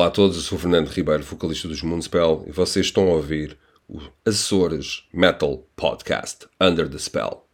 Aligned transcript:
Olá 0.00 0.08
a 0.08 0.10
todos, 0.10 0.36
eu 0.36 0.42
sou 0.42 0.58
Fernando 0.58 0.88
Ribeiro, 0.88 1.22
vocalista 1.22 1.68
dos 1.68 1.82
Moonspell, 1.82 2.44
e 2.46 2.52
vocês 2.52 2.86
estão 2.86 3.10
a 3.10 3.16
ouvir 3.16 3.58
o 3.86 4.00
Açores 4.24 5.06
Metal 5.12 5.62
Podcast, 5.76 6.46
Under 6.58 6.88
the 6.88 6.96
Spell. 6.96 7.44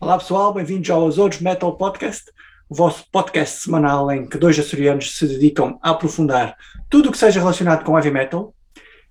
Olá 0.00 0.18
pessoal, 0.18 0.52
bem-vindos 0.52 0.90
ao 0.90 1.06
Açores 1.06 1.40
Metal 1.40 1.76
Podcast, 1.76 2.24
o 2.68 2.74
vosso 2.74 3.04
podcast 3.12 3.60
semanal 3.60 4.10
em 4.10 4.26
que 4.26 4.36
dois 4.36 4.58
açorianos 4.58 5.16
se 5.16 5.28
dedicam 5.28 5.78
a 5.80 5.90
aprofundar 5.90 6.56
tudo 6.90 7.08
o 7.08 7.12
que 7.12 7.18
seja 7.18 7.38
relacionado 7.38 7.84
com 7.84 7.96
heavy 7.96 8.10
metal, 8.10 8.52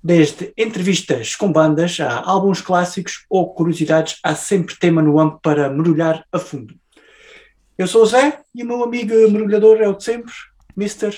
desde 0.04 0.52
entrevistas 0.58 1.34
com 1.34 1.50
bandas 1.50 1.98
a 2.02 2.20
álbuns 2.30 2.60
clássicos 2.60 3.26
ou 3.30 3.54
curiosidades, 3.54 4.20
há 4.22 4.36
sempre 4.36 4.76
tema 4.76 5.02
no 5.02 5.18
âmbito 5.18 5.40
para 5.42 5.70
mergulhar 5.70 6.26
a 6.30 6.38
fundo. 6.38 6.76
Eu 7.78 7.88
sou 7.88 8.04
o 8.04 8.06
Zé 8.06 8.42
e 8.54 8.62
o 8.64 8.68
meu 8.68 8.84
amigo 8.84 9.14
mergulhador 9.32 9.78
é 9.78 9.88
o 9.88 9.96
de 9.96 10.04
sempre, 10.04 10.34
Mr. 10.76 11.16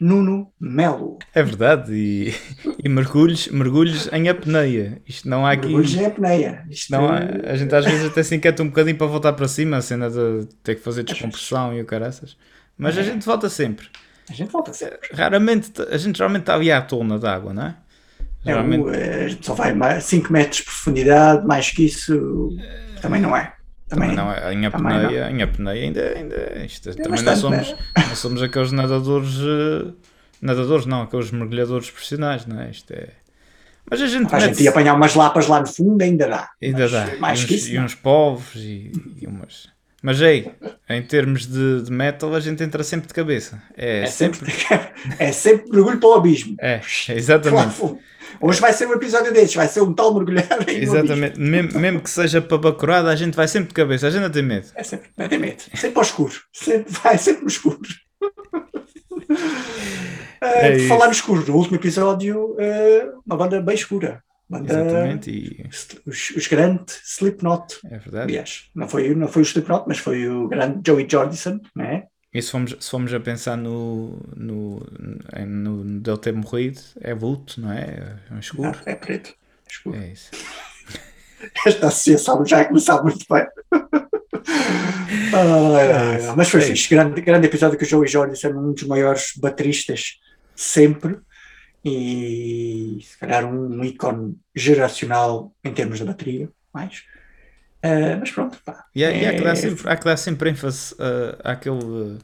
Nuno 0.00 0.52
Melo. 0.60 1.18
É 1.34 1.42
verdade, 1.42 1.92
e, 1.94 2.34
e 2.82 2.88
mergulhos, 2.88 3.48
mergulhos 3.48 4.08
em 4.12 4.28
apneia. 4.28 5.00
Isto 5.06 5.28
não 5.28 5.46
há 5.46 5.52
aqui. 5.52 5.66
Mergulhos 5.66 5.94
em 5.94 6.04
apneia. 6.06 6.64
Isto 6.68 6.90
não 6.92 7.08
há, 7.08 7.18
a 7.44 7.56
gente 7.56 7.74
às 7.74 7.84
vezes 7.84 8.04
até 8.06 8.22
se 8.22 8.34
inquieta 8.34 8.62
um 8.62 8.66
bocadinho 8.68 8.96
para 8.96 9.06
voltar 9.06 9.32
para 9.34 9.46
cima, 9.48 9.76
a 9.76 9.82
cena 9.82 10.10
de 10.10 10.46
ter 10.62 10.74
que 10.76 10.82
fazer 10.82 11.04
descompressão 11.04 11.72
e 11.72 11.80
o 11.80 11.84
caraças. 11.84 12.36
Mas 12.76 12.98
a 12.98 13.00
É. 13.00 13.04
gente 13.04 13.24
volta 13.24 13.48
sempre. 13.48 13.86
A 14.28 14.32
gente 14.32 14.50
volta 14.50 14.72
sempre. 14.72 14.98
Raramente, 15.12 15.70
a 15.90 15.96
gente 15.96 16.16
geralmente 16.16 16.42
está 16.42 16.54
ali 16.54 16.72
à 16.72 16.80
tona 16.82 17.18
de 17.18 17.26
água, 17.26 17.52
não 17.54 17.62
é? 17.66 17.76
É, 18.46 18.50
Geralmente. 18.50 18.82
o, 18.82 18.90
eh, 18.92 19.24
a 19.24 19.28
gente 19.28 19.46
só 19.46 19.54
vai 19.54 20.00
5 20.00 20.32
metros 20.32 20.58
de 20.58 20.64
profundidade, 20.64 21.46
mais 21.46 21.70
que 21.70 21.86
isso 21.86 22.50
também 23.00 23.20
não 23.20 23.34
é. 23.36 23.54
Também, 23.88 24.10
Também 24.10 24.24
não, 24.24 24.32
é- 24.32 24.52
em 24.54 24.70
também 24.70 24.96
apneia, 24.96 25.30
em 25.30 25.42
apneia 25.42 25.82
ainda, 25.84 26.00
ainda 26.16 26.64
isto, 26.64 26.94
também 26.96 27.22
não 27.22 27.36
somos, 27.36 27.70
né? 27.70 27.78
não 28.08 28.16
somos 28.16 28.42
aqueles 28.42 28.72
nadadores, 28.72 29.36
eh, 29.40 29.92
nadadores 30.40 30.86
não, 30.86 31.02
aqueles 31.02 31.30
mergulhadores 31.30 31.90
profissionais, 31.90 32.46
não 32.46 32.60
é? 32.60 32.70
Isto 32.70 32.92
é... 32.94 33.08
Mas 33.90 34.00
a 34.00 34.06
gente 34.06 34.34
A 34.34 34.38
gente 34.40 34.62
ia 34.62 34.70
apanhar 34.70 34.94
umas 34.94 35.14
lapas 35.14 35.46
lá 35.46 35.60
no 35.60 35.66
fundo, 35.66 36.02
ainda 36.02 36.26
dá. 36.26 36.50
Ainda 36.62 36.78
Mas 36.78 36.90
dá. 36.90 37.16
Mais 37.18 37.42
e, 37.42 37.46
que 37.46 37.54
uns, 37.54 37.60
isso. 37.60 37.72
e 37.72 37.78
uns 37.78 37.94
povos 37.94 38.54
e, 38.56 38.90
e 39.20 39.26
umas. 39.26 39.68
Mas 40.04 40.20
aí, 40.20 40.50
em 40.90 41.00
termos 41.00 41.46
de, 41.46 41.80
de 41.80 41.90
metal, 41.90 42.34
a 42.34 42.38
gente 42.38 42.62
entra 42.62 42.84
sempre 42.84 43.08
de 43.08 43.14
cabeça. 43.14 43.62
É, 43.74 44.02
É 44.02 44.06
sempre. 44.06 44.50
sempre, 44.52 44.90
é 45.18 45.32
sempre 45.32 45.70
mergulho 45.70 45.98
para 45.98 46.08
o 46.10 46.12
abismo. 46.12 46.56
É, 46.60 46.82
exatamente. 47.08 47.72
fundo. 47.72 47.98
Hoje 48.38 48.60
vai 48.60 48.74
ser 48.74 48.86
um 48.86 48.92
episódio 48.92 49.32
desses, 49.32 49.54
vai 49.54 49.66
ser 49.66 49.80
um 49.80 49.94
tal 49.94 50.12
mergulhar. 50.12 50.46
Exatamente. 50.68 51.40
Mesmo, 51.40 51.80
mesmo 51.80 52.00
que 52.02 52.10
seja 52.10 52.42
para 52.42 52.58
bacurada, 52.58 53.08
a 53.08 53.16
gente 53.16 53.34
vai 53.34 53.48
sempre 53.48 53.68
de 53.68 53.74
cabeça. 53.74 54.06
A 54.06 54.10
gente 54.10 54.20
não 54.20 54.30
tem 54.30 54.42
medo. 54.42 54.66
É 54.74 54.82
sempre, 54.82 55.08
não 55.16 55.26
tem 55.26 55.38
medo. 55.38 55.62
Sempre 55.74 55.96
ao 55.96 56.02
escuro. 56.02 56.34
Sempre, 56.52 56.92
vai 57.02 57.16
sempre 57.16 57.40
no 57.40 57.48
escuro. 57.48 57.80
É 60.42 60.76
isso. 60.76 60.88
falar 60.88 61.06
no 61.06 61.12
escuro, 61.12 61.42
no 61.48 61.56
último 61.56 61.76
episódio, 61.76 62.54
eh, 62.58 63.08
uma 63.26 63.38
banda 63.38 63.58
bem 63.62 63.74
escura. 63.74 64.22
Banda, 64.58 64.72
Exatamente. 64.72 65.30
E 65.30 65.66
Os, 66.06 66.30
os 66.30 66.46
grandes 66.46 67.00
Slipknot. 67.04 67.78
é 67.86 67.98
verdade. 67.98 68.24
Aliás, 68.30 68.64
não 68.74 68.88
foi, 68.88 69.14
não 69.14 69.28
foi 69.28 69.42
o 69.42 69.44
Slipknot, 69.44 69.84
mas 69.86 69.98
foi 69.98 70.28
o 70.28 70.48
grande 70.48 70.80
Joey 70.86 71.06
Jordison, 71.10 71.60
né? 71.74 72.04
E 72.32 72.42
se 72.42 72.50
formos, 72.50 72.76
se 72.80 72.90
formos 72.90 73.14
a 73.14 73.20
pensar 73.20 73.56
no, 73.56 74.20
no, 74.36 74.84
no, 75.46 75.84
no 75.84 76.00
dele 76.00 76.18
ter 76.18 76.32
morrido, 76.32 76.80
é 77.00 77.14
vulto, 77.14 77.60
não 77.60 77.70
é? 77.70 78.16
É 78.30 78.34
um 78.34 78.38
escuro. 78.38 78.76
É 78.86 78.94
preto. 78.96 79.32
Escuro. 79.70 79.96
É 79.96 80.08
isso. 80.08 80.30
Esta 81.64 81.86
associação 81.86 82.44
já 82.44 82.62
a 82.62 82.64
começar 82.64 83.02
muito 83.02 83.24
bem. 83.30 83.46
Ah, 85.32 86.16
isso, 86.18 86.36
mas 86.36 86.48
foi 86.48 86.60
é 86.60 86.64
fixe. 86.64 86.88
Grande, 86.88 87.20
grande 87.20 87.46
episódio 87.46 87.78
que 87.78 87.84
o 87.84 87.88
Joey 87.88 88.08
Jordison 88.08 88.48
é 88.48 88.54
um 88.54 88.72
dos 88.72 88.84
maiores 88.84 89.32
bateristas 89.36 90.20
sempre 90.54 91.18
e 91.84 92.98
se 93.02 93.18
calhar 93.18 93.44
um 93.46 93.84
ícone 93.84 94.38
geracional 94.54 95.54
em 95.64 95.74
termos 95.74 95.98
de 95.98 96.04
bateria. 96.04 96.52
Mais. 96.72 97.04
Ah, 97.82 98.16
mas 98.20 98.30
pronto, 98.32 98.62
pá. 98.64 98.86
E 98.94 99.04
há, 99.04 99.12
e 99.12 99.26
há 99.26 99.34
que 99.34 99.42
dar 99.42 99.56
É- 99.56 99.56
sempre, 99.56 99.88
há 99.90 99.96
que 99.96 100.04
dar 100.04 100.16
sempre 100.16 100.50
ênfase 100.50 100.94
uh, 100.94 101.36
àquele, 101.42 101.82
uh, 101.84 102.18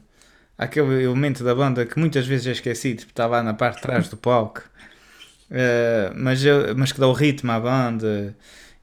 àquele 0.57 1.03
elemento 1.03 1.43
da 1.43 1.55
banda 1.55 1.85
que 1.85 1.99
muitas 1.99 2.27
vezes 2.27 2.47
é 2.47 2.51
esquecido, 2.51 2.99
porque 2.99 3.11
está 3.13 3.27
lá 3.27 3.43
na 3.43 3.53
parte 3.53 3.77
de 3.77 3.81
trás 3.83 4.09
do 4.09 4.17
palco, 4.17 4.63
Uh, 5.51 6.13
mas, 6.15 6.41
mas 6.77 6.91
que 6.91 6.99
dá 6.99 7.07
o 7.07 7.13
ritmo 7.13 7.51
à 7.51 7.59
banda. 7.59 8.35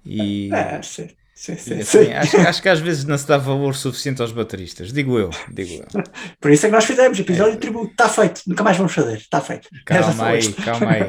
E, 0.06 0.66
É, 0.66 0.83
sim, 0.83 1.09
sim, 1.38 1.56
sim, 1.56 1.78
e 1.78 1.84
sim. 1.84 2.00
assim, 2.12 2.12
acho, 2.12 2.37
acho 2.49 2.62
que 2.62 2.69
às 2.69 2.81
vezes 2.81 3.04
não 3.04 3.16
se 3.16 3.26
dá 3.26 3.38
valor 3.38 3.75
suficiente 3.75 4.21
aos 4.21 4.32
bateristas, 4.32 4.93
digo 4.93 5.19
eu. 5.19 5.31
Digo 5.53 5.84
eu. 5.94 6.03
Por 6.41 6.50
isso 6.50 6.66
é 6.66 6.69
que 6.69 6.75
nós 6.75 6.84
fizemos 6.84 7.19
episódio 7.19 7.53
de 7.53 7.59
tributo. 7.59 7.91
Está 7.93 8.09
feito, 8.09 8.41
nunca 8.47 8.62
mais 8.65 8.76
vamos 8.76 8.93
fazer. 8.93 9.16
Está 9.19 9.41
feito. 9.41 9.69
Calma 9.87 10.27
aí, 10.27 10.53
calma 10.53 10.91
aí. 10.93 11.03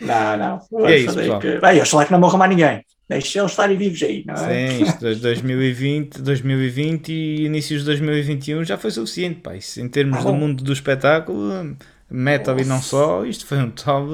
Não, 0.00 0.36
não. 0.70 0.88
E 0.88 0.92
é 0.92 0.98
isso, 0.98 1.14
pessoal. 1.14 1.40
que- 1.40 1.58
Bem, 1.60 1.80
oxalá 1.80 2.04
que 2.04 2.12
não 2.12 2.20
morra 2.20 2.38
mais 2.38 2.50
ninguém. 2.50 2.84
Deixe 3.08 3.38
eles 3.38 3.52
estarem 3.52 3.76
vivos 3.76 4.02
aí, 4.02 4.22
não 4.26 4.34
é? 4.34 4.68
Sim, 4.70 4.82
isto 4.82 4.98
de 5.14 5.14
2020, 5.22 6.20
2020 6.20 7.08
e 7.10 7.44
inícios 7.46 7.80
de 7.80 7.86
2021 7.86 8.64
já 8.64 8.76
foi 8.76 8.90
suficiente, 8.90 9.40
pá. 9.40 9.56
Isso, 9.56 9.80
em 9.80 9.88
termos 9.88 10.18
Ah, 10.18 10.22
do 10.24 10.34
mundo 10.34 10.62
do 10.62 10.72
espetáculo, 10.72 11.74
metal 12.10 12.58
e 12.60 12.64
não 12.66 12.82
só, 12.82 13.24
isto 13.24 13.46
foi 13.46 13.58
um 13.58 13.70
tal, 13.70 14.06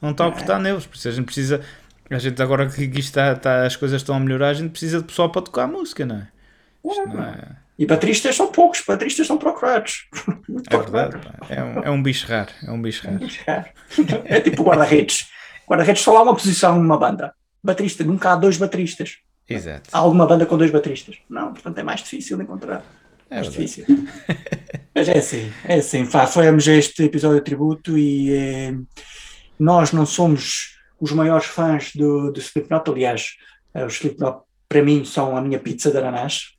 um 0.00 0.12
tal 0.14 0.28
É. 0.28 0.32
cortar 0.32 0.60
neles. 0.60 0.86
Por 0.86 0.94
isso 0.96 1.08
a 1.08 1.10
gente 1.10 1.24
precisa, 1.24 1.60
a 2.14 2.18
gente 2.18 2.40
agora 2.42 2.68
que 2.68 2.82
está, 2.98 3.32
está- 3.32 3.64
as 3.66 3.76
coisas 3.76 4.00
estão 4.00 4.14
a 4.16 4.20
melhorar, 4.20 4.48
a 4.48 4.54
gente 4.54 4.70
precisa 4.70 4.98
de 4.98 5.04
pessoal 5.04 5.30
para 5.30 5.42
tocar 5.42 5.66
música, 5.66 6.04
não 6.06 6.16
é? 6.16 6.28
Não 6.84 7.22
é, 7.22 7.56
E 7.78 7.86
bateristas 7.86 8.34
são 8.36 8.50
poucos, 8.50 8.82
bateristas 8.86 9.26
são 9.26 9.38
procurados. 9.38 10.08
Muito 10.48 10.74
é 10.74 10.78
verdade. 10.78 11.16
É 11.48 11.62
um, 11.62 11.78
é 11.84 11.90
um 11.90 12.02
bicho 12.02 12.26
raro, 12.26 12.50
é 12.66 12.70
um 12.70 12.82
bicho 12.82 13.06
raro. 13.06 13.20
É 14.24 14.40
tipo 14.40 14.62
guarda-redes. 14.64 15.28
Guarda-redes 15.68 16.02
só 16.02 16.16
há 16.16 16.22
uma 16.22 16.34
posição 16.34 16.76
numa 16.82 16.98
banda. 16.98 17.32
Baterista, 17.62 18.02
nunca 18.02 18.32
há 18.32 18.36
dois 18.36 18.56
bateristas. 18.56 19.18
Exato. 19.48 19.90
Há 19.92 19.98
alguma 19.98 20.26
banda 20.26 20.44
com 20.46 20.58
dois 20.58 20.70
bateristas? 20.70 21.16
Não, 21.30 21.52
portanto 21.52 21.78
é 21.78 21.82
mais 21.82 22.00
difícil 22.02 22.36
de 22.36 22.42
encontrar. 22.42 22.82
É 23.30 23.36
mais 23.36 23.48
verdade. 23.48 23.66
difícil. 23.66 24.08
Mas 24.94 25.08
é 25.08 25.18
assim, 25.18 25.52
é 25.64 25.74
assim. 25.76 26.04
Pá, 26.06 26.26
fomos 26.26 26.66
a 26.68 26.72
este 26.74 27.04
episódio 27.04 27.38
de 27.38 27.44
tributo 27.44 27.96
e 27.96 28.34
eh, 28.34 28.74
nós 29.58 29.92
não 29.92 30.04
somos 30.04 30.76
os 31.02 31.10
maiores 31.10 31.46
fãs 31.46 31.90
do, 31.96 32.30
do 32.30 32.38
Slipknot. 32.38 32.88
Aliás, 32.88 33.36
eh, 33.74 33.84
os 33.84 33.94
Slipknot 33.94 34.42
para 34.68 34.82
mim 34.84 35.04
são 35.04 35.36
a 35.36 35.40
minha 35.40 35.58
pizza 35.58 35.90
de 35.90 35.98
ananás. 35.98 36.52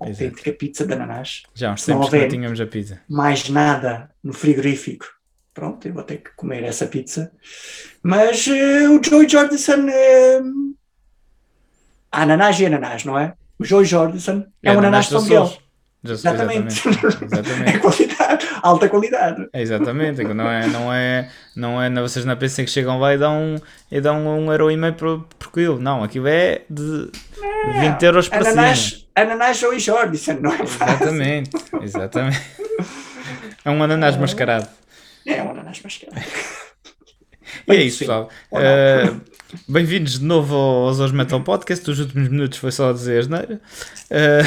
Exato. 0.00 0.10
Autêntica 0.10 0.52
pizza 0.52 0.86
de 0.86 0.94
ananás. 0.94 1.42
Já 1.54 1.68
há 1.68 1.72
uns 1.74 1.84
tempos 1.84 2.10
não 2.10 2.28
tínhamos 2.28 2.58
a 2.58 2.66
pizza. 2.66 3.02
mais 3.06 3.50
nada 3.50 4.10
no 4.24 4.32
frigorífico. 4.32 5.04
Pronto, 5.52 5.86
eu 5.86 5.92
vou 5.92 6.02
ter 6.02 6.16
que 6.22 6.30
comer 6.34 6.64
essa 6.64 6.86
pizza. 6.86 7.30
Mas 8.02 8.48
eh, 8.48 8.88
o 8.88 9.02
Joey 9.04 9.28
Jordison. 9.28 9.86
eh, 9.90 10.40
ananás 12.10 12.58
e 12.58 12.64
ananás, 12.64 13.04
não 13.04 13.18
é? 13.18 13.34
O 13.58 13.64
Joey 13.66 13.84
Jordison 13.84 14.46
é, 14.62 14.72
um 14.72 14.78
ananás 14.78 15.06
de 15.06 15.10
São 15.12 15.22
Miguel. 15.22 15.52
Já- 16.02 16.14
Exatamente. 16.14 16.88
Exatamente. 16.88 17.24
Exatamente. 17.24 17.70
É 17.76 17.78
qualidade, 17.78 18.48
alta 18.62 18.88
qualidade. 18.88 19.48
Exatamente, 19.52 20.22
não 20.24 20.50
é, 20.50 20.66
não 20.66 20.92
é, 20.92 21.30
não 21.54 21.82
é, 21.82 21.88
não, 21.90 22.02
vocês 22.02 22.24
não 22.24 22.36
pensem 22.36 22.64
que 22.64 22.70
chegam 22.70 22.98
lá 22.98 23.14
e 23.14 23.18
dão, 23.18 23.56
e 23.90 24.00
dão 24.00 24.26
um 24.26 24.50
euro 24.50 24.70
e 24.70 24.76
meio 24.76 24.94
por, 24.94 25.24
por 25.38 25.52
quilo, 25.52 25.78
não, 25.78 26.02
aquilo 26.02 26.26
é 26.28 26.62
de 26.70 27.10
20 27.80 28.02
euros 28.02 28.28
para 28.28 28.44
cima. 28.44 28.72
Ananás, 29.14 29.58
Joey 29.58 29.78
Jordison, 29.78 30.38
não 30.40 30.52
é 30.52 30.66
fácil. 30.66 30.94
Exatamente, 30.94 31.50
exatamente. 31.82 32.40
É 33.62 33.70
um 33.70 33.82
ananás 33.82 34.16
mascarado. 34.16 34.66
É 35.26 35.42
um 35.42 35.50
ananás 35.50 35.80
mascarado. 35.82 36.16
E 37.68 37.72
é 37.72 37.82
isso, 37.82 37.98
pessoal. 37.98 38.30
Ou 38.50 38.60
não. 38.60 38.66
Eh, 38.66 39.12
Bem-vindos 39.68 40.18
de 40.20 40.24
novo 40.24 40.54
ao 40.54 40.88
Azores 40.88 41.12
Metal 41.12 41.40
Podcast. 41.42 41.90
Os 41.90 41.98
últimos 41.98 42.28
minutos 42.28 42.58
foi 42.58 42.70
só 42.70 42.90
a 42.90 42.92
dizer 42.92 43.18
asneira. 43.18 43.60
Eh, 44.08 44.42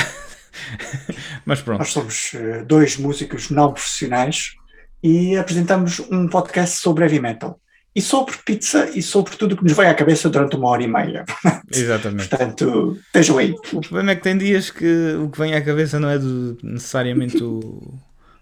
mas 1.45 1.61
pronto, 1.61 1.79
Nós 1.79 1.91
somos 1.91 2.33
eh, 2.35 2.63
dois 2.63 2.97
músicos 2.97 3.49
não 3.49 3.71
profissionais 3.73 4.53
e 5.01 5.35
apresentamos 5.37 5.99
um 6.11 6.27
podcast 6.27 6.77
sobre 6.77 7.03
heavy 7.03 7.19
metal. 7.19 7.59
E 7.95 8.01
sobre 8.01 8.35
pizza 8.43 8.89
e 8.95 9.03
sobre 9.03 9.35
tudo 9.37 9.53
o 9.53 9.57
que 9.57 9.63
nos 9.63 9.73
vem 9.73 9.85
à 9.85 9.93
cabeça 9.93 10.27
durante 10.27 10.55
uma 10.55 10.67
hora 10.69 10.81
e 10.81 10.87
meia. 10.87 11.25
exatamente. 11.71 12.27
Portanto, 12.27 12.97
estejam 13.05 13.37
aí. 13.37 13.51
O 13.71 13.81
problema 13.81 14.11
é 14.11 14.15
que 14.15 14.23
tem 14.23 14.35
dias 14.35 14.71
que 14.71 15.13
o 15.13 15.29
que 15.29 15.37
vem 15.37 15.53
à 15.53 15.61
cabeça 15.63 15.99
não 15.99 16.09
é 16.09 16.17
do- 16.17 16.57
necessariamente 16.63 17.43
o, 17.43 17.59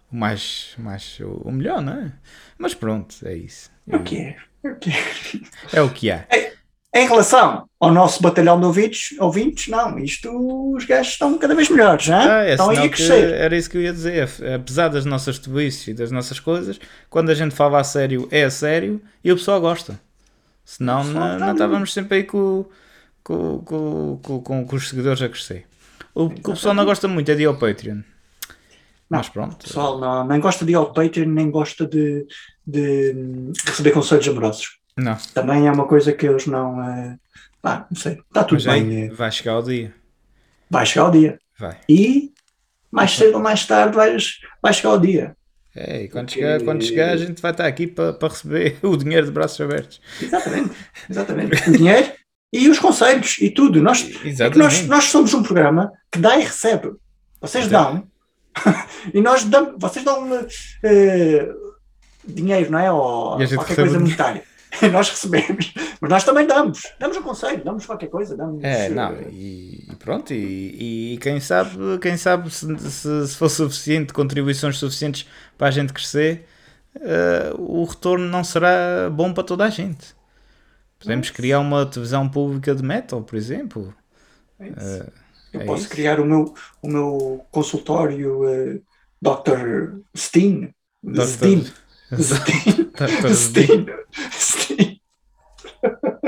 o 0.09 0.15
mais, 0.15 0.73
mais 0.77 1.19
o 1.21 1.51
melhor, 1.51 1.81
não 1.81 1.91
é? 1.93 2.13
Mas 2.57 2.73
pronto, 2.73 3.13
é 3.25 3.35
isso. 3.35 3.69
É 3.89 3.97
o 3.97 4.03
que 4.03 4.17
é. 4.19 4.37
é 4.63 4.69
o 4.71 4.75
que 4.77 4.89
é. 4.89 5.03
É 5.73 5.81
o 5.81 5.89
que 5.89 6.11
há. 6.11 6.25
Em 6.93 7.07
relação 7.07 7.69
ao 7.79 7.91
nosso 7.91 8.21
batalhão 8.21 8.59
de 8.59 8.65
ouvintes, 8.65 9.17
ouvintes 9.17 9.69
não, 9.69 9.97
isto 9.97 10.29
os 10.75 10.83
gajos 10.83 11.13
estão 11.13 11.37
cada 11.37 11.55
vez 11.55 11.69
melhores, 11.69 12.07
hein? 12.09 12.15
Ah, 12.15 12.43
é 12.43 12.51
estão 12.51 12.69
aí 12.69 12.79
a 12.79 12.89
crescer. 12.89 13.33
era 13.33 13.55
isso 13.55 13.69
que 13.69 13.77
eu 13.77 13.81
ia 13.81 13.93
dizer. 13.93 14.29
Apesar 14.53 14.89
das 14.89 15.05
nossas 15.05 15.39
tubices 15.39 15.87
e 15.87 15.93
das 15.93 16.11
nossas 16.11 16.37
coisas, 16.37 16.79
quando 17.09 17.29
a 17.29 17.33
gente 17.33 17.55
fala 17.55 17.79
a 17.79 17.83
sério, 17.83 18.27
é 18.29 18.43
a 18.43 18.51
sério 18.51 19.01
e 19.23 19.31
o 19.31 19.37
pessoal 19.37 19.61
gosta. 19.61 19.97
Senão 20.65 21.05
pessoal 21.05 21.27
não, 21.27 21.39
não 21.39 21.51
estávamos 21.53 21.93
sempre 21.93 22.17
aí 22.17 22.23
com, 22.25 22.65
com, 23.23 23.59
com, 23.59 24.19
com, 24.21 24.65
com, 24.65 24.75
os 24.75 24.89
seguidores 24.89 25.21
a 25.21 25.29
crescer. 25.29 25.65
O 26.13 26.29
que 26.29 26.49
o 26.49 26.53
pessoal 26.53 26.73
não 26.73 26.83
gosta 26.83 27.07
muito 27.07 27.31
é 27.31 27.35
de 27.35 27.43
ir 27.43 27.45
ao 27.45 27.55
Patreon. 27.55 28.01
Mas 29.09 29.29
pronto. 29.29 29.53
O 29.53 29.57
pessoal 29.57 29.97
não, 29.97 30.27
nem 30.27 30.41
gosta 30.41 30.65
de 30.65 30.73
ir 30.73 30.75
ao 30.75 30.91
Patreon, 30.91 31.29
nem 31.29 31.49
gosta 31.49 31.85
de, 31.85 32.27
de 32.67 33.15
receber 33.65 33.91
conselhos 33.91 34.27
amorosos. 34.27 34.80
Não, 35.03 35.17
Também 35.33 35.67
é 35.67 35.71
uma 35.71 35.85
coisa 35.87 36.11
que 36.13 36.25
eles 36.27 36.45
não. 36.47 36.77
pá, 37.61 37.87
não 37.89 37.99
sei. 37.99 38.13
Está 38.27 38.43
tudo 38.43 38.63
mas 38.65 38.65
bem. 38.65 39.05
eh, 39.05 39.09
vai 39.09 39.31
chegar 39.31 39.57
o 39.59 39.61
dia. 39.63 39.93
vai 40.69 40.85
chegar 40.85 41.07
o 41.07 41.11
dia. 41.11 41.39
Vai. 41.59 41.77
E 41.89 42.31
mais 42.91 43.11
cedo 43.11 43.35
ou 43.35 43.41
mais 43.41 43.65
tarde 43.65 43.95
vais, 43.95 44.39
vai 44.61 44.73
chegar 44.73 44.91
o 44.93 44.99
dia. 44.99 45.35
É, 45.75 46.03
e 46.03 46.09
quando, 46.09 46.25
Porque- 46.25 46.41
chegar, 46.41 46.61
quando 46.63 46.83
chegar 46.83 47.09
a 47.11 47.17
gente 47.17 47.41
vai 47.41 47.51
estar 47.51 47.65
aqui 47.65 47.87
para 47.87 48.11
para 48.13 48.27
receber 48.29 48.77
o 48.83 48.97
dinheiro 48.97 49.25
de 49.27 49.31
braços 49.31 49.61
abertos. 49.61 50.01
Exatamente. 50.21 50.71
Exatamente. 51.09 51.69
O 51.69 51.71
dinheiro 51.71 52.11
e 52.51 52.67
os 52.69 52.77
conselhos 52.79 53.37
e 53.39 53.49
tudo. 53.49 53.81
Nós, 53.81 54.05
é 54.25 54.49
nós, 54.57 54.85
nós 54.87 55.05
somos 55.05 55.33
um 55.33 55.41
programa 55.41 55.91
que 56.11 56.19
dá 56.19 56.37
e 56.37 56.43
recebe. 56.43 56.91
Vocês 57.39 57.67
dão 57.67 58.05
e 59.13 59.21
nós 59.21 59.45
damos, 59.45 59.75
vocês 59.79 60.03
dão 60.03 60.27
eh, 60.83 61.49
dinheiro, 62.27 62.69
não 62.71 62.79
é? 62.79 62.91
Ou 62.91 63.37
qualquer 63.55 63.75
coisa 63.75 63.97
monetária. 63.99 64.43
Nós 64.91 65.09
recebemos, 65.09 65.73
mas 65.99 66.09
nós 66.09 66.23
também 66.23 66.47
damos. 66.47 66.81
Damos 66.99 67.17
um 67.17 67.21
conselho, 67.23 67.63
damos 67.63 67.85
qualquer 67.85 68.09
coisa. 68.09 68.35
Damos, 68.37 68.63
É, 68.63 68.87
eh, 68.87 68.89
não, 68.89 69.13
e, 69.29 69.91
e 69.91 69.95
pronto, 69.95 70.33
e, 70.33 71.13
e 71.13 71.17
quem 71.17 71.39
sabe, 71.39 71.77
quem 71.99 72.15
sabe 72.17 72.49
se, 72.51 72.65
se, 72.79 73.27
se 73.27 73.35
for 73.37 73.49
suficiente, 73.49 74.13
contribuições 74.13 74.77
suficientes 74.77 75.27
para 75.57 75.67
a 75.67 75.71
gente 75.71 75.91
crescer, 75.93 76.47
eh, 77.01 77.53
o 77.57 77.83
retorno 77.85 78.27
não 78.27 78.43
será 78.43 79.09
bom 79.09 79.33
para 79.33 79.43
toda 79.43 79.65
a 79.65 79.69
gente. 79.69 80.15
Podemos 80.99 81.29
criar 81.31 81.59
uma 81.59 81.85
televisão 81.85 82.29
pública 82.29 82.75
de 82.75 82.83
metal, 82.83 83.23
por 83.23 83.35
exemplo. 83.37 83.93
é. 84.59 84.67
Eh, 84.77 85.11
Eu 85.53 85.61
é 85.61 85.65
posso 85.65 85.83
isso. 85.83 85.89
criar 85.89 86.19
o 86.19 86.25
meu, 86.25 86.53
o 86.81 86.87
meu 86.87 87.45
consultório 87.51 88.47
eh, 88.47 88.81
Dr. 89.21 89.99
Steen. 90.15 90.73
Dr. 91.03 91.21
Steen. 91.25 91.73
Steen. 93.33 93.85
Steen. 94.31 95.01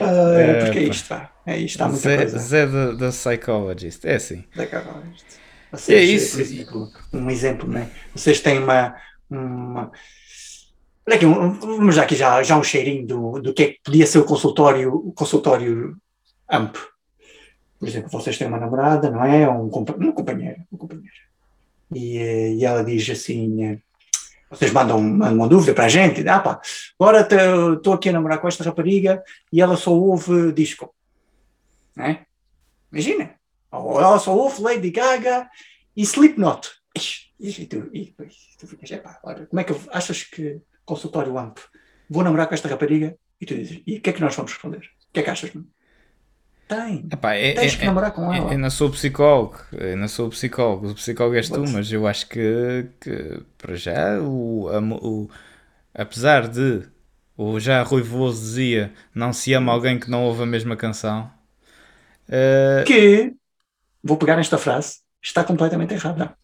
Ah, 0.00 0.38
É, 0.40 0.64
porque 0.64 0.78
é 0.80 0.90
pá. 1.08 1.30
É 1.46 1.58
isto, 1.58 1.80
há 1.82 1.88
muita 1.88 2.00
Zé, 2.02 2.16
coisa. 2.16 2.38
Zé 2.38 2.66
da, 2.66 3.08
Psychologist, 3.10 4.04
é 4.06 4.14
assim. 4.14 4.44
da 4.56 4.66
Carol, 4.66 5.02
isto. 5.14 5.24
É 5.72 5.76
Vocês, 5.76 6.10
isso. 6.10 6.40
exemplo, 6.40 6.90
um 7.12 7.30
exemplo, 7.30 7.68
né? 7.68 7.90
Vocês 8.14 8.40
têm 8.40 8.58
uma. 8.58 8.94
uma... 9.30 9.90
Olha 11.06 11.16
aqui, 11.16 11.26
um- 11.26 11.52
vamos 11.52 11.96
dar 11.96 12.02
aqui 12.04 12.16
já, 12.16 12.42
já 12.42 12.56
um 12.56 12.62
cheirinho 12.62 13.06
do, 13.06 13.40
do 13.40 13.52
que 13.54 13.62
é 13.62 13.66
que 13.72 13.80
podia 13.84 14.06
ser 14.06 14.18
o 14.18 14.24
consultório, 14.24 14.94
o 14.94 15.12
consultório 15.12 15.96
AMP. 16.48 16.76
Por 17.78 17.88
exemplo, 17.88 18.10
vocês 18.10 18.38
têm 18.38 18.46
uma 18.48 18.58
namorada, 18.58 19.10
não 19.10 19.22
é? 19.24 19.48
Um, 19.48 19.68
compa- 19.68 19.94
uma 19.96 20.12
companheira, 20.12 20.64
uma 20.72 20.78
companheira. 20.78 21.10
E, 21.94 22.16
eh, 22.18 22.54
e 22.54 22.64
ela 22.64 22.82
diz 22.82 23.08
assim: 23.10 23.62
eh, 23.64 23.78
vocês 24.56 24.72
mandam, 24.72 24.98
uma 24.98 25.48
dúvida 25.48 25.74
para 25.74 25.84
a 25.84 25.88
gente, 25.88 26.26
ah 26.28 26.40
pá, 26.40 26.60
agora 26.98 27.26
estou 27.74 27.94
aqui 27.94 28.08
a 28.08 28.12
namorar 28.12 28.40
com 28.40 28.48
esta 28.48 28.64
rapariga 28.64 29.22
e 29.52 29.60
ela 29.60 29.76
só 29.76 29.92
ouve 29.92 30.52
disco. 30.52 30.94
É? 31.98 32.18
Imagina. 32.92 33.34
Ou 33.70 34.00
ela 34.00 34.18
só 34.18 34.34
ouve 34.34 34.62
Lady 34.62 34.90
Gaga 34.90 35.48
e 35.96 36.02
Slipknot. 36.02 36.70
E 37.40 37.66
tu, 37.66 37.90
e, 37.92 38.14
tu 38.58 38.66
ficas, 38.66 38.90
epá, 38.90 39.20
olha, 39.24 39.46
como 39.46 39.60
é 39.60 39.64
que 39.64 39.74
achas 39.90 40.22
que 40.22 40.60
consultório 40.84 41.36
AMP 41.36 41.58
vou 42.08 42.22
namorar 42.22 42.46
com 42.46 42.54
esta 42.54 42.68
rapariga? 42.68 43.16
E 43.40 43.46
tu 43.46 43.54
dizes, 43.54 43.82
e 43.86 43.98
o 43.98 44.00
que 44.00 44.10
é 44.10 44.12
que 44.12 44.20
nós 44.20 44.34
vamos 44.34 44.52
responder? 44.52 44.78
O 44.78 45.12
que 45.12 45.20
é 45.20 45.22
que 45.22 45.30
achas? 45.30 45.50
Tem. 46.66 47.06
Epá, 47.12 47.34
é, 47.34 47.52
Tens 47.54 47.74
é- 47.74 47.76
que 47.76 47.84
namorar 47.84 48.12
com 48.12 48.32
é- 48.32 48.38
ela. 48.38 48.52
eu 48.52 48.58
não 48.58 48.70
sou 48.70 48.90
psicólogo, 48.90 49.58
eu 49.72 49.96
não 49.96 50.08
sou 50.08 50.30
psicólogo, 50.30 50.90
o 50.90 50.94
psicólogo 50.94 51.36
és 51.36 51.48
tu, 51.48 51.62
mas 51.68 51.92
eu 51.92 52.06
acho 52.06 52.26
que, 52.28 52.86
que 53.00 53.42
para 53.58 53.74
já, 53.76 54.18
o, 54.20 54.68
a 54.70 54.78
o- 54.80 55.30
apesar 55.94 56.48
de 56.48 56.82
o 57.36 57.60
já 57.60 57.82
Rui 57.82 58.02
Veloso 58.02 58.40
dizia 58.40 58.92
não 59.14 59.32
se 59.32 59.52
ama 59.52 59.72
alguém 59.72 59.98
que 60.00 60.10
não 60.10 60.24
ouve 60.24 60.42
a 60.42 60.46
mesma 60.46 60.74
canção, 60.76 61.30
eh, 62.28 62.84
Que, 62.86 63.34
vou 64.02 64.16
pegar 64.16 64.36
nesta 64.36 64.56
frase, 64.56 64.98
está 65.22 65.44
completamente 65.44 65.92
errada. 65.94 66.34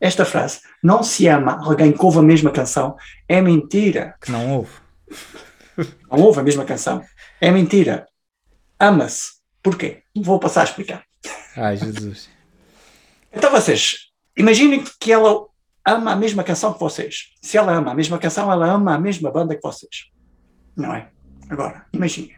Esta 0.00 0.24
frase, 0.24 0.60
não 0.82 1.02
se 1.02 1.28
ama 1.28 1.60
alguém 1.64 1.92
que 1.92 2.04
ouve 2.04 2.18
a 2.18 2.22
mesma 2.22 2.50
canção, 2.50 2.96
é 3.28 3.40
mentira. 3.40 4.16
que 4.20 4.30
não 4.32 4.52
ouve. 4.56 4.72
Não 6.10 6.18
ouve 6.20 6.40
a 6.40 6.42
mesma 6.42 6.64
canção. 6.64 7.02
É 7.40 7.50
mentira. 7.50 8.06
Ama-se. 8.78 9.40
Porquê? 9.62 10.02
Vou 10.16 10.38
passar 10.38 10.62
a 10.62 10.64
explicar. 10.64 11.04
Ai 11.56 11.76
Jesus. 11.76 12.28
Então 13.32 13.50
vocês, 13.50 14.08
imaginem 14.36 14.84
que 14.98 15.12
ela 15.12 15.46
ama 15.86 16.12
a 16.12 16.16
mesma 16.16 16.44
canção 16.44 16.72
que 16.72 16.80
vocês. 16.80 17.32
Se 17.40 17.56
ela 17.56 17.72
ama 17.72 17.92
a 17.92 17.94
mesma 17.94 18.18
canção, 18.18 18.50
ela 18.50 18.66
ama 18.66 18.94
a 18.94 18.98
mesma 18.98 19.30
banda 19.30 19.54
que 19.54 19.62
vocês. 19.62 20.10
Não 20.76 20.94
é? 20.94 21.10
Agora, 21.48 21.86
imaginem. 21.92 22.36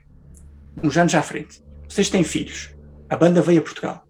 Uns 0.83 0.97
anos 0.97 1.15
à 1.15 1.23
frente. 1.23 1.63
Vocês 1.89 2.11
têm 2.11 2.25
filhos. 2.25 2.75
A 3.09 3.17
banda 3.17 3.41
veio 3.41 3.61
a 3.61 3.63
Portugal. 3.63 4.05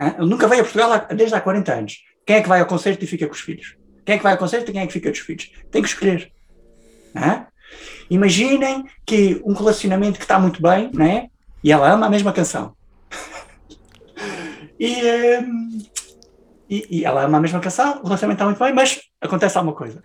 Hã? 0.00 0.16
Nunca 0.24 0.48
veio 0.48 0.62
a 0.62 0.64
Portugal 0.64 1.06
desde 1.14 1.34
há 1.34 1.40
40 1.40 1.72
anos. 1.74 1.98
Quem 2.26 2.36
é 2.36 2.42
que 2.42 2.48
vai 2.48 2.60
ao 2.60 2.66
concerto 2.66 3.04
e 3.04 3.06
fica 3.06 3.26
com 3.26 3.34
os 3.34 3.40
filhos? 3.40 3.76
Quem 4.04 4.14
é 4.14 4.18
que 4.18 4.24
vai 4.24 4.32
ao 4.32 4.38
concerto 4.38 4.70
e 4.70 4.72
quem 4.72 4.82
é 4.82 4.86
que 4.86 4.92
fica 4.92 5.10
com 5.10 5.14
os 5.14 5.20
filhos? 5.20 5.52
Tem 5.70 5.82
que 5.82 5.88
escolher. 5.88 6.32
Hã? 7.14 7.46
Imaginem 8.08 8.84
que 9.06 9.40
um 9.44 9.52
relacionamento 9.52 10.18
que 10.18 10.24
está 10.24 10.38
muito 10.38 10.62
bem, 10.62 10.90
não 10.92 11.04
é? 11.04 11.28
E 11.62 11.70
ela 11.72 11.90
ama 11.90 12.06
a 12.06 12.10
mesma 12.10 12.32
canção. 12.32 12.74
e, 14.78 14.94
hum, 15.38 15.78
e, 16.68 16.86
e 16.98 17.04
ela 17.04 17.24
ama 17.24 17.38
a 17.38 17.40
mesma 17.40 17.60
canção, 17.60 18.00
o 18.00 18.04
relacionamento 18.04 18.36
está 18.38 18.44
muito 18.46 18.58
bem, 18.58 18.72
mas 18.72 19.00
acontece 19.20 19.58
alguma 19.58 19.76
coisa. 19.76 20.02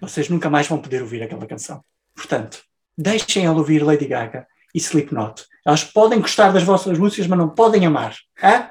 Vocês 0.00 0.28
nunca 0.28 0.48
mais 0.48 0.66
vão 0.66 0.78
poder 0.78 1.02
ouvir 1.02 1.22
aquela 1.22 1.46
canção. 1.46 1.82
Portanto, 2.14 2.62
deixem 2.96 3.44
ela 3.44 3.56
ouvir 3.58 3.82
Lady 3.82 4.06
Gaga 4.06 4.46
e 4.74 4.78
Slipknot. 4.78 5.44
Elas 5.66 5.84
podem 5.84 6.20
gostar 6.20 6.50
das 6.52 6.62
vossas 6.62 6.98
músicas, 6.98 7.26
mas 7.26 7.38
não 7.38 7.50
podem 7.50 7.84
amar. 7.84 8.14
Hã? 8.42 8.70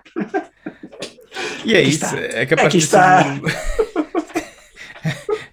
E 1.64 1.76
é 1.76 1.80
Aqui 1.80 1.90
isso, 1.90 2.06
está. 2.06 2.18
é 2.18 2.46
capaz 2.46 2.68
Aqui 2.68 2.78
de 2.80 2.88
ser- 2.88 2.98
está. 2.98 3.24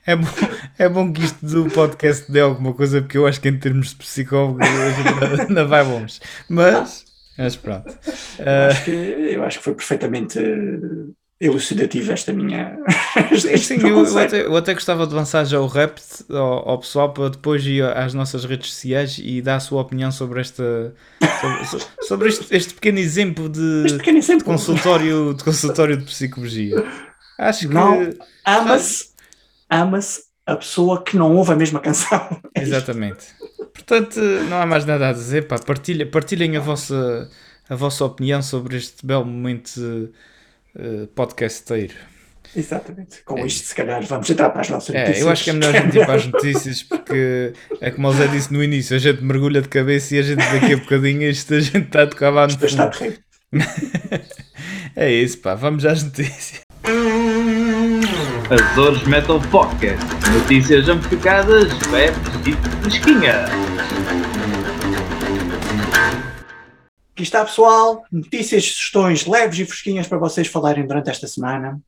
É 0.07 0.17
bom, 0.17 0.27
é 0.79 0.89
bom 0.89 1.13
que 1.13 1.23
isto 1.25 1.45
do 1.45 1.69
podcast 1.71 2.31
dê 2.31 2.41
alguma 2.41 2.73
coisa, 2.73 3.01
porque 3.03 3.19
eu 3.19 3.27
acho 3.27 3.41
que 3.41 3.49
em 3.49 3.59
termos 3.59 3.91
de 3.91 3.97
psicólogo 3.97 4.59
gente 4.63 5.41
ainda 5.49 5.65
vai 5.65 5.83
longe. 5.83 6.21
Mas, 6.49 7.05
mas 7.37 7.57
pronto. 7.57 7.93
Eu 8.39 8.71
acho 8.71 8.85
que, 8.85 8.91
eu 8.91 9.45
acho 9.45 9.59
que 9.59 9.65
foi 9.65 9.75
perfeitamente 9.75 10.39
eh, 10.39 11.13
elucidativo 11.41 12.13
esta 12.13 12.33
minha. 12.33 12.79
Sim, 13.59 13.81
eu, 13.89 14.05
eu 14.05 14.19
até, 14.19 14.47
eu 14.47 14.57
até 14.57 14.75
gostava 14.75 15.07
de 15.07 15.15
lançar 15.15 15.45
já 15.45 15.61
o 15.61 15.67
rap 15.67 15.99
ao, 16.31 16.69
ao 16.71 16.79
pessoal 16.79 17.13
para 17.13 17.29
depois 17.31 17.65
ir 17.67 17.83
às 17.85 18.15
nossas 18.15 18.45
redes 18.45 18.71
sociais 18.73 19.19
e 19.23 19.43
dar 19.43 19.57
a 19.57 19.61
sua 19.61 19.83
opinião 19.83 20.11
sobre 20.13 20.41
esta 20.41 20.95
sobre, 21.41 21.65
so- 21.67 21.89
sobre 22.03 22.29
este, 22.29 22.47
este 22.57 22.75
pequeno 22.75 22.99
exemplo 22.99 23.49
de, 23.49 23.95
pequeno 23.99 24.19
exemplo. 24.19 24.39
de 24.41 24.45
consultório 24.45 25.35
de 25.35 25.43
consultório 25.45 25.97
de 25.97 26.05
psicologia. 26.05 26.83
Acho 27.39 27.69
que 27.69 27.75
Não. 27.75 28.09
Ama-se 28.45 29.16
ama-se 29.71 30.23
a 30.47 30.57
pessoa 30.57 31.03
que 31.03 31.17
não 31.17 31.35
ouve 31.37 31.53
a 31.53 31.57
mesma 31.57 31.81
canção. 31.81 32.41
exatamente. 32.55 33.27
Portanto, 33.75 34.21
não 34.49 34.61
há 34.63 34.67
mais 34.67 34.85
nada 34.85 35.09
a 35.09 35.13
dizer. 35.13 35.47
Pá, 35.49 35.59
partilha, 35.59 36.07
partilhem 36.11 36.57
a 36.57 36.61
vossa 36.61 37.29
a 37.69 37.75
vossa 37.75 38.05
opinião 38.05 38.43
sobre 38.43 38.77
este 38.77 39.05
belo 39.05 39.25
momento 39.25 40.13
uh, 40.77 41.07
podcasteiro. 41.09 41.95
Exatamente. 42.55 43.23
Com 43.25 43.45
isto, 43.45 43.67
se 43.67 43.75
calhar, 43.75 44.03
vamos 44.05 44.31
entrar 44.31 44.51
para 44.51 44.63
as 44.63 44.71
nossas 44.71 44.95
É, 44.95 45.01
notícias. 45.01 45.21
eu 45.27 45.29
acho 45.31 45.45
que 45.45 45.51
é 45.51 45.53
melhor 45.53 45.75
a 45.77 45.81
gente 45.81 45.99
ir 45.99 46.07
para 46.07 46.15
as 46.15 46.27
notícias 46.27 46.83
porque 46.89 47.53
é 47.81 47.91
como 47.91 48.09
o 48.09 48.13
Zé 48.13 48.29
disse 48.29 48.53
no 48.53 48.63
início, 48.63 48.97
a 48.97 48.99
gente 48.99 49.23
mergulha 49.23 49.61
de 49.61 49.69
cabeça 49.69 50.15
e 50.15 50.19
a 50.21 50.23
gente 50.23 50.39
daqui 50.39 50.73
a 50.73 50.77
bocadinho 50.79 51.23
isto 51.29 51.53
a 51.55 51.61
gente 51.61 51.87
está 51.87 52.05
de 52.05 52.15
cavalo 52.17 52.47
no 52.47 52.53
Isto 52.53 52.65
está 52.65 52.89
terrível. 52.89 53.19
É 54.97 55.13
isso, 55.13 55.39
pá, 55.39 55.55
vamos 55.55 55.85
às 55.85 56.03
notícias. 56.03 56.66
Azores 58.51 59.03
Metal 59.05 59.41
Podcast. 59.51 60.05
Notícias 60.33 60.89
amplificadas, 60.89 61.69
leves 61.91 62.19
e 62.47 62.53
fresquinha. 62.83 63.45
Aqui 67.13 67.23
está, 67.23 67.45
pessoal. 67.45 68.05
Notícias, 68.13 68.65
sugestões 68.65 69.27
leves 69.27 69.59
e 69.59 69.65
fresquinhas 69.67 70.07
para 70.07 70.19
vocês 70.19 70.47
falarem 70.47 70.87
durante 70.87 71.11
esta 71.11 71.27
semana. 71.27 71.81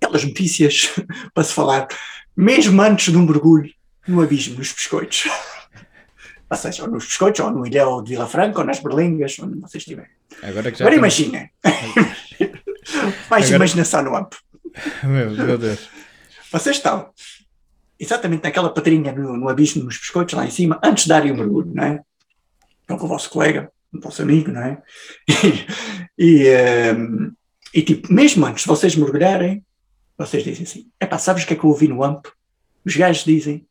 Aquelas 0.00 0.24
notícias 0.24 0.90
para 1.34 1.44
se 1.44 1.52
falar, 1.52 1.88
mesmo 2.34 2.80
antes 2.80 3.12
de 3.12 3.18
um 3.18 3.26
mergulho 3.26 3.70
no 4.08 4.22
abismo, 4.22 4.58
nos 4.58 4.72
biscoitos. 4.72 5.24
Ou 6.48 6.56
seja, 6.56 6.82
ou 6.84 6.90
nos 6.90 7.06
biscoitos, 7.06 7.40
ou 7.40 7.50
no 7.50 7.66
ilhéu 7.66 8.02
de 8.02 8.10
Vila 8.10 8.26
Franca, 8.26 8.58
ou 8.60 8.66
nas 8.66 8.78
berlingas, 8.78 9.38
onde 9.40 9.58
vocês 9.58 9.82
estiverem. 9.82 10.10
Agora 10.42 10.68
Agora 10.68 10.94
imaginem. 10.94 11.50
Mais 13.30 13.44
Agora- 13.46 13.56
imaginação 13.56 14.02
no 14.02 14.14
ampo. 14.14 14.36
Meu, 15.02 15.30
meu 15.30 15.58
Deus. 15.58 15.88
Vocês 16.50 16.76
estão 16.76 17.10
exatamente 17.98 18.42
naquela 18.42 18.72
pedrinha 18.72 19.12
no, 19.12 19.36
no 19.36 19.48
abismo, 19.48 19.84
nos 19.84 19.96
biscoitos, 19.96 20.34
lá 20.34 20.44
em 20.44 20.50
cima, 20.50 20.80
antes 20.82 21.04
de 21.04 21.10
darem 21.10 21.32
o 21.32 21.36
mergulho, 21.36 21.72
não 21.72 21.84
é? 21.84 22.00
Estão 22.80 22.98
com 22.98 23.06
o 23.06 23.08
vosso 23.08 23.30
colega, 23.30 23.70
o 23.92 24.00
vosso 24.00 24.22
amigo, 24.22 24.50
não 24.50 24.62
é? 24.62 24.82
E, 26.18 26.44
e, 26.44 26.46
ehm, 26.48 27.32
e, 27.72 27.82
tipo, 27.82 28.12
mesmo 28.12 28.44
antes 28.44 28.62
de 28.64 28.68
vocês 28.68 28.94
mergulharem, 28.96 29.64
vocês 30.18 30.44
dizem 30.44 30.64
assim: 30.64 30.90
epá, 31.00 31.18
sabes 31.18 31.44
o 31.44 31.46
que 31.46 31.54
é 31.54 31.56
que 31.56 31.64
eu 31.64 31.70
ouvi 31.70 31.88
no 31.88 32.04
AMP? 32.04 32.26
Os 32.84 32.96
gajos 32.96 33.24
dizem 33.24 33.66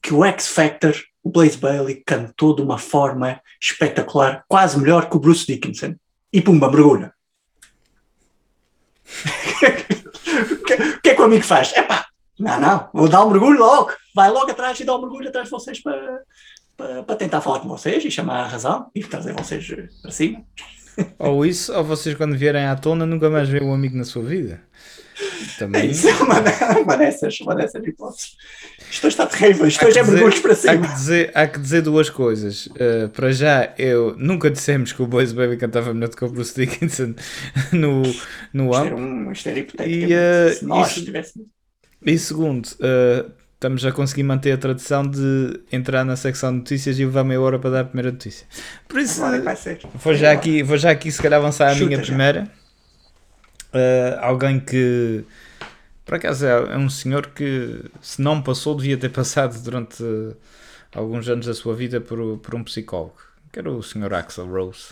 que 0.00 0.14
o 0.14 0.24
X 0.24 0.48
Factor, 0.48 0.94
o 1.22 1.30
Blaze 1.30 1.58
Bailey, 1.58 2.02
cantou 2.06 2.56
de 2.56 2.62
uma 2.62 2.78
forma 2.78 3.40
espetacular, 3.60 4.44
quase 4.48 4.78
melhor 4.78 5.08
que 5.08 5.16
o 5.16 5.20
Bruce 5.20 5.46
Dickinson. 5.46 5.94
E 6.32 6.40
pumba, 6.40 6.70
mergulha. 6.70 7.12
O 10.32 10.64
que, 10.64 10.74
o 10.74 11.00
que 11.00 11.08
é 11.10 11.14
que 11.14 11.20
o 11.20 11.24
amigo 11.24 11.44
faz? 11.44 11.72
Epá, 11.76 12.06
não, 12.38 12.60
não, 12.60 12.88
vou 12.92 13.08
dar 13.08 13.24
um 13.24 13.30
mergulho 13.30 13.58
logo. 13.58 13.92
Vai 14.14 14.30
logo 14.30 14.50
atrás 14.50 14.78
e 14.80 14.84
dá 14.84 14.96
um 14.96 15.00
mergulho 15.00 15.28
atrás 15.28 15.46
de 15.46 15.50
vocês 15.50 15.82
para, 15.82 16.20
para, 16.76 17.02
para 17.02 17.16
tentar 17.16 17.40
falar 17.40 17.60
com 17.60 17.68
vocês 17.68 18.04
e 18.04 18.10
chamar 18.10 18.40
a 18.40 18.46
razão 18.46 18.90
e 18.94 19.02
trazer 19.02 19.32
vocês 19.34 19.66
para 20.00 20.10
cima. 20.10 20.42
Ou 21.18 21.46
isso, 21.46 21.72
ou 21.72 21.82
vocês 21.84 22.14
quando 22.14 22.36
vierem 22.36 22.66
à 22.66 22.76
tona 22.76 23.06
nunca 23.06 23.30
mais 23.30 23.48
veem 23.48 23.64
um 23.64 23.72
amigo 23.72 23.96
na 23.96 24.04
sua 24.04 24.22
vida. 24.22 24.60
É 25.42 25.58
Também. 25.58 25.90
isso, 25.90 26.08
uma, 26.22 26.40
uma 26.82 26.96
dessas, 26.96 27.40
uma 27.40 27.54
dessas 27.54 27.84
hipóteses. 27.86 28.36
Está 28.90 29.26
terrível, 29.26 29.66
isto 29.66 29.82
Há 29.84 29.88
hoje 29.88 29.98
é 29.98 30.02
que 30.02 30.06
dizer- 30.06 30.14
mergulhos 30.22 30.40
para 30.40 30.52
Há 30.52 30.56
cima. 30.56 30.86
que, 30.88 30.92
dizer, 30.94 31.30
há 31.34 31.46
que 31.46 31.58
dizer 31.58 31.80
duas 31.82 32.10
coisas. 32.10 32.66
Uh, 32.66 33.08
para 33.12 33.32
já, 33.32 33.72
eu 33.78 34.14
nunca 34.18 34.50
dissemos 34.50 34.92
que 34.92 35.02
o 35.02 35.06
Boys 35.06 35.32
Baby 35.32 35.56
cantava 35.56 35.92
melhor 35.94 36.08
do 36.10 36.16
que 36.16 36.24
o 36.24 36.28
Bruce 36.28 36.54
Dickinson 36.54 37.14
no, 37.72 38.02
no 38.52 38.64
Isto 38.70 38.76
era, 38.84 38.90
álbum. 38.94 38.96
um, 39.02 39.32
isto 39.32 39.48
era. 39.48 39.58
E, 39.86 40.54
se 40.54 40.64
nós 40.64 40.90
isso- 40.90 41.04
tivéssemos. 41.04 41.48
E 42.04 42.18
segundo, 42.18 42.66
uh, 42.66 43.30
estamos 43.54 43.84
a 43.86 43.92
conseguir 43.92 44.24
manter 44.24 44.52
a 44.52 44.58
tradição 44.58 45.06
de 45.06 45.60
entrar 45.70 46.04
na 46.04 46.16
secção 46.16 46.50
de 46.50 46.58
notícias 46.58 46.98
e 46.98 47.04
levar 47.04 47.22
meia 47.24 47.40
hora 47.40 47.58
para 47.58 47.70
dar 47.70 47.80
a 47.80 47.84
primeira 47.84 48.10
notícia. 48.10 48.46
Por 48.88 48.98
isso, 49.00 49.24
é 49.24 49.78
vou 50.02 50.14
já 50.14 50.32
aqui, 50.32 50.62
vou 50.64 50.76
já 50.76 50.90
aqui 50.90 51.10
se 51.12 51.22
calhar 51.22 51.38
avançar 51.38 51.68
a 51.68 51.74
Chuta 51.74 51.86
minha 51.86 51.98
já. 51.98 52.04
primeira. 52.04 52.50
Uh, 53.74 54.18
alguém 54.20 54.60
que, 54.60 55.24
por 56.04 56.14
acaso, 56.16 56.44
é, 56.46 56.50
é 56.74 56.76
um 56.76 56.90
senhor 56.90 57.28
que, 57.28 57.82
se 58.00 58.20
não 58.20 58.42
passou, 58.42 58.74
devia 58.76 58.96
ter 58.98 59.08
passado 59.12 59.58
durante 59.62 60.02
uh, 60.02 60.36
alguns 60.94 61.28
anos 61.28 61.46
da 61.46 61.54
sua 61.54 61.74
vida 61.74 62.00
por, 62.00 62.38
por 62.38 62.54
um 62.54 62.62
psicólogo, 62.64 63.16
que 63.52 63.58
era 63.58 63.70
o 63.70 63.82
senhor 63.82 64.12
Axel 64.14 64.46
Rose. 64.46 64.88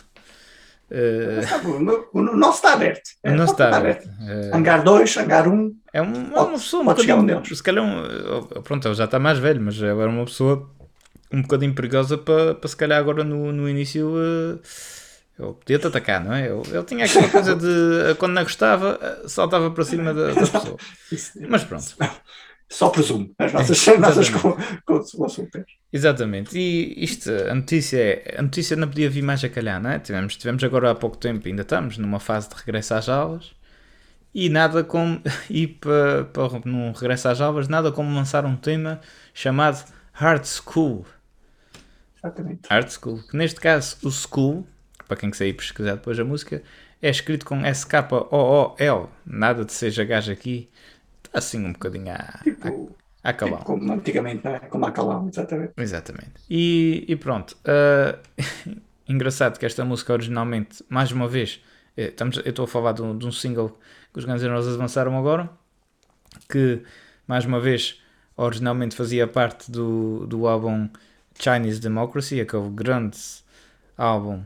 Uh, 0.89 2.09
o- 2.13 2.19
o 2.19 2.35
nosso 2.35 2.57
está 2.57 2.73
aberto. 2.73 3.11
É, 3.23 3.29
não 3.31 3.45
pode 3.45 3.51
está 3.51 3.77
aberto. 3.77 4.05
Uh, 4.07 4.55
Hangar 4.55 4.83
2, 4.83 5.17
hangar 5.17 5.47
1. 5.47 5.75
É, 5.93 6.01
um, 6.01 6.05
é 6.11 6.29
Pode- 6.31 6.49
uma 6.49 6.51
pessoa 6.53 6.83
um 6.83 6.85
um 6.85 6.93
bocadinho. 6.93 7.55
se 7.55 7.63
calhar, 7.63 7.83
um, 7.85 8.43
pronto, 8.63 8.87
ele 8.87 8.95
já 8.95 9.05
está 9.05 9.17
mais 9.19 9.39
velho, 9.39 9.61
mas 9.61 9.81
era 9.81 10.09
uma 10.09 10.25
pessoa 10.25 10.69
um 11.31 11.41
bocadinho 11.43 11.73
perigosa 11.73 12.17
para, 12.17 12.55
para 12.55 12.67
se 12.67 12.75
calhar 12.75 12.99
agora 12.99 13.23
no, 13.23 13.53
no 13.53 13.69
início. 13.69 14.13
eh, 14.17 14.59
ele 15.43 15.53
podia-te 15.53 15.87
atacar, 15.87 16.23
não 16.23 16.33
é? 16.33 16.47
Ele, 16.47 16.61
ele 16.75 16.83
tinha 16.85 17.05
aquela 17.05 17.29
coisa 17.29 17.55
de 17.55 17.67
eh, 18.11 18.15
quando 18.15 18.33
não 18.33 18.43
gostava, 18.43 18.99
eh, 19.01 19.27
saltava 19.27 19.71
para 19.71 19.83
cima 19.85 20.13
da, 20.13 20.33
da 20.35 20.47
pessoa. 20.47 20.81
Mas 21.47 21.63
pronto, 21.63 21.95
Só 22.69 22.89
presumo. 22.89 23.33
As 23.39 23.53
nossas, 23.53 23.87
É, 23.87 23.95
as 23.95 23.99
nossas 23.99 24.29
exatamente. 24.29 24.31
co- 24.31 24.57
co- 24.85 25.03
consultas. 25.17 25.65
exatamente. 25.91 26.57
E 26.57 27.03
isto, 27.03 27.29
a 27.31 27.55
notícia 27.55 27.97
é. 27.99 28.35
A 28.39 28.41
notícia 28.41 28.75
não 28.75 28.87
podia 28.87 29.09
vir 29.09 29.21
mais 29.21 29.43
a 29.43 29.49
calhar, 29.49 29.81
não 29.81 29.89
é? 29.91 29.99
Tivemos, 29.99 30.35
tivemos 30.37 30.63
agora 30.63 30.91
há 30.91 30.95
pouco 30.95 31.17
tempo, 31.17 31.47
ainda 31.47 31.61
estamos 31.63 31.97
numa 31.97 32.19
fase 32.19 32.49
de 32.49 32.55
regresso 32.55 32.93
às 32.93 33.09
aulas. 33.09 33.53
E 34.33 34.49
nada 34.49 34.83
como. 34.83 35.21
E 35.49 35.67
para, 35.67 36.25
para 36.25 36.61
num 36.65 36.91
regresso 36.93 37.29
às 37.29 37.41
aulas, 37.41 37.67
nada 37.67 37.91
como 37.91 38.15
lançar 38.15 38.45
um 38.45 38.55
tema 38.57 39.01
chamado 39.33 39.85
Hard 40.13 40.45
School. 40.45 41.05
Exatamente. 42.15 42.69
Hard 42.69 42.89
School. 42.89 43.21
Que 43.29 43.37
neste 43.37 43.59
caso, 43.59 43.97
o 44.03 44.09
School, 44.11 44.65
para 45.11 45.19
quem 45.19 45.29
quiser 45.29 45.47
ir 45.47 45.53
pesquisar 45.55 45.95
depois 45.95 46.17
a 46.17 46.23
música, 46.23 46.63
é 47.01 47.09
escrito 47.09 47.45
com 47.45 47.65
S-K-O-O-L. 47.65 49.07
Nada 49.25 49.65
de 49.65 49.73
seja 49.73 50.05
gajo 50.05 50.31
aqui. 50.31 50.69
Está 51.21 51.39
assim 51.39 51.65
um 51.65 51.73
bocadinho 51.73 52.13
a, 52.13 52.39
Tipo, 52.41 52.95
a, 53.21 53.29
a 53.29 53.33
tipo 53.33 53.57
como 53.65 53.91
antigamente, 53.91 54.47
é? 54.47 54.59
Como 54.59 54.85
a 54.85 54.91
Calão, 54.93 55.27
exatamente. 55.27 55.73
Exatamente. 55.75 56.31
E, 56.49 57.03
e 57.09 57.15
pronto. 57.17 57.57
ah, 57.65 58.17
engraçado 59.05 59.59
que 59.59 59.65
esta 59.65 59.83
música 59.83 60.13
originalmente, 60.13 60.81
mais 60.87 61.11
uma 61.11 61.27
vez, 61.27 61.61
eh, 61.97 62.05
estamos, 62.05 62.37
eu 62.37 62.49
estou 62.49 62.63
a 62.63 62.67
falar 62.69 62.93
de 62.93 63.01
um, 63.01 63.17
de 63.17 63.25
um 63.25 63.33
single 63.33 63.77
que 64.13 64.19
os 64.19 64.23
Guns 64.23 64.41
N' 64.41 64.47
Roses 64.47 64.77
lançaram 64.77 65.17
agora, 65.17 65.49
que 66.49 66.83
mais 67.27 67.43
uma 67.43 67.59
vez 67.59 68.01
originalmente 68.37 68.95
fazia 68.95 69.27
parte 69.27 69.69
do, 69.69 70.25
do 70.25 70.47
álbum 70.47 70.87
Chinese 71.37 71.81
Democracy, 71.81 72.39
aquele 72.39 72.69
grande 72.69 73.17
álbum. 73.97 74.43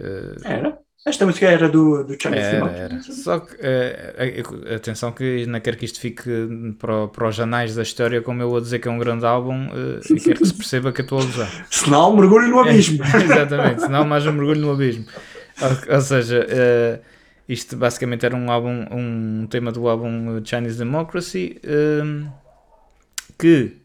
Eh, 0.00 0.36
Era. 0.44 0.78
Esta 1.06 1.24
música 1.24 1.46
era 1.46 1.66
do, 1.68 2.04
do 2.04 2.14
Chinese 2.20 2.50
era, 2.50 2.50
Democracy. 2.50 2.82
era. 2.82 3.02
Só 3.02 3.40
que, 3.40 3.56
eh, 3.58 4.42
atenção 4.74 5.12
que 5.12 5.46
não 5.46 5.58
quero 5.60 5.78
que 5.78 5.86
isto 5.86 5.98
fique 5.98 6.30
para, 6.78 7.08
para 7.08 7.28
os 7.28 7.40
anais 7.40 7.74
da 7.74 7.82
história 7.82 8.20
como 8.20 8.42
eu 8.42 8.54
a 8.54 8.60
dizer 8.60 8.80
que 8.80 8.88
é 8.88 8.90
um 8.90 8.98
grande 8.98 9.24
álbum 9.24 9.70
eh, 9.72 10.00
e 10.10 10.20
quero 10.20 10.40
que 10.40 10.46
se 10.46 10.54
perceba 10.54 10.92
que 10.92 11.00
eu 11.00 11.04
estou 11.04 11.20
a 11.20 11.24
usar. 11.24 11.50
Senão, 11.70 12.14
mergulho 12.14 12.48
no 12.48 12.60
abismo. 12.60 13.02
Exatamente, 13.16 13.80
senão 13.82 14.04
mais 14.04 14.26
um 14.26 14.32
mergulho 14.32 14.60
no 14.60 14.72
abismo. 14.72 15.06
Ou, 15.62 15.94
ou 15.94 16.00
seja, 16.02 16.46
eh, 16.48 17.00
isto 17.48 17.76
basicamente 17.76 18.26
era 18.26 18.36
um 18.36 18.50
álbum, 18.50 18.84
um 18.90 19.46
tema 19.46 19.72
do 19.72 19.88
álbum 19.88 20.44
Chinese 20.44 20.78
Democracy 20.78 21.60
que, 23.38 23.79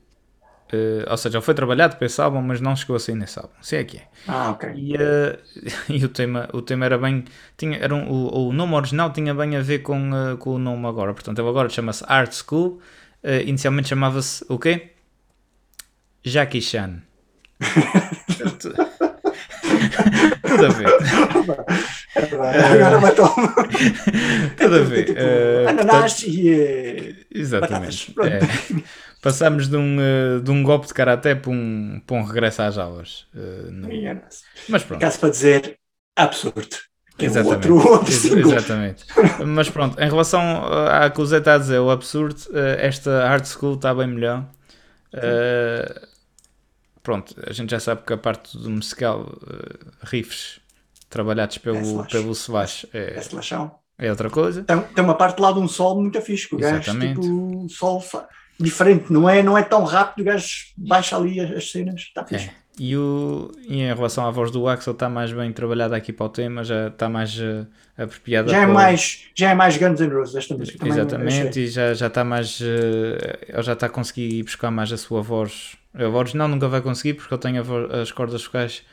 eh, 0.71 1.05
ou 1.09 1.17
seja, 1.17 1.37
ele 1.37 1.45
foi 1.45 1.53
trabalhado 1.53 1.95
para 1.95 2.05
esse 2.05 2.19
álbum, 2.19 2.41
mas 2.41 2.59
não 2.59 2.75
chegou 2.75 2.95
a 2.95 2.99
sair 2.99 3.15
nesse 3.15 3.37
álbum. 3.37 3.53
Se 3.61 3.75
é 3.75 3.83
que 3.83 3.97
é. 3.97 4.07
Ah, 4.27 4.51
ok. 4.51 4.69
E, 4.75 4.95
eh, 4.95 5.39
e 5.89 6.03
o, 6.03 6.09
tema, 6.09 6.49
o 6.53 6.61
tema 6.61 6.85
era 6.85 6.97
bem. 6.97 7.23
Tinha, 7.57 7.77
era 7.77 7.93
um, 7.93 8.09
o, 8.09 8.47
o 8.49 8.53
nome 8.53 8.73
original 8.73 9.11
tinha 9.11 9.33
bem 9.33 9.55
a 9.55 9.61
ver 9.61 9.79
com, 9.79 10.11
eh, 10.13 10.35
com 10.37 10.55
o 10.55 10.59
nome 10.59 10.87
agora. 10.87 11.13
Portanto, 11.13 11.39
ele 11.39 11.49
agora 11.49 11.69
chama-se 11.69 12.03
Art 12.07 12.33
School. 12.33 12.79
inicialmente 13.45 13.89
chamava-se 13.89 14.45
o 14.49 14.57
quê? 14.59 14.91
Jackie 16.23 16.61
Chan. 16.61 17.01
Tudo 20.47 20.65
a 20.65 20.69
ver. 20.69 20.87
Agora 22.15 22.99
matou 22.99 23.29
Tudo 24.57 24.75
a 24.75 24.79
ver. 24.83 25.05
tipo, 25.05 25.19
ananás 25.69 26.23
e. 26.23 27.25
Exatamente. 27.33 28.13
É. 29.25 29.29
Passamos 29.31 29.67
de 29.67 29.75
um, 29.75 29.97
eh, 29.99 30.39
de 30.43 30.51
um 30.51 30.61
golpe 30.63 30.87
de 30.87 30.93
karaté 30.93 31.33
para 31.35 31.51
um, 31.51 32.01
para 32.05 32.17
um 32.17 32.23
regresso 32.23 32.61
às 32.61 32.77
aulas. 32.77 33.27
eh, 33.35 33.67
ananás. 33.69 34.43
Mas 34.69 34.83
pronto. 34.83 35.01
Caso 35.01 35.19
para 35.19 35.29
dizer 35.29 35.77
absurdo. 36.15 36.77
É 37.17 37.25
Exatamente. 37.25 37.69
outro, 37.71 37.91
outro. 37.91 38.13
Exatamente. 38.13 39.05
Mas 39.45 39.69
pronto, 39.69 39.97
em 40.01 40.05
relação 40.09 40.41
à 40.87 41.09
que 41.09 41.21
o 41.21 41.25
Zé 41.25 41.37
está 41.37 41.53
a 41.55 41.57
dizer, 41.57 41.79
o 41.79 41.89
absurdo, 41.89 42.35
eh, 42.53 42.77
esta 42.85 43.25
Hard 43.27 43.45
School 43.45 43.75
está 43.75 43.93
bem 43.95 44.07
melhor. 44.07 44.45
Eh, 45.13 46.07
pronto, 47.01 47.33
a 47.47 47.53
gente 47.53 47.71
já 47.71 47.79
sabe 47.79 48.01
que 48.05 48.11
a 48.13 48.17
parte 48.17 48.57
do 48.57 48.69
musical, 48.69 49.31
eh, 49.49 49.85
riffs 50.03 50.59
trabalhados 51.09 51.55
É 51.55 51.59
pelo, 51.61 51.79
slash. 51.79 52.11
pelo 52.11 52.31
Slash 52.33 52.87
é, 52.93 53.13
É 53.15 53.19
slashão. 53.19 53.71
é 53.97 54.09
outra 54.09 54.29
coisa. 54.29 54.63
Tem, 54.63 54.81
tem 54.81 55.03
uma 55.03 55.15
parte 55.15 55.39
lá 55.39 55.51
de 55.53 55.59
um 55.59 55.67
sol 55.69 56.01
muito 56.01 56.19
fixe. 56.21 56.49
que 56.49 56.55
O 56.55 56.57
gajo, 56.59 56.99
tipo, 56.99 57.67
sol 57.69 58.01
fa- 58.01 58.27
diferente. 58.59 59.11
Não 59.11 59.29
é, 59.29 59.41
não 59.43 59.57
é 59.57 59.63
tão 59.63 59.83
rápido. 59.83 60.21
O 60.21 60.25
gajo 60.25 60.47
baixa 60.77 61.15
ali 61.17 61.39
as, 61.39 61.51
as 61.51 61.71
cenas. 61.71 62.01
Está 62.01 62.25
fixe. 62.25 62.47
É. 62.47 62.65
E, 62.77 62.95
o, 62.97 63.51
e 63.69 63.81
em 63.81 63.93
relação 63.93 64.27
à 64.27 64.31
voz 64.31 64.51
do 64.51 64.67
Axel, 64.67 64.91
está 64.91 65.07
mais 65.07 65.31
bem 65.31 65.49
trabalhada 65.53 65.95
aqui 65.95 66.11
para 66.11 66.25
o 66.25 66.29
tema, 66.29 66.61
já 66.61 66.87
está 66.87 67.07
mais 67.07 67.39
eh, 67.39 67.65
apropriada 67.97 68.49
Já 68.51 68.57
é, 68.57 68.65
para 68.65 68.73
mais, 68.73 69.23
já 69.33 69.49
é 69.51 69.55
mais 69.55 69.77
Guns 69.77 70.01
N' 70.01 70.09
Roses 70.13 70.35
esta 70.35 70.57
música. 70.57 70.85
Exatamente, 70.85 71.57
e 71.61 71.67
já, 71.69 71.93
já 71.93 72.07
está 72.07 72.25
mais. 72.25 72.59
ele 72.59 73.63
já 73.63 73.71
está 73.71 73.85
a 73.85 73.89
conseguir 73.89 74.27
ir 74.39 74.43
buscar 74.43 74.71
mais 74.71 74.91
a 74.91 74.97
sua 74.97 75.21
voz. 75.21 75.77
A 75.93 76.05
voz 76.09 76.33
não 76.33 76.49
nunca 76.49 76.67
vai 76.67 76.81
conseguir 76.81 77.13
porque 77.13 77.33
eu 77.33 77.37
tenho 77.37 77.61
a 77.61 77.63
vo- 77.63 77.87
as 77.93 78.11
cordas 78.11 78.43
vocais 78.43 78.83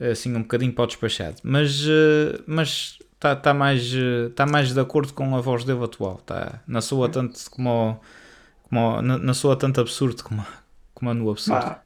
eh, 0.00 0.10
assim 0.10 0.34
um 0.34 0.42
bocadinho 0.42 0.72
para 0.72 0.82
o 0.82 0.86
despachado. 0.88 1.36
Mas 1.44 1.84
eh, 1.88 2.40
mas 2.44 2.98
está 3.14 3.36
tá 3.36 3.54
mais, 3.54 3.92
tá 4.34 4.46
mais 4.46 4.74
de 4.74 4.80
acordo 4.80 5.12
com 5.14 5.36
a 5.36 5.40
voz 5.40 5.62
dele 5.62 5.84
atual. 5.84 6.16
Tá, 6.26 6.60
não 6.66 6.80
soa 6.80 7.08
tanto 7.08 7.38
como. 7.52 7.70
o- 7.92 8.00
como 8.68 8.98
o- 8.98 9.02
não, 9.02 9.18
não 9.18 9.34
soa 9.34 9.56
tanto 9.56 9.80
absurdo 9.80 10.22
como, 10.24 10.40
a- 10.42 10.46
como 10.94 11.10
a 11.10 11.14
no 11.14 11.30
absurdo. 11.30 11.64
Ah, 11.64 11.82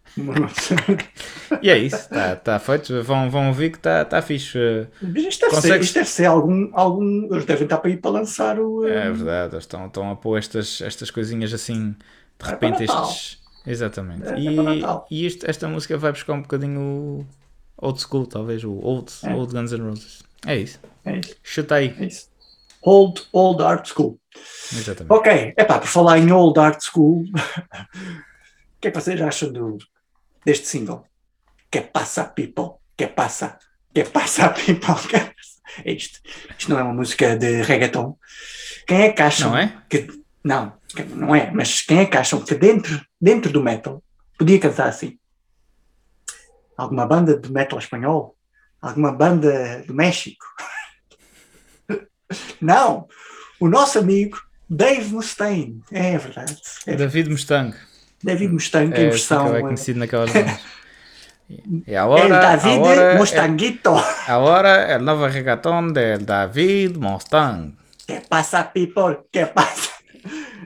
E 1.63 1.71
é 1.71 1.79
isso, 1.79 1.97
está 1.97 2.37
tá 2.37 2.59
feito. 2.59 3.03
Vão, 3.03 3.31
vão 3.31 3.49
ouvir 3.49 3.71
que 3.71 3.79
está 3.79 4.05
tá 4.05 4.21
fixe. 4.23 4.59
Mas 5.01 5.23
isto 5.25 5.41
deve, 5.41 5.57
ser, 5.61 5.63
Consegues- 5.63 5.87
isto 5.87 5.95
deve 5.95 6.09
ser 6.09 6.27
algum, 6.27 6.71
algum. 6.73 7.25
Eles 7.33 7.45
devem 7.45 7.65
estar 7.65 7.79
para 7.79 7.91
ir 7.91 7.97
para 7.99 8.11
lançar 8.11 8.59
o. 8.59 8.87
É 8.87 9.07
eh, 9.07 9.11
verdade, 9.13 9.55
eles 9.55 9.65
estão, 9.65 9.87
estão 9.87 10.11
a 10.11 10.17
pôr 10.17 10.39
estas, 10.39 10.81
estas 10.81 11.11
coisinhas 11.11 11.53
assim, 11.55 11.93
de 11.93 12.47
É 12.47 12.51
repente 12.51 12.87
Natal. 12.87 13.05
estes. 13.11 13.41
Exatamente. 13.67 14.27
É- 14.29 14.35
é 14.35 14.41
e 14.41 14.83
e 15.23 15.27
isto, 15.27 15.49
esta 15.49 15.69
música 15.69 15.97
vai 15.97 16.13
buscar 16.13 16.33
um 16.35 16.43
bocadinho 16.43 16.81
o 16.81 17.27
old 17.87 18.01
school, 18.01 18.27
talvez, 18.27 18.65
o 18.65 18.73
old, 18.73 19.13
É. 19.23 19.35
old 19.35 19.53
Guns 19.53 19.73
N' 19.73 19.81
Roses. 19.89 20.23
É 20.47 20.57
isso. 20.57 20.81
É 21.05 21.19
isso. 21.19 21.37
Chuta 21.43 21.77
aí. 21.77 21.95
É 21.99 22.07
isso. 22.07 22.29
Old, 22.83 23.23
old 23.33 23.63
Art 23.63 23.87
School. 23.89 24.19
Exatamente. 24.73 25.13
Ok, 25.13 25.55
epá, 25.57 25.79
por 25.79 25.89
falar 25.89 26.19
em 26.19 26.33
Old 26.33 26.59
Art 26.59 26.83
School, 26.83 27.25
o 27.27 28.81
que 28.81 28.89
é 28.89 28.91
que 28.91 29.01
vocês 29.01 29.21
acham 29.21 29.53
do, 29.53 29.79
deste 30.45 30.67
single? 30.67 31.05
Que 31.71 31.81
passa, 31.81 32.25
people? 32.25 32.75
Que 32.97 33.07
passa? 33.07 33.59
Que 33.95 34.05
passa, 34.05 34.49
people? 34.51 34.95
Que 35.09 35.19
passa? 35.19 35.63
É 35.85 35.93
isto. 35.93 36.21
Isto 36.59 36.71
não 36.71 36.79
é 36.79 36.83
uma 36.83 36.93
música 36.93 37.37
de 37.37 37.63
reggaeton. 37.63 38.17
Quem 38.87 39.03
é 39.03 39.13
que 39.13 39.23
acham 39.23 39.51
Não 39.51 39.59
é? 39.59 39.83
que. 39.89 40.07
Não, 40.45 40.73
não 41.11 41.35
é, 41.35 41.51
mas 41.53 41.83
quem 41.83 42.01
é 42.01 42.07
que 42.07 42.17
acham 42.17 42.45
que 42.45 42.55
dentro, 42.55 43.01
dentro 43.21 43.53
do 43.53 43.63
metal, 43.63 44.03
podia 44.37 44.59
cantar 44.59 44.89
assim. 44.89 45.19
Alguma 46.77 47.07
banda 47.07 47.39
de 47.39 47.51
metal 47.51 47.79
espanhol? 47.79 48.37
Alguma 48.81 49.13
banda 49.13 49.85
do 49.87 49.95
México? 49.95 50.45
Não! 52.61 53.07
O 53.63 53.69
nosso 53.69 53.99
amigo 54.01 54.37
Dave 54.69 55.09
Mustaine. 55.15 55.81
É 55.93 56.19
verdade. 56.19 56.57
É 56.85 56.97
David 56.97 57.31
Mustang. 57.31 57.77
David 58.23 58.53
Mustaine, 58.53 58.91
em 58.93 59.07
É, 59.07 59.11
versão. 59.11 59.55
é 59.55 59.59
eh, 59.59 59.61
conhecido 59.61 59.99
naquelas 60.01 60.31
zonas. 60.35 60.61
E 61.49 61.95
El 61.95 62.03
agora, 62.03 62.41
David 62.57 62.75
agora, 62.79 63.19
Mustanguito. 63.19 63.95
agora 64.27 64.93
el 64.95 65.05
novo 65.05 65.29
reggaeton 65.29 65.93
del 65.93 66.25
David 66.25 66.97
Mustang. 66.99 67.77
Que 68.07 68.21
passa, 68.29 68.65
people? 68.65 69.19
Que 69.31 69.47
passa? 69.47 69.91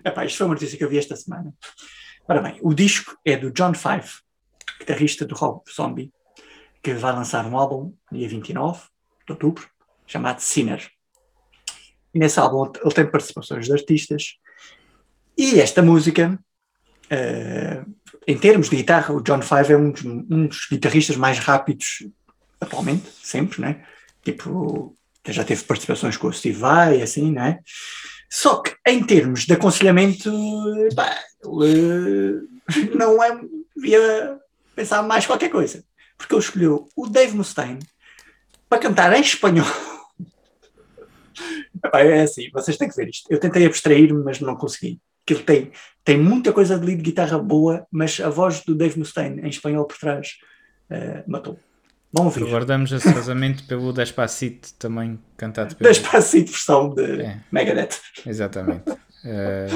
Epá, 0.04 0.24
isto 0.24 0.38
foi 0.38 0.46
uma 0.46 0.54
notícia 0.54 0.78
que 0.78 0.84
eu 0.84 0.88
vi 0.88 0.96
esta 0.98 1.16
semana. 1.16 1.52
Ora 2.28 2.40
bem, 2.40 2.58
o 2.62 2.72
disco 2.72 3.14
é 3.26 3.36
do 3.36 3.50
John 3.50 3.74
Five, 3.74 4.08
guitarrista 4.80 5.26
do 5.26 5.34
Rob 5.34 5.60
Zombie, 5.70 6.10
que 6.82 6.94
vai 6.94 7.12
lançar 7.12 7.44
um 7.46 7.58
álbum 7.58 7.92
dia 8.10 8.28
29 8.28 8.80
de 9.26 9.32
outubro, 9.32 9.68
chamado 10.06 10.40
Sinner. 10.40 10.80
E 12.16 12.18
nesse 12.18 12.40
álbum 12.40 12.72
ele 12.82 12.94
tem 12.94 13.04
participações 13.04 13.66
de 13.66 13.72
artistas. 13.74 14.38
E 15.36 15.60
esta 15.60 15.82
música, 15.82 16.38
eh, 17.10 17.84
em 18.26 18.38
termos 18.38 18.70
de 18.70 18.76
guitarra, 18.76 19.12
o 19.12 19.20
John 19.20 19.42
Five 19.42 19.74
é 19.74 19.76
um 19.76 19.90
dos, 19.90 20.02
um 20.02 20.46
dos 20.46 20.66
guitarristas 20.70 21.14
mais 21.16 21.38
rápidos 21.38 22.08
atualmente, 22.58 23.06
sempre, 23.22 23.60
né? 23.60 23.84
Tipo, 24.24 24.96
já 25.28 25.44
teve 25.44 25.62
participações 25.64 26.16
com 26.16 26.28
o 26.28 26.32
Steve 26.32 26.56
Vai, 26.56 27.02
assim, 27.02 27.30
né? 27.30 27.58
Só 28.30 28.62
que 28.62 28.74
em 28.86 29.04
termos 29.04 29.44
de 29.44 29.52
aconselhamento, 29.52 30.32
pá, 30.94 31.22
ele 31.44 32.48
não 32.94 33.22
é, 33.22 33.38
devia 33.76 34.38
pensar 34.74 35.02
mais 35.02 35.26
qualquer 35.26 35.50
coisa. 35.50 35.84
Porque 36.16 36.34
ele 36.34 36.40
escolheu 36.40 36.88
o 36.96 37.06
Dave 37.06 37.36
Mustaine 37.36 37.86
para 38.70 38.78
cantar 38.78 39.12
em 39.12 39.20
espanhol. 39.20 39.66
Epá, 41.84 42.00
é 42.00 42.22
assim, 42.22 42.48
vocês 42.52 42.76
têm 42.76 42.88
que 42.88 42.96
ver 42.96 43.08
isto. 43.08 43.26
Eu 43.30 43.38
tentei 43.38 43.66
abstrair-me, 43.66 44.22
mas 44.22 44.40
não 44.40 44.56
consegui. 44.56 45.00
Que 45.24 45.34
ele 45.34 45.42
tem, 45.42 45.72
tem 46.04 46.18
muita 46.18 46.52
coisa 46.52 46.78
de 46.78 46.86
lead 46.86 47.02
guitarra 47.02 47.38
boa, 47.38 47.86
mas 47.90 48.20
a 48.20 48.28
voz 48.28 48.60
do 48.60 48.74
Dave 48.74 48.98
Mustaine 48.98 49.42
em 49.42 49.48
espanhol 49.48 49.84
por 49.84 49.98
trás 49.98 50.36
eh, 50.88 51.24
matou. 51.26 51.58
Vão 52.12 52.26
ouvir. 52.26 52.44
Aguardamos 52.44 52.92
ansiosamente 52.92 53.64
pelo 53.64 53.92
Despacito 53.92 54.72
também 54.74 55.18
cantado 55.36 55.74
pelo... 55.74 55.90
Despacito 55.90 56.52
versão 56.52 56.94
de 56.94 57.22
É. 57.22 57.40
Megadeth. 57.50 58.00
Exatamente. 58.24 58.84
Eh, 59.24 59.66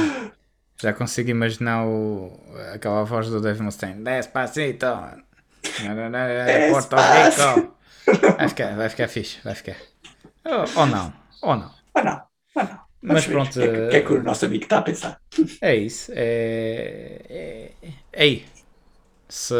já 0.80 0.92
consigo 0.92 1.30
imaginar 1.30 1.84
o, 1.84 2.40
aquela 2.72 3.02
voz 3.04 3.28
do 3.28 3.40
Dave 3.40 3.60
Mustaine. 3.60 4.02
Despacito. 4.04 4.86
Porto 6.70 6.96
Rico. 6.96 7.76
Vai 8.38 8.48
ficar, 8.48 8.76
vai 8.76 8.88
ficar 8.88 9.08
fixe, 9.08 9.38
vai 9.44 9.54
ficar. 9.54 9.76
Ou, 10.44 10.64
ou 10.80 10.86
não, 10.86 11.12
ou 11.42 11.56
não. 11.56 11.79
Ah 11.94 12.02
não, 12.04 12.22
ah 12.56 12.64
não. 12.64 12.80
Mas 13.02 13.22
Vamos 13.22 13.26
ver 13.26 13.34
pronto, 13.34 13.58
O 13.58 13.58
que, 13.58 13.64
é 13.64 13.70
que- 13.70 13.96
é 13.96 14.00
que 14.02 14.12
o 14.12 14.22
nosso 14.22 14.44
amigo 14.46 14.64
está 14.64 14.78
a 14.78 14.82
pensar? 14.82 15.20
É 15.60 15.74
isso. 15.76 16.10
É, 16.14 17.20
é, 17.28 17.92
é 18.12 18.22
aí. 18.22 18.46
Se, 19.28 19.54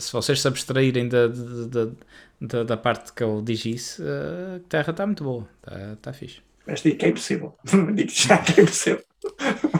se 0.00 0.12
vocês 0.12 0.40
se 0.40 0.48
abstraírem 0.48 1.08
da, 1.08 1.28
da, 1.28 1.92
da, 2.40 2.64
da 2.64 2.76
parte 2.76 3.12
que 3.12 3.22
eu 3.24 3.42
diz 3.42 3.64
isso, 3.66 4.02
a 4.04 4.60
terra 4.68 4.90
está 4.92 5.06
muito 5.06 5.24
boa. 5.24 5.48
Está 5.62 5.96
tá 6.02 6.12
fixe. 6.12 6.42
Mas 6.66 6.82
digo 6.82 6.98
que 6.98 7.06
é 7.06 7.08
impossível. 7.08 7.56
digo 7.94 8.10
já 8.10 8.38
que 8.38 8.60
é 8.60 8.62
impossível. 8.62 9.02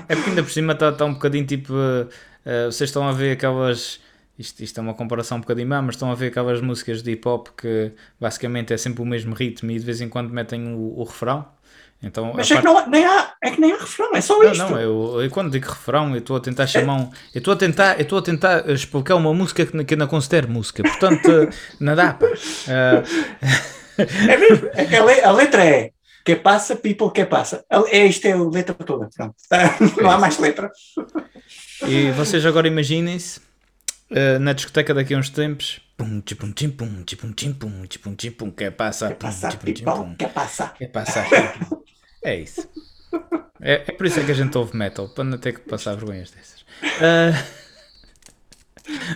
É 0.09 0.15
porque 0.17 0.31
ainda 0.31 0.43
por 0.43 0.51
cima 0.51 0.73
está 0.73 0.93
tá 0.93 1.05
um 1.05 1.15
bocadinho 1.15 1.47
tipo. 1.47 1.73
eh, 1.75 2.09
eh, 2.45 2.67
vocês 2.67 2.91
estão 2.91 3.07
a 3.09 3.13
ver 3.13 3.33
aquelas. 3.33 4.01
Isto, 4.39 4.63
isto 4.63 4.79
é 4.79 4.83
uma 4.83 4.95
comparação 4.95 5.39
um 5.39 5.41
bocadinho 5.41 5.69
má, 5.69 5.83
mas 5.83 5.97
estão 5.97 6.11
a 6.13 6.15
ver 6.15 6.29
aquelas 6.29 6.61
músicas 6.61 7.03
de 7.03 7.11
hip 7.13 7.27
hop 7.29 7.49
que 7.57 7.93
basicamente 8.21 8.73
é 8.73 8.77
sempre 8.77 9.03
o 9.03 9.07
mesmo 9.07 9.35
ritmo 9.35 9.71
e 9.71 9.79
de 9.79 9.85
vez 9.85 10.01
em 10.01 10.09
quando 10.09 10.31
metem 10.31 10.75
o, 10.75 10.99
o 11.01 11.05
refrão. 11.05 11.47
Então, 12.01 12.33
Mas 12.35 12.49
é 12.51 12.57
que, 12.57 12.63
parte- 12.63 12.65
não, 12.65 12.79
há- 12.79 12.87
nem 12.87 13.05
há, 13.05 13.33
é 13.43 13.51
que 13.51 13.61
nem 13.61 13.73
há 13.73 13.77
refrão, 13.77 14.15
é 14.15 14.21
só 14.21 14.39
Não, 14.39 14.53
isto. 14.53 14.59
não, 14.71 14.81
eu, 14.81 15.21
eu 15.23 15.31
quando 15.31 15.51
digo 15.51 15.69
refrão, 15.69 16.13
eu 16.13 16.19
estou 16.19 16.37
a 16.37 16.41
tentar 16.41 16.67
chamar 16.69 16.95
um. 16.95 17.11
Eu 17.35 17.39
estou 17.39 17.53
a 17.55 17.57
tentar, 17.57 17.97
eu 17.97 18.03
estou 18.03 18.19
a 18.19 18.23
tentar 18.23 18.71
explicar 18.71 19.17
uma 19.17 19.35
música 19.35 19.67
que, 19.67 19.85
que 19.85 19.95
eu 19.95 19.99
não 19.99 20.07
considero 20.07 20.49
música. 20.49 20.83
Portanto, 20.85 21.29
não 21.81 21.97
pá. 21.97 22.17
Eh, 22.69 23.03
É 24.29 24.37
mesmo, 24.37 24.69
é 24.75 24.85
que 24.85 24.95
a, 24.95 25.05
le- 25.05 25.21
a 25.23 25.33
letra 25.33 25.65
é 25.65 25.91
que 26.25 26.37
passa, 26.37 26.77
people, 26.77 27.11
que 27.11 27.25
passa. 27.25 27.65
É, 27.89 28.07
isto 28.07 28.27
é 28.27 28.33
a 28.33 28.37
letra 28.45 28.75
toda. 28.75 29.09
Pronto. 29.17 29.35
Não 30.01 30.11
há 30.11 30.19
mais 30.19 30.39
letra. 30.39 30.71
e 31.87 32.11
vocês 32.13 32.45
agora 32.47 32.69
imaginem-se 32.69 33.41
eh, 34.11 34.39
na 34.39 34.53
discoteca 34.53 34.95
daqui 34.95 35.15
a 35.15 35.19
uns 35.19 35.31
tempos. 35.31 35.81
Pum, 35.99 36.21
tchipum, 36.21 36.53
tchim, 36.53 36.71
pum, 36.71 37.03
tchipum, 37.03 37.33
tchim, 37.33 37.53
pum, 37.55 37.85
tchipum, 37.87 38.15
tchim, 38.15 38.31
pum, 38.31 38.51
que 38.53 38.71
passa, 38.71 39.09
Que 39.09 39.15
pum, 39.15 39.27
passa, 39.27 39.49
tchipum, 39.49 39.73
tchim, 39.73 39.85
people, 39.85 40.05
pum. 40.05 40.15
que 40.15 40.29
passa. 40.29 40.73
É 40.79 40.87
passar. 40.87 41.27
É 42.23 42.37
isso. 42.37 42.69
É, 43.61 43.83
é 43.85 43.93
por 43.93 44.07
isso 44.07 44.21
é 44.21 44.25
que 44.25 44.31
a 44.31 44.35
gente 44.35 44.57
ouve 44.57 44.77
metal, 44.77 45.09
para 45.09 45.25
não 45.25 45.39
ter 45.39 45.55
que 45.55 45.69
passar 45.69 45.97
vergonhas 45.97 46.31
dessas. 46.31 46.65
Ah, 47.03 47.45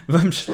vamos. 0.08 0.44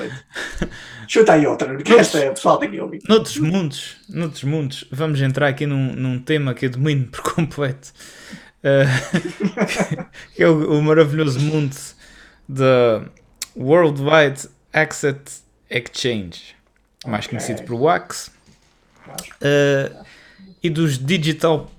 Chuta 1.08 1.32
aí 1.32 1.46
outra, 1.46 1.74
que 1.82 1.94
esta 1.94 2.18
é, 2.18 2.28
pessoal 2.28 2.58
tem 2.58 2.70
que 2.70 2.78
ouvir. 2.78 3.00
Noutros 3.08 3.38
mundos, 3.38 3.96
noutros 4.06 4.44
mundos, 4.44 4.84
vamos 4.90 5.22
entrar 5.22 5.48
aqui 5.48 5.66
num, 5.66 5.94
num 5.94 6.20
tema 6.20 6.52
que 6.52 6.66
eu 6.66 6.70
domino 6.70 7.06
por 7.06 7.22
completo. 7.22 7.90
Ah, 8.62 8.84
que 10.36 10.42
é 10.42 10.48
o, 10.48 10.78
o 10.78 10.82
maravilhoso 10.82 11.40
mundo 11.40 11.74
da 12.46 13.08
Worldwide 13.56 14.48
Asset 14.74 15.47
Exchange, 15.70 16.54
mais 17.06 17.26
Ok. 17.26 17.30
conhecido 17.38 17.62
por 17.64 17.74
WAX, 17.80 18.30
ah, 19.42 20.04
e 20.62 20.70
dos 20.70 20.98
Digital 20.98 21.70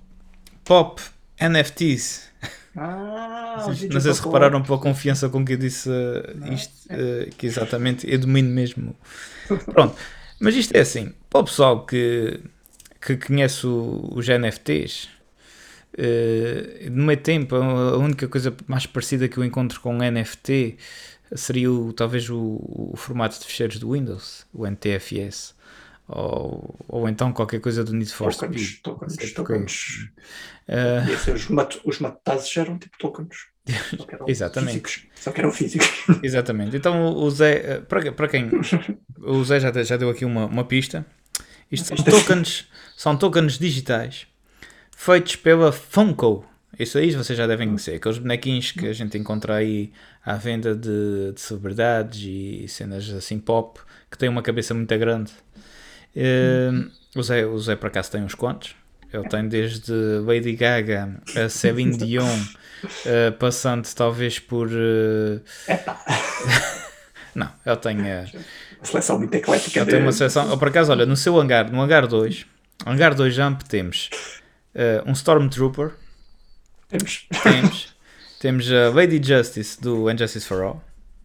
Pop 0.63 1.01
NFTs. 1.39 2.29
Ah, 2.75 3.65
Não 3.91 3.99
sei 3.99 4.13
se 4.13 4.21
repararam 4.21 4.61
pela 4.61 4.77
confiança 4.77 5.27
com 5.27 5.43
que 5.43 5.53
eu 5.53 5.57
disse 5.57 5.89
uh, 5.89 6.53
isto, 6.53 6.71
uh, 6.93 7.29
que 7.35 7.45
exatamente 7.47 8.09
eu 8.09 8.17
domino 8.19 8.49
mesmo. 8.49 8.95
Pronto, 9.73 9.95
mas 10.39 10.55
isto 10.55 10.73
é 10.75 10.79
assim, 10.81 11.11
para 11.29 11.41
o 11.41 11.43
pessoal 11.43 11.85
que, 11.85 12.39
que 13.01 13.17
conhece 13.17 13.65
o- 13.67 14.09
os 14.15 14.27
NFTs, 14.29 15.09
uh, 15.97 16.89
no 16.91 17.03
meio 17.05 17.19
tempo, 17.19 17.55
a 17.55 17.97
única 17.97 18.27
coisa 18.27 18.55
mais 18.67 18.85
parecida 18.85 19.27
que 19.27 19.37
eu 19.37 19.43
encontro 19.43 19.79
com 19.81 19.97
NFT 19.97 20.77
seria 21.35 21.71
o, 21.71 21.93
talvez 21.93 22.29
o, 22.29 22.37
o 22.93 22.93
formato 22.97 23.39
de 23.39 23.45
ficheiros 23.45 23.77
do 23.79 23.91
Windows, 23.93 24.45
o 24.53 24.65
NTFS. 24.67 25.55
Ou, 26.07 26.75
ou 26.87 27.07
então 27.07 27.31
qualquer 27.31 27.59
coisa 27.61 27.83
do 27.83 27.93
Need 27.93 28.11
for 28.11 28.33
Tokens, 28.33 28.61
Speed. 28.61 28.81
tokens, 28.81 29.15
Porque, 29.15 29.33
tokens. 29.33 30.09
uh, 30.67 31.17
ser 31.19 31.35
Os, 31.35 31.47
mat 31.49 31.75
os 31.85 31.99
matazes 31.99 32.55
eram 32.57 32.77
tipo 32.79 32.97
tokens. 32.97 33.47
Só 33.95 34.05
que 34.05 34.15
eram 34.15 34.25
Exatamente. 34.29 34.71
Físicos. 34.81 35.07
Só 35.15 35.31
que 35.31 35.39
eram 35.41 35.51
físicos. 35.51 35.87
Exatamente. 36.23 36.75
Então 36.75 37.13
o 37.15 37.29
Zé, 37.29 37.75
eh, 37.75 37.79
para, 37.81 38.11
para 38.11 38.27
quem 38.27 38.49
o 39.19 39.43
Zé 39.43 39.59
já, 39.59 39.71
já 39.83 39.97
deu 39.97 40.09
aqui 40.09 40.25
uma, 40.25 40.45
uma 40.47 40.63
pista. 40.65 41.05
Isto 41.71 41.87
são 41.87 41.97
tokens, 42.03 42.67
são 42.97 43.15
tokens 43.15 43.59
digitais 43.59 44.25
feitos 44.95 45.35
pela 45.35 45.71
Funko. 45.71 46.45
Isso 46.77 46.97
aí 46.97 47.11
vocês 47.11 47.37
já 47.37 47.47
devem 47.47 47.67
conhecer. 47.67 47.95
Aqueles 47.95 48.17
bonequinhos 48.19 48.71
que 48.71 48.87
a 48.87 48.93
gente 48.93 49.17
encontra 49.17 49.55
aí 49.55 49.91
à 50.25 50.35
venda 50.35 50.75
de, 50.75 51.31
de 51.33 51.41
celebridades 51.41 52.21
e 52.23 52.67
cenas 52.67 53.09
assim 53.11 53.39
pop 53.39 53.79
que 54.09 54.17
têm 54.17 54.29
uma 54.29 54.41
cabeça 54.41 54.73
muito 54.73 54.97
grande. 54.97 55.31
Eh, 56.15 56.69
o, 57.15 57.23
Zé, 57.23 57.45
o 57.45 57.57
Zé 57.59 57.75
por 57.75 57.87
acaso 57.87 58.11
tem 58.11 58.23
uns 58.23 58.35
quantos. 58.35 58.75
Ele 59.11 59.27
tem 59.27 59.47
desde 59.47 59.91
Lady 60.25 60.53
Gaga 60.55 61.19
a 61.35 61.49
Celine 61.49 61.97
Dion, 61.97 62.39
eh, 63.05 63.31
passando 63.31 63.87
talvez 63.95 64.37
por. 64.39 64.69
eh, 64.71 65.39
não, 67.35 67.51
ele 67.65 67.75
tem. 67.77 68.07
eh, 68.07 68.25
A 68.81 68.85
seleção 68.85 69.17
muito 69.17 69.33
eclética. 69.33 69.79
ele 69.81 69.89
tem 69.91 70.01
uma 70.01 70.11
seleção. 70.11 70.57
Por 70.57 70.67
acaso, 70.67 70.91
olha, 70.91 71.05
no 71.05 71.15
seu 71.15 71.39
hangar, 71.39 71.71
no 71.71 71.81
hangar 71.81 72.07
2, 72.07 72.45
hangar 72.85 73.13
2 73.15 73.33
Jump, 73.33 73.65
temos 73.65 74.09
eh, 74.75 75.01
um 75.05 75.11
Stormtrooper, 75.13 75.91
Temos. 76.89 77.27
temos, 77.43 77.95
temos 78.39 78.71
a 78.71 78.89
Lady 78.89 79.21
Justice 79.23 79.79
do 79.79 80.09
Injustice 80.09 80.45
for 80.47 80.63
All, 80.63 80.83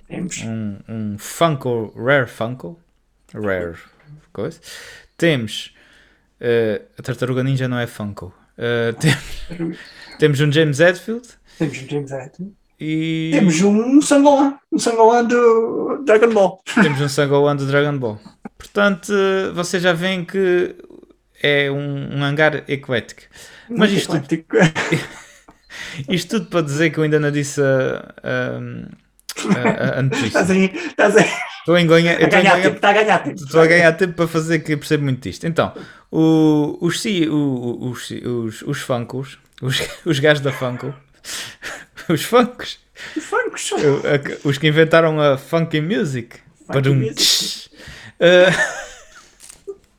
Temos. 0.09 0.43
um, 0.43 0.79
um 0.89 1.17
Funko, 1.19 1.93
Rare 1.97 2.27
Funko, 2.27 2.79
Rare 3.33 3.75
coisa. 4.33 4.61
Temos 5.17 5.75
eh, 6.41 6.83
a 6.99 7.03
Tartaruga 7.03 7.43
Ninja 7.43 7.67
não 7.69 7.79
é 7.79 7.87
Funko. 7.87 8.33
Eh, 8.59 8.93
tem- 9.01 9.77
temos 10.19 10.41
um 10.41 10.53
James 10.53 10.79
Hetfield 10.81 11.27
Temos 11.59 11.79
um 11.83 11.89
James 11.89 12.13
Hetfield. 12.13 12.53
e 12.79 13.31
Temos 13.33 13.61
um 13.63 14.01
Sangolan. 14.03 14.59
Um 14.71 14.79
Sangolan 14.79 15.25
do 15.25 16.03
Dragon 16.05 16.33
Ball. 16.33 16.63
temos 16.75 17.01
um 17.01 17.09
Sangohan 17.09 17.57
do 17.57 17.67
Dragon 17.67 17.97
Ball. 17.99 18.21
Portanto, 18.59 19.13
eh, 19.13 19.51
vocês 19.53 19.83
já 19.83 19.93
veem 19.93 20.25
que 20.25 20.75
é 21.43 21.71
um, 21.71 22.19
um 22.19 22.23
hangar 22.25 22.65
eclético. 22.69 23.23
Mas 23.71 23.91
isto 23.93 24.15
eclético. 24.17 24.57
isto 26.09 26.39
tudo 26.39 26.47
para 26.51 26.61
dizer 26.63 26.91
que 26.91 26.99
eu 26.99 27.05
ainda 27.05 27.19
não 27.21 27.31
disse 27.31 27.61
a, 27.61 28.15
a, 28.23 29.99
a 29.99 30.03
notícia. 30.03 30.27
Estás 30.27 30.51
aí 30.51 30.73
Estou 31.61 31.77
a 31.77 31.83
ganhar, 31.83 32.23
a 32.23 32.27
ganhar 32.29 32.61
tempo, 32.63 32.77
está 32.77 32.91
a 32.91 32.93
ganhar 32.93 33.19
tempo. 33.23 33.37
Estou 33.43 33.61
a 33.63 33.67
ganhar 33.67 33.93
tempo 33.95 34.13
para 34.15 34.27
fazer 34.29 34.59
que 34.59 34.77
percebo 34.77 35.05
muito 35.05 35.23
disto. 35.23 35.47
Então, 35.47 35.73
o- 36.13 36.77
os, 36.81 37.03
o- 37.05 37.91
os, 37.91 38.11
os, 38.11 38.63
os 38.63 38.79
funkos, 38.81 39.39
os, 39.63 39.81
os 40.05 40.19
gajos 40.19 40.43
da 40.43 40.53
Funko, 40.53 40.95
os 42.09 42.23
funkos, 42.23 42.79
a- 44.05 44.47
os 44.49 44.59
que 44.59 44.69
inventaram 44.69 45.19
a 45.19 45.39
funky 45.39 45.81
music, 45.81 46.37
Badum, 46.69 46.97
music. 46.97 47.71
eh, 48.21 48.51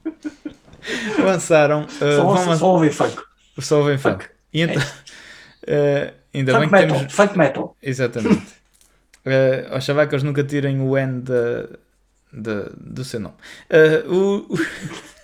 lançaram, 1.24 1.88
vão 2.00 2.58
Só, 2.58 2.74
ouvir 2.74 2.92
funk. 2.94 3.22
só 3.60 3.80
ouvem 3.80 3.98
funk. 3.98 4.26
E 4.54 4.62
então, 4.62 4.82
eh, 5.67 6.13
ainda 6.34 6.60
bem 6.60 6.69
Funk 6.69 6.75
que 6.75 6.82
metal. 6.86 6.97
temos, 6.99 7.13
Funk 7.13 7.38
metal. 7.38 7.78
Exatamente. 7.82 8.54
Uh, 9.25 9.71
aos 9.73 9.84
chavacas 9.84 10.23
nunca 10.23 10.43
tirem 10.43 10.80
o 10.82 10.97
N 10.97 11.21
da, 11.21 11.67
da- 12.32 12.69
do 12.78 13.04
seu 13.04 13.19
nome. 13.19 13.36
Uh, 13.69 14.13
o- 14.13 14.54
o- 14.54 14.58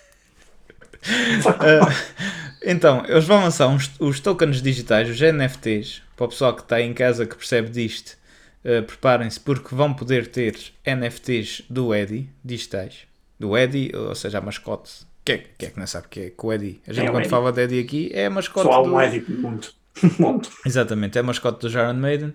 Uh, 1.03 2.21
então, 2.63 3.03
eles 3.07 3.25
vão 3.25 3.41
lançar 3.41 3.67
uns- 3.67 3.91
os 3.99 4.19
tokens 4.19 4.61
digitais, 4.61 5.09
os 5.09 5.19
NFTs, 5.19 6.01
para 6.15 6.25
o 6.25 6.29
pessoal 6.29 6.53
que 6.55 6.61
está 6.61 6.79
em 6.79 6.93
casa 6.93 7.25
que 7.25 7.35
percebe 7.35 7.69
disto. 7.69 8.15
uh, 8.63 8.83
Preparem-se 8.83 9.39
porque 9.39 9.73
vão 9.73 9.91
poder 9.95 10.27
ter 10.27 10.55
NFTs 10.85 11.63
do 11.67 11.91
Eddie, 11.95 12.29
digitais. 12.45 13.07
Do 13.39 13.57
Eddie, 13.57 13.91
ou 13.95 14.13
seja, 14.13 14.37
a 14.37 14.41
mascote. 14.41 14.91
Quem 15.25 15.35
é, 15.37 15.43
quem 15.57 15.69
é 15.69 15.71
que 15.71 15.79
não 15.79 15.87
sabe 15.87 16.07
que 16.07 16.19
é 16.19 16.29
que 16.29 16.45
o 16.45 16.53
Eddie? 16.53 16.79
A 16.87 16.93
gente 16.93 17.07
É 17.07 17.09
o 17.09 17.13
quando 17.13 17.21
Eddie. 17.23 17.29
fala 17.31 17.51
de 17.51 17.61
Eddie 17.63 17.79
aqui 17.83 18.11
é 18.13 18.27
a 18.27 18.29
mascote 18.29 18.67
Só 18.67 18.79
há 18.79 18.83
do... 18.83 18.93
um 18.93 19.01
Eddie 19.01 19.25
no 19.27 19.59
mundo. 20.19 20.47
Exatamente, 20.65 21.17
é 21.17 21.21
a 21.21 21.23
mascote 21.23 21.59
do 21.67 21.69
Iron 21.71 21.93
Maiden. 21.93 22.33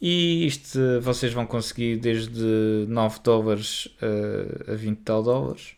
E 0.00 0.46
isto 0.46 0.78
eh, 0.78 1.00
vocês 1.00 1.32
vão 1.32 1.46
conseguir 1.46 1.96
desde 1.96 2.84
9 2.88 3.20
dólares 3.22 3.88
eh, 4.02 4.72
a 4.72 4.74
20 4.74 4.98
tal 4.98 5.22
dólares. 5.22 5.72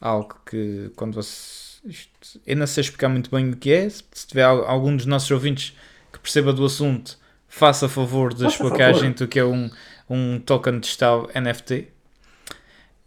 Algo 0.00 0.34
que 0.48 0.90
quando 0.96 1.14
você. 1.14 1.78
Isto, 1.84 2.40
eu 2.46 2.56
não 2.56 2.66
sei 2.66 2.82
explicar 2.82 3.08
muito 3.08 3.30
bem 3.30 3.50
o 3.50 3.56
que 3.56 3.70
é. 3.72 3.88
Se 3.88 4.02
se 4.12 4.26
tiver 4.26 4.42
al- 4.44 4.64
algum 4.66 4.96
dos 4.96 5.06
nossos 5.06 5.30
ouvintes 5.30 5.76
que 6.12 6.18
perceba 6.18 6.52
do 6.52 6.64
assunto, 6.64 7.16
faça 7.48 7.88
favor 7.88 8.34
de 8.34 8.42
Faça 8.44 8.56
explicar 8.56 8.90
a 8.90 8.94
favor. 8.94 9.06
gente 9.06 9.22
o 9.24 9.28
que 9.28 9.38
é 9.38 9.44
um, 9.44 9.70
um 10.10 10.40
token 10.40 10.80
digital 10.80 11.28
NFT. 11.34 11.88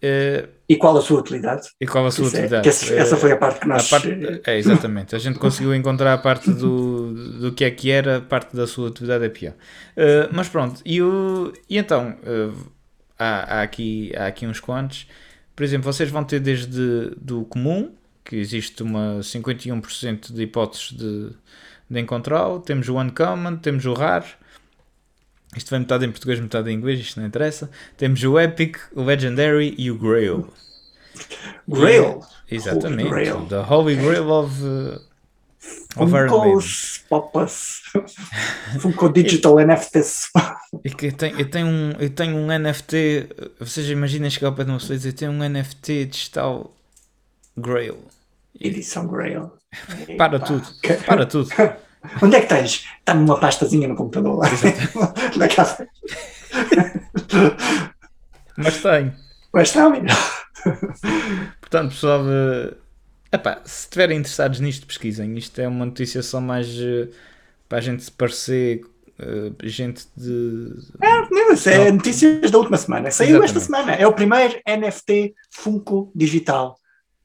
Eh, 0.02 0.48
E 0.68 0.78
qual 0.78 0.98
a 0.98 1.02
sua 1.02 1.20
utilidade? 1.20 1.68
e 1.80 1.86
qual 1.86 2.06
a 2.06 2.12
sua 2.12 2.26
Isso 2.26 2.36
é- 2.36 2.40
utilidade? 2.40 2.68
esse- 2.70 2.94
essa 2.96 3.16
foi 3.18 3.32
a 3.32 3.38
parte 3.38 3.60
que 3.60 3.68
nós. 3.68 3.88
parte- 3.90 4.42
é, 4.46 4.58
exatamente. 4.58 5.16
A 5.16 5.20
gente 5.20 5.38
conseguiu 5.38 5.76
encontrar 5.76 6.14
a 6.14 6.18
parte 6.18 6.50
do, 6.52 7.14
do 7.40 7.52
que 7.54 7.64
é 7.64 7.70
que 7.72 7.92
era, 7.92 8.18
a 8.18 8.22
parte 8.22 8.56
da 8.56 8.66
sua 8.66 8.90
atividade 8.90 9.24
é 9.26 9.30
pior. 9.30 9.54
Uh, 9.96 10.30
mas 10.32 10.50
pronto, 10.50 10.82
e, 10.86 11.02
o, 11.02 11.54
e 11.70 11.78
então, 11.78 12.16
uh, 12.24 12.54
há, 13.20 13.60
há 13.60 13.62
aqui, 13.62 14.12
há 14.18 14.26
aqui 14.28 14.48
uns 14.48 14.60
quantos. 14.60 15.08
Por 15.56 15.64
exemplo, 15.64 15.92
vocês 15.92 16.10
vão 16.10 16.24
ter 16.24 16.40
desde 16.40 17.12
do 17.18 17.44
comum, 17.46 17.94
que 18.26 18.36
existe 18.38 18.82
uma 18.82 19.20
51% 19.22 20.32
de 20.34 20.42
hipóteses 20.44 20.92
de, 20.94 21.30
de 21.90 22.00
encontrá-lo. 22.00 22.60
Temos 22.60 22.88
o 22.90 22.98
uncommon, 23.00 23.58
temos 23.58 23.86
o 23.86 23.94
raro. 23.94 24.26
Isto 25.56 25.70
vem 25.70 25.82
metade 25.82 26.06
em 26.06 26.12
português, 26.12 26.40
metade 26.40 26.72
em 26.72 26.76
inglês, 26.76 27.00
isto 27.00 27.20
não 27.20 27.28
interessa. 27.28 27.70
Temos 27.98 28.24
o 28.24 28.40
epic, 28.40 28.78
o 28.94 29.04
legendary 29.04 29.76
e 29.78 29.92
o 29.92 29.98
grail. 29.98 30.52
Grail. 31.68 32.22
Exatamente. 32.50 33.10
Holy 33.10 33.26
Grail. 33.26 33.46
The 33.48 33.74
Holy 33.74 33.96
Grail 33.96 34.30
of, 34.30 34.64
uh. 34.64 35.12
Funkos, 35.94 37.04
Popas, 37.08 37.82
Funko 38.80 39.10
Digital 39.10 39.60
NFTs. 39.60 40.30
E 40.84 40.90
que 40.90 41.08
eu 41.08 41.12
tenho, 41.12 41.40
eu, 41.40 41.50
tenho 41.50 41.68
um, 41.68 41.92
eu 42.00 42.10
tenho 42.10 42.36
um 42.36 42.48
NFT. 42.48 43.30
Vocês 43.60 43.88
imaginem 43.90 44.30
chegar 44.30 44.48
ao 44.48 44.56
pé 44.56 44.64
de 44.64 44.72
uma 44.72 44.80
pessoa 44.80 44.96
e 44.96 44.98
dizer: 44.98 45.10
Eu 45.10 45.14
tenho 45.14 45.32
um 45.32 45.48
NFT 45.48 46.06
digital 46.06 46.74
Grail. 47.56 47.98
Edição 48.60 49.08
Grail. 49.08 49.52
Para 50.18 50.38
Epá. 50.38 50.46
tudo. 50.46 50.68
Para 51.06 51.26
tudo. 51.26 51.50
Onde 52.22 52.36
é 52.36 52.42
que 52.42 52.48
tens? 52.48 52.86
Está 53.00 53.14
numa 53.14 53.40
pastazinha 53.40 53.88
no 53.88 53.96
computador 53.96 54.40
lá. 54.40 54.48
Na 55.38 55.48
casa. 55.48 55.88
Mas 58.58 58.82
tenho. 58.82 59.14
Mas 59.54 59.68
está, 59.68 59.90
menino. 59.90 60.14
Portanto, 61.60 61.92
pessoal, 61.92 62.24
eh, 62.28 62.74
epá, 63.32 63.62
se 63.66 63.86
estiverem 63.86 64.20
interessados 64.20 64.60
nisto, 64.60 64.88
pesquisem. 64.88 65.38
Isto 65.38 65.62
é 65.62 65.68
uma 65.68 65.86
notícia 65.86 66.22
só 66.22 66.42
mais 66.42 66.68
eh, 66.80 67.10
para 67.68 67.78
a 67.78 67.82
gente 67.82 68.04
se 68.04 68.12
parecer 68.12 68.82
eh, 69.20 69.52
gente 69.64 70.08
de. 70.18 70.76
Não, 71.00 71.54
isso 71.54 71.70
é 71.70 71.92
notícias 71.92 72.50
da 72.50 72.58
última 72.58 72.78
semana. 72.78 73.12
Saiu 73.12 73.44
esta 73.44 73.60
Exatamente. 73.60 73.86
semana. 73.86 74.02
É 74.02 74.08
o 74.08 74.14
primeiro 74.14 74.60
NFT 74.68 75.36
Funko 75.52 76.12
digital 76.16 76.78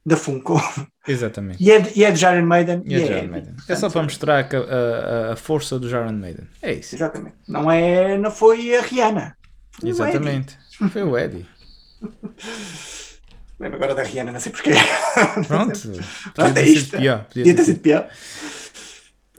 da 0.05 0.15
Funko. 0.15 0.61
Exatamente. 1.07 1.63
E 1.63 1.71
é 1.71 1.79
de, 1.79 1.99
e 1.99 2.03
é 2.03 2.11
de 2.11 2.25
Iron 2.25 2.45
Maiden. 2.45 2.83
E 2.85 2.95
a 2.95 2.99
é 2.99 3.01
Iron 3.01 3.17
Eddie. 3.17 3.27
Maiden. 3.29 3.55
É 3.67 3.75
só 3.75 3.89
para 3.89 4.03
mostrar 4.03 4.45
a, 4.53 5.29
a- 5.29 5.33
a 5.33 5.35
força 5.35 5.79
do 5.79 5.87
Iron 5.87 6.11
Maiden. 6.13 6.47
É 6.61 6.73
isso. 6.73 6.95
Exatamente. 6.95 7.35
Não, 7.47 7.71
é, 7.71 8.17
não 8.17 8.31
foi 8.31 8.75
a 8.75 8.81
Rihanna. 8.81 9.35
Foi 9.71 9.89
o. 9.89 9.91
Exatamente. 9.91 10.57
Foi 10.91 11.03
o 11.03 11.17
Eddie. 11.17 11.45
Lembro 13.59 13.77
agora 13.77 13.95
da 13.95 14.03
Rihanna, 14.03 14.31
não 14.31 14.39
sei 14.39 14.51
porquê. 14.51 14.71
Pronto. 15.47 15.79
Pronto, 16.35 16.57
é 16.57 16.61
isto. 16.63 16.97
pior. 16.97 17.25
Podia 17.25 17.55
ter 17.55 17.63
sido 17.63 17.79
pior. 17.79 18.07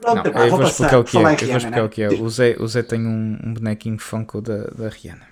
Não, 0.01 0.13
Pronto, 0.13 0.31
pá, 0.31 0.45
eu 0.45 0.49
vou 0.49 0.59
passar. 0.59 0.71
explicar 0.71 0.99
o 0.99 1.03
que 1.03 1.17
é. 1.17 1.19
Eu 1.19 1.23
vou 1.23 1.33
explicar 1.57 1.69
né? 1.71 1.83
o 1.83 1.89
que 1.89 2.01
é. 2.01 2.07
O 2.09 2.29
Zé, 2.29 2.55
o 2.59 2.67
Zé 2.67 2.83
tem 2.83 3.05
um, 3.05 3.37
um 3.43 3.53
bonequinho 3.53 3.97
Funko 3.99 4.41
da, 4.41 4.63
da 4.67 4.89
Rihanna. 4.89 5.27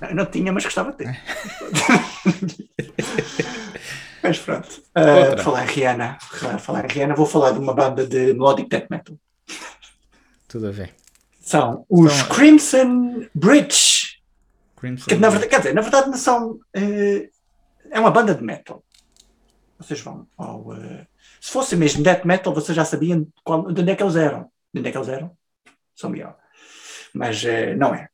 Não, 0.00 0.14
não 0.14 0.26
tinha, 0.26 0.52
mas 0.52 0.64
gostava 0.64 0.92
de 0.92 0.98
ter. 0.98 1.18
mas 4.28 4.38
pronto. 4.38 4.82
Uh, 4.96 5.26
Outra. 5.26 5.42
falar 5.42 5.64
em 5.64 5.66
Rihanna, 5.66 6.18
falar 6.58 6.84
em 6.84 6.88
Rihanna, 6.88 7.14
vou 7.14 7.26
falar 7.26 7.52
de 7.52 7.58
uma 7.58 7.74
banda 7.74 8.06
de 8.06 8.32
melodic 8.34 8.68
death 8.68 8.88
metal. 8.90 9.16
Tudo 10.46 10.68
a 10.68 10.70
ver. 10.70 10.94
São 11.40 11.86
os 11.88 12.22
Crimson 12.24 13.26
Bridge. 13.34 14.18
Crimson. 14.76 15.06
Que, 15.06 15.16
na 15.16 15.30
verdade, 15.30 15.50
quer 15.50 15.58
dizer, 15.58 15.74
na 15.74 15.80
verdade 15.80 16.10
não 16.10 16.18
são. 16.18 16.60
eh, 16.74 17.30
é 17.90 17.98
uma 17.98 18.10
banda 18.10 18.34
de 18.34 18.42
metal. 18.42 18.84
Vocês 19.78 20.00
vão 20.00 20.26
ao. 20.36 20.74
eh, 20.74 21.06
se 21.40 21.50
fosse 21.50 21.74
mesmo 21.74 22.02
death 22.02 22.24
metal, 22.24 22.52
vocês 22.52 22.76
já 22.76 22.84
sabiam 22.84 23.26
qual, 23.42 23.72
de 23.72 23.80
onde 23.80 23.90
é 23.92 23.96
que 23.96 24.02
eles 24.02 24.16
eram. 24.16 24.50
De 24.72 24.80
onde 24.80 24.88
é 24.88 24.92
que 24.92 24.98
eles 24.98 25.08
eram? 25.08 25.36
São 25.96 26.10
melhor. 26.10 26.36
Mas 27.14 27.42
eh, 27.44 27.74
não 27.74 27.94
é. 27.94 28.08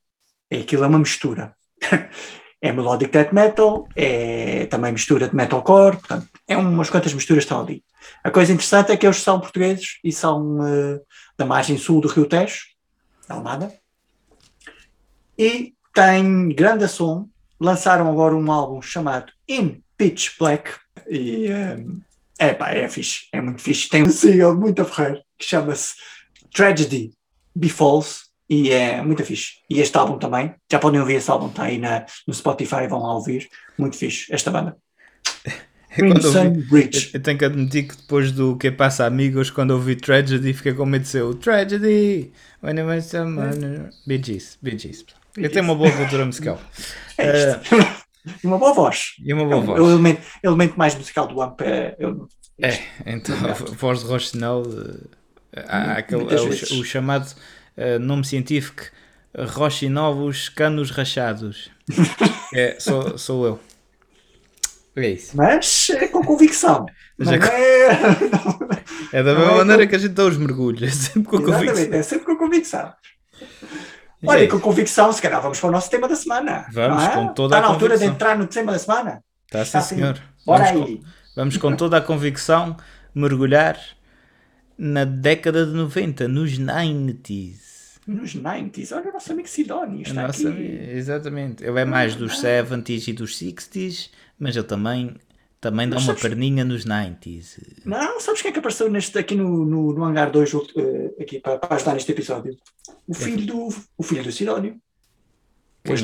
é. 0.51 0.61
Aquilo 0.61 0.85
é 0.85 0.87
uma 0.87 0.99
mistura. 0.99 1.57
é 2.65 2.73
melodic 2.73 3.13
death 3.13 3.31
metal, 3.31 3.87
é 3.95 4.65
também 4.67 4.91
mistura 4.91 5.29
de 5.29 5.37
metalcore, 5.37 5.99
portanto, 5.99 6.27
é 6.49 6.57
umas 6.57 6.89
quantas 6.89 7.13
misturas 7.13 7.45
estão 7.45 7.61
ali. 7.61 7.85
A 8.25 8.31
coisa 8.31 8.55
interessante 8.55 8.91
é 8.91 8.97
que 8.97 9.07
eles 9.07 9.21
são 9.21 9.39
portugueses 9.39 9.99
e 10.03 10.11
são 10.11 10.67
eh, 10.67 10.99
da 11.37 11.45
margem 11.45 11.77
sul 11.77 12.01
do 12.01 12.09
Rio 12.09 12.25
Tejo, 12.25 12.65
da 13.29 13.35
Almada, 13.35 13.71
e 15.39 15.75
têm 15.93 16.49
grande 16.55 16.89
som. 16.89 17.29
Lançaram 17.61 18.11
agora 18.11 18.35
um 18.35 18.51
álbum 18.51 18.81
chamado 18.81 19.31
In 19.47 19.83
Pitch 19.99 20.31
Black 20.39 20.71
e 21.07 21.49
eh, 21.49 21.85
é 22.39 22.55
pá, 22.55 22.71
é 22.71 22.89
fixe, 22.89 23.27
é 23.31 23.43
muito 23.43 23.61
fixe. 23.61 23.91
Tem 23.91 24.03
um 24.03 24.11
single 24.11 24.57
muito 24.57 24.81
a 24.81 24.87
ferrar 24.87 25.21
que 25.37 25.45
chama-se 25.45 25.97
Tragedy 26.51 27.13
Befalls 27.55 28.24
e 28.49 28.71
é 28.71 29.03
muito 29.03 29.25
fixe. 29.25 29.55
E 29.71 29.81
este 29.81 29.97
álbum 29.97 30.19
também, 30.19 30.55
já 30.71 30.79
podem 30.79 31.01
ouvir 31.01 31.15
esse 31.15 31.31
álbum, 31.31 31.49
está 31.49 31.65
aí 31.65 31.79
na, 31.79 32.05
no 32.27 32.35
Spotify, 32.35 32.87
vão 32.89 33.03
lá 33.03 33.15
ouvir. 33.15 33.49
Muito 33.79 33.97
fixe, 33.97 34.33
esta 34.33 34.51
banda. 34.51 34.77
Crimson 35.95 36.51
Bridge. 36.69 37.11
eu 37.15 37.23
tenho 37.23 37.39
que 37.39 37.45
admitir 37.45 37.87
que 37.87 37.97
depois 37.97 38.33
do 38.33 38.57
que 38.57 38.71
passa 38.71 39.07
amigos, 39.07 39.49
quando 39.51 39.71
eu 39.73 39.79
vi 39.81 39.95
Tragedy, 39.95 40.53
fiquei 40.53 40.75
com 40.75 40.85
medo 40.85 41.03
de 41.03 41.09
ser 41.09 41.23
o 41.23 41.35
Tragedy. 41.35 42.33
When 42.63 42.79
I 42.79 42.83
was 42.83 43.05
someone... 43.05 43.91
Bee 44.07 44.21
Gees, 44.23 44.59
Bee 44.61 44.77
Gees. 44.77 45.05
Eu 45.37 45.51
tenho 45.51 45.65
uma 45.65 45.75
boa 45.75 45.91
cultura 45.93 46.25
musical. 46.25 46.61
É. 47.17 47.61
E 48.43 48.47
uma 48.47 48.59
boa 48.59 48.73
voz. 48.75 49.11
E 49.23 49.33
uma 49.33 49.43
É 49.43 49.47
boa 49.47 49.59
o, 49.59 49.63
voz. 49.63 49.81
o 49.81 49.91
elemento, 49.91 50.23
elemento 50.43 50.77
mais 50.77 50.95
musical 50.97 51.29
do 51.29 51.41
AMP 51.41 51.61
é, 51.61 51.95
eu- 51.99 52.27
É, 52.61 52.79
então, 53.07 53.37
a 53.49 53.53
voz 53.53 54.01
de 54.01 54.07
Rochinol, 54.07 54.65
eh, 55.53 55.65
há 55.69 55.93
aquele, 55.93 56.23
Muitas 56.25 56.71
é 56.73 56.75
o, 56.75 56.81
o 56.81 56.85
chamado 56.85 57.33
eh, 57.77 57.99
nome 57.99 58.25
científico 58.25 58.83
Rochinovos 59.37 60.49
canos 60.49 60.91
rachados. 60.91 61.71
é, 62.55 62.77
sou, 62.79 63.19
sou 63.19 63.47
eu. 63.47 63.61
É 64.97 65.09
isso. 65.11 65.37
mas 65.37 65.91
é 65.91 66.07
com 66.07 66.23
convicção. 66.23 66.87
Não 67.19 67.33
é 67.33 67.39
com- 67.39 67.47
é, 67.47 67.89
É 69.19 69.23
da 69.23 69.35
mesma 69.35 69.53
é 69.53 69.57
maneira 69.57 69.83
com- 69.85 69.91
que 69.91 69.97
a 69.97 69.99
gente 69.99 70.13
dá 70.13 70.25
os 70.25 70.37
mergulhos, 70.37 70.83
é 70.87 70.91
sempre 70.91 71.25
com 71.25 71.37
Exatamente, 71.43 71.67
convicção. 71.73 71.99
é 71.99 72.03
sempre 72.03 72.27
com 72.27 72.37
convicção. 72.37 72.93
É 74.23 74.27
Olha, 74.27 74.45
isso. 74.45 74.51
com 74.53 74.61
convicção, 74.61 75.13
se 75.13 75.21
calhar 75.21 75.43
vamos 75.43 75.59
para 75.61 75.69
o 75.69 75.73
nosso 75.73 75.91
tema 75.91 76.09
da 76.09 76.15
semana. 76.17 76.67
Vamos, 76.73 77.03
é? 77.03 77.09
com 77.09 77.29
toda 77.35 77.57
Está 77.57 77.59
a 77.59 77.69
na 77.69 77.75
altura 77.75 77.99
de 77.99 78.05
entrar 78.05 78.39
no 78.39 78.47
tema 78.47 78.73
da 78.73 78.79
semana? 78.79 79.21
Tá 79.51 79.65
sim, 79.65 79.73
Tá 79.73 79.81
sim. 79.81 79.97
senhor. 79.97 80.19
Bora 80.47 80.65
Vamos 80.65 80.89
aí. 80.89 80.97
com, 80.99 81.05
vamos 81.37 81.57
com 81.57 81.77
toda 81.77 81.97
a 81.97 82.01
convicção 82.01 82.77
mergulhar 83.15 83.77
na 84.77 85.05
década 85.05 85.65
de 85.67 85.73
90, 85.73 86.29
nos 86.29 86.59
90s. 86.59 87.99
Nos 88.07 88.35
90s. 88.37 88.95
Olha 88.97 89.11
o 89.11 89.13
nosso 89.13 89.33
amigo 89.33 89.49
Sidónio. 89.49 90.03
Está 90.03 90.27
Nossa, 90.27 90.49
aqui. 90.49 90.63
exatamente. 90.63 91.65
Ele 91.65 91.81
é 91.81 91.85
mais 91.85 92.15
dos 92.15 92.33
70s 92.43 93.09
e 93.09 93.13
dos 93.13 93.39
60s, 93.39 94.11
mas 94.39 94.55
ele 94.57 94.67
também, 94.67 95.17
também 95.61 95.89
dá 95.89 95.95
Mas 95.97 96.05
uma 96.05 96.15
sabes- 96.15 96.23
perninha 96.23 96.65
nos 96.65 96.85
90s. 96.85 97.59
Não, 97.85 98.21
sabes 98.21 98.43
quem 98.43 98.51
é 98.51 98.53
que 98.53 98.59
apareceu 98.59 98.91
neste, 98.91 99.19
aqui 99.19 99.35
no, 99.35 99.65
no, 99.65 99.93
no 99.95 100.05
Hangar 100.05 100.31
2 100.31 100.53
eh, 100.77 101.23
aqui 101.23 101.41
para, 101.41 101.59
para 101.59 101.77
ajudar 101.77 101.95
neste 101.95 102.13
episódio? 102.13 102.55
O 103.09 103.15
filho 103.15 103.47
do, 103.47 103.69
o 103.97 104.03
filho 104.03 104.23
do 104.25 104.33
Sidónio. 104.33 104.75
O 104.75 104.81
Quem 105.85 105.95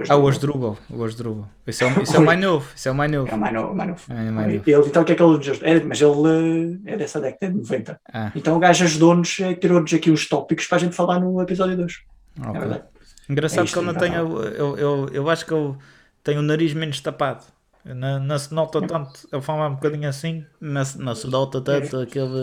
é? 0.00 0.04
O 0.04 0.12
Ah, 0.12 0.16
o. 0.16 0.28
Asdrubal. 0.28 0.76
O 0.90 1.04
Asdrubal. 1.04 1.48
Isso 1.66 1.84
é, 1.84 1.86
o- 1.86 2.02
isso 2.02 2.16
é 2.16 2.18
o 2.18 2.24
mais 2.24 2.40
novo. 2.40 2.66
Isso 2.74 2.88
é 2.88 2.92
o 2.92 2.94
mais 2.94 3.10
novo. 3.12 3.28
É 3.30 3.34
o 3.34 3.38
mais 3.38 3.54
novo. 3.54 3.74
mais 3.74 3.88
novo. 3.90 4.02
É 4.08 4.14
mais 4.14 4.46
novo. 4.52 4.70
Ele, 4.70 4.86
então, 4.86 5.02
o 5.02 5.04
que 5.04 5.12
é 5.12 5.14
que 5.14 5.22
ele 5.22 5.36
ajudou? 5.38 5.68
É, 5.68 5.80
mas 5.84 6.00
ele 6.00 6.80
é 6.86 6.96
dessa 6.96 7.20
década 7.20 7.52
de 7.52 7.58
90. 7.58 8.00
Ah, 8.12 8.32
Então 8.34 8.56
o 8.56 8.60
gajo 8.60 8.84
ajudou-nos, 8.84 9.28
tirou-nos 9.60 9.92
aqui 9.94 10.10
uns 10.10 10.28
tópicos 10.28 10.66
para 10.66 10.76
a 10.76 10.80
gente 10.80 10.94
falar 10.94 11.18
no 11.20 11.40
episódio 11.40 11.76
2. 11.76 11.98
É 12.42 12.48
ok. 12.48 12.60
verdade. 12.60 12.82
Engraçado 13.28 13.60
É 13.60 13.64
isto, 13.64 13.74
que 13.74 13.78
ele 13.80 13.86
não 13.92 13.94
tenha. 13.94 14.16
Eu, 14.18 14.76
eu, 14.78 15.08
eu 15.12 15.30
acho 15.30 15.46
que 15.46 15.54
ele 15.54 15.74
tem 16.24 16.38
o 16.38 16.42
nariz 16.42 16.72
menos 16.74 17.00
tapado. 17.00 17.44
Não, 17.84 18.20
não 18.20 18.38
se 18.38 18.52
nota 18.52 18.80
tanto. 18.86 19.26
Ele 19.32 19.40
fala 19.42 19.68
um 19.68 19.74
bocadinho 19.74 20.08
assim, 20.08 20.44
não, 20.60 20.82
não 20.98 21.14
se 21.14 21.26
nota 21.28 21.60
tanto 21.60 21.96
aquele. 21.98 22.42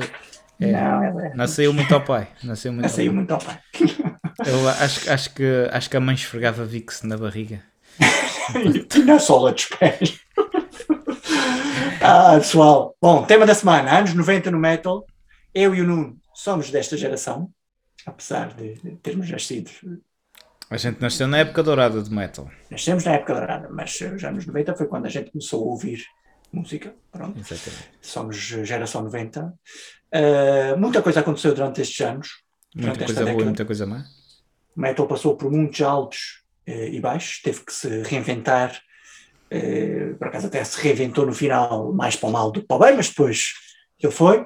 É. 0.60 0.72
Não, 0.72 1.20
é. 1.20 1.34
Nasceu 1.36 1.72
muito 1.74 1.94
ao 1.94 2.04
pai. 2.04 2.28
Nasceu 2.44 2.74
muito 2.74 2.98
Não 2.98 3.08
ao 3.08 3.14
muito 3.14 3.34
ao 3.34 3.40
pai. 3.40 3.60
Eu 4.46 4.70
acho, 4.70 5.12
acho, 5.12 5.34
que, 5.34 5.68
acho 5.72 5.90
que 5.90 5.98
a 5.98 6.00
mãe 6.00 6.16
esfregava 6.16 6.64
Vix 6.64 7.02
na 7.04 7.18
barriga. 7.18 7.62
E 8.96 9.00
na 9.00 9.20
sola 9.20 9.52
dos 9.52 9.66
pés. 9.66 10.22
ah, 12.02 12.36
pessoal. 12.38 12.96
Bom, 13.02 13.24
tema 13.24 13.46
da 13.46 13.54
semana, 13.54 13.98
anos 13.98 14.14
90 14.14 14.50
no 14.52 14.58
metal. 14.58 15.06
Eu 15.54 15.76
e 15.76 15.82
o 15.82 15.84
Nuno 15.84 16.18
somos 16.34 16.72
desta 16.72 16.96
geração, 16.96 17.50
apesar 18.06 18.54
de 18.54 18.76
termos 19.04 19.30
nascido. 19.30 19.70
A 20.70 20.78
gente 20.78 21.02
nasceu 21.02 21.28
na 21.28 21.40
época 21.40 21.62
dourada 21.62 22.02
do 22.02 22.10
metal. 22.10 22.50
Nascemos 22.70 23.04
na 23.04 23.14
época 23.14 23.34
dourada, 23.34 23.70
mas 23.70 24.00
os 24.00 24.24
anos 24.24 24.46
90 24.46 24.76
foi 24.76 24.88
quando 24.88 25.08
a 25.08 25.10
gente 25.10 25.32
começou 25.32 25.64
a 25.64 25.72
ouvir 25.72 26.06
música. 26.52 26.94
Pronto, 27.12 27.40
Exatamente. 27.40 27.90
somos 28.02 28.38
geração 28.38 29.02
90. 29.04 29.54
Ah, 30.12 30.76
muita 30.78 31.02
coisa 31.02 31.20
aconteceu 31.20 31.54
durante 31.54 31.82
estes 31.82 32.00
anos. 32.06 32.30
Muita 32.76 32.94
durante 32.94 33.06
coisa 33.06 33.32
boa 33.32 33.46
muita 33.46 33.66
coisa 33.66 33.86
má. 33.86 34.06
O 34.76 34.82
metal 34.82 35.08
passou 35.08 35.36
por 35.36 35.52
muitos 35.52 35.82
altos 35.82 36.44
eh, 36.66 36.90
e 36.90 37.00
baixos, 37.00 37.42
teve 37.42 37.62
que 37.62 37.74
se 37.74 38.04
reinventar. 38.04 38.80
eh, 39.50 40.14
por 40.20 40.28
acaso 40.28 40.48
até 40.48 40.64
se 40.64 40.80
reinventou 40.82 41.26
no 41.26 41.34
final, 41.34 41.94
mais 41.94 42.16
para 42.16 42.30
o 42.30 42.32
mal 42.32 42.52
do 42.52 42.62
que 42.62 42.68
para 42.68 42.78
o 42.78 42.80
bem, 42.80 42.96
mas 42.96 43.10
depois 43.10 43.54
ele 44.00 44.12
foi. 44.12 44.46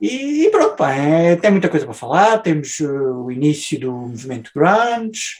E, 0.00 0.46
e 0.46 0.50
pronto, 0.50 0.76
pá, 0.76 0.94
é, 0.94 1.36
tem 1.36 1.50
muita 1.50 1.68
coisa 1.68 1.86
para 1.86 1.94
falar. 1.94 2.38
Temos 2.38 2.80
o 2.80 3.30
início 3.30 3.78
do 3.78 3.92
movimento 3.92 4.50
grunge, 4.54 5.36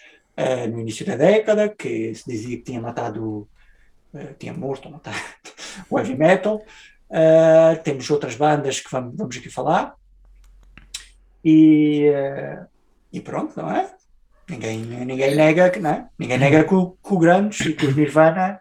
no 0.71 0.81
início 0.81 1.05
da 1.05 1.17
década, 1.17 1.69
que 1.69 2.15
se 2.15 2.25
dizia 2.31 2.57
que 2.59 2.65
tinha 2.65 2.81
matado, 2.81 3.49
tinha 4.39 4.53
morto 4.53 4.87
ou 4.87 4.93
matado 4.93 5.17
o 5.91 5.99
heavy 5.99 6.15
metal. 6.17 6.63
Eh, 7.13 7.75
temos 7.85 8.11
outras 8.11 8.35
bandas 8.37 8.81
que 8.81 8.91
vamos, 8.91 9.15
vamos 9.15 9.37
aqui 9.37 9.51
falar. 9.51 9.95
E, 11.45 12.07
eh, 12.07 12.65
e 13.13 13.21
pronto, 13.21 13.61
não 13.61 13.71
é? 13.71 13.91
Ninguém, 14.49 14.79
ninguém 14.81 15.35
nega 15.35 15.69
que, 15.69 15.79
não 15.79 15.91
é? 15.91 16.09
Ninguém 16.19 16.39
nega 16.39 16.65
que 16.65 16.75
o, 16.75 16.91
que 16.91 17.13
o 17.13 17.19
Grunge 17.19 17.69
e 17.69 17.75
que 17.75 17.87
os 17.87 17.95
Nirvana 17.95 18.61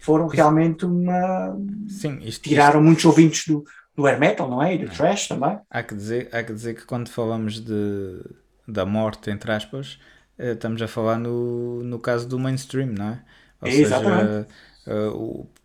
foram 0.00 0.28
realmente 0.28 0.84
uma. 0.84 1.56
Sim, 1.88 2.20
isto, 2.22 2.48
tiraram 2.48 2.80
muitos 2.80 3.04
ouvintes 3.04 3.46
do, 3.46 3.64
do 3.96 4.06
air 4.06 4.18
metal, 4.18 4.48
não 4.48 4.62
é? 4.62 4.74
E 4.74 4.78
do 4.78 4.88
trash 4.88 5.26
também. 5.26 5.58
Há 5.68 5.82
que, 5.82 5.94
dizer, 5.94 6.28
há 6.32 6.44
que 6.44 6.52
dizer 6.52 6.74
que 6.74 6.86
quando 6.86 7.08
falamos 7.08 7.60
de, 7.60 8.22
da 8.66 8.86
morte, 8.86 9.28
entre 9.28 9.50
aspas, 9.50 9.98
eh, 10.38 10.52
estamos 10.52 10.80
a 10.80 10.86
falar 10.86 11.18
no, 11.18 11.82
no 11.82 11.98
caso 11.98 12.28
do 12.28 12.38
mainstream, 12.38 12.92
não 12.92 13.08
é? 13.10 13.22
Ou 13.60 13.68
Exatamente. 13.68 14.48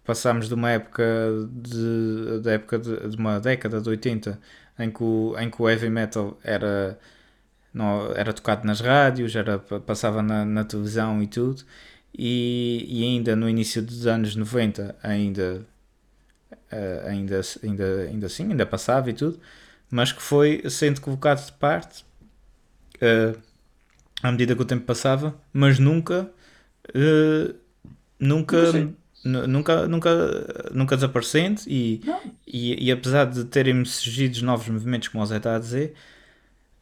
Passámos 0.04 0.48
de 0.48 0.54
uma 0.54 0.72
época 0.72 1.04
de, 1.52 2.40
da 2.42 2.54
época 2.54 2.80
de, 2.80 3.10
de 3.10 3.18
uma 3.18 3.40
década 3.40 3.82
de 3.82 3.90
80 3.90 4.40
em 4.80 4.90
que 4.92 5.04
o, 5.04 5.36
em 5.40 5.50
que 5.50 5.62
o 5.62 5.70
heavy 5.70 5.90
metal 5.90 6.40
era, 6.44 7.00
não, 7.74 8.12
era 8.14 8.34
tocado 8.34 8.66
nas 8.68 8.82
rádios, 8.82 9.36
era, 9.36 9.60
passava 9.60 10.22
na, 10.22 10.46
na 10.46 10.64
televisão 10.66 11.22
e 11.24 11.28
tudo, 11.28 11.64
e, 12.18 12.86
e 12.90 13.04
ainda 13.04 13.36
no 13.36 13.50
início 13.50 13.82
dos 13.82 14.08
anos 14.08 14.36
90 14.36 14.96
ainda 15.04 15.66
eh, 16.72 17.04
ainda, 17.08 17.42
ainda, 17.64 18.02
ainda 18.10 18.26
assim, 18.28 18.50
ainda 18.50 18.66
passava 18.66 19.10
e 19.10 19.14
tudo, 19.14 19.40
mas 19.90 20.12
que 20.12 20.22
foi 20.22 20.64
sendo 20.70 21.02
colocado 21.02 21.46
de 21.46 21.52
parte 21.54 22.06
eh, 23.02 23.36
à 24.24 24.32
medida 24.32 24.56
que 24.56 24.62
o 24.62 24.66
tempo 24.66 24.86
passava, 24.86 25.36
mas 25.54 25.80
nunca, 25.80 26.30
eh, 26.94 27.54
nunca. 28.20 28.58
Nu- 29.24 29.48
nunca, 29.48 29.88
nunca, 29.88 30.12
nunca 30.74 30.96
desaparecendo 30.96 31.62
e, 31.68 32.02
e, 32.48 32.86
e 32.88 32.92
apesar 32.92 33.26
de 33.26 33.46
terem 33.46 33.84
surgido 33.86 34.44
novos 34.46 34.68
movimentos, 34.70 35.08
como 35.10 35.24
o 35.24 35.26
Zé 35.28 35.38
está 35.38 35.56
a 35.56 35.60
dizer, 35.60 35.94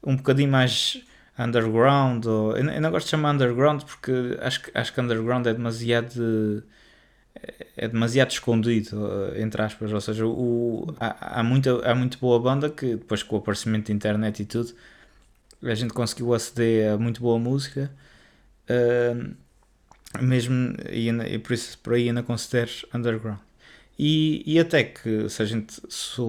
um 0.04 0.16
bocadinho 0.18 0.52
mais 0.52 1.02
underground, 1.38 2.26
ou, 2.26 2.58
eu, 2.58 2.64
não- 2.64 2.74
eu 2.74 2.82
não 2.82 2.92
gosto 2.92 3.08
de 3.08 3.12
chamar 3.12 3.34
underground 3.34 3.84
porque 3.84 4.12
acho, 4.42 4.62
que- 4.64 4.72
acho 4.74 4.94
que 4.94 5.02
underground 5.02 5.46
é 5.48 5.54
demasiado 5.54 6.64
é 7.78 7.88
demasiado 7.88 8.32
escondido, 8.32 8.98
entre 9.38 9.62
aspas, 9.62 9.92
ou 9.94 10.02
seja, 10.02 10.26
o, 10.26 10.94
há, 11.00 11.40
há, 11.40 11.44
muita, 11.44 11.80
há 11.90 11.96
muito 11.96 12.18
boa 12.20 12.40
banda 12.40 12.70
que 12.70 12.96
depois 12.96 13.24
com 13.24 13.36
o 13.36 13.40
aparecimento 13.40 13.88
da 13.88 13.94
internet 13.94 14.42
e 14.42 14.46
tudo, 14.46 14.74
a 15.64 15.76
gente 15.76 15.94
conseguiu 15.94 16.34
aceder 16.34 16.94
a 16.94 16.98
muito 16.98 17.22
boa 17.22 17.40
música, 17.40 17.92
eh, 18.68 19.16
mesmo, 20.22 20.74
e, 20.90 21.10
e 21.10 21.40
por 21.40 21.54
isso 21.54 21.78
por 21.80 21.94
aí 21.94 22.08
ainda 22.08 22.24
considero 22.24 22.72
underground. 22.94 23.40
E, 23.98 24.44
e 24.46 24.60
até 24.60 24.84
que 24.84 25.28
se 25.30 25.42
a 25.42 25.46
gente, 25.46 25.82
se, 25.90 26.22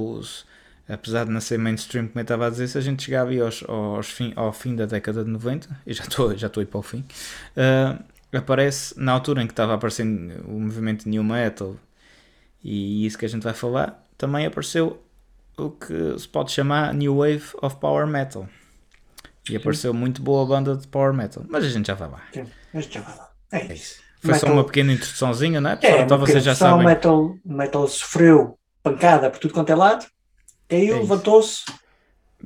apesar 0.88 1.25
de 1.25 1.31
não 1.31 1.40
ser 1.40 1.59
mainstream, 1.59 2.09
como 2.09 2.19
eu 2.19 2.23
estava 2.23 2.47
a 2.47 2.51
dizer, 2.51 2.69
se 2.69 2.77
a 2.79 2.81
gente 2.81 3.05
chegava 3.05 3.33
aos, 3.43 3.62
aos 3.69 4.11
fim, 4.11 4.33
ao 4.37 4.53
fim 4.53 4.75
da 4.75 4.87
década 4.87 5.25
de 5.25 5.31
90, 5.31 5.81
e 5.87 5.95
já 5.95 6.03
estou 6.05 6.37
já 6.37 6.49
estou 6.49 6.61
a 6.61 6.64
ir 6.64 6.66
para 6.66 6.81
o 6.81 6.83
fim, 6.83 7.05
eh, 7.57 7.97
aparece 8.33 8.99
na 9.01 9.12
altura 9.12 9.43
em 9.43 9.47
que 9.47 9.53
estava 9.53 9.75
aparecendo 9.75 10.45
o 10.47 10.59
movimento 10.59 11.09
New 11.09 11.23
Metal 11.23 11.77
e 12.62 13.07
isso 13.07 13.16
que 13.16 13.25
a 13.25 13.29
gente 13.29 13.43
vai 13.43 13.55
falar, 13.55 14.07
também 14.19 14.47
apareceu 14.47 15.03
o 15.57 15.71
que 15.71 16.19
se 16.19 16.29
pode 16.29 16.53
chamar 16.53 16.93
New 16.95 17.16
Wave 17.16 17.51
of 17.62 17.77
Power 17.77 18.07
Metal. 18.07 18.49
E 19.49 19.57
apareceu 19.57 19.95
muito 19.95 20.23
boa 20.23 20.47
banda 20.47 20.77
de 20.77 20.87
Power 20.87 21.14
Metal, 21.14 21.45
mas 21.49 21.64
a 21.64 21.69
gente 21.69 21.87
já 21.87 21.95
vai 21.95 22.11
lá. 22.11 22.23
Sim, 22.33 22.47
já 22.90 23.01
vai 23.01 23.16
lá. 23.16 23.30
É 23.53 23.59
É 23.67 23.75
isso. 23.75 24.01
Foi 24.23 24.35
só 24.35 24.41
Metal- 24.47 24.53
uma 24.53 24.65
pequena 24.65 24.93
introduçãozinha, 24.93 25.61
não 25.61 25.71
é? 25.71 25.77
Pessoal, 25.77 25.99
É, 26.01 26.03
então 26.03 26.19
vocês 26.19 26.45
já 26.45 26.55
só 26.55 26.67
O 26.67 26.69
sabem. 26.71 26.87
metal, 26.87 27.37
metal 27.45 27.89
sofreu 27.89 28.59
pancada 28.83 29.31
por 29.31 29.39
tudo 29.39 29.55
quanto 29.55 29.71
é 29.71 29.75
lado, 29.75 30.07
caiu, 30.69 30.97
É 30.97 30.99
levantou-se, 31.01 31.65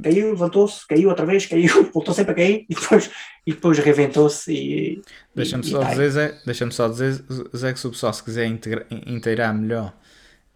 caiu, 0.01 0.31
levantou-se, 0.31 0.87
caiu 0.87 1.09
outra 1.09 1.27
vez, 1.27 1.47
caiu, 1.47 1.91
voltou 1.93 2.15
sempre 2.15 2.33
a 2.33 2.35
cair 2.37 2.67
e 2.71 2.75
depois, 2.75 3.11
e 3.45 3.53
depois 3.53 3.79
reventou-se 3.79 4.53
e. 4.53 5.03
Deixa-me 5.35 5.65
só 5.65 5.81
tá 5.81 5.91
dizer, 5.91 6.11
Zé, 6.11 6.39
deixa-me 6.47 6.73
só 6.73 6.89
dizer, 6.89 7.25
Zé, 7.57 7.73
que 7.73 7.81
se 7.81 7.87
o 7.89 7.91
pessoal 7.91 8.13
se 8.13 8.23
quiser 8.23 8.47
integra- 8.47 8.87
inteirar 8.91 9.53
melhor, 9.53 9.93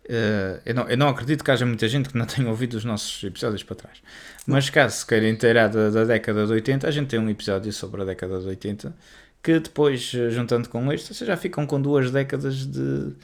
eh, 0.09 0.61
eu, 0.67 0.75
não, 0.75 0.89
eu 0.89 0.97
não 0.97 1.09
acredito 1.09 1.43
que 1.45 1.51
haja 1.51 1.67
muita 1.67 1.89
gente 1.89 2.09
que 2.11 2.17
não 2.17 2.27
tenha 2.27 2.49
ouvido 2.49 2.75
os 2.75 2.85
nossos 2.85 3.23
episódios 3.25 3.63
para 3.65 3.75
trás. 3.77 3.99
Mas 4.47 4.71
caso 4.71 4.97
se 4.99 5.07
queira 5.07 5.29
inteirar 5.29 5.69
da, 5.69 5.91
da 5.91 6.05
década 6.05 6.47
de 6.47 6.53
80, 6.53 6.87
a 6.87 6.91
gente 6.93 7.09
tem 7.09 7.19
um 7.19 7.29
episódio 7.29 7.73
sobre 7.73 8.03
a 8.03 8.05
década 8.05 8.39
de 8.41 8.47
80, 8.47 8.95
que 9.43 9.59
depois, 9.61 10.13
eh, 10.15 10.31
juntando 10.31 10.69
com 10.69 10.93
este, 10.93 11.15
vocês 11.15 11.27
já 11.27 11.37
ficam 11.37 11.67
com 11.67 11.81
duas 11.81 12.11
décadas 12.11 12.67
de, 12.67 13.15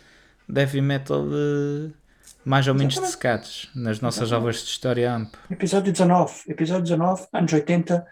de 0.49 0.61
heavy 0.61 0.81
metal 0.81 1.27
eh, 1.27 1.91
mais 2.45 2.69
ou 2.69 2.75
menos 2.75 2.99
dessecados 2.99 3.71
nas 3.75 4.01
nossas 4.01 4.25
Exatamente. 4.29 4.43
aulas 4.43 4.57
de 4.63 4.69
história 4.71 5.13
AMP. 5.15 5.35
Episódio 5.51 5.93
19, 5.93 6.33
episódio 6.49 6.83
19, 6.83 7.27
anos 7.33 7.53
80, 7.53 8.07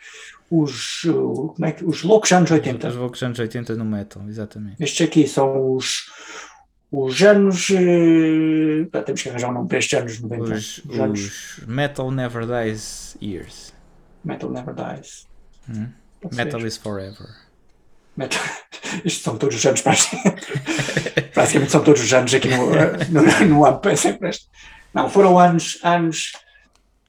os, 0.51 1.05
uh, 1.05 1.53
como 1.55 1.65
é 1.67 1.73
que, 1.73 1.85
os 1.85 2.03
loucos 2.03 2.33
anos 2.33 2.51
80. 2.51 2.89
Os 2.89 2.95
loucos 2.97 3.23
anos 3.23 3.39
80 3.39 3.75
no 3.75 3.85
metal, 3.85 4.23
exatamente. 4.29 4.83
Estes 4.83 5.07
aqui 5.07 5.27
são 5.27 5.75
os, 5.75 6.11
os 6.91 7.23
anos. 7.23 7.69
eh, 7.71 9.03
temos 9.05 9.23
que 9.23 9.29
arranjar 9.29 9.51
um 9.51 9.55
nome 9.55 9.69
para 9.69 9.79
estes 9.79 9.99
anos 9.99 10.21
90. 10.21 10.43
Os, 10.45 10.79
Os, 10.85 10.99
anos 10.99 11.59
os 11.59 11.67
Metal 11.67 12.11
Never 12.11 12.47
Dies 12.47 13.17
Years. 13.23 13.75
Metal 14.25 14.51
Never 14.51 14.75
Dies. 14.75 15.27
Hum? 15.69 15.89
Metal 16.33 16.67
is 16.67 16.77
Forever. 16.77 17.29
Estes 19.05 19.23
são 19.25 19.37
todos 19.39 19.57
os 19.57 19.65
anos 19.67 19.81
para 19.81 19.97
Praticamente 21.33 21.73
são 21.73 21.83
todos 21.83 22.03
os 22.03 22.13
anos 22.13 22.33
aqui 22.35 22.49
no, 22.49 22.67
no, 23.11 23.47
no 23.49 23.67
AMP, 23.67 23.87
é 23.87 23.97
sempre 23.97 24.29
este. 24.29 24.47
Não, 24.93 25.09
foram 25.09 25.39
anos, 25.39 25.79
anos 25.83 26.33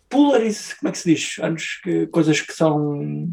polariz, 0.09 0.73
como 0.75 0.89
é 0.89 0.91
que 0.91 0.97
se 0.97 1.13
diz? 1.13 1.39
Anos 1.39 1.79
que 1.83 2.07
coisas 2.07 2.39
que 2.39 2.53
são 2.53 3.29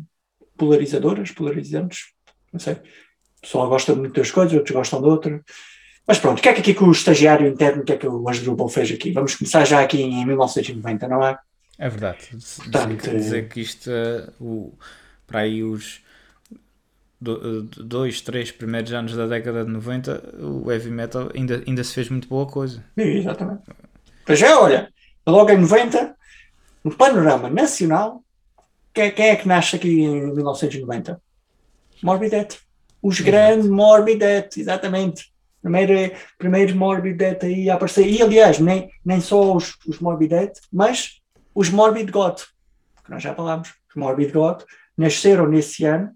polarizadoras, 0.57 1.31
polarizantes, 1.31 2.07
não 2.53 2.59
sei. 2.59 2.75
O 2.75 3.41
pessoal 3.43 3.69
gosta 3.69 3.95
muito 3.95 4.15
das 4.21 4.31
coisas, 4.31 4.53
outros 4.55 4.75
gostam 4.75 5.01
de 5.01 5.07
outra. 5.09 5.41
Mas 6.07 6.19
pronto, 6.19 6.39
o 6.41 6.43
que 6.43 6.49
é 6.49 6.53
que 6.53 6.61
aqui 6.61 6.75
que 6.75 6.83
o 6.83 6.91
estagiário 6.91 7.47
interno, 7.47 7.83
o 7.83 7.85
que 7.85 7.93
é 7.93 7.97
que 7.97 8.07
o 8.07 8.29
Asdrubal 8.29 8.69
fez 8.69 8.91
aqui? 8.91 9.13
Vamos 9.13 9.37
começar 9.37 9.65
já 9.65 9.81
aqui 9.81 10.03
em 10.03 10.27
1990, 10.27 11.07
não 11.09 11.25
é? 11.25 11.39
É 11.79 11.89
verdade. 11.89 12.19
Dizer, 12.33 12.63
Portanto, 12.63 12.97
que- 12.97 13.11
dizer 13.11 13.49
que 13.49 13.61
isto, 13.61 13.91
eh, 13.91 14.29
o, 14.41 14.73
para 15.27 15.41
aí 15.41 15.63
os 15.63 16.01
do- 17.21 17.63
dois, 17.65 18.21
três 18.21 18.51
primeiros 18.51 18.93
anos 18.93 19.15
da 19.15 19.27
década 19.27 19.65
de 19.65 19.71
90, 19.71 20.35
o 20.41 20.71
heavy 20.71 20.91
metal 20.91 21.29
ainda, 21.35 21.63
ainda 21.67 21.85
se 21.85 21.95
fez 21.95 22.09
muito 22.09 22.29
boa 22.29 22.47
coisa. 22.47 22.83
Exatamente. 22.97 23.63
Para 24.25 24.35
já, 24.35 24.59
olha, 24.61 24.93
logo 25.27 25.51
em 25.51 25.59
90, 25.59 26.15
no 26.85 26.95
panorama 26.95 27.51
nacional, 27.51 28.23
quem, 28.95 29.11
quem 29.11 29.27
é 29.27 29.37
que 29.37 29.47
nasce 29.49 29.77
aqui 29.77 30.01
em 30.03 30.33
1990? 30.35 31.21
Morbidette. 32.03 32.59
Os 33.03 33.21
grandes 33.21 33.67
Morbidette, 33.69 34.61
exatamente. 34.61 35.31
Primeiro, 35.63 35.93
primeiro 36.39 36.75
Morbidette 36.77 37.47
aí 37.47 37.69
a 37.71 37.75
aparecer. 37.75 38.07
E 38.09 38.23
aliás, 38.23 38.59
nem, 38.59 38.91
nem 39.05 39.21
só 39.21 39.55
os, 39.55 39.77
os 39.87 39.99
Morbidette, 40.01 40.61
mas 40.73 41.21
os 41.55 41.69
Morbid 41.69 42.11
God, 42.11 42.39
que 43.05 43.11
nós 43.11 43.23
já 43.23 43.35
falámos. 43.35 43.75
Os 43.89 43.95
Morbid 43.97 44.33
God 44.33 44.63
nasceram 44.97 45.47
nesse 45.49 45.85
ano, 45.85 46.11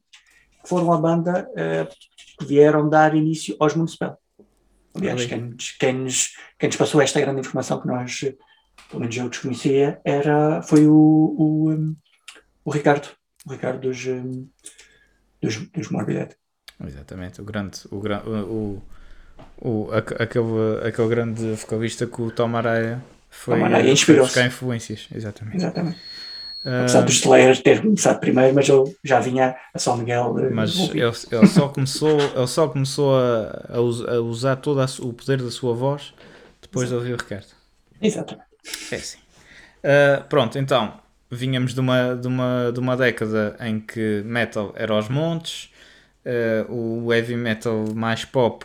que 0.65 0.69
foram 0.69 0.93
a 0.93 0.99
banda 0.99 1.49
eh, 1.57 1.87
que 2.39 2.45
vieram 2.47 2.89
dar 2.89 3.15
início 3.15 3.55
aos 3.61 3.75
Municipal. 3.77 4.19
Aliás, 4.97 5.21
Ali. 5.21 5.29
quem, 5.29 5.41
nos- 5.43 5.71
quem, 5.79 5.93
nos, 5.95 6.31
quem 6.59 6.69
nos 6.69 6.77
passou 6.77 7.01
esta 7.01 7.21
grande 7.21 7.41
informação 7.41 7.81
que 7.81 7.87
nós, 7.87 8.21
eh, 8.25 8.35
pelo 8.89 9.01
menos 9.01 9.17
eu 9.17 9.29
desconhecia, 9.29 10.01
era, 10.05 10.63
foi 10.63 10.87
o, 10.87 10.93
o, 11.39 11.71
um, 11.71 11.95
o 12.65 12.71
Ricardo. 12.71 13.09
O 13.47 13.53
Ricardo 13.53 13.81
dos, 13.81 14.05
um, 14.07 14.49
dos, 15.41 15.57
dos. 15.71 15.89
Exatamente, 16.87 17.41
o 17.41 17.45
grande, 17.45 17.81
o, 17.91 17.97
o, 17.97 18.83
o, 19.59 19.69
o, 19.89 19.93
aque- 19.93 20.21
aquele, 20.21 20.87
aquele 20.89 21.09
grande 21.09 21.53
vocalista 21.55 22.07
que 22.07 22.21
o 22.23 22.31
Tom 22.31 22.57
Araya 22.57 23.03
foi, 23.31 23.59
Tom 23.59 23.65
Araya 23.67 23.91
inspirou-se. 23.91 24.29
buscar 24.33 24.47
influências, 24.47 25.09
exatamente. 25.15 25.57
Exatamente. 25.57 25.99
Apesar 26.65 27.03
do 27.03 27.11
Slayer 27.11 27.63
ter 27.63 27.83
começado 27.83 28.21
primeiro, 28.21 28.55
mas 28.55 28.69
ele 28.69 28.97
já 29.05 29.21
vinha 29.21 29.57
a 29.73 29.79
São 29.79 29.97
Miguel. 29.97 30.35
mas 30.51 30.77
ele, 30.91 31.01
ele 31.01 31.47
só 31.47 31.69
começou, 31.69 32.19
ele 32.21 32.47
só 32.47 32.69
começou 32.69 33.17
a, 33.17 33.77
a, 33.77 33.81
us- 33.81 34.03
a 34.09 34.21
usar 34.21 34.57
todo 34.57 34.81
a 34.81 34.87
o 35.01 35.13
poder 35.13 35.43
da 35.43 35.51
sua 35.51 35.75
voz 35.75 36.15
depois 36.63 36.89
de 36.89 36.95
ouvir 36.95 37.13
o 37.15 37.17
Ricardo. 37.17 37.49
Exatamente. 38.01 38.47
É 38.91 38.97
assim. 38.97 39.19
Ah, 39.83 40.25
pronto, 40.29 40.59
então, 40.59 41.01
vinhamos 41.31 41.75
de 41.75 41.81
uma, 41.81 42.15
de, 42.17 42.29
uma, 42.29 42.71
de 42.73 42.81
uma 42.81 42.97
década 42.97 43.57
em 43.61 43.81
que 43.81 44.23
metal 44.25 44.73
era 44.77 44.95
aos 44.95 45.09
montes, 45.09 45.71
ah, 46.27 46.67
o 46.71 47.13
heavy 47.13 47.37
metal 47.37 47.87
mais 47.95 48.25
pop 48.25 48.65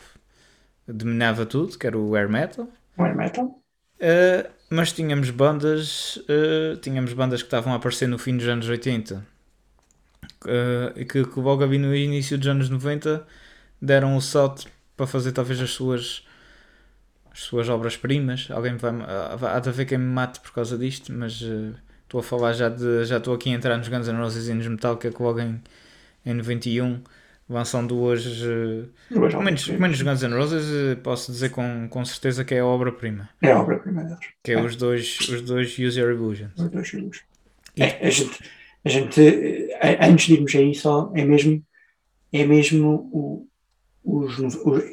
dominava 0.87 1.45
tudo, 1.45 1.77
que 1.77 1.87
era 1.87 1.97
o 1.97 2.15
air 2.15 2.29
metal. 2.29 2.67
O 2.97 3.03
Air 3.03 3.15
Metal. 3.15 3.63
Uh, 4.01 4.43
mas 4.69 4.91
tínhamos 4.91 5.29
bandas 5.31 6.17
uh, 6.17 6.77
tínhamos 6.81 7.13
bandas 7.13 7.41
que 7.41 7.47
estavam 7.47 7.73
a 7.73 7.77
aparecer 7.77 8.07
no 8.07 8.17
fim 8.17 8.37
dos 8.37 8.47
anos 8.47 8.67
80 8.67 9.15
uh, 9.15 10.99
e 10.99 11.05
que, 11.05 11.25
que 11.25 11.39
logo 11.39 11.63
ali 11.63 11.77
no 11.77 11.95
início 11.95 12.37
dos 12.37 12.47
anos 12.47 12.69
90 12.69 13.25
deram 13.81 14.15
o 14.15 14.21
salto 14.21 14.67
para 14.95 15.07
fazer 15.07 15.31
talvez 15.31 15.59
as 15.59 15.71
suas 15.71 16.23
as 17.31 17.41
suas 17.41 17.69
obras-primas. 17.69 18.47
Alguém 18.49 18.75
vai 18.75 18.91
há 19.01 19.55
há 19.55 19.59
de 19.59 19.69
haver 19.69 19.85
quem 19.85 19.97
me 19.97 20.05
mate 20.05 20.39
por 20.39 20.51
causa 20.51 20.77
disto 20.77 21.11
mas 21.13 21.41
uh, 21.41 21.73
estou 22.03 22.19
a 22.19 22.23
falar 22.23 22.53
já 22.53 22.69
de 22.69 23.05
já 23.05 23.17
estou 23.17 23.33
aqui 23.33 23.49
a 23.51 23.53
entrar 23.53 23.77
nos 23.77 23.87
Guns 23.87 24.07
N' 24.07 24.17
Roses 24.17 24.47
e 24.47 24.53
nos 24.53 24.67
Metallica 24.67 25.11
que 25.11 25.23
logo 25.23 25.39
em, 25.39 25.61
em 26.25 26.33
91 26.33 27.01
lançam 27.49 27.85
duas 27.85 28.23
uh, 28.25 28.87
pelo 29.09 29.41
menos, 29.43 29.65
pelo 29.65 29.81
menos 29.81 30.01
Guns 30.01 30.21
N' 30.21 30.33
Roses 30.35 30.65
uh, 30.65 31.01
posso 31.01 31.31
dizer 31.31 31.49
com, 31.49 31.87
com 31.89 32.05
certeza 32.05 32.45
que 32.45 32.53
é 32.53 32.59
a 32.59 32.65
obra-prima 32.65 33.27
É 33.41 33.51
a 33.51 33.59
obra-prima 33.61 34.03
deles. 34.03 34.19
que 34.43 34.51
é 34.51 34.61
os 34.61 34.75
dois, 34.75 35.19
os 35.21 35.41
dois 35.41 35.77
User 35.79 36.09
Illusions. 36.11 36.51
Os 36.57 36.69
dois 36.69 36.87
filhos. 36.89 37.21
É, 37.77 38.07
a 38.07 38.09
gente, 38.09 38.39
a 38.85 38.89
gente 38.89 39.21
eh, 39.81 39.97
antes 40.07 40.27
de 40.27 40.33
irmos 40.35 40.53
aí 40.55 40.75
só, 40.75 41.11
é 41.15 41.23
mesmo, 41.25 41.63
é 42.31 42.45
mesmo 42.45 43.09
o, 43.11 43.47
os, 44.03 44.37
o- 44.39 44.83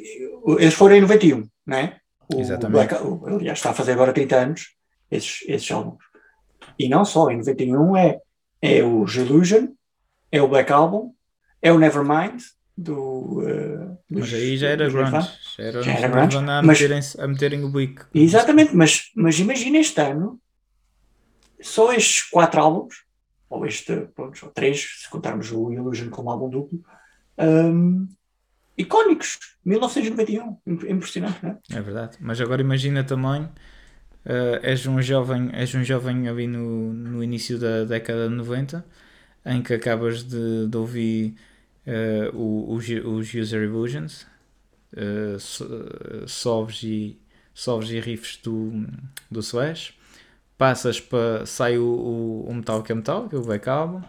o- 0.43 0.59
eles 0.59 0.73
foram 0.73 0.95
em 0.95 1.01
91, 1.01 1.47
não 1.65 1.77
é? 1.77 1.97
O 2.33 2.39
Exatamente. 2.41 2.71
Black, 2.89 3.03
o, 3.05 3.25
aliás, 3.27 3.59
está 3.59 3.69
a 3.69 3.73
fazer 3.73 3.91
agora 3.93 4.11
30 4.13 4.35
anos, 4.35 4.75
esses, 5.11 5.43
esses 5.47 5.69
álbuns. 5.71 6.03
E 6.79 6.89
não 6.89 7.03
só, 7.05 7.29
em 7.29 7.37
91 7.37 7.95
é, 7.97 8.19
é 8.61 8.83
o 8.83 9.05
Illusion, 9.05 9.67
é 10.31 10.41
o 10.41 10.47
Black 10.47 10.71
Album, 10.71 11.13
é 11.61 11.71
o 11.71 11.79
Nevermind, 11.79 12.41
do. 12.77 13.41
eh, 13.47 13.77
dos- 14.09 14.19
Mas 14.31 14.33
aí 14.33 14.57
já 14.57 14.67
era 14.69 14.87
grunge. 14.89 15.11
Nirvana. 15.11 15.31
Já 15.57 15.63
era, 15.63 15.81
Já 15.83 15.91
era 15.93 16.07
grunge, 16.07 16.37
a, 16.37 16.41
mas- 16.61 16.79
meterem, 16.81 16.99
a 17.19 17.27
meterem 17.27 17.63
o 17.63 17.69
bico. 17.69 18.05
Exatamente, 18.13 18.75
mas, 18.75 19.11
mas 19.15 19.39
imagina 19.39 19.77
este 19.79 19.99
ano, 20.01 20.39
só 21.61 21.91
estes 21.93 22.23
quatro 22.29 22.61
álbuns, 22.61 23.03
ou 23.49 23.65
este, 23.65 23.95
pronto, 24.15 24.39
ou 24.45 24.51
três, 24.51 25.01
se 25.03 25.09
contarmos 25.09 25.51
o 25.51 25.71
Illusion 25.71 26.09
como 26.09 26.29
álbum 26.29 26.49
duplo, 26.49 26.79
hum, 27.39 28.07
icónicos, 28.77 29.39
1991, 29.65 30.57
Im- 30.67 30.91
impressionante, 30.91 31.39
não 31.41 31.51
é? 31.51 31.57
É 31.77 31.81
verdade. 31.81 32.17
Mas 32.19 32.39
agora 32.39 32.61
imagina 32.61 33.03
também, 33.03 33.49
eh, 34.25 34.59
és 34.63 34.85
um 34.85 35.01
jovem, 35.01 35.49
és 35.53 35.73
um 35.73 35.83
jovem 35.83 36.27
ali 36.27 36.45
no, 36.45 36.93
no 36.93 37.23
início 37.23 37.57
da 37.57 37.85
década 37.85 38.29
de 38.29 38.35
90, 38.35 38.85
em 39.47 39.61
que 39.63 39.73
acabas 39.75 40.23
de, 40.23 40.67
de 40.67 40.77
ouvir 40.77 41.35
eh, 41.85 42.29
o- 42.33 42.73
os, 42.75 42.85
User 43.33 43.63
Illusions, 43.63 44.27
eh, 44.95 45.37
so- 45.39 45.67
solves 46.27 46.83
e, 46.83 47.17
solves 47.53 47.89
e 47.91 47.99
riffs 47.99 48.37
do, 48.43 48.85
do 49.31 49.39
Slash, 49.41 49.93
passas 50.57 50.99
para, 51.01 51.45
sai 51.45 51.77
o, 51.77 51.83
o, 51.85 52.49
o 52.49 52.53
Metallica 52.55 52.95
Metallica, 52.95 53.37
o 53.37 53.43
Black 53.43 53.69
Album, 53.69 54.03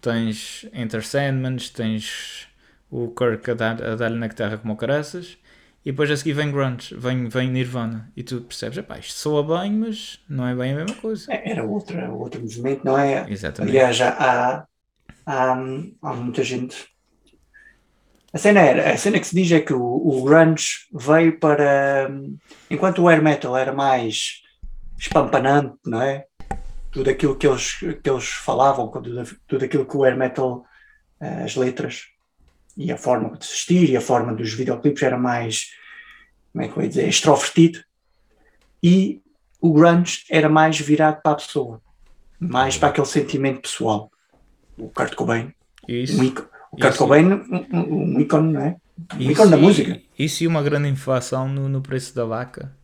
tens 0.00 0.66
Enter 0.72 1.04
Sandmans, 1.06 1.70
tens 1.70 2.48
o 2.90 3.08
Kirk 3.08 3.50
a 3.50 3.54
dar- 3.54 3.96
dar-lhe 3.96 4.18
na 4.18 4.28
guitarra 4.28 4.58
como 4.58 4.76
caraças, 4.76 5.36
e 5.84 5.92
depois 5.92 6.10
a 6.10 6.16
seguir 6.16 6.34
vem 6.34 6.50
Grunge, 6.50 6.94
vem, 6.94 7.28
vem 7.28 7.50
Nirvana, 7.50 8.12
e 8.14 8.22
tu 8.22 8.42
percebes, 8.42 8.76
epá, 8.76 8.98
isto 8.98 9.14
soa 9.14 9.42
bem, 9.42 9.72
mas 9.72 10.20
não 10.28 10.46
é 10.46 10.54
bem 10.54 10.72
a 10.72 10.76
mesma 10.76 10.96
coisa. 10.96 11.32
É, 11.32 11.52
Era 11.52 11.64
outra, 11.64 12.10
outro 12.10 12.40
movimento, 12.40 12.84
não 12.84 12.98
é? 12.98 13.24
Exatamente. 13.30 13.70
Aliás, 13.70 14.00
há, 14.02 14.66
há, 15.26 15.52
há 16.02 16.14
muita 16.14 16.44
gente. 16.44 16.86
A 18.32 18.38
cena, 18.38 18.60
era, 18.60 18.92
a 18.92 18.96
cena 18.96 19.18
que 19.18 19.26
se 19.26 19.34
diz 19.34 19.50
é 19.52 19.60
que 19.60 19.72
o, 19.72 19.82
o 19.82 20.22
grunge 20.22 20.86
veio 20.92 21.38
para. 21.38 22.10
Enquanto 22.70 23.02
o 23.02 23.08
air 23.08 23.22
metal 23.22 23.56
era 23.56 23.72
mais 23.72 24.42
espampanante, 24.98 25.78
não 25.86 26.02
é? 26.02 26.26
Tudo 26.92 27.08
aquilo 27.08 27.36
que 27.36 27.46
eles, 27.46 27.78
que 28.02 28.10
eles 28.10 28.28
falavam, 28.28 28.88
tudo, 28.88 29.24
tudo 29.46 29.64
aquilo 29.64 29.86
que 29.86 29.96
o 29.96 30.04
air 30.04 30.16
metal, 30.16 30.64
eh, 31.20 31.44
as 31.44 31.56
letras 31.56 32.04
e 32.76 32.90
a 32.92 32.96
forma 32.96 33.36
de 33.36 33.44
se 33.44 33.52
vestir 33.52 33.90
e 33.90 33.96
a 33.96 34.00
forma 34.00 34.34
dos 34.34 34.52
videoclipes 34.52 35.02
era 35.02 35.18
mais, 35.18 35.70
como 36.52 36.64
é 36.64 36.68
que 36.68 36.76
eu 36.76 36.82
ia 36.82 36.88
dizer, 36.88 37.08
extrovertido. 37.08 37.80
E 38.82 39.20
o 39.60 39.72
grunge 39.72 40.24
era 40.30 40.48
mais 40.48 40.78
virado 40.80 41.20
para 41.22 41.32
a 41.32 41.36
pessoa, 41.36 41.80
mais 42.38 42.76
para 42.78 42.88
aquele 42.88 43.06
sentimento 43.06 43.60
pessoal. 43.62 44.10
O 44.78 44.88
Kurt 44.88 45.14
Cobain, 45.14 45.52
Isso, 45.86 46.18
um 46.18 46.24
ícone, 46.24 46.48
o 46.72 46.76
Kurt 46.76 46.90
Isso. 46.90 46.98
Cobain, 46.98 47.24
um, 47.32 47.66
um- 47.72 48.14
um 48.16 48.20
ícone, 48.20 48.52
não 48.52 48.60
é? 48.62 48.76
Um 49.14 49.20
isso 49.20 49.30
ícone 49.32 49.50
da 49.50 49.56
música. 49.56 50.00
Isso 50.18 50.44
e 50.44 50.46
uma 50.46 50.62
grande 50.62 50.88
inflação 50.88 51.48
no, 51.48 51.68
no 51.68 51.82
preço 51.82 52.14
da 52.14 52.24
vaca, 52.24 52.74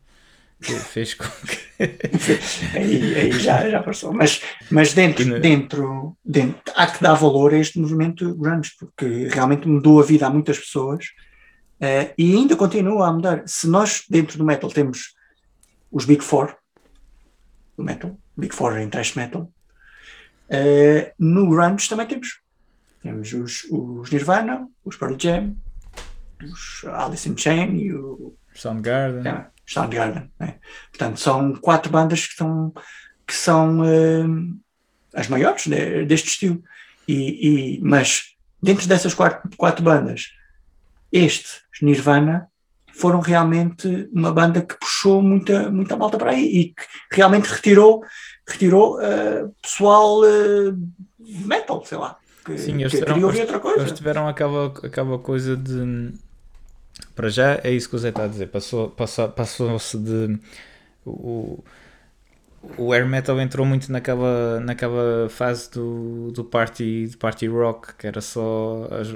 que 0.60 0.72
fez 0.72 1.14
com 1.14 1.24
que... 1.24 1.58
aí, 2.76 3.14
aí 3.14 3.32
já, 3.32 3.68
já 3.68 3.82
passou. 3.82 4.12
Mas, 4.12 4.40
mas 4.70 4.94
dentro, 4.94 5.40
dentro, 5.40 6.16
dentro, 6.24 6.60
há 6.74 6.86
que 6.86 7.02
dar 7.02 7.14
valor 7.14 7.52
a 7.52 7.58
este 7.58 7.78
movimento 7.78 8.34
grunge, 8.34 8.72
porque 8.78 9.28
realmente 9.28 9.68
mudou 9.68 10.00
a 10.00 10.04
vida 10.04 10.26
a 10.26 10.30
muitas 10.30 10.58
pessoas 10.58 11.04
eh, 11.80 12.14
e 12.16 12.34
ainda 12.34 12.56
continua 12.56 13.08
a 13.08 13.12
mudar. 13.12 13.42
Se 13.46 13.68
nós, 13.68 14.04
dentro 14.08 14.38
do 14.38 14.44
metal, 14.44 14.70
temos 14.70 15.14
os 15.90 16.04
Big 16.04 16.22
Four 16.22 16.56
do 17.76 17.84
metal, 17.84 18.18
Big 18.36 18.54
Four 18.54 18.78
em 18.78 18.88
thrash 18.88 19.14
metal, 19.14 19.50
eh, 20.48 21.12
no 21.18 21.48
grunge 21.50 21.88
também 21.88 22.06
temos. 22.06 22.40
Temos 23.02 23.32
os, 23.32 23.64
os 23.70 24.10
Nirvana, 24.10 24.66
os 24.84 24.96
Pearl 24.96 25.16
Jam, 25.18 25.54
os 26.42 26.84
Alice 26.86 27.28
in 27.28 27.36
Chains 27.36 27.80
e 27.80 27.92
o 27.92 28.34
Soundgarden. 28.54 29.26
é, 29.26 29.46
Soundgarden. 29.66 30.30
Né? 30.38 30.54
Portanto, 30.90 31.18
são 31.20 31.54
quatro 31.56 31.90
bandas 31.90 32.26
que, 32.26 32.34
são 32.34 32.72
que 33.26 33.34
são 33.34 33.80
hum, 33.80 34.58
as 35.14 35.28
maiores 35.28 35.66
de- 35.66 36.04
deste 36.04 36.28
estilo. 36.28 36.62
E, 37.08 37.76
e- 37.76 37.80
mas 37.82 38.34
dentro 38.62 38.86
dessas 38.86 39.14
quatro, 39.14 39.48
quatro 39.56 39.82
bandas, 39.82 40.32
este, 41.12 41.48
Nirvana, 41.82 42.48
foram 42.94 43.20
realmente 43.20 44.08
uma 44.12 44.32
banda 44.32 44.62
que 44.62 44.74
puxou 44.78 45.20
muita, 45.20 45.70
muita 45.70 45.96
malta 45.96 46.16
para 46.16 46.30
aí 46.30 46.44
e 46.44 46.64
que 46.74 46.86
realmente 47.12 47.46
retirou, 47.46 48.02
retirou 48.48 49.00
eh, 49.02 49.46
pessoal 49.60 50.24
eh, 50.24 50.72
metal, 51.18 51.84
sei 51.84 51.98
lá, 51.98 52.16
que, 52.44 52.56
Sim, 52.56 52.80
eles 52.80 52.92
que 52.92 53.04
outra 53.40 53.58
coisa. 53.60 53.80
Eles 53.80 53.92
tiveram 53.92 54.26
aquela, 54.26 54.68
aquela 54.82 55.18
coisa 55.18 55.56
de. 55.56 56.12
Para 57.16 57.30
já 57.30 57.60
é 57.64 57.72
isso 57.72 57.90
que 57.90 57.96
o 57.96 58.00
Zé 58.00 58.10
está 58.10 58.24
a 58.26 58.28
dizer. 58.28 58.48
Passou- 58.48 58.90
passou- 58.90 59.30
Passou-se 59.30 59.98
de. 59.98 60.38
O, 61.06 61.64
o 62.78 62.92
air 62.92 63.06
metal 63.06 63.40
entrou 63.40 63.64
muito 63.66 63.90
naquela, 63.92 64.60
naquela 64.60 65.28
fase 65.28 65.70
do, 65.70 66.30
do, 66.32 66.44
party, 66.44 67.06
do 67.08 67.18
party 67.18 67.46
rock, 67.46 67.94
que 67.94 68.06
era 68.06 68.20
só 68.20 68.88
as, 68.90 69.08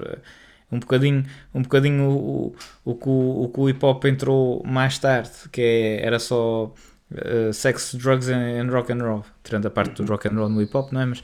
um 0.71 0.79
bocadinho, 0.79 1.25
um 1.55 1.63
bocadinho 1.63 2.05
o, 2.11 2.55
o, 2.85 2.93
o, 2.93 3.45
o 3.45 3.49
que 3.49 3.61
o 3.61 3.69
hip 3.69 3.85
hop 3.85 4.05
entrou 4.07 4.63
mais 4.65 4.99
tarde, 4.99 5.31
que 5.51 5.61
é, 5.61 6.07
era 6.07 6.19
só 6.19 6.73
Uh, 7.13 7.53
sex, 7.53 7.93
drugs 7.95 8.29
and, 8.29 8.61
and, 8.61 8.71
rock 8.71 8.93
and 8.93 9.03
roll, 9.03 9.25
tirando 9.43 9.67
a 9.67 9.71
parte 9.71 10.01
do 10.01 10.05
rock 10.05 10.29
and 10.29 10.37
roll 10.37 10.49
no 10.49 10.63
hip 10.63 10.77
hop, 10.77 10.93
não 10.93 11.01
é? 11.01 11.07
Mas, 11.07 11.19
uh, 11.19 11.23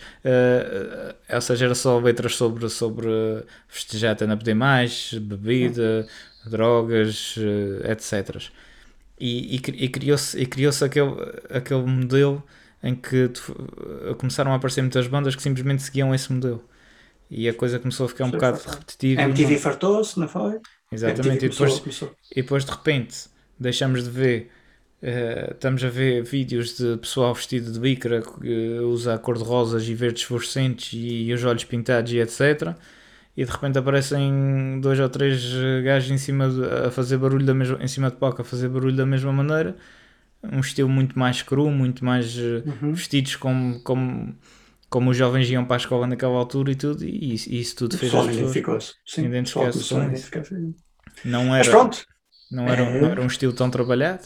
uh, 1.31 1.35
ou 1.35 1.41
seja, 1.41 1.67
era 1.67 1.77
só 1.77 1.99
letras 2.01 2.35
sobre, 2.35 2.69
sobre 2.69 3.07
festejar 3.69 4.13
até 4.13 4.27
não 4.27 4.37
poder 4.37 4.55
mais, 4.55 5.15
bebida, 5.15 6.05
drogas, 6.45 7.37
etc. 7.89 8.51
E, 9.19 9.57
e, 9.57 9.85
e 9.85 9.89
criou-se 9.89 10.45
criou 10.47 10.73
aquele, 10.85 11.15
aquele 11.51 11.83
modelo 11.83 12.43
em 12.83 12.95
que 12.95 13.31
começaram 14.19 14.53
a 14.53 14.57
aparecer 14.57 14.83
muitas 14.83 15.07
bandas 15.07 15.37
que 15.37 15.43
simplesmente 15.43 15.83
seguiam 15.83 16.13
esse 16.13 16.33
modelo. 16.33 16.65
E 17.31 17.49
a 17.49 17.55
coisa 17.55 17.79
começou 17.79 18.07
a 18.07 18.09
ficar 18.09 18.25
um 18.25 18.29
Sim, 18.29 18.33
bocado 18.33 18.61
repetitiva. 18.67 19.23
MTV 19.23 19.59
fartou-se, 19.59 20.19
não 20.19 20.29
foi? 20.29 20.61
Exatamente, 20.91 21.47
e 21.47 21.49
depois, 21.49 21.83
e 22.31 22.43
depois 22.43 22.65
de 22.65 22.71
repente 22.71 23.29
deixamos 23.59 24.05
de 24.05 24.11
ver 24.11 24.51
Uh, 25.03 25.53
estamos 25.53 25.85
a 25.85 25.91
ver 25.91 26.23
vídeos 26.23 26.79
de 26.79 26.97
pessoal 26.97 27.35
vestido 27.35 27.71
de 27.71 27.79
bicra 27.79 28.23
que 28.23 28.79
usa 28.81 29.19
cor 29.19 29.37
de 29.37 29.45
rosas 29.45 29.87
e 29.87 29.95
verdes 29.95 30.23
fluorescentes 30.23 30.95
e, 30.95 31.25
e, 31.25 31.35
os 31.35 31.45
olhos 31.45 31.65
pintados 31.65 32.13
e 32.13 32.19
etc. 32.19 32.75
E 33.37 33.45
de 33.45 33.51
repente 33.51 33.79
aparecem 33.79 34.81
dois 34.81 34.99
ou 34.99 35.09
três 35.11 35.53
gajos 35.85 36.11
em 36.11 36.17
cima 36.17 36.49
de, 36.49 36.65
a 36.87 36.91
fazer 36.91 37.19
barulho 37.19 37.45
da 37.45 37.53
mesma, 37.53 37.79
em 37.83 37.87
cima 37.87 38.11
de 38.11 38.17
palco 38.17 38.41
a 38.41 38.45
fazer 38.45 38.69
barulho 38.71 38.97
da 38.97 39.05
mesma 39.05 39.33
maneira. 39.33 39.77
Um 40.43 40.61
estilo 40.61 40.89
muito 40.89 41.19
mais 41.19 41.43
cru, 41.43 41.71
muito 41.71 42.03
mais 42.05 42.35
eh, 42.39 42.63
uhum. 42.65 42.95
vestidos 42.95 43.37
como, 43.37 43.81
como, 43.81 44.35
como 44.89 45.11
os 45.11 45.17
jovens 45.17 45.51
iam 45.51 45.65
para 45.65 45.77
a 45.77 45.79
escola 45.79 46.07
naquela 46.07 46.37
altura 46.37 46.71
e 46.73 46.75
tudo. 46.75 47.05
E 47.05 47.35
isso, 47.35 47.51
e 47.51 47.61
isso 47.61 47.77
tudo 47.77 47.99
fez 47.99 48.15
as 48.15 48.21
pessoas 48.21 48.37
identificar-se 49.27 50.55
Não 51.25 51.55
era, 51.55 51.91
não, 52.51 52.69
era, 52.69 52.83
é. 52.83 53.01
não 53.01 53.09
era 53.09 53.21
um 53.21 53.27
estilo 53.27 53.53
tão 53.53 53.69
trabalhado 53.71 54.25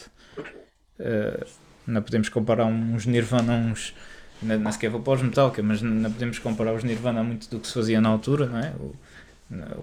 Uh, 1.00 1.46
não 1.86 2.02
podemos 2.02 2.28
comparar 2.28 2.66
uns 2.66 3.06
Nirvana, 3.06 3.54
uns. 3.54 3.94
Não, 4.42 4.58
não 4.58 4.72
sequer 4.72 4.90
vou 4.90 5.00
para 5.00 5.14
os 5.14 5.22
Metallica, 5.22 5.62
mas 5.62 5.82
não 5.82 6.10
podemos 6.10 6.38
comparar 6.38 6.72
os 6.72 6.84
Nirvana 6.84 7.22
muito 7.22 7.48
do 7.50 7.58
que 7.58 7.66
se 7.66 7.74
fazia 7.74 8.00
na 8.00 8.08
altura, 8.08 8.46
não 8.46 8.58
é? 8.58 8.72
O, 8.78 8.94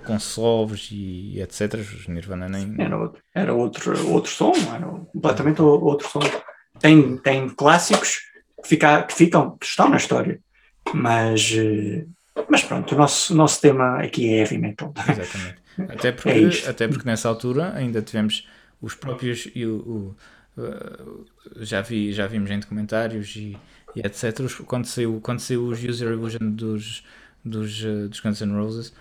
com 0.06 0.18
solos 0.18 0.90
e 0.92 1.42
etc. 1.42 1.74
Os 1.76 2.08
Nirvana 2.08 2.48
nem. 2.48 2.74
Era 2.80 2.98
outro, 2.98 3.22
era 3.36 3.54
outro, 3.54 4.10
outro 4.10 4.32
som, 4.32 4.54
era 4.74 4.86
completamente 4.86 5.62
outro 5.62 6.08
som. 6.08 6.22
Tem, 6.80 7.18
tem 7.18 7.50
clássicos 7.50 8.20
que, 8.62 8.70
fica, 8.70 9.04
que 9.04 9.14
ficam, 9.14 9.58
que 9.58 9.66
estão 9.66 9.90
na 9.90 9.98
história, 9.98 10.40
mas, 10.94 11.52
eh, 11.56 12.06
mas 12.50 12.64
pronto, 12.64 12.94
o 12.94 12.98
nosso, 12.98 13.36
nosso 13.36 13.60
tema 13.60 14.00
aqui 14.00 14.30
é 14.30 14.40
heavy 14.40 14.58
metal. 14.58 14.94
Exatamente. 15.10 15.68
Até 15.90 16.12
porque, 16.12 16.30
é 16.30 16.70
até 16.70 16.88
porque 16.88 17.06
nessa 17.06 17.30
altura 17.30 17.72
ainda 17.76 18.02
tivemos 18.02 18.48
os 18.82 18.96
próprios. 18.96 19.48
E 19.54 19.64
o, 19.64 19.76
o 19.76 20.16
já, 21.58 21.82
vi, 21.82 22.12
já 22.12 22.28
vimos 22.28 22.50
em 22.50 22.60
documentários 22.60 23.36
e, 23.36 23.58
e 23.96 24.00
etc. 24.00 24.34
Quando 24.66 24.86
saiu, 24.86 25.20
quando 25.22 25.40
saiu 25.40 25.66
os 25.68 25.84
User 25.84 26.12
Illusion 26.12 26.52
dos, 26.52 27.04
dos, 27.44 27.84
uh, 27.84 28.10
dos 28.10 28.20
Guns 28.20 28.42
N' 28.42 28.54
Roses, 28.54 28.94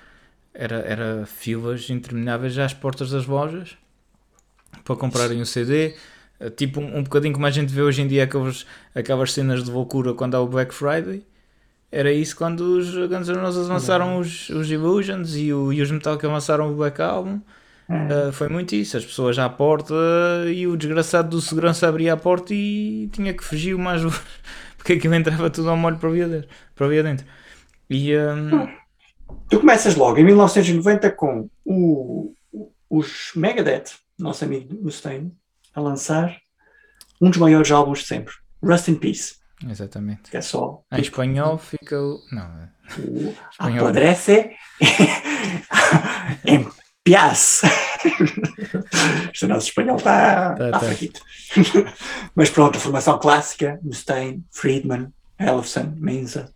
era, 0.52 0.76
era 0.76 1.26
filas 1.26 1.88
intermináveis 1.90 2.58
às 2.58 2.74
portas 2.74 3.10
das 3.10 3.26
lojas 3.26 3.76
para 4.84 4.96
comprarem 4.96 5.40
o 5.40 5.46
CD. 5.46 5.94
Uh, 6.40 6.50
tipo 6.50 6.80
um, 6.80 6.98
um 6.98 7.02
bocadinho 7.02 7.32
como 7.32 7.46
a 7.46 7.50
gente 7.50 7.72
vê 7.72 7.82
hoje 7.82 8.02
em 8.02 8.06
dia 8.06 8.24
aquelas, 8.24 8.66
aquelas 8.94 9.32
cenas 9.32 9.64
de 9.64 9.70
loucura 9.70 10.12
quando 10.14 10.34
há 10.34 10.40
o 10.40 10.46
Black 10.46 10.74
Friday. 10.74 11.24
Era 11.90 12.12
isso 12.12 12.36
quando 12.36 12.60
os 12.60 12.90
Guns 12.94 13.28
N' 13.28 13.40
Roses 13.40 13.68
lançaram 13.68 14.18
os, 14.18 14.50
os 14.50 14.70
Illusions 14.70 15.36
e, 15.36 15.52
o, 15.52 15.72
e 15.72 15.80
os 15.80 15.90
Metallica 15.90 16.28
lançaram 16.28 16.70
o 16.70 16.76
Black 16.76 17.00
Album. 17.00 17.40
Uh, 17.88 18.32
foi 18.32 18.48
muito 18.48 18.74
isso, 18.74 18.96
as 18.96 19.04
pessoas 19.04 19.38
à 19.38 19.48
porta 19.48 19.94
e 20.52 20.66
o 20.66 20.76
desgraçado 20.76 21.28
do 21.30 21.40
segurança 21.40 21.88
abria 21.88 22.14
a 22.14 22.16
porta 22.16 22.52
e 22.52 23.08
tinha 23.12 23.32
que 23.32 23.44
fugir 23.44 23.74
o 23.74 23.78
mais 23.78 24.02
porque 24.76 24.94
aquilo 24.94 25.14
entrava 25.14 25.48
tudo 25.50 25.70
ao 25.70 25.76
molho 25.76 25.96
para 25.96 26.10
via 26.10 26.28
dentro. 26.28 26.48
Para 26.74 26.88
via 26.88 27.02
dentro. 27.02 27.26
E, 27.88 28.16
um... 28.16 28.68
Tu 29.48 29.60
começas 29.60 29.94
logo 29.94 30.18
em 30.18 30.24
1990 30.24 31.10
com 31.12 31.48
o, 31.64 32.32
os 32.90 33.30
Megadeth, 33.36 33.92
nosso 34.18 34.44
amigo 34.44 34.74
Mustaine, 34.82 35.32
a 35.74 35.80
lançar 35.80 36.36
um 37.20 37.30
dos 37.30 37.38
maiores 37.38 37.70
álbuns 37.70 38.00
de 38.00 38.06
sempre, 38.06 38.34
Rust 38.62 38.88
in 38.88 38.96
Peace. 38.96 39.36
Exatamente. 39.68 40.30
Que 40.30 40.36
é 40.36 40.40
só. 40.40 40.82
Em 40.92 40.96
tipo, 40.96 41.08
espanhol 41.08 41.58
fica 41.58 41.98
o. 41.98 42.20
Não. 42.30 42.68
O 42.98 43.34
espanhol... 43.50 43.84
Apodrece 43.86 44.50
em 46.44 46.68
Pias. 47.06 47.62
o 49.40 49.46
nosso 49.46 49.68
espanhol 49.68 49.96
está 49.96 50.56
tá, 50.56 50.70
tá. 50.72 50.80
tá 50.80 51.94
Mas 52.34 52.50
pronto, 52.50 52.78
a 52.78 52.80
formação 52.80 53.16
clássica, 53.20 53.78
Mustaine, 53.80 54.44
Friedman, 54.50 55.12
Ellefson, 55.38 55.94
Menza. 55.96 56.52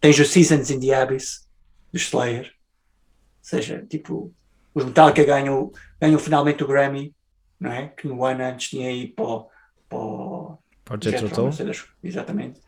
Tens 0.00 0.18
o 0.18 0.24
Seasons 0.24 0.70
in 0.70 0.80
the 0.80 0.94
Abyss, 0.94 1.46
do 1.92 1.98
Slayer. 1.98 2.46
Ou 2.46 2.50
seja, 3.42 3.84
tipo, 3.86 4.32
os 4.74 4.82
Metallica 4.82 5.24
ganham, 5.24 5.70
ganham 6.00 6.18
finalmente 6.18 6.64
o 6.64 6.66
Grammy, 6.66 7.14
não 7.60 7.70
é? 7.70 7.88
Que 7.88 8.08
no 8.08 8.24
ano 8.24 8.42
antes 8.42 8.70
tinha 8.70 8.88
aí 8.88 9.08
para, 9.08 9.44
para, 9.90 10.56
para 10.86 10.94
o 10.94 10.98
Exatamente. 12.02 12.62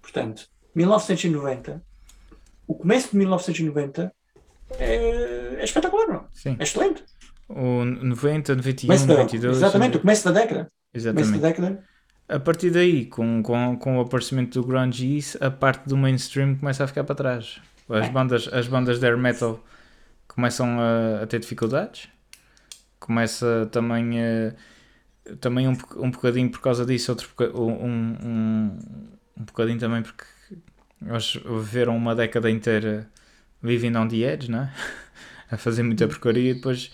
Portanto, 0.00 0.48
1990, 0.72 1.82
o 2.64 2.76
começo 2.76 3.10
de 3.10 3.16
1990 3.16 4.14
é, 4.78 5.37
é 5.58 5.64
espetacular, 5.64 6.06
não? 6.06 6.24
Sim. 6.32 6.56
É 6.58 6.62
excelente. 6.62 7.04
O 7.48 7.84
90, 7.84 8.56
91, 8.56 8.88
da, 8.88 9.06
92. 9.06 9.56
Exatamente, 9.56 9.96
o 9.96 10.00
começo 10.00 10.24
da 10.24 10.40
década. 10.40 10.68
Exatamente. 10.92 11.26
Começo 11.26 11.42
da 11.42 11.48
década. 11.48 11.84
A 12.28 12.38
partir 12.38 12.70
daí, 12.70 13.06
com, 13.06 13.42
com, 13.42 13.76
com 13.78 13.96
o 13.96 14.00
aparecimento 14.00 14.60
do 14.60 14.66
grunge 14.66 15.06
e 15.06 15.18
isso, 15.18 15.38
a 15.42 15.50
parte 15.50 15.88
do 15.88 15.96
mainstream 15.96 16.56
começa 16.56 16.84
a 16.84 16.86
ficar 16.86 17.04
para 17.04 17.14
trás. 17.14 17.58
As, 17.88 18.06
é. 18.06 18.10
bandas, 18.10 18.48
as 18.52 18.68
bandas 18.68 19.00
de 19.00 19.06
air 19.06 19.16
metal 19.16 19.64
começam 20.26 20.78
a, 20.78 21.22
a 21.22 21.26
ter 21.26 21.40
dificuldades. 21.40 22.08
Começa 23.00 23.66
também, 23.72 24.20
a, 24.20 24.54
também 25.40 25.66
um, 25.66 25.76
um 25.96 26.10
bocadinho 26.10 26.50
por 26.50 26.60
causa 26.60 26.84
disso, 26.84 27.12
outro 27.12 27.30
um, 27.54 27.72
um, 27.72 28.78
um 29.38 29.44
bocadinho 29.44 29.78
também 29.78 30.02
porque 30.02 30.24
eles 31.00 31.34
viveram 31.34 31.96
uma 31.96 32.14
década 32.14 32.50
inteira 32.50 33.08
vivendo 33.62 33.96
on 33.96 34.08
the 34.08 34.16
edge, 34.16 34.50
não 34.50 34.62
é? 34.64 34.72
a 35.50 35.56
fazer 35.56 35.82
muita 35.82 36.06
porcaria 36.06 36.50
e 36.50 36.54
depois, 36.54 36.92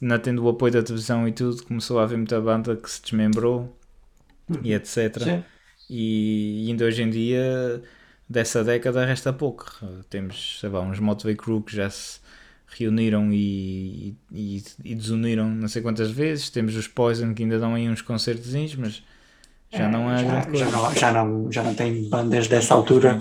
não 0.00 0.18
tendo 0.18 0.42
o 0.44 0.48
apoio 0.48 0.72
da 0.72 0.82
televisão 0.82 1.26
e 1.28 1.32
tudo, 1.32 1.62
começou 1.64 1.98
a 1.98 2.04
haver 2.04 2.16
muita 2.16 2.40
banda 2.40 2.76
que 2.76 2.90
se 2.90 3.02
desmembrou 3.02 3.76
e 4.62 4.72
etc. 4.72 5.22
Sim. 5.22 5.44
E, 5.88 6.66
ainda 6.68 6.84
hoje 6.84 7.02
em 7.02 7.10
dia, 7.10 7.82
dessa 8.28 8.64
década, 8.64 9.04
resta 9.04 9.32
pouco. 9.32 9.66
Temos, 10.08 10.58
sei 10.60 10.68
lá, 10.68 10.80
uns 10.80 10.98
Motley 10.98 11.36
Crue 11.36 11.62
que 11.62 11.76
já 11.76 11.90
se 11.90 12.20
reuniram 12.66 13.32
e, 13.32 14.16
e, 14.32 14.62
e, 14.84 14.94
desuniram 14.94 15.48
não 15.48 15.68
sei 15.68 15.82
quantas 15.82 16.10
vezes. 16.10 16.50
Temos 16.50 16.74
os 16.76 16.88
Poison 16.88 17.34
que 17.34 17.42
ainda 17.42 17.58
dão 17.58 17.74
aí 17.74 17.88
uns 17.88 18.02
concertozinhos, 18.02 18.74
mas 18.76 19.02
já 19.70 19.88
não 19.88 20.10
é, 20.10 20.18
já, 20.18 20.24
grande 20.24 20.46
coisa. 20.48 20.64
Já 20.64 20.70
não, 20.70 20.94
já, 20.94 21.12
não, 21.12 21.52
já 21.52 21.62
não 21.62 21.74
tem 21.74 22.08
bandas 22.08 22.48
dessa 22.48 22.74
altura. 22.74 23.18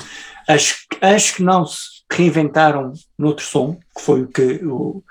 Acho, 0.47 0.85
acho 1.01 1.35
que 1.35 1.43
não 1.43 1.65
se 1.65 1.92
reinventaram 2.11 2.93
noutro 3.17 3.45
som, 3.45 3.77
que 3.95 4.01
foi 4.01 4.21
o 4.23 4.27
que 4.27 4.61
o. 4.65 5.03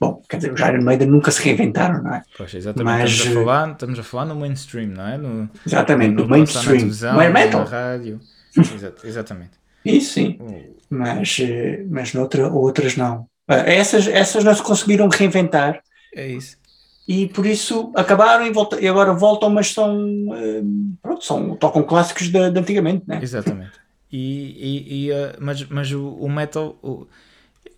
Bom, 0.00 0.20
quer 0.28 0.38
dizer, 0.38 0.52
os 0.52 0.60
Iron 0.60 0.82
Maiden 0.82 1.08
nunca 1.08 1.30
se 1.30 1.40
reinventaram, 1.42 2.02
não 2.02 2.14
é? 2.14 2.22
Pois, 2.36 2.52
exatamente. 2.52 3.02
Mas, 3.02 3.10
estamos, 3.10 3.36
a 3.36 3.40
eh, 3.40 3.44
falar, 3.44 3.70
estamos 3.70 3.98
a 3.98 4.02
falar 4.02 4.24
no 4.24 4.34
mainstream, 4.34 4.88
não 4.88 5.06
é? 5.06 5.16
No, 5.16 5.50
exatamente, 5.64 6.14
no, 6.14 6.22
no 6.24 6.28
mainstream. 6.28 6.90
No 7.14 7.20
air 7.20 7.32
metal. 7.32 7.64
Na 7.64 7.70
rádio. 7.70 8.20
exatamente. 9.04 9.52
Isso 9.84 10.14
sim. 10.14 10.38
Oh. 10.40 10.74
Mas, 10.90 11.38
eh, 11.40 11.84
mas 11.88 12.14
noutra, 12.14 12.48
outras 12.48 12.96
não. 12.96 13.26
Eh, 13.48 13.76
essas, 13.76 14.08
essas 14.08 14.42
não 14.42 14.54
se 14.54 14.62
conseguiram 14.62 15.08
reinventar. 15.08 15.80
É 16.14 16.26
isso. 16.26 16.56
E 17.06 17.28
por 17.28 17.46
isso 17.46 17.92
acabaram 17.94 18.46
e, 18.46 18.50
volta, 18.50 18.80
e 18.80 18.88
agora 18.88 19.12
voltam, 19.12 19.50
mas 19.50 19.72
são, 19.72 20.26
pronto, 21.00 21.24
são, 21.24 21.56
tocam 21.56 21.82
clássicos 21.82 22.28
de, 22.28 22.50
de 22.50 22.58
antigamente, 22.58 23.04
né? 23.06 23.18
Exatamente. 23.20 23.81
E, 24.12 24.18
e, 24.18 25.06
e 25.06 25.10
uh, 25.10 25.14
mas, 25.40 25.64
mas 25.68 25.90
o, 25.92 26.06
o 26.06 26.30
metal 26.30 26.78
o, 26.82 27.06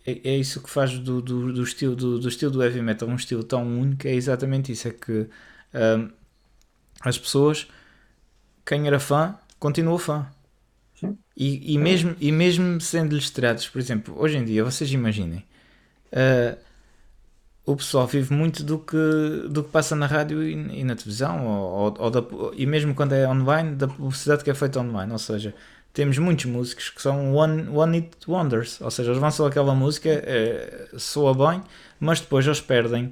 é, 0.07 0.20
é, 0.24 0.37
isso 0.37 0.61
que 0.62 0.68
faz 0.68 0.99
do, 0.99 1.22
do, 1.22 1.53
do, 1.53 1.62
estilo, 1.62 1.97
do, 1.97 2.18
do 2.18 2.28
estilo 2.28 2.51
do 2.51 2.62
heavy 2.62 2.82
metal 2.82 3.09
um 3.09 3.16
estilo 3.16 3.43
tão 3.43 3.64
único, 3.80 4.07
é 4.07 4.14
exatamente 4.14 4.72
isso, 4.72 4.89
é 4.89 4.91
que 4.91 5.12
uh, 5.12 6.12
as 7.01 7.18
pessoas, 7.18 7.66
quem 8.64 8.87
era 8.87 9.01
fã, 9.01 9.39
continua 9.59 9.99
fã. 9.99 10.26
E, 11.37 11.74
e, 11.74 11.78
mesmo, 11.78 12.16
e 12.20 12.30
mesmo 12.30 12.80
sendo-lhes 12.80 13.30
tirados, 13.30 13.68
por 13.68 13.80
exemplo, 13.80 14.14
hoje 14.16 14.39
em 14.39 14.45
dia, 14.45 14.62
vocês 14.64 14.91
imaginem, 14.93 15.45
uh, 16.12 16.57
o 17.66 17.76
pessoal 17.76 18.07
vive 18.07 18.32
muito 18.32 18.62
do 18.62 18.78
que, 18.78 18.97
do 19.49 19.64
que 19.64 19.70
passa 19.70 19.97
na 19.97 20.07
rádio 20.07 20.43
e, 20.43 20.53
e 20.53 20.85
na 20.85 20.95
televisão, 20.95 21.47
ou, 21.47 21.95
ou 21.99 22.11
da, 22.11 22.22
e 22.57 22.66
mesmo 22.66 22.95
quando 22.95 23.14
é 23.14 23.28
online, 23.28 23.74
da 23.74 23.89
publicidade 23.89 24.45
que 24.45 24.51
é 24.51 24.55
feita 24.55 24.80
online. 24.80 25.11
Ou 25.12 25.18
seja, 25.18 25.55
temos 25.95 26.18
muitos 26.18 26.45
músicos 26.45 26.90
que 26.90 27.01
são 27.01 27.32
one, 27.32 27.68
one 27.68 28.11
wonders, 28.28 28.80
ou 28.80 28.90
seja, 28.90 29.12
eles 29.12 29.22
lançam 29.22 29.47
aquela 29.47 29.74
música, 29.74 30.11
é, 30.11 30.88
soa 30.99 31.32
bem, 31.32 31.62
mas 31.99 32.20
depois 32.20 32.45
eles 32.45 32.61
perdem. 32.61 33.11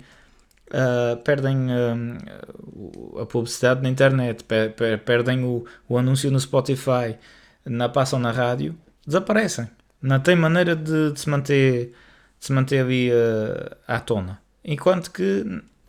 Uh, 0.68 1.18
perdem 1.18 1.66
uh, 1.66 3.20
a 3.20 3.26
publicidade 3.26 3.82
na 3.82 3.90
internet, 3.90 4.42
per, 4.42 4.72
per, 4.72 4.98
perdem 5.00 5.44
o, 5.44 5.66
o 5.86 5.98
anúncio 5.98 6.30
no 6.30 6.40
Spotify, 6.40 7.18
na, 7.62 7.90
passam 7.90 8.18
na 8.18 8.30
rádio, 8.30 8.74
desaparecem. 9.06 9.68
Não 10.00 10.18
tem 10.18 10.34
maneira 10.34 10.74
de, 10.74 11.12
de 11.12 11.20
se 11.20 11.28
manter 11.28 11.92
de 12.42 12.46
se 12.46 12.52
manter 12.52 12.80
ali 12.80 13.10
uh, 13.10 13.76
à 13.86 14.00
tona. 14.00 14.40
Enquanto 14.64 15.12
que, 15.12 15.44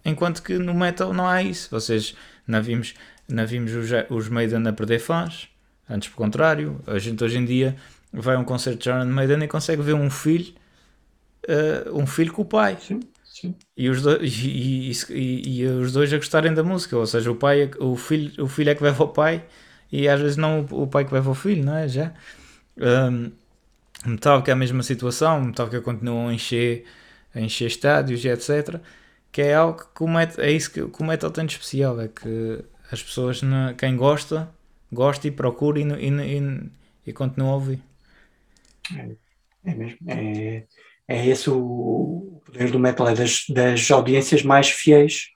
enquanto 0.06 0.44
que 0.44 0.60
no 0.60 0.74
metal 0.74 1.12
não 1.12 1.28
há 1.28 1.42
isso. 1.42 1.68
Vocês 1.72 2.16
não 2.46 2.62
vimos, 2.62 2.94
não 3.28 3.48
vimos 3.48 3.74
os, 3.74 3.90
os 4.10 4.30
Maiden 4.30 4.68
a 4.68 4.74
perder 4.74 5.00
fãs, 5.00 5.50
antes 5.90 6.10
pelo 6.10 6.18
contrário. 6.18 6.82
A 6.88 6.98
gente 7.00 7.24
hoje 7.24 7.38
em 7.38 7.46
dia 7.46 7.76
vai 8.12 8.36
a 8.36 8.40
um 8.40 8.44
concerto 8.44 8.80
de 8.80 8.90
Iron 8.90 9.06
Maiden 9.06 9.44
e 9.44 9.48
consegue 9.48 9.82
ver 9.82 9.94
um 9.94 10.10
filho, 10.10 10.54
uh, 11.48 11.98
um 11.98 12.06
filho 12.06 12.32
com 12.32 12.44
o 12.44 12.46
pai. 12.46 12.78
Sim, 12.80 13.00
sim. 13.24 13.56
E 13.76 13.90
os, 13.90 14.02
dois, 14.02 14.22
e, 14.44 14.92
e, 15.10 15.62
e, 15.62 15.66
os 15.66 15.92
dois 15.92 16.14
a 16.14 16.18
gostarem 16.18 16.54
da 16.54 16.64
música, 16.64 16.98
ou 16.98 17.06
seja, 17.06 17.32
o 17.32 17.36
pai, 17.36 17.72
o 17.80 17.96
filho, 17.96 18.44
o 18.44 18.48
filho 18.48 18.70
é 18.70 18.76
que 18.76 18.84
leva 18.84 19.04
o 19.04 19.10
pai 19.10 19.44
e 19.92 20.08
às 20.08 20.20
vezes 20.20 20.38
não 20.38 20.66
o 20.72 20.88
pai 20.88 21.06
que 21.06 21.14
leva 21.14 21.30
o 21.32 21.36
filho, 21.36 21.64
não 21.64 21.76
é? 21.76 21.88
Já. 21.88 22.14
Um, 22.78 23.32
Metallica 24.06 24.52
é 24.52 24.54
a 24.54 24.56
mesma 24.56 24.84
situação, 24.84 25.42
Metallica 25.42 25.82
continuam 25.82 26.28
a 26.28 26.34
encher, 26.34 26.86
a 27.34 27.40
encher 27.40 27.68
estádios 27.68 28.24
e 28.26 28.30
etc. 28.30 28.80
Que 29.32 29.42
é 29.44 29.56
algo 29.56 29.88
que 29.96 30.04
o 30.04 30.20
é 30.20 30.52
isso 30.52 30.72
que, 30.72 30.86
que 30.86 31.02
o 31.02 31.06
metal 31.06 31.32
tem 31.32 31.46
de 31.46 31.54
especial, 31.54 32.00
é 32.00 32.08
que 32.08 32.64
as 32.92 33.02
pessoas, 33.02 33.42
quem 33.78 33.96
gosta, 33.96 34.50
gosta 34.94 35.28
e 35.28 35.32
procura 35.32 35.80
e, 35.80 35.84
e, 35.84 36.10
e, 36.10 36.70
e 37.08 37.14
continua 37.14 37.52
a 37.52 37.56
ouvir. 37.56 37.80
É, 38.96 39.16
é 39.66 39.76
mesmo. 39.76 39.98
É, 40.08 40.64
é 41.08 41.28
esse 41.28 41.50
o 41.50 42.42
poder 42.46 42.72
do 42.72 42.80
metal, 42.80 43.08
é 43.08 43.14
das, 43.14 43.46
das 43.50 43.90
audiências 43.92 44.44
mais 44.44 44.70
fiéis 44.70 45.30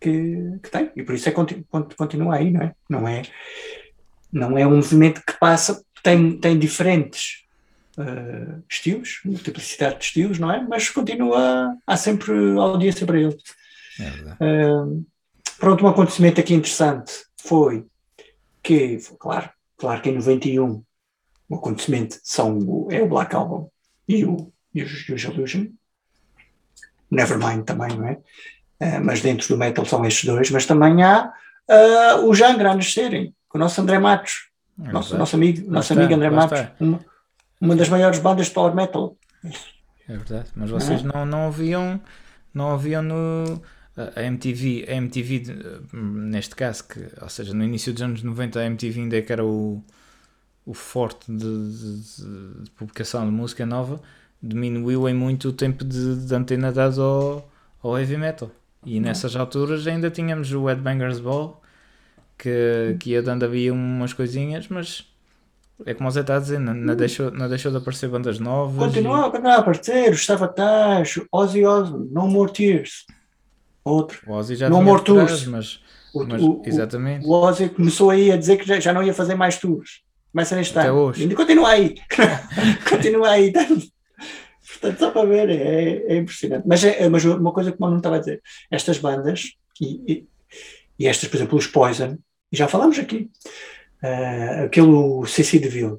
que, 0.00 0.58
que 0.62 0.70
tem. 0.70 0.90
E 0.94 1.02
por 1.02 1.14
isso 1.14 1.28
é 1.28 1.32
continua 1.32 2.36
aí, 2.36 2.50
não 2.50 2.62
é? 2.62 2.74
Não 2.88 3.08
é, 3.08 3.22
não 4.32 4.58
é 4.58 4.66
um 4.66 4.76
movimento 4.76 5.22
que 5.26 5.38
passa, 5.38 5.84
tem, 6.02 6.38
tem 6.38 6.58
diferentes 6.58 7.44
uh, 7.98 8.62
estilos, 8.68 9.20
multiplicidade 9.24 9.98
de 9.98 10.04
estilos, 10.04 10.38
não 10.38 10.52
é? 10.52 10.62
Mas 10.62 10.90
continua, 10.90 11.76
há 11.86 11.96
sempre 11.96 12.32
audiência 12.58 13.06
para 13.06 13.18
ele. 13.18 13.36
É 14.40 14.70
uh, 14.70 15.06
pronto, 15.58 15.84
um 15.84 15.88
acontecimento 15.88 16.40
aqui 16.40 16.54
interessante 16.54 17.12
foi 17.40 17.86
que, 18.64 18.98
claro, 19.18 19.50
claro 19.76 20.00
que 20.00 20.08
em 20.08 20.14
91 20.14 20.82
o 21.48 21.54
acontecimento 21.54 22.18
são 22.24 22.58
o, 22.58 22.88
é 22.90 23.00
o 23.02 23.08
Black 23.08 23.36
Album 23.36 23.68
e 24.08 24.24
o, 24.24 24.50
e 24.74 24.82
o 24.82 24.86
Use 24.86 25.26
Illusion. 25.26 25.66
Nevermind 27.10 27.64
também, 27.64 27.96
não 27.96 28.08
é? 28.08 28.18
Uh, 28.80 29.04
mas 29.04 29.20
dentro 29.20 29.46
do 29.46 29.56
metal 29.56 29.84
são 29.84 30.04
estes 30.04 30.24
dois, 30.24 30.50
mas 30.50 30.66
também 30.66 31.02
há 31.02 31.32
uh, 31.70 32.26
o 32.26 32.34
Jangra 32.34 32.72
a 32.72 32.74
nascerem, 32.74 33.34
com 33.48 33.58
o 33.58 33.60
nosso 33.60 33.80
André 33.80 33.98
Matos, 33.98 34.48
é 34.82 34.90
nosso, 34.90 35.16
nosso 35.16 35.36
amigo, 35.36 35.70
nosso 35.70 35.92
amigo 35.92 36.14
André 36.14 36.30
Matos, 36.30 36.60
uma 37.60 37.76
das 37.76 37.88
maiores 37.88 38.18
bandas 38.18 38.46
de 38.46 38.52
power 38.52 38.74
metal. 38.74 39.16
É 40.08 40.16
verdade, 40.16 40.50
mas 40.56 40.70
vocês 40.70 41.02
não, 41.02 41.20
não, 41.20 41.26
não 41.26 41.46
ouviam, 41.46 42.00
não 42.52 42.72
ouviam 42.72 43.02
no 43.02 43.62
a 43.96 44.22
MTV, 44.22 44.86
a 44.88 44.94
MTV 44.94 45.42
neste 45.92 46.56
caso, 46.56 46.84
que, 46.88 47.00
ou 47.20 47.28
seja, 47.28 47.54
no 47.54 47.62
início 47.62 47.92
dos 47.92 48.02
anos 48.02 48.22
90 48.22 48.58
a 48.58 48.66
MTV 48.66 49.00
ainda 49.00 49.16
é 49.16 49.22
que 49.22 49.32
era 49.32 49.44
o, 49.44 49.82
o 50.66 50.74
forte 50.74 51.30
de, 51.30 51.38
de, 51.38 52.62
de 52.64 52.70
publicação 52.72 53.24
de 53.24 53.30
música 53.30 53.64
nova, 53.64 54.00
diminuiu 54.42 55.08
em 55.08 55.14
muito 55.14 55.48
o 55.48 55.52
tempo 55.52 55.84
de, 55.84 56.26
de 56.26 56.34
antena 56.34 56.72
dado 56.72 57.02
ao, 57.02 57.50
ao 57.82 57.98
heavy 57.98 58.16
metal. 58.16 58.50
E 58.84 59.00
nessas 59.00 59.34
alturas 59.34 59.86
ainda 59.86 60.10
tínhamos 60.10 60.52
o 60.52 60.66
Headbangers 60.66 61.20
Ball, 61.20 61.62
que, 62.36 62.96
que 63.00 63.10
ia 63.10 63.22
dando 63.22 63.44
havia 63.44 63.72
umas 63.72 64.12
coisinhas, 64.12 64.68
mas 64.68 65.06
é 65.86 65.94
como 65.94 66.08
o 66.08 66.12
Zé 66.12 66.20
está 66.20 66.36
a 66.36 66.40
dizer, 66.40 66.58
não, 66.58 66.74
não, 66.74 66.94
deixou, 66.94 67.30
não 67.30 67.48
deixou 67.48 67.70
de 67.70 67.78
aparecer 67.78 68.08
bandas 68.08 68.38
novas. 68.38 68.86
Continua, 68.86 69.30
e... 69.32 69.46
a 69.46 69.56
aparecer, 69.56 70.12
o 70.12 70.18
Savatage, 70.18 71.24
Ozzy 71.32 71.64
Osbourne, 71.64 72.08
No 72.10 72.28
More 72.28 72.52
Tears. 72.52 73.06
Outro. 73.84 74.20
O 74.26 74.32
Ozzy 74.32 74.56
já 74.56 74.70
no 74.70 74.82
More 74.82 75.04
Tours. 75.04 75.46
Mas, 75.46 75.80
o, 76.14 76.24
mas 76.24 76.42
o, 76.42 76.62
exatamente. 76.64 77.26
O, 77.26 77.30
o 77.30 77.34
Ozzy 77.34 77.68
começou 77.68 78.10
aí 78.10 78.32
a 78.32 78.36
dizer 78.36 78.56
que 78.56 78.66
já, 78.66 78.80
já 78.80 78.92
não 78.92 79.02
ia 79.02 79.12
fazer 79.12 79.34
mais 79.34 79.58
tours. 79.58 80.02
Começa 80.32 80.56
neste 80.56 80.76
Até 80.76 80.88
ano. 80.88 80.98
hoje. 80.98 81.24
E 81.24 81.34
continua 81.34 81.68
aí. 81.68 81.94
continua 82.88 83.30
aí. 83.30 83.52
Portanto, 84.80 84.98
só 84.98 85.10
para 85.10 85.28
ver, 85.28 85.50
é, 85.50 86.14
é 86.14 86.16
impressionante. 86.16 86.66
Mas, 86.66 86.82
é, 86.82 87.08
mas 87.08 87.24
uma 87.24 87.52
coisa 87.52 87.70
que 87.70 87.78
o 87.78 87.80
Mano 87.80 87.98
estava 87.98 88.16
a 88.16 88.18
dizer, 88.18 88.42
estas 88.70 88.98
bandas, 88.98 89.52
e, 89.80 90.12
e, 90.12 90.28
e 90.98 91.06
estas, 91.06 91.28
por 91.28 91.36
exemplo, 91.36 91.58
os 91.58 91.66
Poison, 91.66 92.18
e 92.50 92.56
já 92.56 92.66
falámos 92.66 92.98
aqui, 92.98 93.30
uh, 94.02 94.64
aquele 94.64 95.26
CC 95.26 95.58
de 95.58 95.68
Ville. 95.68 95.98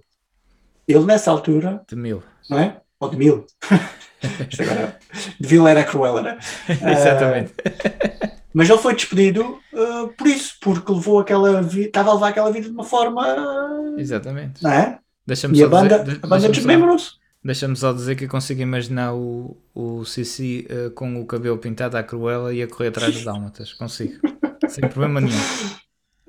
Ele 0.88 1.06
nessa 1.06 1.32
altura. 1.32 1.82
De 1.88 1.96
mil. 1.96 2.22
Não 2.50 2.60
é? 2.60 2.82
Ou 3.00 3.10
de 3.10 3.18
mil. 3.18 3.46
agora, 4.60 5.00
de 5.40 5.48
Ville 5.48 5.68
era 5.68 5.84
cruel, 5.84 6.20
era. 6.20 6.38
Exatamente. 6.70 7.52
Uh, 7.52 8.36
mas 8.54 8.70
ele 8.70 8.80
foi 8.80 8.96
despedido 8.96 9.60
uh, 9.74 10.08
por 10.18 10.28
isso, 10.28 10.56
porque 10.62 10.92
levou 10.92 11.20
aquela 11.20 11.62
vida, 11.62 11.88
estava 11.88 12.12
a 12.12 12.14
levar 12.14 12.30
aquela 12.30 12.52
vida 12.52 12.68
de 12.68 12.74
uma 12.74 12.86
forma. 12.86 13.96
Exatamente. 13.98 14.64
Não 14.64 14.72
é? 14.72 15.00
Deixa-me 15.28 15.58
e 15.58 15.64
a 15.64 15.68
banda, 15.68 16.00
dizer, 16.00 16.20
a 16.24 16.28
banda 16.28 16.50
desmembrou-se. 16.50 17.12
Deixa-me 17.44 17.76
só 17.76 17.92
dizer 17.92 18.16
que 18.16 18.26
eu 18.26 18.30
consigo 18.30 18.62
imaginar 18.62 19.14
o, 19.14 19.58
o 19.74 20.06
Cici 20.06 20.68
uh, 20.70 20.90
com 20.92 21.20
o 21.22 21.26
cabelo 21.26 21.58
pintado 21.58 21.98
à 21.98 22.04
cruela 22.04 22.54
e 22.54 22.64
a 22.64 22.68
correr 22.68 22.88
atrás 22.88 23.14
dos 23.14 23.24
dálmatas. 23.24 23.74
Consigo. 23.74 24.20
Sem 24.68 24.88
problema 24.88 25.22
nenhum. 25.22 25.38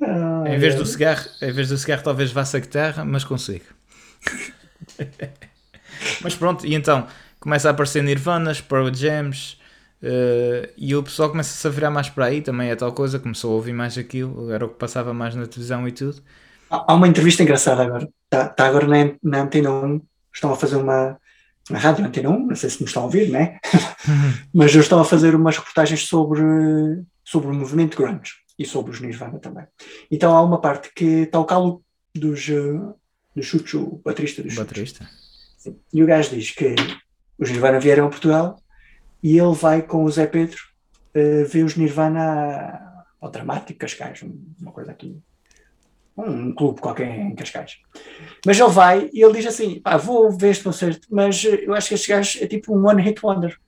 Ah, 0.02 0.44
Em 0.46 0.58
vez 0.58 0.74
é. 0.74 0.78
do 0.78 0.84
cigarro, 0.84 1.26
em 1.40 1.52
vez 1.52 1.68
do 1.68 1.78
cigarro 1.78 2.02
talvez 2.02 2.32
vá-se 2.32 2.56
a 2.56 2.60
guitarra, 2.60 3.04
mas 3.04 3.24
consigo. 3.24 3.64
mas 6.22 6.34
pronto, 6.34 6.66
e 6.66 6.74
então 6.74 7.06
começa 7.40 7.68
a 7.68 7.70
aparecer 7.70 8.02
Nirvanas, 8.02 8.60
Pearl 8.60 8.92
Jams 8.92 9.58
eh, 10.02 10.70
e 10.76 10.94
o 10.94 11.02
pessoal 11.02 11.30
começa-se 11.30 11.66
a 11.66 11.70
virar 11.70 11.90
mais 11.90 12.08
para 12.08 12.26
aí, 12.26 12.40
também 12.40 12.70
é 12.70 12.76
tal 12.76 12.92
coisa, 12.92 13.18
começou 13.18 13.52
a 13.52 13.54
ouvir 13.54 13.72
mais 13.72 13.96
aquilo, 13.96 14.50
era 14.50 14.64
o 14.64 14.68
que 14.68 14.76
passava 14.76 15.12
mais 15.12 15.34
na 15.34 15.46
televisão 15.46 15.86
e 15.88 15.92
tudo. 15.92 16.22
Há 16.70 16.94
uma 16.94 17.08
entrevista 17.08 17.42
engraçada 17.42 17.82
agora. 17.82 18.08
Está 18.24 18.48
tá 18.48 18.66
agora 18.66 18.86
na, 18.86 19.14
na 19.22 19.42
Antena 19.42 19.70
1. 19.70 20.00
Estão 20.34 20.52
a 20.52 20.56
fazer 20.56 20.76
uma. 20.76 21.16
Na 21.70 21.78
rádio 21.78 22.04
Antena 22.04 22.30
1, 22.30 22.46
não 22.46 22.56
sei 22.56 22.70
se 22.70 22.80
me 22.80 22.86
estão 22.86 23.02
a 23.02 23.06
ouvir, 23.06 23.28
né? 23.30 23.58
Mas 24.54 24.74
eu 24.74 24.80
estava 24.80 25.02
a 25.02 25.04
fazer 25.04 25.34
umas 25.34 25.56
reportagens 25.56 26.06
sobre, 26.06 26.42
sobre 27.24 27.48
o 27.48 27.54
movimento 27.54 27.96
grunge 27.96 28.34
e 28.56 28.64
sobre 28.64 28.92
os 28.92 29.00
Nirvana 29.00 29.38
também. 29.38 29.64
Então 30.10 30.34
há 30.36 30.42
uma 30.42 30.60
parte 30.60 30.90
que 30.94 31.22
está 31.22 31.40
o 31.40 31.44
calo 31.44 31.82
dos, 32.14 32.48
uh, 32.48 32.94
do 33.34 33.42
Chucho, 33.42 33.82
o 33.82 34.02
baterista 34.04 34.42
dos 34.42 34.52
Chucho. 34.52 34.64
Baterista. 34.64 35.08
E 35.92 36.02
o 36.02 36.06
gajo 36.06 36.30
diz 36.30 36.50
que 36.50 36.74
os 37.38 37.50
Nirvana 37.50 37.80
vieram 37.80 38.06
a 38.06 38.10
Portugal 38.10 38.60
e 39.22 39.38
ele 39.38 39.54
vai 39.54 39.82
com 39.82 40.04
o 40.04 40.10
Zé 40.10 40.26
Pedro 40.26 40.58
uh, 41.14 41.46
ver 41.46 41.64
os 41.64 41.76
Nirvana 41.76 43.04
ao 43.20 43.30
Dramático 43.30 43.78
Cascais, 43.78 44.24
uma 44.60 44.72
coisa 44.72 44.90
aqui. 44.90 45.18
Um 46.16 46.54
clube 46.54 46.80
qualquer 46.80 47.08
em 47.08 47.34
Cascais. 47.34 47.76
Mas 48.44 48.58
ele 48.58 48.70
vai 48.70 49.10
e 49.12 49.22
ele 49.22 49.34
diz 49.34 49.46
assim: 49.46 49.80
pá, 49.80 49.98
vou 49.98 50.30
ver 50.30 50.50
este 50.50 50.64
concerto, 50.64 51.06
mas 51.10 51.44
uh, 51.44 51.48
eu 51.48 51.74
acho 51.74 51.88
que 51.88 51.94
este 51.94 52.08
gajo 52.08 52.38
é 52.42 52.46
tipo 52.46 52.74
um 52.74 52.86
one 52.86 53.02
hit 53.02 53.20
wonder. 53.24 53.58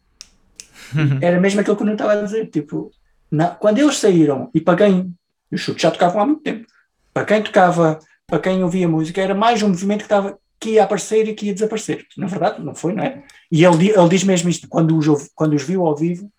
Era 1.21 1.39
mesmo 1.39 1.61
aquilo 1.61 1.77
que 1.77 1.83
eu 1.83 1.87
não 1.87 1.93
estava 1.93 2.13
a 2.13 2.23
dizer. 2.23 2.49
Tipo, 2.49 2.91
na, 3.31 3.49
quando 3.49 3.79
eles 3.79 3.99
saíram, 3.99 4.51
e 4.55 4.61
para 4.61 4.79
quem. 4.79 5.15
Os 5.51 5.61
chutes 5.63 5.83
já 5.83 5.91
tocavam 5.91 6.21
há 6.21 6.27
muito 6.27 6.43
tempo. 6.43 6.67
Para 7.13 7.25
quem 7.25 7.43
tocava, 7.43 7.99
para 8.27 8.39
quem 8.39 8.63
ouvia 8.63 8.87
música, 8.87 9.21
era 9.21 9.35
mais 9.35 9.63
um 9.63 9.69
movimento 9.69 10.01
que, 10.01 10.05
estava, 10.05 10.39
que 10.61 10.71
ia 10.71 10.85
aparecer 10.85 11.29
e 11.29 11.35
que 11.35 11.47
ia 11.47 11.55
desaparecer. 11.55 12.07
Na 12.17 12.27
verdade, 12.27 12.63
não 12.63 12.75
foi, 12.75 12.93
não 12.95 13.05
é? 13.05 13.23
E 13.51 13.65
ele, 13.65 13.91
ele 13.91 14.09
diz 14.09 14.25
mesmo 14.25 14.49
isto: 14.49 14.69
quando 14.69 14.97
os, 14.97 15.29
quando 15.35 15.55
os 15.55 15.63
viu 15.63 15.87
ao 15.87 15.97
vivo, 15.97 16.31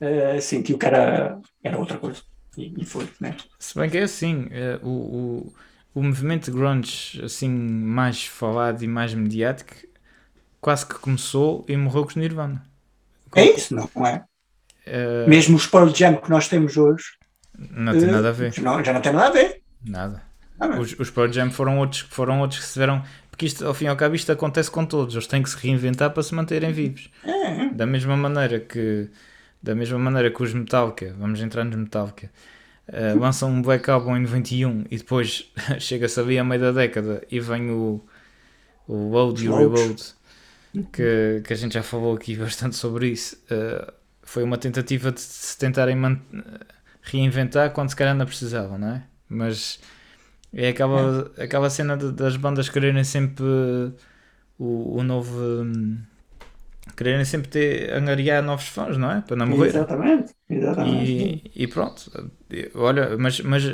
eh, 0.00 0.40
sentiu 0.40 0.78
que 0.78 0.86
era, 0.86 1.38
era 1.62 1.78
outra 1.78 1.98
coisa. 1.98 2.22
E, 2.56 2.74
e 2.82 2.84
foi, 2.84 3.08
né? 3.20 3.36
Se 3.58 3.78
bem 3.78 3.88
que 3.88 3.98
é 3.98 4.02
assim, 4.02 4.48
eh, 4.50 4.78
o, 4.82 4.88
o, 4.88 5.52
o 5.94 6.02
movimento 6.02 6.50
de 6.50 6.56
grunge 6.56 7.22
assim 7.24 7.48
mais 7.48 8.24
falado 8.24 8.82
e 8.82 8.86
mais 8.86 9.14
mediático 9.14 9.74
quase 10.60 10.86
que 10.86 10.94
começou 10.94 11.64
e 11.68 11.76
morreu 11.76 12.04
com 12.04 12.10
os 12.10 12.16
Nirvana. 12.16 12.62
É 13.34 13.44
isso, 13.44 13.74
não 13.74 14.06
é? 14.06 14.24
Eh, 14.86 15.26
Mesmo 15.26 15.56
os 15.56 15.66
Pearl 15.66 15.88
Jam 15.88 16.16
que 16.16 16.30
nós 16.30 16.48
temos 16.48 16.76
hoje, 16.76 17.04
não 17.70 17.92
tem 17.92 18.06
nada 18.06 18.28
a 18.28 18.32
ver. 18.32 18.52
Não, 18.60 18.84
já 18.84 18.92
não 18.92 19.00
tem 19.00 19.12
nada 19.12 19.28
a 19.28 19.30
ver. 19.30 19.62
Nada. 19.84 20.22
Ah, 20.58 20.78
Os, 20.78 20.98
os 20.98 21.10
Pearl 21.10 21.32
Jam 21.32 21.50
foram 21.50 21.78
outros, 21.78 22.00
foram 22.02 22.40
outros 22.40 22.60
que 22.60 22.66
se 22.66 22.72
tiveram. 22.74 23.02
Porque 23.42 23.46
isto, 23.46 23.66
ao 23.66 23.74
fim 23.74 23.86
e 23.86 23.88
ao 23.88 23.96
cabo, 23.96 24.14
isto 24.14 24.30
acontece 24.30 24.70
com 24.70 24.86
todos. 24.86 25.16
Eles 25.16 25.26
têm 25.26 25.42
que 25.42 25.50
se 25.50 25.56
reinventar 25.56 26.12
para 26.12 26.22
se 26.22 26.32
manterem 26.32 26.72
vivos. 26.72 27.10
É, 27.24 27.70
Da 27.70 27.84
mesma 27.84 28.16
maneira 28.16 28.60
que, 28.60 29.08
da 29.60 29.74
mesma 29.74 29.98
maneira 29.98 30.30
que 30.30 30.40
os 30.40 30.54
Metallica, 30.54 31.12
vamos 31.18 31.40
entrar 31.40 31.64
nos 31.64 31.74
Metallica, 31.74 32.30
uh, 32.88 33.18
lançam 33.18 33.50
um 33.50 33.60
Black 33.60 33.90
Album 33.90 34.16
em 34.16 34.20
91 34.20 34.84
e 34.88 34.96
depois 34.96 35.50
chega-se 35.80 36.20
ali 36.20 36.38
a 36.38 36.44
meio 36.44 36.60
da 36.60 36.70
década 36.70 37.26
e 37.28 37.40
vem 37.40 37.70
o, 37.70 38.00
o 38.86 39.10
Load 39.10 39.44
e 39.44 39.48
o 39.48 39.56
Reload, 39.56 40.00
que, 40.92 41.42
que 41.44 41.52
a 41.52 41.56
gente 41.56 41.74
já 41.74 41.82
falou 41.82 42.14
aqui 42.14 42.36
bastante 42.36 42.76
sobre 42.76 43.08
isso. 43.08 43.36
Uh, 43.50 43.92
foi 44.22 44.44
uma 44.44 44.56
tentativa 44.56 45.10
de 45.10 45.20
se 45.20 45.58
tentarem 45.58 45.96
reinventar 47.02 47.72
quando 47.72 47.90
se 47.90 47.96
calhar 47.96 48.14
não 48.14 48.24
precisavam, 48.24 48.78
não 48.78 48.88
é? 48.88 49.02
Mas 49.28 49.80
é 50.54 50.68
aquela, 50.68 51.30
é. 51.36 51.44
aquela 51.44 51.70
cena 51.70 51.96
de, 51.96 52.12
das 52.12 52.36
bandas 52.36 52.68
quererem 52.68 53.04
sempre 53.04 53.44
o, 54.58 54.98
o 54.98 55.02
novo. 55.02 55.38
Um, 55.38 55.98
quererem 56.96 57.24
sempre 57.24 57.48
ter, 57.48 57.92
angariar 57.92 58.42
novos 58.42 58.68
fãs, 58.68 58.96
não 58.96 59.10
é? 59.10 59.20
Para 59.20 59.36
não 59.36 59.46
morrer. 59.46 59.68
Exatamente, 59.68 60.34
exatamente. 60.48 61.10
E, 61.10 61.50
e 61.54 61.66
pronto, 61.66 62.10
olha, 62.74 63.16
mas, 63.16 63.40
mas 63.40 63.64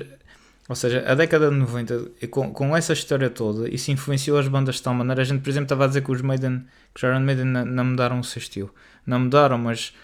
ou 0.69 0.77
seja, 0.77 1.03
a 1.07 1.15
década 1.15 1.49
de 1.49 1.57
90, 1.57 2.29
com, 2.31 2.53
com 2.53 2.77
essa 2.77 2.93
história 2.93 3.31
toda, 3.31 3.69
isso 3.71 3.91
influenciou 3.91 4.39
as 4.39 4.47
bandas 4.49 4.75
de 4.77 4.83
tal 4.83 4.93
maneira. 4.93 5.23
A 5.23 5.25
gente, 5.25 5.41
por 5.41 5.49
exemplo, 5.49 5.65
estava 5.65 5.85
a 5.85 5.87
dizer 5.87 6.03
que 6.03 6.13
os 6.13 6.21
Maiden, 6.21 6.67
que 6.95 6.99
os 6.99 7.03
Iron 7.03 7.21
Maiden 7.21 7.47
não, 7.47 7.65
não 7.65 7.85
mudaram 7.87 8.21
o 8.21 8.25
seu 8.25 8.39
estilo. 8.39 8.71
Não 9.07 9.19
mudaram, 9.19 9.57
mas 9.57 9.95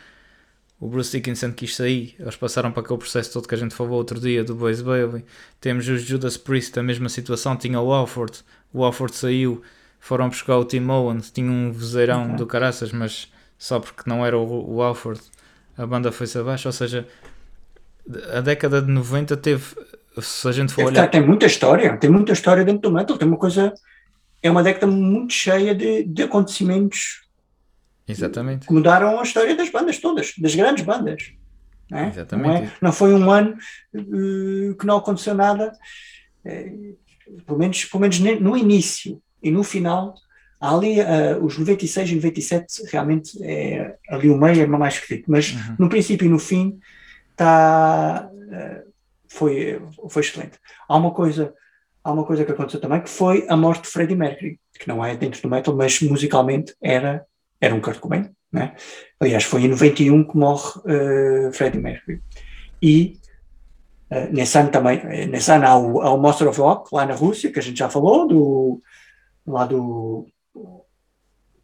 o 0.85 0.87
Bruce 0.87 1.13
Dickinson 1.13 1.51
quis 1.51 1.75
sair, 1.75 2.15
eles 2.21 2.37
passaram 2.37 2.71
para 2.71 2.83
aquele 2.83 2.99
processo 2.99 3.33
todo 3.33 3.49
que 3.49 3.55
a 3.55 3.57
gente 3.59 3.75
falou 3.75 3.95
outro 3.95 4.21
dia 4.21 4.45
do 4.45 4.55
Boys 4.55 4.83
Bailey. 4.83 5.25
Temos 5.59 5.89
os 5.89 6.03
Judas 6.03 6.37
Priest, 6.37 6.79
a 6.79 6.83
mesma 6.83 7.09
situação, 7.09 7.57
tinha 7.57 7.81
o 7.81 7.91
Alford, 7.91 8.41
o 8.71 8.85
Alford 8.85 9.17
saiu, 9.17 9.63
foram 9.99 10.29
buscar 10.29 10.59
o 10.59 10.65
Tim 10.67 10.87
Owen, 10.87 11.21
tinha 11.21 11.51
um 11.51 11.73
vozeirão 11.73 12.25
okay. 12.25 12.37
do 12.37 12.47
caraças, 12.47 12.93
mas 12.93 13.33
só 13.57 13.81
porque 13.81 14.03
não 14.05 14.27
era 14.27 14.37
o, 14.37 14.75
o 14.75 14.83
Alford, 14.83 15.23
a 15.79 15.87
banda 15.87 16.13
foi-se 16.13 16.37
abaixo. 16.37 16.69
Ou 16.69 16.73
seja, 16.73 17.09
a 18.35 18.43
década 18.43 18.83
de 18.83 18.93
90 18.93 19.39
teve, 19.39 19.65
se 20.21 20.47
a 20.47 20.53
gente 20.53 20.71
for 20.75 20.85
olhar. 20.85 21.09
Tem 21.09 21.27
muita 21.27 21.47
história, 21.47 21.97
tem 21.97 22.11
muita 22.11 22.35
história 22.35 22.63
dentro 22.63 22.83
do 22.83 22.93
metal, 22.93 23.17
tem 23.17 23.27
uma 23.27 23.39
coisa. 23.39 23.73
É 24.43 24.51
uma 24.51 24.63
década 24.63 24.87
muito 24.87 25.33
cheia 25.33 25.75
de, 25.75 26.05
de 26.05 26.23
acontecimentos 26.25 27.24
Exatamente. 28.07 28.71
mudaram 28.73 29.19
a 29.19 29.23
história 29.23 29.57
das 29.57 29.71
bandas 29.71 29.99
todas, 29.99 30.35
das 30.39 30.55
grandes 30.55 30.85
bandas. 30.85 31.33
Não 31.91 31.99
é? 31.99 32.09
Exatamente. 32.09 32.49
Não, 32.49 32.57
é? 32.57 32.73
não, 32.83 32.93
foi 32.93 33.15
um 33.15 33.31
ano 33.31 33.57
uh, 33.95 34.75
que 34.77 34.87
não 34.87 34.99
aconteceu 34.99 35.35
nada, 35.35 35.73
uh, 36.45 37.43
pelo, 37.47 37.59
menos, 37.59 37.85
pelo 37.85 38.01
menos 38.01 38.19
no 38.19 38.57
início 38.57 39.23
e 39.43 39.51
no 39.51 39.63
final. 39.63 40.15
Ali, 40.61 41.01
uh, 41.01 41.45
os 41.45 41.59
96 41.59 42.11
e 42.11 42.15
97, 42.15 42.83
realmente, 42.91 43.43
é, 43.43 43.97
ali 44.09 44.31
o 44.31 44.39
meio 44.39 44.63
é 44.63 44.67
mais 44.67 44.95
esquisito, 44.95 45.27
mas 45.29 45.53
uhum. 45.53 45.77
no 45.81 45.89
princípio 45.91 46.27
e 46.27 46.31
no 46.31 46.39
fim, 46.39 46.79
tá, 47.37 48.31
foi, 49.29 49.83
foi 50.09 50.23
excelente. 50.23 50.59
Há 50.89 50.97
uma 50.97 51.11
coisa 51.11 51.53
há 52.03 52.13
uma 52.13 52.25
coisa 52.25 52.45
que 52.45 52.53
aconteceu 52.53 52.81
também 52.81 53.01
que 53.01 53.09
foi 53.09 53.47
a 53.49 53.57
morte 53.57 53.85
de 53.85 53.89
Freddie 53.89 54.15
Mercury, 54.15 54.61
que 54.79 54.87
não 54.87 55.05
é 55.05 55.17
dentro 55.17 55.41
do 55.41 55.49
metal, 55.49 55.75
mas 55.75 56.01
musicalmente 56.03 56.75
era 56.81 57.25
era 57.65 57.75
um 57.75 57.81
Kurt 57.81 57.99
Cobain, 57.99 58.31
né? 58.53 58.75
Aliás, 59.19 59.45
foi 59.45 59.63
em 59.63 59.69
91 59.69 60.25
que 60.25 60.37
morre 60.37 60.81
uh, 60.81 61.53
Freddie 61.53 61.81
Mercury. 61.81 62.21
E 62.83 63.19
uh, 64.11 64.33
nesse 64.33 64.59
ano 64.59 64.71
também, 64.71 65.01
eh, 65.05 65.27
nesse 65.27 65.51
ano 65.51 65.67
há 65.67 65.79
o, 65.79 66.01
há 66.03 66.11
o 66.13 66.19
Monster 66.19 66.49
of 66.49 66.61
Rock, 66.61 66.95
lá 66.95 67.07
na 67.07 67.15
Rússia, 67.15 67.51
que 67.51 67.59
a 67.59 67.63
gente 67.63 67.79
já 67.79 67.89
falou, 67.89 68.29
do, 68.29 68.83
lá 69.47 69.67
do 69.67 70.27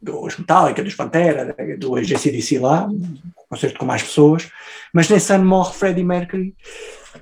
dos 0.01 0.35
Metallica, 0.35 0.83
dos 0.83 0.95
Pantera, 0.95 1.55
do 1.77 1.95
AGCDC 1.95 2.57
lá, 2.57 2.87
um 2.87 3.19
concerto 3.47 3.77
com 3.77 3.85
mais 3.85 4.01
pessoas, 4.01 4.49
mas 4.91 5.07
nesse 5.07 5.31
ano 5.31 5.45
morre 5.45 5.73
Freddie 5.73 6.03
Mercury 6.03 6.55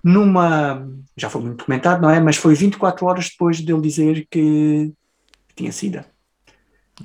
numa, 0.02 0.88
já 1.18 1.30
foi 1.30 1.42
muito 1.42 1.66
comentado, 1.66 2.02
não 2.02 2.10
é? 2.10 2.22
Mas 2.22 2.38
foi 2.38 2.56
24 2.56 3.06
horas 3.06 3.30
depois 3.30 3.60
dele 3.60 3.82
dizer 3.82 4.26
que 4.32 4.94
tinha 5.56 5.74
SIDA. 5.74 6.06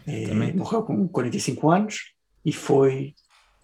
É, 0.06 0.52
morreu 0.52 0.82
com 0.82 1.06
45 1.08 1.70
anos 1.70 2.12
e 2.44 2.52
foi, 2.52 3.14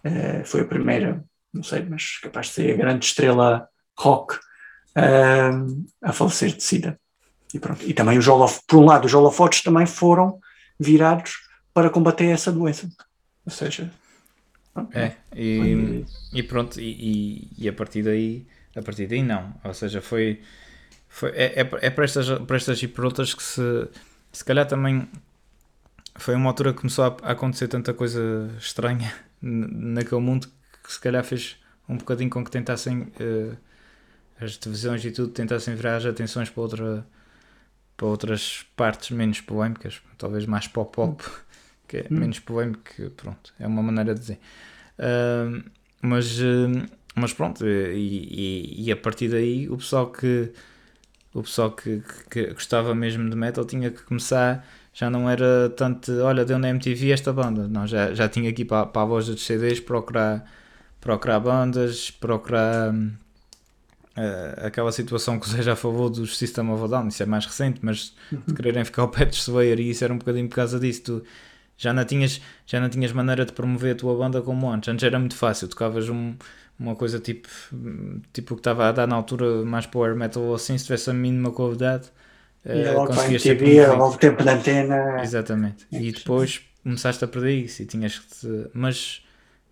uh, 0.05 0.45
foi 0.45 0.61
a 0.61 0.65
primeira, 0.65 1.23
não 1.53 1.63
sei, 1.63 1.83
mas 1.83 2.17
capaz 2.19 2.47
de 2.47 2.53
ser 2.53 2.73
a 2.73 2.77
grande 2.77 3.05
estrela 3.05 3.67
rock 3.97 4.35
uh, 4.35 5.85
a 6.01 6.13
falecer 6.13 6.55
de 6.55 6.63
SIDA. 6.63 6.99
E, 7.53 7.59
pronto. 7.59 7.83
e 7.85 7.93
também 7.93 8.17
os 8.17 8.27
holofotes, 8.27 8.63
por 8.65 8.79
um 8.79 8.85
lado, 8.85 9.05
os 9.05 9.13
holofotes 9.13 9.61
também 9.61 9.85
foram 9.85 10.39
virados 10.79 11.33
para 11.73 11.89
combater 11.89 12.25
essa 12.25 12.51
doença. 12.51 12.89
Ou 13.45 13.51
seja, 13.51 13.91
pronto, 14.73 14.97
é, 14.97 15.17
e, 15.35 16.05
e 16.33 16.43
pronto, 16.43 16.79
e, 16.79 17.49
e, 17.57 17.67
a 17.67 17.73
partir 17.73 18.03
daí, 18.03 18.47
a 18.75 18.81
partir 18.81 19.07
daí 19.07 19.21
não. 19.21 19.53
Ou 19.63 19.73
seja, 19.73 20.01
foi, 20.01 20.41
foi 21.09 21.31
é, 21.31 21.61
é, 21.61 21.69
é 21.81 21.89
para, 21.89 22.05
estas, 22.05 22.29
para 22.29 22.55
estas 22.55 22.81
e 22.81 22.87
por 22.87 23.05
outras 23.05 23.33
que 23.33 23.43
se, 23.43 23.89
se 24.31 24.45
calhar 24.45 24.65
também 24.65 25.09
foi 26.21 26.35
uma 26.35 26.49
altura 26.49 26.73
que 26.73 26.79
começou 26.79 27.05
a 27.05 27.31
acontecer 27.31 27.67
tanta 27.67 27.93
coisa 27.93 28.49
estranha 28.57 29.13
naquele 29.41 30.21
mundo 30.21 30.47
que 30.83 30.93
se 30.93 30.99
calhar 30.99 31.23
fez 31.23 31.57
um 31.89 31.97
bocadinho 31.97 32.29
com 32.29 32.43
que 32.43 32.51
tentassem 32.51 33.01
uh, 33.01 33.57
as 34.39 34.55
televisões 34.57 35.03
e 35.03 35.11
tudo 35.11 35.29
tentassem 35.29 35.75
virar 35.75 35.97
as 35.97 36.05
atenções 36.05 36.49
para 36.49 36.61
outra 36.61 37.07
para 37.97 38.07
outras 38.07 38.65
partes 38.75 39.11
menos 39.11 39.41
polémicas, 39.41 40.01
talvez 40.17 40.47
mais 40.47 40.67
pop-pop, 40.67 41.23
que 41.87 41.97
é 41.97 42.07
hum. 42.09 42.17
menos 42.17 42.39
polémico, 42.39 42.81
pronto, 43.15 43.53
é 43.59 43.67
uma 43.67 43.83
maneira 43.83 44.15
de 44.15 44.19
dizer. 44.19 44.39
Uh, 44.97 45.63
mas, 46.01 46.39
uh, 46.39 46.89
mas 47.13 47.31
pronto, 47.31 47.63
e, 47.63 47.93
e, 47.93 48.85
e, 48.87 48.91
a 48.91 48.95
partir 48.95 49.29
daí 49.29 49.69
o 49.69 49.77
pessoal 49.77 50.11
que 50.11 50.51
o 51.31 51.43
pessoal 51.43 51.71
que, 51.71 52.01
que, 52.01 52.45
que 52.45 52.53
gostava 52.53 52.95
mesmo 52.95 53.29
de 53.29 53.35
metal 53.35 53.65
tinha 53.65 53.91
que 53.91 54.01
começar 54.01 54.65
já 54.93 55.09
não 55.09 55.29
era 55.29 55.69
tanto, 55.75 56.11
olha, 56.21 56.43
deu 56.43 56.59
na 56.59 56.69
MTV 56.69 57.11
esta 57.11 57.31
banda. 57.31 57.67
Não, 57.67 57.87
já, 57.87 58.13
já 58.13 58.27
tinha 58.27 58.49
aqui 58.49 58.65
para, 58.65 58.85
para 58.85 59.01
a 59.01 59.05
loja 59.05 59.33
de 59.33 59.39
CDs 59.39 59.79
procurar, 59.79 60.45
procurar 60.99 61.39
bandas, 61.39 62.11
procurar 62.11 62.93
uh, 62.93 64.65
aquela 64.65 64.91
situação 64.91 65.39
que 65.39 65.49
você 65.49 65.61
já 65.63 65.75
falou 65.75 66.09
dos 66.09 66.37
System 66.37 66.69
of 66.71 66.83
a 66.83 66.87
Down. 66.87 67.07
Isso 67.07 67.23
é 67.23 67.25
mais 67.25 67.45
recente, 67.45 67.79
mas 67.81 68.13
de 68.47 68.53
quererem 68.53 68.83
ficar 68.83 69.03
ao 69.03 69.07
pé 69.09 69.25
de 69.25 69.35
Slayer 69.37 69.79
e 69.79 69.89
isso 69.89 70.03
era 70.03 70.13
um 70.13 70.17
bocadinho 70.17 70.49
por 70.49 70.55
causa 70.55 70.77
disso. 70.79 71.03
Tu 71.03 71.23
já 71.77 71.93
não 71.93 72.03
tinhas, 72.03 72.41
já 72.65 72.79
não 72.79 72.89
tinhas 72.89 73.13
maneira 73.13 73.45
de 73.45 73.53
promover 73.53 73.93
a 73.93 73.97
tua 73.97 74.15
banda 74.15 74.41
como 74.41 74.69
antes. 74.69 74.89
Antes 74.89 75.03
era 75.03 75.17
muito 75.17 75.35
fácil, 75.35 75.69
tocavas 75.69 76.09
um, 76.09 76.35
uma 76.77 76.95
coisa 76.95 77.17
tipo, 77.17 77.47
tipo 78.33 78.55
que 78.55 78.59
estava 78.59 78.89
a 78.89 78.91
dar 78.91 79.07
na 79.07 79.15
altura 79.15 79.63
mais 79.63 79.85
power 79.85 80.15
metal 80.17 80.43
ou 80.43 80.53
assim, 80.53 80.77
se 80.77 80.83
tivesse 80.83 81.09
a 81.09 81.13
mínima 81.13 81.49
qualidade 81.51 82.11
e 82.65 82.89
uh, 82.89 83.05
conseguias 83.05 83.43
TV, 83.43 83.87
logo 83.87 84.17
tempo 84.17 84.43
de 84.43 84.49
antena. 84.49 85.21
Exatamente. 85.21 85.87
É 85.91 86.01
e 86.01 86.11
depois 86.11 86.61
começaste 86.83 87.23
a 87.23 87.27
perder 87.27 87.53
isso 87.53 87.81
e 87.81 87.85
tinhas 87.85 88.19
que 88.19 88.27
te... 88.27 88.69
mas, 88.73 89.23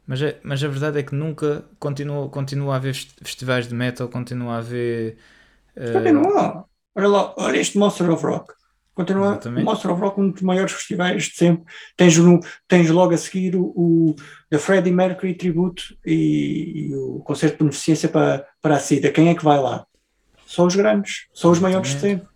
mas, 0.05 0.21
é, 0.21 0.39
mas 0.43 0.63
a 0.63 0.67
verdade 0.67 0.99
é 0.99 1.03
que 1.03 1.15
nunca 1.15 1.65
continua, 1.79 2.29
continua 2.29 2.73
a 2.73 2.77
haver 2.77 2.95
festivais 3.21 3.67
de 3.67 3.75
metal, 3.75 4.07
continua 4.07 4.55
a 4.55 4.57
haver. 4.57 5.17
Uh... 5.75 5.93
Continua. 5.93 6.65
Olha 6.95 7.07
lá, 7.07 7.33
olha 7.37 7.57
este 7.57 7.77
Monster 7.77 8.09
of 8.11 8.25
Rock. 8.25 8.53
Continua 8.93 9.29
Exatamente. 9.29 9.63
Monster 9.63 9.91
of 9.91 10.01
Rock, 10.01 10.19
um 10.19 10.31
dos 10.31 10.41
maiores 10.41 10.73
festivais 10.73 11.23
de 11.23 11.35
sempre. 11.35 11.63
Tens, 11.95 12.17
no, 12.17 12.39
tens 12.67 12.89
logo 12.89 13.13
a 13.13 13.17
seguir 13.17 13.55
o, 13.55 13.71
o 13.73 14.15
The 14.49 14.57
Freddie 14.57 14.91
Mercury 14.91 15.35
Tributo 15.35 15.95
e, 16.05 16.89
e, 16.89 16.95
o 16.95 17.19
concerto 17.19 17.55
de 17.55 17.63
beneficência 17.63 18.09
para, 18.09 18.45
para 18.61 18.75
a 18.75 18.79
SIDA. 18.79 19.09
Quem 19.09 19.29
é 19.29 19.35
que 19.35 19.43
vai 19.43 19.57
lá? 19.57 19.85
São 20.45 20.65
os 20.65 20.75
grandes, 20.75 21.27
são 21.33 21.51
os 21.51 21.59
maiores 21.59 21.91
de 21.91 21.99
sempre. 22.01 22.27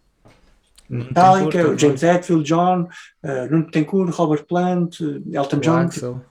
Metallica, 0.94 1.70
o 1.70 1.78
James 1.78 2.04
Hetfield, 2.04 2.44
John, 2.44 2.88
uh, 3.24 3.52
Nuno 3.52 3.66
Betancourt, 3.66 4.14
Robert 4.14 4.46
Plant, 4.46 5.00
Elton 5.32 5.58
o 5.58 5.60
John. 5.60 5.78
Axel. 5.78 6.14
Tipo, 6.14 6.26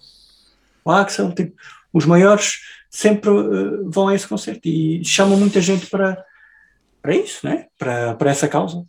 o 0.85 0.91
Axel, 0.91 1.33
tipo, 1.33 1.57
os 1.93 2.07
maiores 2.07 2.61
sempre 2.91 3.31
uh, 3.31 3.91
vão 3.91 4.09
a 4.09 4.15
esse 4.15 4.27
concerto 4.27 4.69
e 4.69 5.05
chamam 5.05 5.39
muita 5.39 5.61
gente 5.61 5.87
para, 5.87 6.23
para 7.01 7.17
isso, 7.17 7.47
né? 7.47 7.67
para, 7.79 8.15
para 8.15 8.31
essa 8.31 8.49
causa. 8.49 8.85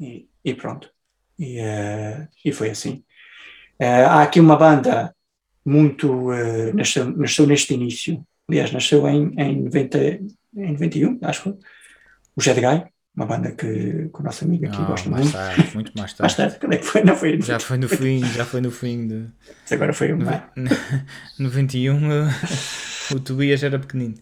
E, 0.00 0.26
e 0.44 0.54
pronto. 0.54 0.90
E, 1.38 1.60
uh, 1.60 2.28
e 2.44 2.52
foi 2.52 2.70
assim. 2.70 3.04
há 3.80 4.22
aqui 4.22 4.40
uma 4.40 4.56
banda 4.56 5.14
muito. 5.64 6.30
nasceu, 6.74 7.16
nasceu 7.16 7.46
neste 7.46 7.74
início, 7.74 8.24
aliás, 8.48 8.72
nasceu 8.72 9.06
em, 9.08 9.32
em, 9.38 9.62
90, 9.62 9.98
em 10.56 10.72
91, 10.72 11.18
acho 11.22 11.42
que 11.44 11.48
o 12.34 12.40
Jed 12.40 12.60
Guy 12.60 12.92
uma 13.14 13.26
banda 13.26 13.50
que, 13.52 14.08
que 14.08 14.20
o 14.20 14.22
nosso 14.22 14.44
amigo 14.44 14.66
aqui 14.66 14.78
Não, 14.78 14.86
gosta 14.86 15.10
mais 15.10 15.24
muito. 15.24 15.36
Tarde, 15.36 15.70
muito 15.74 15.92
mais 15.98 16.12
tarde. 16.14 16.22
mais 16.22 16.34
tarde, 16.34 16.58
quando 16.58 16.72
é 16.72 16.76
que 16.78 16.84
foi? 16.84 17.04
Não 17.04 17.16
foi 17.16 17.42
já 17.42 17.58
foi 17.58 17.76
no 17.76 17.88
fim, 17.88 18.24
já 18.24 18.44
foi 18.44 18.60
no 18.60 18.70
fim 18.70 19.06
de. 19.06 19.26
Agora 19.70 19.92
foi 19.92 20.12
uma. 20.12 20.44
No, 20.56 20.70
no 21.38 21.50
21 21.50 22.28
o 23.14 23.20
Tobias 23.20 23.62
era 23.62 23.78
pequenino. 23.78 24.14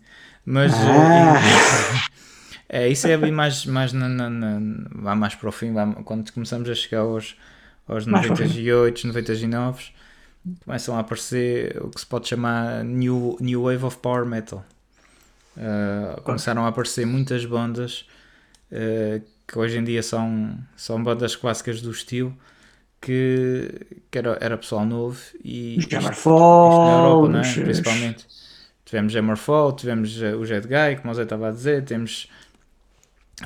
Mas 0.45 0.73
ah. 0.75 1.41
é, 2.69 2.89
isso 2.89 3.07
é 3.07 3.15
ali 3.15 3.31
mais, 3.31 3.65
mais, 3.67 3.93
na, 3.93 4.09
na, 4.09 4.29
na, 4.29 4.59
vai 4.93 5.15
mais 5.15 5.35
para 5.35 5.49
o 5.49 5.53
fim, 5.53 5.73
vai, 5.73 5.93
quando 6.05 6.31
começamos 6.33 6.69
a 6.69 6.75
chegar 6.75 7.01
aos, 7.01 7.37
aos 7.87 8.07
98, 8.07 9.07
99. 9.07 9.85
começam 10.65 10.97
a 10.97 11.01
aparecer 11.01 11.81
o 11.81 11.91
que 11.91 12.01
se 12.01 12.07
pode 12.07 12.27
chamar 12.27 12.83
New, 12.83 13.37
new 13.41 13.63
Wave 13.63 13.85
of 13.85 13.99
Power 13.99 14.27
Metal. 14.27 14.65
Uh, 15.57 16.21
começaram 16.23 16.65
a 16.65 16.69
aparecer 16.69 17.07
muitas 17.07 17.45
bandas 17.45 18.07
uh, 18.73 19.23
que 19.47 19.59
hoje 19.59 19.79
em 19.79 19.85
dia 19.85 20.03
são, 20.03 20.57
são 20.77 21.03
bandas 21.03 21.35
clássicas 21.37 21.81
do 21.83 21.91
estilo 21.91 22.37
que, 23.01 23.69
que 24.11 24.19
era, 24.19 24.37
era 24.41 24.57
pessoal 24.59 24.85
novo 24.85 25.19
e 25.45 25.77
Os 25.79 25.87
não 27.29 27.39
é? 27.39 27.43
os- 27.43 27.55
principalmente. 27.55 28.27
Tivemos 28.85 29.15
Hammerfall, 29.15 29.73
tivemos 29.73 30.21
eh, 30.21 30.35
o 30.35 30.45
Jet 30.45 30.67
Guy, 30.67 30.97
como 31.01 31.13
o 31.13 31.15
Zé 31.15 31.23
estava 31.23 31.49
a 31.49 31.53
dizer, 31.53 31.85
temos, 31.85 32.29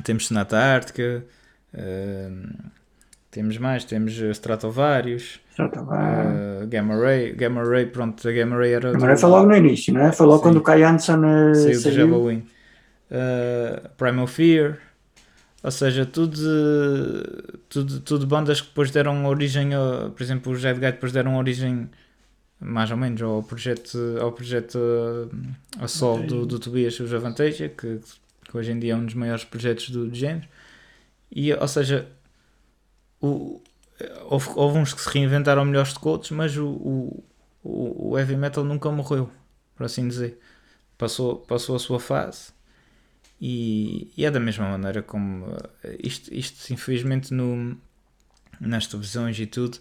temos 0.02 0.26
Sonata 0.26 0.56
Ártica, 0.58 1.22
eh, 1.74 2.30
temos 3.30 3.58
mais, 3.58 3.84
temos 3.84 4.18
eh, 4.22 4.30
Stratovarius, 4.30 5.40
eh, 5.58 6.66
Gamma 6.66 6.96
Ray, 6.96 7.32
Gamma 7.34 7.62
Ray, 7.62 7.86
pronto, 7.86 8.26
a 8.26 8.32
Gamma 8.32 8.56
Ray 8.56 8.72
era 8.72 8.90
Agora 8.90 9.16
foi 9.18 9.28
logo 9.30 9.46
no 9.48 9.56
início, 9.56 9.92
não 9.92 10.00
é? 10.06 10.12
Foi 10.12 10.26
logo 10.26 10.40
quando 10.42 10.56
o 10.56 10.62
Kai 10.62 10.82
Hansen 10.82 11.16
eh, 11.24 11.54
saiu 11.54 11.82
do 11.82 11.90
saiu. 11.92 11.92
Javelin. 11.92 12.46
Uh, 13.10 13.88
Primal 13.98 14.26
Fear, 14.26 14.78
ou 15.64 15.70
seja, 15.70 16.06
tudo, 16.06 16.38
tudo, 17.68 18.00
tudo 18.00 18.26
bandas 18.26 18.60
que 18.60 18.68
depois 18.68 18.90
deram 18.90 19.26
origem, 19.26 19.74
a, 19.74 20.10
por 20.10 20.22
exemplo, 20.22 20.52
os 20.52 20.62
Red 20.62 20.74
Guy 20.74 20.92
depois 20.92 21.12
deram 21.12 21.36
origem 21.36 21.90
mais 22.60 22.90
ou 22.90 22.96
menos 22.96 23.20
ao 23.22 23.42
projeto, 23.42 23.98
ao 24.20 24.32
projeto 24.32 24.78
a 25.80 25.88
sol 25.88 26.22
do, 26.22 26.46
do 26.46 26.58
Tobias, 26.58 27.00
os 27.00 27.12
Avantasia, 27.12 27.68
que, 27.68 27.98
que 28.44 28.56
hoje 28.56 28.72
em 28.72 28.78
dia 28.78 28.92
é 28.92 28.96
um 28.96 29.04
dos 29.04 29.14
maiores 29.14 29.44
projetos 29.44 29.90
do, 29.90 30.06
do 30.06 30.14
género. 30.14 30.46
E, 31.32 31.52
ou 31.52 31.68
seja, 31.68 32.08
o, 33.20 33.60
houve, 34.30 34.48
houve 34.54 34.78
uns 34.78 34.94
que 34.94 35.00
se 35.00 35.08
reinventaram 35.08 35.64
melhores 35.64 35.94
do 35.94 36.00
que 36.00 36.08
outros, 36.08 36.30
mas 36.30 36.56
o, 36.56 36.66
o 36.68 37.24
o 37.64 38.18
heavy 38.18 38.36
metal 38.36 38.62
nunca 38.62 38.90
morreu, 38.90 39.30
por 39.74 39.84
assim 39.84 40.06
dizer. 40.06 40.38
Passou, 40.98 41.36
passou 41.38 41.74
a 41.74 41.78
sua 41.78 41.98
fase 41.98 42.52
e, 43.46 44.10
e 44.16 44.24
é 44.24 44.30
da 44.30 44.40
mesma 44.40 44.66
maneira 44.70 45.02
como 45.02 45.54
eh, 45.82 45.98
isto, 46.02 46.32
isto 46.32 46.72
infelizmente 46.72 47.34
no, 47.34 47.76
nas 48.58 48.86
televisões 48.86 49.38
e 49.38 49.44
tudo 49.44 49.76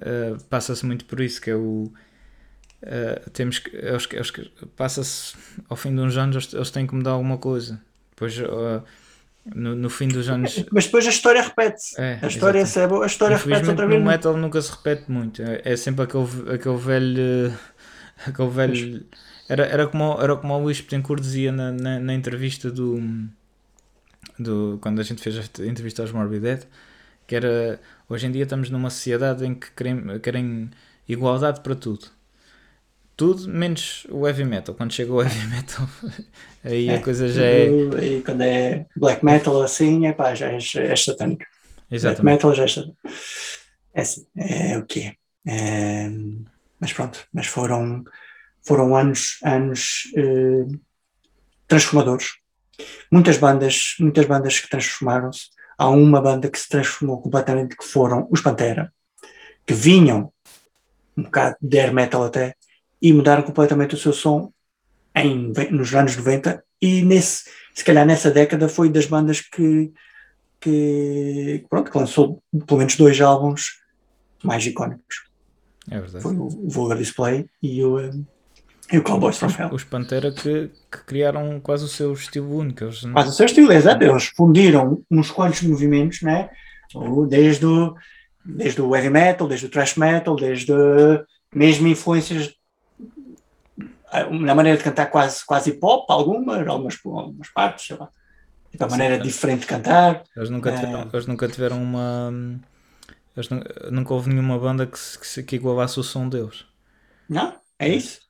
eh, 0.00 0.34
passa-se 0.50 0.84
muito 0.84 1.04
por 1.04 1.20
isso 1.20 1.40
que 1.40 1.50
é 1.50 1.54
o 1.54 1.92
eh, 2.82 3.22
temos 3.32 3.60
que, 3.60 3.76
eles, 3.76 4.08
eles, 4.10 4.32
passa-se 4.74 5.36
ao 5.68 5.76
fim 5.76 5.94
de 5.94 6.00
uns 6.00 6.16
anos 6.16 6.34
eles, 6.34 6.52
eles 6.52 6.70
têm 6.72 6.84
que 6.84 6.96
mudar 6.96 7.12
alguma 7.12 7.38
coisa 7.38 7.80
depois 8.10 8.36
eh, 8.40 8.82
no, 9.54 9.76
no 9.76 9.88
fim 9.88 10.08
dos 10.08 10.28
anos 10.28 10.64
Mas 10.72 10.86
depois 10.86 11.06
a 11.06 11.10
história 11.10 11.42
repete-se. 11.42 12.00
é, 12.00 12.18
A 12.20 12.26
história, 12.26 12.64
é 12.76 12.86
boa, 12.88 13.04
a 13.04 13.06
história 13.06 13.36
repete 13.36 13.68
outra 13.68 13.84
no 13.84 13.92
vez. 13.92 14.02
metal 14.02 14.36
nunca 14.36 14.60
se 14.60 14.72
repete 14.72 15.08
muito. 15.08 15.40
É, 15.40 15.62
é 15.64 15.76
sempre 15.76 16.02
aquele, 16.02 16.26
aquele 16.52 16.76
velho. 16.76 17.56
Aquele 18.26 18.48
velho. 18.48 19.06
Era, 19.48 19.64
era, 19.66 19.86
como, 19.88 20.20
era 20.20 20.36
como 20.36 20.54
o 20.54 20.58
Luís 20.62 20.80
Petencourt 20.80 21.20
dizia 21.20 21.52
na, 21.52 21.72
na, 21.72 22.00
na 22.00 22.14
entrevista 22.14 22.70
do, 22.70 22.98
do. 24.38 24.78
Quando 24.80 25.00
a 25.00 25.04
gente 25.04 25.22
fez 25.22 25.36
a 25.38 25.66
entrevista 25.66 26.02
aos 26.02 26.12
Morbid 26.12 26.40
Dead, 26.42 26.66
que 27.26 27.36
era. 27.36 27.80
Hoje 28.08 28.26
em 28.26 28.32
dia 28.32 28.44
estamos 28.44 28.70
numa 28.70 28.90
sociedade 28.90 29.46
em 29.46 29.54
que 29.54 29.70
querem, 29.72 30.20
querem 30.20 30.70
igualdade 31.08 31.60
para 31.62 31.74
tudo. 31.74 32.06
Tudo 33.16 33.48
menos 33.48 34.06
o 34.10 34.26
heavy 34.26 34.44
metal. 34.44 34.74
Quando 34.74 34.92
chega 34.92 35.12
o 35.12 35.22
heavy 35.22 35.46
metal, 35.48 35.88
aí 36.64 36.92
É, 36.92 36.94
a 36.94 37.00
coisa 37.00 37.28
já 37.28 37.44
é. 37.44 37.80
E 37.94 38.22
quando 38.22 38.42
é 38.42 38.86
black 38.96 39.24
metal 39.24 39.62
assim, 39.62 40.06
é 40.06 40.12
pá, 40.12 40.34
já 40.34 40.50
é, 40.52 40.58
é 40.58 40.96
satânico. 40.96 41.44
Black 42.00 42.22
Exatamente. 42.22 42.22
metal 42.22 42.54
já 42.54 42.64
é 42.64 42.68
satânico. 42.68 42.98
É 43.94 44.00
assim, 44.02 44.26
é 44.36 44.78
o 44.78 44.86
que 44.86 45.16
é. 45.46 46.10
Mas 46.80 46.92
pronto, 46.92 47.26
mas 47.32 47.46
foram, 47.46 48.04
foram 48.66 48.96
anos, 48.96 49.38
anos 49.44 50.12
eh, 50.16 50.66
transformadores. 51.68 52.34
Muitas 53.10 53.38
bandas, 53.38 53.94
muitas 54.00 54.26
bandas 54.26 54.58
que 54.58 54.68
transformaram-se. 54.68 55.48
Há 55.78 55.88
uma 55.88 56.20
banda 56.20 56.50
que 56.50 56.58
se 56.58 56.68
transformou 56.68 57.20
completamente, 57.20 57.76
que 57.76 57.84
foram 57.84 58.26
os 58.30 58.40
Pantera, 58.40 58.92
que 59.66 59.74
vinham 59.74 60.32
um 61.16 61.22
bocado 61.22 61.56
de 61.60 61.78
air 61.78 61.92
metal 61.92 62.24
até, 62.24 62.54
e 63.00 63.12
mudaram 63.12 63.42
completamente 63.42 63.94
o 63.94 63.98
seu 63.98 64.12
som 64.12 64.52
em, 65.14 65.52
nos 65.70 65.94
anos 65.94 66.16
90 66.16 66.62
e 66.80 67.02
nesse, 67.02 67.44
se 67.74 67.84
calhar 67.84 68.06
nessa 68.06 68.30
década 68.30 68.68
foi 68.68 68.88
das 68.90 69.06
bandas 69.06 69.40
que, 69.40 69.92
que, 70.60 71.64
pronto, 71.70 71.90
que 71.90 71.98
lançou 71.98 72.42
pelo 72.66 72.78
menos 72.78 72.96
dois 72.96 73.20
álbuns 73.20 73.80
mais 74.42 74.64
icónicos. 74.66 75.26
É 75.90 76.00
verdade. 76.00 76.22
Foi 76.22 76.36
o 76.36 76.48
Vulgar 76.68 76.98
Display 76.98 77.48
e 77.62 77.82
o, 77.84 77.98
um, 77.98 78.26
e 78.92 78.98
o 78.98 79.02
Cowboys 79.02 79.36
from 79.36 79.48
Hell. 79.50 79.70
Os 79.72 79.84
Pantera 79.84 80.30
que, 80.32 80.70
que 80.90 80.98
criaram 81.06 81.58
quase 81.60 81.84
o 81.84 81.88
seu 81.88 82.12
estilo 82.12 82.56
único. 82.56 82.84
Eles, 82.84 83.02
Mas 83.04 83.28
o 83.28 83.32
seu 83.32 83.46
estilo 83.46 83.72
exato, 83.72 84.02
eles 84.04 84.26
fundiram 84.26 85.02
uns 85.10 85.30
quantos 85.30 85.62
movimentos, 85.62 86.22
né? 86.22 86.50
Desde 87.28 87.66
o, 87.66 87.94
desde 88.44 88.80
o 88.80 88.94
heavy 88.94 89.10
metal, 89.10 89.48
desde 89.48 89.66
o 89.66 89.68
thrash 89.70 89.96
metal, 89.96 90.36
desde 90.36 90.72
mesmo 91.54 91.88
influências 91.88 92.54
ah, 94.10 94.30
na 94.30 94.54
maneira 94.54 94.78
de 94.78 94.84
cantar 94.84 95.06
quase, 95.06 95.44
quase 95.44 95.70
hip 95.70 95.80
hop, 95.82 96.08
algumas, 96.10 96.66
algumas, 96.66 96.96
algumas 97.04 97.48
partes, 97.50 97.86
sei 97.86 97.96
lá. 97.96 98.08
Tipo, 98.70 98.84
a 98.84 98.88
Sim, 98.88 98.92
maneira 98.92 99.14
é. 99.16 99.18
diferente 99.18 99.60
de 99.60 99.66
cantar. 99.66 100.22
Eles 100.36 100.50
nunca 100.50 100.70
É. 100.70 100.74
tiveram, 100.78 101.08
eles 101.12 101.26
nunca 101.26 101.48
tiveram 101.48 101.82
uma. 101.82 102.32
Eles 103.36 103.48
nu- 103.50 103.62
nunca 103.90 104.14
houve 104.14 104.30
nenhuma 104.30 104.58
banda 104.58 104.86
que, 104.86 104.98
que, 105.34 105.42
que 105.42 105.56
igualasse 105.56 105.98
o 105.98 106.02
som 106.02 106.28
deles. 106.28 106.64
Não? 107.28 107.54
É 107.78 107.88
isso. 107.88 108.20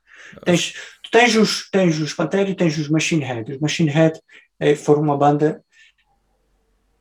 Tens, 0.44 0.72
tu 1.02 1.10
tens 1.10 1.34
os, 1.36 1.68
tens 1.70 1.98
os 2.00 2.12
Pantera 2.14 2.48
e 2.48 2.54
tens 2.54 2.76
os 2.78 2.88
Machine 2.88 3.24
Head. 3.24 3.52
Os 3.52 3.60
Machine 3.60 3.90
Head 3.90 4.18
eh, 4.60 4.74
foram 4.76 5.02
uma 5.02 5.16
banda 5.16 5.62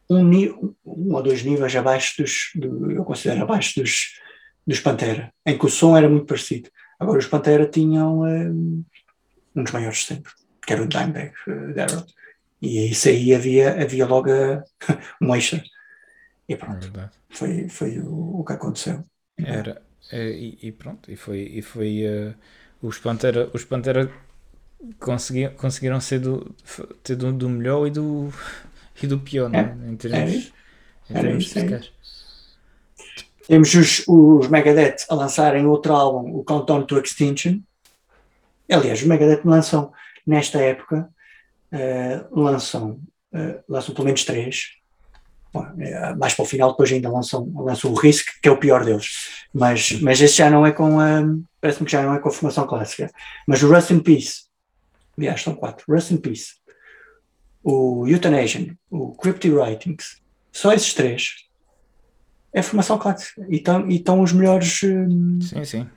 um, 0.09 0.76
um 0.86 1.13
ou 1.15 1.23
dois 1.23 1.43
níveis 1.43 1.76
abaixo 1.76 2.21
dos, 2.21 2.51
do- 2.55 2.91
eu 2.91 3.03
considero 3.03 3.43
abaixo 3.43 3.80
dos, 3.82 4.19
dos 4.65 4.80
Pantera, 4.80 5.34
em 5.45 5.57
que 5.57 5.65
o 5.65 5.69
som 5.69 5.97
era 5.97 6.09
muito 6.09 6.26
parecido. 6.26 6.69
Agora 6.99 7.19
os 7.19 7.28
Pantera 7.28 7.67
tinham 7.67 8.26
eh, 8.26 8.49
um 8.49 8.84
dos 9.63 9.71
maiores 9.71 9.99
de 9.99 10.05
sempre, 10.05 10.32
que 10.65 10.73
era 10.73 10.84
o 10.84 10.88
Dimebag 10.88 11.34
eh, 11.47 11.73
Darrell. 11.73 12.05
E 12.61 12.89
isso 12.91 13.09
aí 13.09 13.34
havia, 13.34 13.82
havia 13.82 14.05
logo 14.05 14.30
um 15.21 15.36
extra. 15.36 15.63
E 16.47 16.53
É 16.53 16.57
pronto, 16.57 16.82
verdade. 16.82 17.11
foi, 17.32 17.67
foi 17.69 17.99
o, 17.99 18.39
o 18.39 18.45
que 18.45 18.53
aconteceu. 18.53 19.03
Era, 19.38 19.82
é, 20.11 20.30
e, 20.30 20.57
e 20.61 20.71
pronto, 20.71 21.11
e 21.11 21.15
foi, 21.15 21.39
e 21.41 21.61
foi 21.61 22.03
eh, 22.03 22.36
os 22.82 22.97
Pantera, 22.99 23.49
os 23.53 23.63
Pantera 23.63 24.11
conseguiam, 24.99 25.51
conseguiram 25.53 25.99
ser 25.99 26.19
do, 26.19 26.55
ter 27.03 27.15
do, 27.15 27.32
do 27.32 27.49
melhor 27.49 27.88
e 27.88 27.91
do, 27.91 28.30
e 29.01 29.07
do 29.07 29.19
pior, 29.19 29.53
é? 29.53 29.76
Em 29.89 29.95
termos, 29.95 30.51
É 31.09 31.13
em 31.13 31.21
termos 31.21 31.45
isso, 31.45 31.59
é 31.59 31.63
musicais. 31.63 31.91
Temos 33.47 33.73
os, 33.76 34.03
os 34.07 34.47
Megadeth 34.47 35.05
a 35.09 35.15
lançarem 35.15 35.67
outro 35.67 35.93
álbum, 35.93 36.36
o 36.36 36.43
Countdown 36.43 36.84
to 36.84 36.99
Extinction. 36.99 37.59
Aliás, 38.69 39.01
os 39.01 39.07
Megadeth 39.07 39.41
lançam, 39.45 39.93
nesta 40.26 40.59
época, 40.59 41.07
eh, 41.71 42.26
lançam, 42.32 42.99
eh, 43.32 43.59
lançam 43.69 43.93
pelo 43.93 44.05
menos 44.05 44.26
três. 44.26 44.71
Bom, 45.53 45.63
eh, 45.80 46.15
mais 46.15 46.34
para 46.34 46.43
o 46.43 46.47
final, 46.47 46.71
depois 46.71 46.91
ainda 46.91 47.09
lançam, 47.09 47.51
lançam 47.55 47.91
o 47.91 47.95
Risk, 47.95 48.26
que 48.41 48.49
é 48.49 48.51
o 48.51 48.57
pior 48.57 48.84
deles. 48.84 49.45
Mas, 49.58 50.01
mas 50.01 50.20
esse 50.20 50.36
já 50.36 50.49
não 50.49 50.66
é 50.66 50.72
com 50.74 50.99
a. 50.99 51.22
Parece-me 51.62 51.86
que 51.86 51.91
já 51.93 52.03
não 52.03 52.14
é 52.14 52.20
com 52.20 52.28
a 52.28 52.32
formação 52.32 52.68
clássica. 52.68 53.10
Mas 53.47 53.64
o 53.64 53.74
Rust 53.74 53.89
in 53.91 53.99
Peace, 54.01 54.41
aliás, 55.18 55.41
são 55.41 55.56
quatro: 55.56 55.86
Rust 55.88 56.12
in 56.12 56.18
Peace, 56.18 56.56
o 57.64 58.06
Euthanasia, 58.06 58.76
o 58.89 59.14
Cryptic 59.16 59.53
Writings, 59.53 60.22
só 60.51 60.74
esses 60.74 60.93
três 60.93 61.45
é 62.53 62.62
formação 62.62 62.97
clássica. 62.97 63.45
E 63.49 63.56
estão 63.56 63.89
e 63.89 63.95
estão 63.95 64.22
os 64.22 64.34
melhores, 64.34 64.82
hum, 64.84 65.39
Sim, 65.41 65.64
sim. 65.64 65.89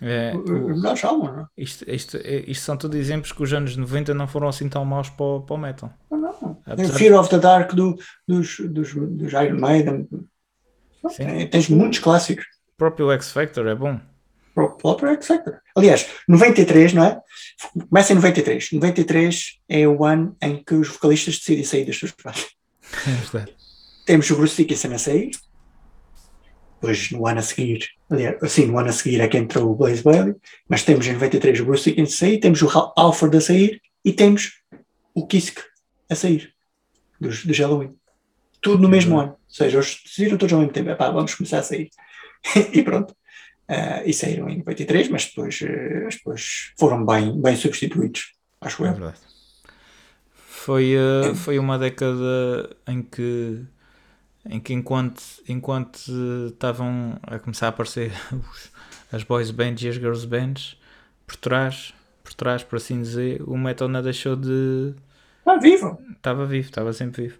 É, 0.00 0.32
o- 0.34 0.68
melhores 0.68 1.04
álbuns, 1.04 1.30
não 1.32 1.40
é? 1.42 1.46
isto, 1.56 1.88
isto, 1.88 2.16
isto 2.16 2.64
são 2.64 2.76
todos 2.76 2.96
exemplos 2.98 3.30
que 3.32 3.42
os 3.42 3.52
anos 3.52 3.76
90 3.76 4.12
não 4.14 4.26
foram 4.26 4.48
assim 4.48 4.68
tão 4.68 4.84
maus 4.84 5.08
para, 5.10 5.24
o- 5.24 5.40
para 5.42 5.54
o 5.54 5.58
metal. 5.58 5.92
Não, 6.10 6.18
não. 6.18 6.62
Apesar 6.66 6.94
Fear 6.98 7.18
of 7.20 7.30
the 7.30 7.38
Dark 7.38 7.72
do, 7.74 7.96
dos, 8.26 8.56
dos, 8.60 8.94
dos 8.94 9.32
Iron 9.32 9.60
Maiden. 9.60 10.08
Tem- 11.16 11.46
Tens 11.48 11.68
muitos 11.68 11.98
clássicos. 11.98 12.44
O 12.74 12.76
próprio 12.78 13.10
X 13.12 13.32
Factor 13.32 13.66
é 13.66 13.74
bom. 13.74 13.98
Pro- 14.54 14.76
próprio 14.76 15.10
X 15.10 15.26
Factor. 15.26 15.58
Aliás, 15.76 16.06
93, 16.28 16.92
não 16.92 17.04
é? 17.04 17.20
Começa 17.88 18.12
em 18.12 18.16
93. 18.16 18.70
93 18.72 19.58
é 19.68 19.86
o 19.88 20.04
ano 20.04 20.36
em 20.42 20.62
que 20.62 20.74
os 20.74 20.88
vocalistas 20.88 21.38
decidem 21.38 21.64
sair 21.64 21.84
das 21.84 21.96
suas 21.96 22.12
bandas. 22.22 22.46
É. 23.34 23.44
Temos 24.04 24.28
o 24.30 24.36
Bruce 24.36 24.56
Dickinson 24.56 24.92
a 24.92 24.98
sair. 24.98 25.30
Depois, 26.80 27.10
no 27.12 27.26
ano 27.28 27.38
a 27.38 27.42
seguir, 27.42 27.88
aliás, 28.10 28.42
assim, 28.42 28.66
no 28.66 28.76
ano 28.78 28.88
a 28.88 28.92
seguir 28.92 29.20
é 29.20 29.28
que 29.28 29.38
entrou 29.38 29.70
o 29.70 29.74
Blaze 29.76 30.02
Bailey. 30.02 30.34
Mas 30.68 30.82
temos 30.82 31.06
em 31.06 31.12
93 31.12 31.60
o 31.60 31.64
Bruce 31.64 31.84
Dickinson 31.88 32.12
a 32.12 32.18
sair, 32.18 32.38
temos 32.40 32.60
o 32.62 32.92
Alfred 32.96 33.36
a 33.36 33.40
sair 33.40 33.80
e 34.04 34.12
temos 34.12 34.60
o 35.14 35.26
Kisk 35.26 35.60
a 36.10 36.14
sair 36.16 36.52
dos, 37.20 37.44
dos 37.44 37.58
Halloween. 37.58 37.94
Tudo 38.60 38.82
no 38.82 38.88
mesmo 38.88 39.18
ano. 39.18 39.36
Ou 39.52 39.56
seja, 39.56 39.78
eles 39.78 40.00
decidiram 40.04 40.38
todos 40.38 40.52
ao 40.52 40.60
mesmo 40.60 40.72
tempo. 40.74 40.90
Epá, 40.90 41.10
vamos 41.10 41.34
começar 41.34 41.58
a 41.60 41.62
sair. 41.62 41.90
e 42.72 42.82
pronto. 42.82 43.12
uh, 43.70 44.02
e 44.06 44.12
saíram 44.14 44.48
em 44.48 44.58
93, 44.58 45.08
mas 45.08 45.26
depois, 45.26 45.60
uh, 45.62 46.08
depois 46.10 46.72
foram 46.78 47.04
bem, 47.06 47.40
bem 47.40 47.56
substituídos, 47.56 48.34
acho 48.60 48.84
É 48.84 48.88
eu. 48.88 48.92
verdade. 48.92 49.20
Foi, 50.34 50.94
uh, 50.96 51.34
foi 51.34 51.58
uma 51.58 51.78
década 51.78 52.76
em 52.86 53.02
que, 53.02 53.64
em 54.46 54.60
que 54.60 54.72
enquanto, 54.74 55.22
enquanto 55.48 56.00
estavam 56.52 57.18
a 57.22 57.38
começar 57.38 57.66
a 57.66 57.68
aparecer 57.70 58.12
os, 58.32 58.72
as 59.12 59.22
boys 59.24 59.50
bands 59.50 59.82
e 59.84 59.88
as 59.88 59.96
girls 59.96 60.26
bands, 60.26 60.76
por 61.26 61.36
trás, 61.36 61.94
por 62.24 62.34
trás, 62.34 62.62
por 62.64 62.76
assim 62.76 63.00
dizer, 63.02 63.42
o 63.48 63.56
metal 63.58 63.88
não 63.88 64.02
deixou 64.02 64.36
de. 64.36 64.94
Ah, 65.46 65.56
vivo! 65.58 65.98
Estava 66.16 66.46
vivo, 66.46 66.68
estava 66.68 66.92
sempre 66.92 67.22
vivo. 67.28 67.38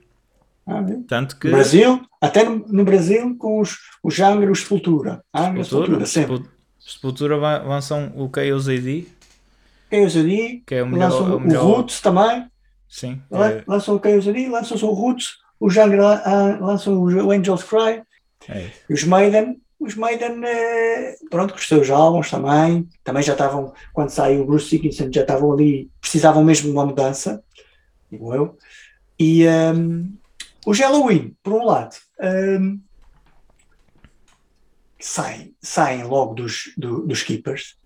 Ah. 0.67 0.85
Tanto 1.09 1.39
que. 1.39 1.49
No 1.49 1.55
Brasil, 1.55 2.01
até 2.21 2.45
no, 2.45 2.65
no 2.69 2.85
Brasil, 2.85 3.37
com 3.37 3.61
os, 3.61 3.79
os 4.03 4.19
Angra 4.21 4.47
e 4.47 4.51
os 4.53 4.61
Sepultura. 4.61 5.23
Angra 5.35 5.61
e 5.61 5.65
Sepultura, 5.65 6.07
sempre. 6.07 6.37
Sepul- 6.37 6.53
Sepultura 6.79 7.37
lançam 7.37 8.13
o 8.17 8.29
KOZD, 8.29 9.07
KOZD, 9.91 10.63
que 10.67 10.75
é 10.75 10.83
o 10.83 10.87
melhor. 10.89 11.11
lançam 11.11 11.37
o 11.37 11.41
melhor 11.41 11.65
o 11.65 11.73
Roots 11.75 12.01
também, 12.01 12.47
Sim, 12.89 13.23
lan- 13.31 13.49
é, 13.51 13.65
lançam 13.67 13.95
o 13.95 14.01
KOZD, 14.01 14.49
lançam 14.49 14.77
o 14.89 14.93
Roots, 14.93 15.37
os 15.61 15.77
Angra 15.77 16.23
ah, 16.25 16.59
lançam 16.61 17.01
o 17.01 17.31
Angels 17.31 17.63
Cry, 17.63 18.03
é 18.49 18.71
e 18.91 18.95
os 18.95 19.05
Maiden, 19.05 19.61
os 19.79 19.95
Maiden, 19.95 20.41
eh, 20.45 21.15
pronto, 21.31 21.53
com 21.55 21.59
os 21.61 21.69
seus 21.69 21.89
álbuns 21.91 22.31
também, 22.31 22.89
também 23.05 23.23
já 23.23 23.33
estavam, 23.33 23.73
quando 23.93 24.11
saiu 24.11 24.43
o 24.43 24.47
Bruce 24.47 24.69
Dickinson, 24.71 25.09
já 25.13 25.21
estavam 25.23 25.53
ali, 25.53 25.89
precisavam 26.01 26.43
mesmo 26.45 26.67
de 26.69 26.73
uma 26.73 26.87
mudança, 26.87 27.43
digo 28.11 28.35
eu, 28.35 28.57
e 29.19 29.45
ehm, 29.45 30.07
os 30.67 30.79
Halloween, 30.79 31.37
por 31.43 31.55
um 31.55 31.65
lado, 31.65 31.97
ehm, 32.21 32.79
saem, 34.99 35.55
saem 35.61 36.05
logo 36.05 36.35
dos, 36.35 36.73
do- 36.77 37.07
dos 37.07 37.23
Keepers 37.23 37.77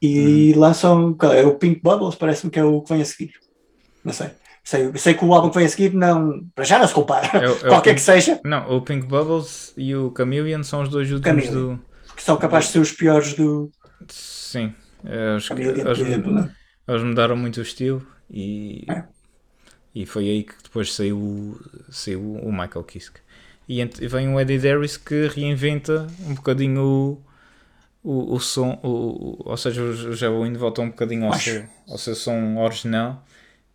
e 0.00 0.52
lançam, 0.54 1.12
qual 1.14 1.32
é 1.32 1.44
o 1.44 1.56
Pink 1.56 1.80
Bubbles, 1.82 2.14
parece-me 2.14 2.50
que 2.50 2.58
é 2.58 2.64
o 2.64 2.80
que 2.80 2.92
vem 2.92 3.02
a 3.02 3.04
seguir, 3.04 3.32
não 4.04 4.12
sei. 4.12 4.30
Sei, 4.62 4.92
sei 4.96 5.14
que 5.14 5.24
o 5.24 5.34
álbum 5.34 5.48
que 5.48 5.56
vem 5.56 5.66
a 5.66 5.68
seguir 5.68 5.92
não, 5.94 6.46
para 6.54 6.64
já 6.64 6.78
não 6.78 6.86
se 6.86 6.94
compara, 6.94 7.26
É 7.38 7.44
é 7.46 7.54
qualquer 7.68 7.90
Pink- 7.90 7.94
que 7.96 8.00
seja, 8.00 8.40
Não, 8.44 8.76
o 8.76 8.82
Pink 8.82 9.06
Bubbles 9.06 9.72
e 9.76 9.94
o 9.96 10.12
Chameleon 10.16 10.62
são 10.62 10.82
os 10.82 10.88
dois 10.88 11.10
últimos 11.10 11.44
Chameleon. 11.44 11.76
do. 11.76 11.84
que 12.14 12.22
são 12.22 12.36
capazes 12.36 12.68
de 12.68 12.72
ser 12.74 12.78
os 12.80 12.92
piores 12.92 13.34
do 13.34 13.70
Sim. 14.08 14.72
é, 15.04 15.32
eles, 15.32 15.48
por 15.48 15.58
exemplo, 15.60 16.32
né? 16.32 16.54
eles 16.86 17.02
mudaram 17.02 17.36
muito 17.36 17.56
o 17.58 17.62
estilo 17.62 18.06
e. 18.30 18.84
É. 18.88 19.04
E 19.94 20.06
foi 20.06 20.24
aí 20.28 20.42
que 20.44 20.54
depois 20.62 20.92
saiu, 20.94 21.16
o- 21.18 21.60
saiu 21.90 22.20
o 22.20 22.50
Michael 22.52 22.84
Kiske. 22.84 23.20
E 23.68 23.84
vem 24.08 24.32
o 24.34 24.40
Eddie 24.40 24.58
Darius 24.58 24.96
que 24.96 25.28
reinventa 25.28 26.06
um 26.26 26.34
bocadinho 26.34 26.82
o, 26.82 27.22
o, 28.02 28.34
o 28.34 28.40
som, 28.40 28.78
o, 28.82 29.36
ou 29.48 29.56
seja, 29.56 29.82
os, 29.82 30.20
Halloween 30.20 30.54
voltam 30.54 30.84
um 30.86 30.90
bocadinho 30.90 31.26
ao 31.26 31.34
seu, 31.34 31.64
ao 31.88 31.98
seu 31.98 32.14
som 32.16 32.56
original 32.58 33.24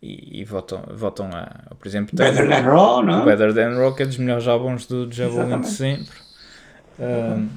e, 0.02 0.40
e 0.40 0.44
voltam, 0.44 0.82
voltam 0.94 1.30
a, 1.32 1.74
por 1.78 1.86
exemplo, 1.88 2.14
Better 2.16 2.46
Than 2.48 2.60
Raw, 2.62 3.02
não? 3.02 3.22
o 3.22 3.24
Better 3.24 3.54
Than 3.54 3.74
Rock 3.78 4.02
é 4.02 4.06
dos 4.06 4.18
melhores 4.18 4.46
álbuns 4.46 4.86
do 4.86 5.08
Halloween 5.08 5.60
de 5.60 5.68
sempre. 5.68 6.16
Ahm, 6.98 7.48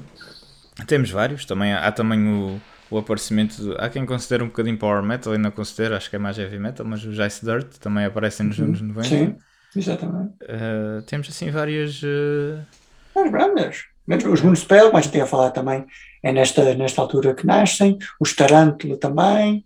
temos 0.86 1.10
vários, 1.10 1.44
também 1.44 1.72
há, 1.74 1.86
há 1.86 1.92
também 1.92 2.26
o, 2.26 2.60
o 2.90 2.98
aparecimento. 2.98 3.62
de- 3.62 3.76
há 3.78 3.88
quem 3.88 4.04
considere 4.04 4.42
um 4.42 4.46
bocadinho 4.46 4.76
power 4.78 5.02
metal, 5.02 5.32
ainda 5.32 5.50
considero, 5.50 5.94
acho 5.96 6.10
que 6.10 6.16
é 6.16 6.18
mais 6.18 6.38
heavy 6.38 6.58
metal, 6.58 6.84
mas 6.86 7.04
os 7.04 7.18
Ice 7.18 7.44
Dirt 7.44 7.76
também 7.78 8.04
aparecem 8.04 8.46
nos 8.46 8.58
anos 8.60 8.80
90. 8.80 9.14
Uhum. 9.14 9.36
Sim, 9.72 9.78
exatamente. 9.78 10.34
Ah, 10.48 11.02
temos 11.06 11.28
assim 11.28 11.50
várias. 11.50 12.00
ah, 12.04 13.20
As 13.20 13.30
bandas. 13.30 13.84
Os 14.28 14.40
Municipal, 14.40 14.90
mas 14.92 15.04
a 15.04 15.06
gente 15.06 15.18
ia 15.18 15.26
falar 15.26 15.50
também, 15.52 15.86
é 16.22 16.32
nesta, 16.32 16.74
nesta 16.74 17.00
altura 17.00 17.32
que 17.34 17.46
nascem. 17.46 17.96
Os 18.18 18.34
Tarântula 18.34 18.96
também. 18.96 19.64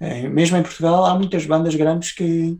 É, 0.00 0.28
mesmo 0.28 0.56
em 0.56 0.62
Portugal 0.62 1.04
há 1.06 1.14
muitas 1.16 1.46
bandas 1.46 1.74
grandes 1.76 2.10
que, 2.12 2.58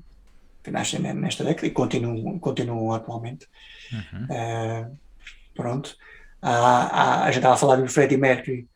que 0.62 0.70
nascem 0.70 1.00
ne- 1.00 1.12
nesta 1.12 1.42
década 1.42 1.66
e 1.66 1.70
continuam, 1.70 2.38
continuam 2.38 2.92
atualmente. 2.92 3.46
uhum. 3.92 4.26
É, 4.32 4.86
pronto. 5.56 5.96
Há, 6.40 6.50
há- 6.52 7.22
a 7.24 7.26
gente 7.26 7.38
estava 7.38 7.54
a 7.54 7.58
falar 7.58 7.76
do 7.76 7.88
Freddie 7.88 8.16
Mercury 8.16 8.68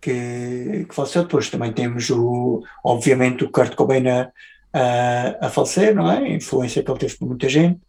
que, 0.00 0.86
que 0.88 0.94
faleceu 0.94 1.22
depois. 1.24 1.50
Também 1.50 1.72
temos, 1.72 2.08
o, 2.10 2.62
obviamente, 2.84 3.44
o 3.44 3.50
Kurt 3.50 3.74
Cobain 3.74 4.06
a, 4.08 4.30
a, 4.72 5.46
a 5.46 5.50
falecer, 5.50 5.94
não 5.94 6.10
é? 6.10 6.18
A 6.18 6.28
influência 6.28 6.82
que 6.82 6.90
ele 6.90 6.98
teve 6.98 7.16
por 7.16 7.28
muita 7.28 7.48
gente. 7.48 7.80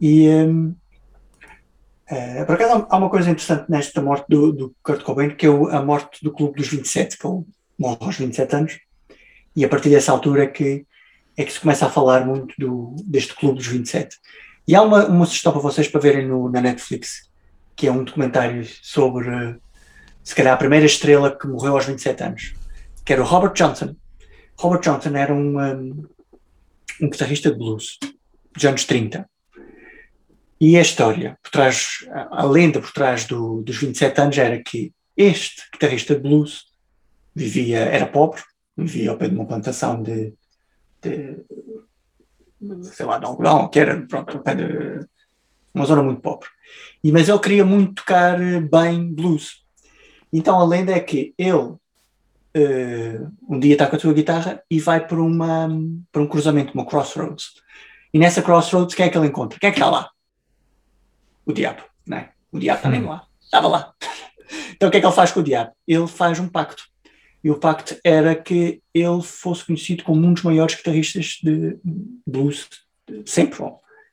E, 0.00 0.28
hum, 0.28 0.74
eh, 2.08 2.44
por 2.44 2.54
acaso, 2.54 2.86
há- 2.88 2.96
uma 2.96 3.10
coisa 3.10 3.30
interessante 3.30 3.70
nesta 3.70 4.00
morte 4.00 4.26
do, 4.28 4.52
do 4.52 4.76
Kurt 4.82 5.02
Cobain, 5.02 5.30
que 5.30 5.46
é 5.46 5.50
o- 5.50 5.68
a 5.68 5.82
morte 5.82 6.22
do 6.22 6.32
Clube 6.32 6.56
dos 6.56 6.68
27, 6.68 7.18
que 7.18 7.26
ele 7.26 7.44
morre 7.78 7.96
aos 8.00 8.16
27 8.16 8.54
anos. 8.56 8.78
E 9.54 9.64
a 9.64 9.68
partir 9.68 9.88
dessa 9.90 10.12
altura 10.12 10.44
é 10.44 10.46
que, 10.46 10.86
é 11.36 11.44
que 11.44 11.52
se 11.52 11.60
começa 11.60 11.86
a 11.86 11.90
falar 11.90 12.24
muito 12.26 12.54
do, 12.58 12.94
deste 13.04 13.34
Clube 13.34 13.56
dos 13.58 13.66
27. 13.66 14.16
E 14.68 14.74
há 14.74 14.82
uma, 14.82 15.06
uma 15.06 15.26
sugestão 15.26 15.52
para 15.52 15.60
vocês 15.62 15.88
para 15.88 16.00
verem 16.00 16.26
no, 16.26 16.50
na 16.50 16.60
Netflix, 16.60 17.28
que 17.74 17.86
é 17.86 17.92
um 17.92 18.04
documentário 18.04 18.64
sobre, 18.82 19.28
se 20.26 20.34
calhar, 20.34 20.54
a 20.54 20.56
primeira 20.56 20.84
estrela 20.84 21.38
que 21.38 21.46
morreu 21.46 21.74
aos 21.74 21.86
27 21.86 22.22
anos, 22.24 22.54
que 23.04 23.12
era 23.12 23.22
o 23.22 23.24
Robert 23.24 23.52
Johnson. 23.52 23.94
Robert 24.58 24.80
Johnson 24.80 25.14
era 25.14 25.32
um, 25.32 25.56
um, 25.56 26.04
um 27.00 27.08
guitarrista 27.08 27.52
de 27.52 27.56
blues 27.56 27.96
dos 28.52 28.64
anos 28.64 28.84
30. 28.84 29.24
E 30.60 30.76
a 30.76 30.80
história, 30.80 31.38
por 31.40 31.52
trás, 31.52 32.04
a, 32.10 32.44
lenda 32.44 32.80
por 32.80 32.90
trás 32.90 33.24
do, 33.24 33.62
dos 33.62 33.76
27 33.76 34.20
anos 34.20 34.36
era 34.36 34.60
que 34.60 34.92
este 35.16 35.62
guitarrista 35.72 36.16
de 36.16 36.22
blues 36.22 36.64
vivia, 37.32 37.78
era 37.78 38.06
pobre, 38.06 38.42
vivia 38.76 39.12
ao 39.12 39.16
pé 39.16 39.28
de 39.28 39.34
uma 39.36 39.46
plantação 39.46 40.02
de, 40.02 40.34
de 41.02 41.36
sei 42.82 43.06
lá, 43.06 43.20
de 43.20 43.26
algodão, 43.26 43.68
que 43.68 43.78
era, 43.78 44.04
pronto, 44.08 44.42
uma 45.72 45.86
zona 45.86 46.02
muito 46.02 46.20
pobre. 46.20 46.48
E, 47.04 47.12
mas 47.12 47.28
ele 47.28 47.38
queria 47.38 47.64
muito 47.64 47.94
tocar 47.94 48.42
eh, 48.42 48.58
bem 48.60 49.14
blues. 49.14 49.64
Então 50.36 50.60
a 50.60 50.64
lenda 50.66 50.92
é 50.92 51.00
que 51.00 51.34
ele 51.38 51.76
eh, 52.52 53.18
um 53.48 53.58
dia 53.58 53.72
está 53.72 53.86
com 53.86 53.96
a 53.96 53.98
sua 53.98 54.12
guitarra 54.12 54.62
e 54.70 54.78
vai 54.78 55.06
para, 55.06 55.18
uma, 55.18 55.66
para 56.12 56.20
um 56.20 56.26
cruzamento, 56.26 56.74
uma 56.74 56.84
crossroads. 56.84 57.54
E 58.12 58.18
nessa 58.18 58.42
crossroads, 58.42 58.94
quem 58.94 59.06
é 59.06 59.08
que 59.08 59.16
ele 59.16 59.28
encontra? 59.28 59.58
Quem 59.58 59.68
é 59.68 59.72
que 59.72 59.78
está 59.78 59.90
lá? 59.90 60.10
O 61.46 61.54
diabo, 61.54 61.82
não 62.06 62.18
é? 62.18 62.30
O 62.52 62.58
diabo 62.58 62.78
está 62.78 62.90
mesmo 62.90 63.08
lá. 63.08 63.26
Estava 63.40 63.66
lá. 63.66 63.94
Então 64.74 64.88
o 64.88 64.92
que 64.92 64.98
é 64.98 65.00
que 65.00 65.06
ele 65.06 65.14
faz 65.14 65.32
com 65.32 65.40
o 65.40 65.42
diabo? 65.42 65.72
Ele 65.88 66.06
faz 66.06 66.38
um 66.38 66.48
pacto. 66.48 66.82
E 67.42 67.50
o 67.50 67.58
pacto 67.58 67.96
era 68.04 68.34
que 68.34 68.82
ele 68.92 69.22
fosse 69.22 69.64
conhecido 69.64 70.04
como 70.04 70.26
um 70.26 70.34
dos 70.34 70.42
maiores 70.42 70.74
guitarristas 70.74 71.38
de 71.42 71.78
blues 72.26 72.68
de 73.08 73.22
sempre. 73.30 73.64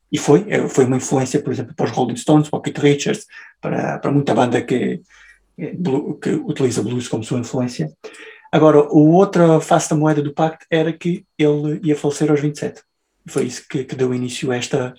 E 0.10 0.18
foi. 0.18 0.46
Eh, 0.48 0.70
Foi 0.70 0.86
uma 0.86 0.98
influência, 0.98 1.42
por 1.42 1.52
exemplo, 1.52 1.76
para 1.76 1.86
os 1.86 1.92
Rolling 1.92 2.16
Stones, 2.16 2.50
para 2.50 2.60
o 2.60 2.62
Keith 2.62 2.78
Richards, 2.78 3.26
para, 3.60 4.00
para 4.00 4.12
muita 4.12 4.34
banda 4.34 4.62
que, 4.62 5.02
que 6.22 6.30
utiliza 6.32 6.82
blues 6.82 7.08
como 7.08 7.24
sua 7.24 7.40
influência. 7.40 7.92
Agora, 8.52 8.82
o 8.82 9.12
outra 9.14 9.60
face 9.60 9.90
da 9.90 9.96
moeda 9.96 10.22
do 10.22 10.34
pacto 10.34 10.66
era 10.70 10.94
que 10.94 11.26
ele 11.38 11.80
ia 11.84 11.96
falecer 11.96 12.30
aos 12.30 12.40
27. 12.40 12.82
Foi 13.28 13.46
isso 13.46 13.68
que, 13.68 13.84
que 13.84 13.96
deu 13.96 14.14
início 14.14 14.52
a 14.52 14.56
esta, 14.56 14.94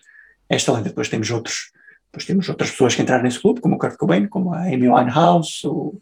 esta 0.49 0.73
lenda. 0.73 0.89
Depois 0.89 1.09
temos 1.09 1.31
outros, 1.31 1.71
depois 2.07 2.25
temos 2.25 2.49
outras 2.49 2.71
pessoas 2.71 2.95
que 2.95 3.03
entraram 3.03 3.23
nesse 3.23 3.41
clube, 3.41 3.61
como 3.61 3.77
o 3.77 3.79
Kurt 3.79 3.97
Cobain, 3.97 4.27
como 4.27 4.53
a 4.53 4.63
Amy 4.63 4.89
Winehouse, 4.89 5.67
o 5.67 6.01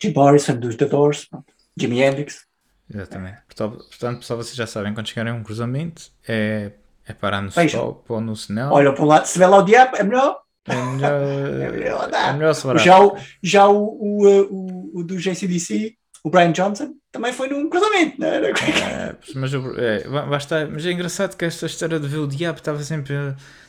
Jim 0.00 0.12
Morrison 0.14 0.56
dos 0.56 0.76
The 0.76 0.86
Doors, 0.86 1.28
Jimi 1.76 2.02
Hendrix. 2.02 2.44
Exatamente. 2.92 3.38
Portanto, 3.46 4.18
pessoal, 4.18 4.42
vocês 4.42 4.54
já 4.54 4.66
sabem, 4.66 4.92
quando 4.92 5.08
chegarem 5.08 5.32
a 5.32 5.34
um 5.34 5.42
cruzamento, 5.42 6.10
é, 6.28 6.72
é 7.06 7.12
parar 7.14 7.40
no 7.40 7.50
Vejam. 7.50 7.80
stop 7.80 8.12
ou 8.12 8.20
no 8.20 8.36
sinal. 8.36 8.74
Olha 8.74 8.92
para 8.92 9.02
um 9.02 9.06
lado, 9.06 9.26
se 9.26 9.38
vê 9.38 9.46
lá 9.46 9.58
o 9.58 9.62
diabo, 9.62 9.96
é 9.96 10.02
melhor. 10.02 10.41
É 10.66 10.76
melhor, 10.76 11.22
É 11.22 11.70
melhor 11.70 12.10
é 12.12 12.32
melhor 12.32 12.54
separar. 12.54 12.78
Já 12.78 13.00
o, 13.04 13.16
já 13.42 13.68
o, 13.68 13.76
o, 13.82 14.26
uh, 14.28 14.48
o, 14.50 15.00
o 15.00 15.04
do 15.04 15.16
JCDC, 15.16 15.94
o 16.24 16.30
Brian 16.30 16.52
Johnson, 16.52 16.94
também 17.10 17.32
foi 17.32 17.48
num 17.48 17.68
cruzamento, 17.68 18.20
não 18.20 18.28
era? 18.28 18.50
É, 18.50 19.16
mas, 19.34 19.52
é, 19.52 20.08
ba- 20.08 20.26
basta, 20.26 20.68
mas 20.72 20.86
é 20.86 20.92
engraçado 20.92 21.36
que 21.36 21.44
esta 21.44 21.66
história 21.66 21.98
de 21.98 22.06
ver 22.06 22.18
o 22.18 22.28
diabo 22.28 22.58
estava 22.58 22.82
sempre, 22.84 23.14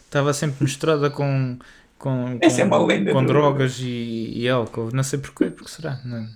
estava 0.05 0.33
sempre 0.33 0.63
misturada 0.63 1.09
com, 1.09 1.57
com, 1.97 2.37
Essa 2.41 2.61
é 2.61 2.67
com, 2.69 2.69
com 3.11 3.21
do- 3.23 3.27
drogas 3.27 3.79
e, 3.79 4.31
e 4.35 4.47
álcool. 4.47 4.89
Não 4.93 5.03
sei 5.03 5.17
porquê, 5.19 5.49
porque 5.49 5.71
será. 5.71 5.99
Não. 6.05 6.27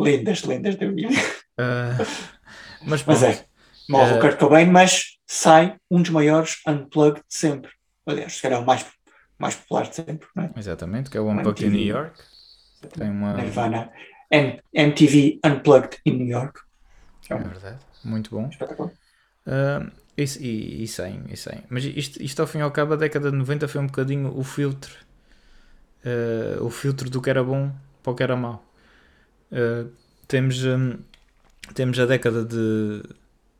Lendas, 0.00 0.42
lendas 0.44 0.76
da 0.76 0.86
vida. 0.88 1.14
Ah, 1.58 1.96
mas 2.82 3.04
Mas 3.04 3.22
é, 3.22 3.44
morre 3.88 4.14
o 4.14 4.20
Kurt 4.20 4.38
Cobain, 4.38 4.66
mas 4.66 5.16
sai 5.26 5.76
um 5.90 6.02
dos 6.02 6.10
maiores 6.10 6.56
unplugged 6.66 7.22
de 7.28 7.34
sempre. 7.36 7.70
Aliás, 8.06 8.34
se 8.36 8.42
calhar 8.42 8.60
o 8.60 8.66
mais, 8.66 8.84
mais 9.38 9.56
popular 9.56 9.88
de 9.88 9.96
sempre, 9.96 10.28
não 10.34 10.44
é? 10.44 10.54
Exatamente, 10.56 11.10
que 11.10 11.16
é 11.18 11.20
o 11.20 11.28
Unplugged 11.30 11.64
in 11.66 11.70
New 11.70 11.84
MTV. 11.84 11.86
York. 11.86 12.22
Tem 12.96 13.10
uma. 13.10 13.34
Nirvana. 13.34 13.92
M- 14.30 14.60
MTV 14.74 15.40
Unplugged 15.44 16.00
in 16.06 16.12
New 16.18 16.28
York. 16.28 16.60
É 17.30 17.34
É 17.36 17.44
verdade, 17.44 17.84
muito 18.04 18.30
bom. 18.30 18.50
espetáculo. 18.50 18.90
Ah, 19.46 19.90
isso, 20.16 20.42
e, 20.42 20.82
e 20.84 20.88
sem, 20.88 21.24
e 21.30 21.36
sem. 21.36 21.64
Mas 21.70 21.84
isto, 21.84 22.22
isto 22.22 22.40
ao 22.40 22.46
fim 22.48 22.58
e 22.58 22.62
ao 22.62 22.70
cabo, 22.72 22.94
a 22.94 22.96
década 22.96 23.30
de 23.30 23.36
90 23.36 23.68
foi 23.68 23.80
um 23.80 23.86
bocadinho 23.86 24.36
o 24.36 24.44
filtro. 24.44 24.94
ah, 26.04 26.62
o 26.62 26.70
filtro 26.70 27.10
do 27.10 27.20
que 27.20 27.30
era 27.30 27.42
bom 27.42 27.70
para 28.02 28.12
o 28.12 28.14
que 28.16 28.22
era 28.22 28.36
mau. 28.36 28.64
Uh, 29.52 29.90
temos, 30.28 30.64
um, 30.64 30.98
temos 31.74 31.98
a 31.98 32.06
década 32.06 32.44
de. 32.44 33.02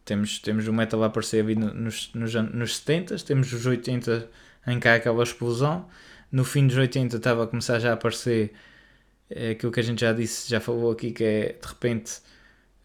Temos, 0.05 0.39
temos 0.41 0.69
o 0.69 0.73
metal 0.73 1.03
a 1.05 1.07
aparecer 1.09 1.45
ali 1.45 1.57
nos, 1.57 2.13
nos, 2.15 2.35
nos 2.35 2.77
70, 2.79 3.17
temos 3.21 3.53
os 3.53 3.67
80 3.67 4.29
em 4.67 4.81
que 4.81 4.89
há 4.89 4.95
aquela 4.95 5.23
explosão. 5.23 5.87
No 6.31 6.45
fim 6.45 6.67
dos 6.67 6.77
80 6.77 7.17
estava 7.17 7.45
a 7.45 7.47
começar 7.47 7.79
já 7.79 7.91
a 7.91 7.95
aparecer 7.95 8.53
é 9.31 9.51
aquilo 9.51 9.73
que 9.73 9.81
a 9.81 9.83
gente 9.83 10.01
já 10.01 10.13
disse, 10.13 10.49
já 10.49 10.61
falou 10.61 10.93
aqui, 10.93 11.11
que 11.11 11.25
é 11.25 11.57
de 11.61 11.69
repente 11.69 12.19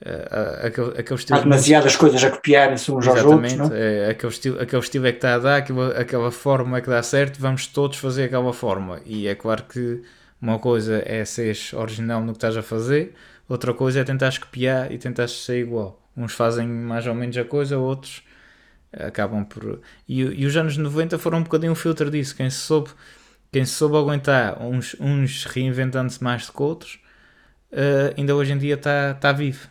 uh, 0.01 0.65
aquele, 0.65 0.99
aquele 0.99 1.19
estilo. 1.19 1.39
Há 1.39 1.41
demasiadas 1.43 1.95
coisas 1.95 2.23
a 2.23 2.31
copiarem-se 2.31 2.91
uns 2.91 3.07
aos 3.07 3.23
outros. 3.23 3.53
Não? 3.53 3.69
É, 3.71 4.09
aquele, 4.09 4.33
estilo, 4.33 4.61
aquele 4.61 4.81
estilo 4.81 5.07
é 5.07 5.11
que 5.11 5.17
está 5.19 5.35
a 5.35 5.39
dar, 5.39 5.57
aquela, 5.57 5.99
aquela 5.99 6.31
forma 6.31 6.77
é 6.77 6.81
que 6.81 6.89
dá 6.89 7.01
certo, 7.03 7.39
vamos 7.39 7.67
todos 7.67 7.97
fazer 7.97 8.25
aquela 8.25 8.51
forma. 8.53 9.01
E 9.05 9.27
é 9.27 9.35
claro 9.35 9.63
que 9.63 10.01
uma 10.41 10.57
coisa 10.57 11.03
é 11.05 11.23
seres 11.25 11.73
original 11.73 12.21
no 12.21 12.31
que 12.31 12.37
estás 12.37 12.57
a 12.57 12.63
fazer, 12.63 13.13
outra 13.47 13.73
coisa 13.73 13.99
é 13.99 14.03
tentar 14.03 14.35
copiar 14.39 14.91
e 14.91 14.97
tentar 14.97 15.27
ser 15.27 15.59
igual. 15.59 16.01
Uns 16.17 16.33
fazem 16.33 16.67
mais 16.67 17.05
ou 17.05 17.13
menos 17.13 17.37
a 17.37 17.45
coisa, 17.45 17.77
outros 17.77 18.23
acabam 18.93 19.43
por. 19.43 19.81
E, 20.07 20.21
e 20.21 20.45
os 20.45 20.55
anos 20.55 20.77
90 20.77 21.17
foram 21.17 21.39
um 21.39 21.43
bocadinho 21.43 21.71
um 21.71 21.75
filtro 21.75 22.09
disso. 22.09 22.35
Quem 22.35 22.49
se 22.49 22.57
soube 22.57 22.91
quem 23.51 23.65
soube 23.65 23.97
aguentar 23.97 24.61
uns, 24.63 24.95
uns 24.99 25.43
reinventando-se 25.43 26.23
mais 26.23 26.45
do 26.45 26.53
que 26.53 26.61
outros, 26.61 26.99
uh, 27.73 28.17
ainda 28.17 28.33
hoje 28.33 28.53
em 28.53 28.57
dia 28.57 28.75
está 28.75 29.13
tá 29.13 29.31
vivo. 29.33 29.67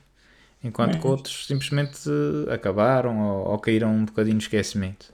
Enquanto 0.62 0.96
é. 0.96 1.00
que 1.00 1.06
outros 1.06 1.46
simplesmente 1.46 1.98
acabaram 2.52 3.18
ou, 3.18 3.52
ou, 3.52 3.58
caíram 3.58 3.90
um 3.90 4.04
bocadinho 4.04 4.34
no 4.34 4.42
esquecimento. 4.42 5.10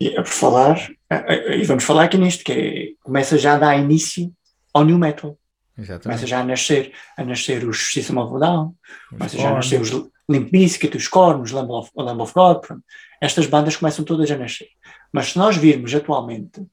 E 0.00 0.08
é 0.08 0.16
por 0.16 0.26
falar, 0.26 0.90
eh, 1.10 1.24
eh, 1.28 1.58
e 1.58 1.64
vamos 1.64 1.84
falar 1.84 2.04
aqui 2.04 2.18
nisto, 2.18 2.42
que 2.42 2.52
é, 2.52 2.86
começa 3.04 3.38
já 3.38 3.54
a 3.54 3.58
dar 3.58 3.78
início 3.78 4.32
ao 4.72 4.84
New 4.84 4.98
Metal. 4.98 5.38
Exatamente. 5.78 6.02
Começa 6.02 6.26
já 6.26 6.40
a 6.40 6.44
nascer, 6.44 6.92
a 7.16 7.24
nascer 7.24 7.68
os 7.68 7.92
System 7.92 8.18
of 8.18 8.38
Down, 8.40 8.74
começa 9.10 9.38
já 9.38 9.50
a 9.50 9.54
nascer 9.54 9.80
os 9.80 9.90
Limp 10.28 10.50
Bizkit, 10.50 10.96
os 10.96 11.08
Korn, 11.08 11.42
os 11.42 11.50
Lamb 11.50 11.70
of, 11.70 11.90
Lamb 11.96 12.22
of 12.22 12.32
God, 12.32 12.60
pronto. 12.60 12.82
estas 13.20 13.46
bandas 13.46 13.76
começam 13.76 14.04
todas 14.04 14.30
a 14.30 14.36
nascer. 14.36 14.68
Mas 15.12 15.32
se 15.32 15.38
nós 15.38 15.56
virmos 15.56 15.94
atualmente 15.94 16.66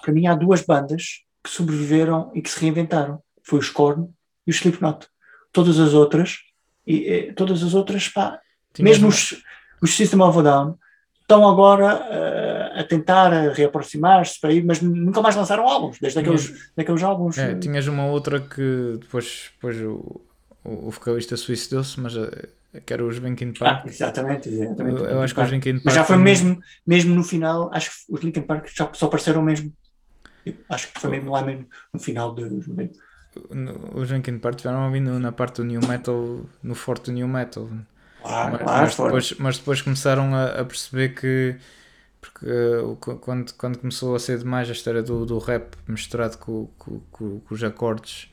para 0.00 0.12
mim 0.12 0.26
há 0.26 0.34
duas 0.34 0.62
bandas 0.62 1.22
que 1.42 1.50
sobreviveram 1.50 2.30
e 2.34 2.40
que 2.40 2.50
se 2.50 2.60
reinventaram. 2.60 3.22
Foi 3.42 3.58
o 3.58 3.62
Scorn 3.62 4.08
e 4.46 4.50
o 4.50 4.54
Slipknot. 4.54 5.06
Todas 5.52 5.78
as 5.78 5.92
outras, 5.92 6.38
e, 6.86 7.08
e 7.08 7.32
todas 7.32 7.62
as 7.62 7.74
outras, 7.74 8.08
pá, 8.08 8.40
mesmo 8.78 9.08
os, 9.08 9.42
os 9.82 9.94
System 9.94 10.20
of 10.22 10.38
a 10.38 10.42
Down, 10.42 10.78
estão 11.20 11.48
agora 11.48 11.96
uh, 11.96 12.80
a 12.80 12.84
tentar 12.84 13.30
reaproximar-se 13.52 14.40
para 14.40 14.52
ir, 14.52 14.64
mas 14.64 14.80
nunca 14.80 15.20
mais 15.20 15.36
lançaram 15.36 15.68
álbuns, 15.68 15.98
desde 16.00 16.18
aqueles, 16.18 16.46
tinhas, 16.46 16.72
daqueles 16.76 17.02
álbuns. 17.02 17.38
É, 17.38 17.54
tinhas 17.54 17.86
uma 17.86 18.06
outra 18.06 18.40
que 18.40 18.98
depois, 19.00 19.50
depois 19.54 19.80
o, 19.80 20.20
o, 20.64 20.88
o 20.88 20.90
vocalista 20.90 21.36
suicidou-se, 21.36 22.00
mas 22.00 22.14
uh, 22.16 22.30
que 22.84 22.92
era 22.92 23.04
os 23.04 23.16
Linkin 23.16 23.52
Park. 23.52 23.84
Ah, 23.84 23.88
exatamente, 23.88 24.48
exatamente. 24.48 25.00
Eu, 25.00 25.06
eu 25.06 25.20
acho 25.22 25.34
que 25.34 25.40
os 25.40 25.50
Linkin 25.50 25.74
Park. 25.74 25.84
Mas 25.84 25.94
já 25.94 26.04
foi 26.04 26.16
mesmo, 26.16 26.60
mesmo 26.86 27.14
no 27.14 27.22
final, 27.22 27.70
acho 27.72 27.90
que 27.90 28.12
os 28.12 28.20
Linkin 28.20 28.42
Park 28.42 28.68
já 28.74 28.90
só 28.92 29.06
apareceram 29.06 29.42
mesmo 29.42 29.72
Acho 30.68 30.92
que 30.92 31.00
foi 31.00 31.10
mesmo 31.10 31.30
lá 31.30 31.42
mesmo 31.42 31.66
no 31.92 32.00
final 32.00 32.34
de. 32.34 32.44
Os 33.94 34.10
Linkin 34.10 34.38
Park 34.38 34.56
tiveram 34.56 34.90
vindo 34.90 35.18
na 35.18 35.32
parte 35.32 35.56
do 35.56 35.64
New 35.64 35.80
Metal, 35.86 36.40
no 36.62 36.74
forte 36.74 37.06
do 37.06 37.12
New 37.12 37.28
Metal. 37.28 37.68
Claro, 38.20 38.52
mas, 38.52 38.62
claro, 38.62 38.82
mas, 38.82 38.96
depois, 38.96 39.34
mas 39.38 39.58
depois 39.58 39.82
começaram 39.82 40.34
a, 40.34 40.60
a 40.60 40.64
perceber 40.64 41.14
que 41.14 41.56
porque 42.20 42.46
uh, 42.46 42.96
quando, 42.96 43.52
quando 43.54 43.78
começou 43.78 44.14
a 44.14 44.18
ser 44.18 44.38
demais 44.38 44.68
a 44.68 44.72
história 44.72 45.02
do, 45.02 45.26
do 45.26 45.38
rap 45.38 45.74
misturado 45.88 46.38
com, 46.38 46.68
com, 46.78 47.00
com, 47.10 47.40
com 47.40 47.54
os 47.54 47.64
acordes 47.64 48.31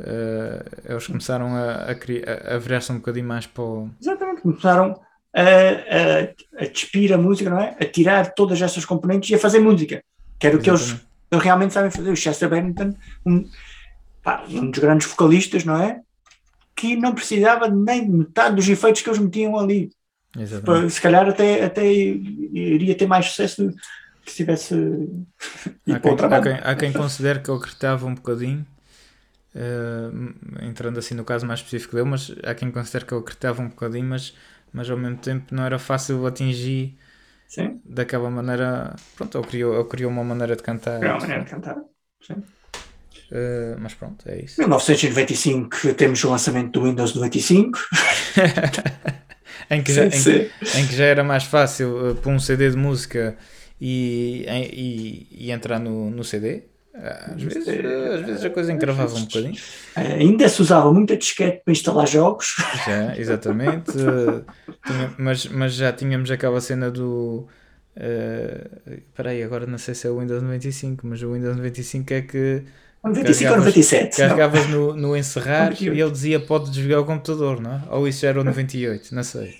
uh, 0.00 0.92
eles 0.92 1.06
começaram 1.06 1.54
a, 1.54 1.86
a, 1.86 2.54
a 2.54 2.58
virar-se 2.58 2.92
um 2.92 2.96
bocadinho 2.96 3.26
mais 3.26 3.46
para 3.46 3.62
o... 3.62 3.90
Exatamente, 4.00 4.42
começaram 4.42 5.00
a, 5.34 5.40
a, 5.40 6.64
a 6.64 6.66
despir 6.66 7.12
a 7.12 7.18
música, 7.18 7.50
não 7.50 7.60
é? 7.60 7.76
A 7.80 7.84
tirar 7.84 8.34
todas 8.34 8.60
essas 8.60 8.84
componentes 8.84 9.30
e 9.30 9.34
a 9.34 9.38
fazer 9.38 9.58
música, 9.58 10.02
que 10.38 10.46
era 10.46 10.56
o 10.56 10.60
que 10.60 10.70
eles 10.70 10.96
eles 11.34 11.44
realmente 11.44 11.74
sabem 11.74 11.90
fazer. 11.90 12.10
O 12.10 12.16
Chester 12.16 12.48
Bennington, 12.48 12.94
um, 13.26 13.48
pá, 14.22 14.44
um 14.48 14.70
dos 14.70 14.80
grandes 14.80 15.06
vocalistas, 15.06 15.64
não 15.64 15.76
é? 15.76 16.00
Que 16.74 16.96
não 16.96 17.14
precisava 17.14 17.68
nem 17.68 18.04
de 18.04 18.10
metade 18.10 18.56
dos 18.56 18.68
efeitos 18.68 19.02
que 19.02 19.08
eles 19.08 19.18
metiam 19.18 19.58
ali. 19.58 19.90
Exatamente. 20.36 20.92
Se 20.92 21.00
calhar 21.00 21.28
até, 21.28 21.64
até 21.64 21.86
iria 21.92 22.94
ter 22.94 23.06
mais 23.06 23.26
sucesso 23.26 23.72
se 24.26 24.36
tivesse. 24.36 24.74
Há 25.90 26.00
quem, 26.00 26.12
há, 26.12 26.40
quem, 26.40 26.52
há 26.52 26.74
quem 26.74 26.92
considere 26.92 27.40
que 27.40 27.50
ele 27.50 27.58
acreditava 27.58 28.06
um 28.06 28.14
bocadinho, 28.14 28.66
uh, 29.54 30.64
entrando 30.64 30.98
assim 30.98 31.14
no 31.14 31.24
caso 31.24 31.46
mais 31.46 31.60
específico 31.60 31.96
dele, 31.96 32.08
mas 32.08 32.34
há 32.42 32.54
quem 32.54 32.70
considere 32.70 33.04
que 33.04 33.14
ele 33.14 33.20
acreditava 33.20 33.62
um 33.62 33.68
bocadinho, 33.68 34.06
mas, 34.06 34.34
mas 34.72 34.90
ao 34.90 34.96
mesmo 34.96 35.18
tempo 35.18 35.54
não 35.54 35.64
era 35.64 35.78
fácil 35.78 36.26
atingir 36.26 36.96
Sim. 37.54 37.80
Daquela 37.84 38.28
maneira, 38.30 38.96
pronto, 39.14 39.38
ele 39.38 39.46
criou, 39.46 39.74
ele 39.74 39.84
criou 39.84 40.10
uma 40.10 40.24
maneira 40.24 40.56
de 40.56 40.62
cantar. 40.62 40.98
Criou 40.98 41.14
uma 41.14 41.20
maneira 41.20 41.44
de 41.44 41.50
cantar, 41.50 41.76
sim. 42.20 42.34
Uh, 43.30 43.78
mas 43.78 43.94
pronto, 43.94 44.28
é 44.28 44.42
isso. 44.42 44.60
Em 44.60 44.64
1995 44.64 45.94
temos 45.94 46.22
o 46.24 46.30
lançamento 46.30 46.72
do 46.72 46.86
Windows 46.86 47.14
95. 47.14 47.78
em, 49.70 49.82
que 49.84 49.92
já, 49.92 50.06
em, 50.06 50.08
em, 50.08 50.86
que 50.88 50.96
já 50.96 51.04
era 51.04 51.22
mais 51.22 51.44
fácil 51.44 52.10
uh, 52.10 52.14
pôr 52.16 52.32
um 52.32 52.40
CD 52.40 52.70
de 52.70 52.76
música 52.76 53.36
e, 53.80 54.44
e, 54.48 55.46
e 55.46 55.50
entrar 55.52 55.78
no, 55.78 56.10
no 56.10 56.24
CD. 56.24 56.64
Às 56.94 57.42
vezes, 57.42 57.68
às 57.68 58.26
vezes 58.26 58.44
a 58.44 58.50
coisa 58.50 58.72
encravava 58.72 59.16
um 59.16 59.24
bocadinho. 59.24 59.56
Ainda 59.96 60.48
se 60.48 60.62
usava 60.62 60.92
muita 60.92 61.16
disquete 61.16 61.62
para 61.64 61.72
instalar 61.72 62.06
jogos. 62.06 62.54
Já, 62.86 63.16
exatamente. 63.18 63.90
tinha, 64.86 65.14
mas, 65.18 65.46
mas 65.46 65.74
já 65.74 65.92
tínhamos 65.92 66.30
aquela 66.30 66.60
cena 66.60 66.90
do. 66.90 67.48
Uh, 67.96 68.92
espera 68.92 69.30
aí, 69.30 69.42
agora 69.42 69.66
não 69.66 69.78
sei 69.78 69.94
se 69.94 70.06
é 70.06 70.10
o 70.10 70.20
Windows 70.20 70.42
95, 70.42 71.06
mas 71.06 71.22
o 71.22 71.32
Windows 71.32 71.56
95 71.56 72.14
é 72.14 72.22
que. 72.22 72.62
95 73.02 73.50
ou 73.50 73.58
97? 73.58 74.16
Carregavas 74.16 74.68
no, 74.68 74.94
no 74.94 75.16
encerrar 75.16 75.70
98. 75.70 75.96
e 75.96 76.00
ele 76.00 76.10
dizia 76.10 76.40
pode 76.40 76.70
desligar 76.70 77.00
o 77.00 77.04
computador, 77.04 77.60
não 77.60 77.72
é? 77.72 77.82
Ou 77.90 78.08
isso 78.08 78.24
era 78.24 78.40
o 78.40 78.44
98, 78.44 79.14
não 79.14 79.22
sei. 79.22 79.54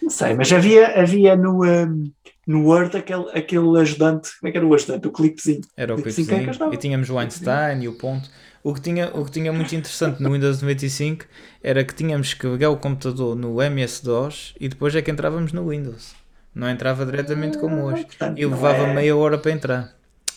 Não 0.00 0.10
sei, 0.10 0.34
mas 0.34 0.52
havia, 0.52 1.00
havia 1.00 1.36
no, 1.36 1.64
um, 1.64 2.10
no 2.46 2.64
Word 2.64 2.96
aquele, 2.96 3.28
aquele 3.30 3.80
ajudante, 3.80 4.30
como 4.38 4.48
é 4.48 4.52
que 4.52 4.58
era 4.58 4.66
o 4.66 4.74
ajudante? 4.74 5.08
O 5.08 5.12
clipezinho. 5.12 5.62
Era 5.76 5.94
o 5.94 5.96
clipezinho. 5.96 6.28
clipezinho. 6.28 6.72
E 6.72 6.76
tínhamos 6.76 7.10
o 7.10 7.18
Einstein 7.18 7.82
e 7.82 7.88
o 7.88 7.92
ponto. 7.94 8.30
O 8.62 8.74
que, 8.74 8.80
tinha, 8.80 9.10
o 9.14 9.24
que 9.24 9.30
tinha 9.30 9.52
muito 9.52 9.74
interessante 9.74 10.20
no 10.20 10.32
Windows 10.32 10.60
95 10.60 11.26
era 11.62 11.84
que 11.84 11.94
tínhamos 11.94 12.34
que 12.34 12.46
ligar 12.46 12.70
o 12.70 12.76
computador 12.76 13.36
no 13.36 13.62
MS-DOS 13.62 14.54
e 14.58 14.68
depois 14.68 14.94
é 14.94 15.02
que 15.02 15.10
entrávamos 15.10 15.52
no 15.52 15.68
Windows. 15.68 16.16
Não 16.54 16.68
entrava 16.68 17.04
diretamente 17.04 17.58
como 17.58 17.84
hoje. 17.84 18.04
Portanto, 18.04 18.38
e 18.38 18.46
levava 18.46 18.84
é... 18.84 18.94
meia 18.94 19.16
hora 19.16 19.38
para 19.38 19.52
entrar. 19.52 19.94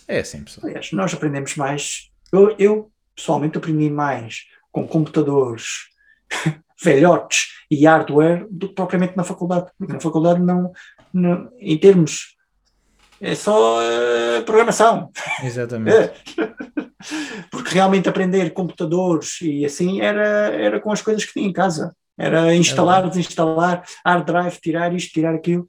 É 0.07 0.19
assim, 0.19 0.43
pessoal. 0.43 0.67
Aliás, 0.67 0.91
nós 0.91 1.13
aprendemos 1.13 1.55
mais. 1.55 2.11
Eu, 2.31 2.55
eu 2.59 2.91
pessoalmente 3.15 3.57
aprendi 3.57 3.89
mais 3.89 4.45
com 4.71 4.87
computadores 4.87 5.87
velhotes 6.83 7.47
e 7.71 7.85
hardware 7.85 8.45
do 8.51 8.67
que 8.67 8.75
propriamente 8.75 9.15
na 9.15 9.23
faculdade. 9.23 9.71
Porque 9.77 9.93
na 9.93 9.99
faculdade 9.99 10.41
não, 10.41 10.71
não 11.13 11.49
em 11.59 11.77
termos 11.77 12.37
é 13.21 13.35
só 13.35 13.79
uh, 13.79 14.43
programação. 14.45 15.11
Exatamente. 15.43 16.13
Porque 17.51 17.73
realmente 17.73 18.07
aprender 18.07 18.51
computadores 18.51 19.41
e 19.41 19.65
assim 19.65 20.01
era, 20.01 20.53
era 20.53 20.79
com 20.79 20.91
as 20.91 21.01
coisas 21.01 21.25
que 21.25 21.33
tinha 21.33 21.47
em 21.47 21.53
casa. 21.53 21.93
Era 22.17 22.53
instalar, 22.55 23.05
é 23.05 23.09
desinstalar, 23.09 23.83
hard 24.05 24.25
drive, 24.25 24.59
tirar 24.61 24.93
isto, 24.93 25.13
tirar 25.13 25.35
aquilo. 25.35 25.65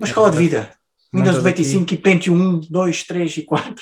Uma 0.00 0.06
é 0.06 0.08
escola 0.08 0.30
verdade. 0.30 0.50
de 0.50 0.56
vida. 0.56 0.70
Windows 1.12 1.36
95 1.36 1.84
aqui... 1.84 1.94
e 1.94 1.98
Pentium 1.98 2.34
1, 2.34 2.60
2, 2.70 3.04
3 3.04 3.36
e 3.36 3.42
4. 3.42 3.74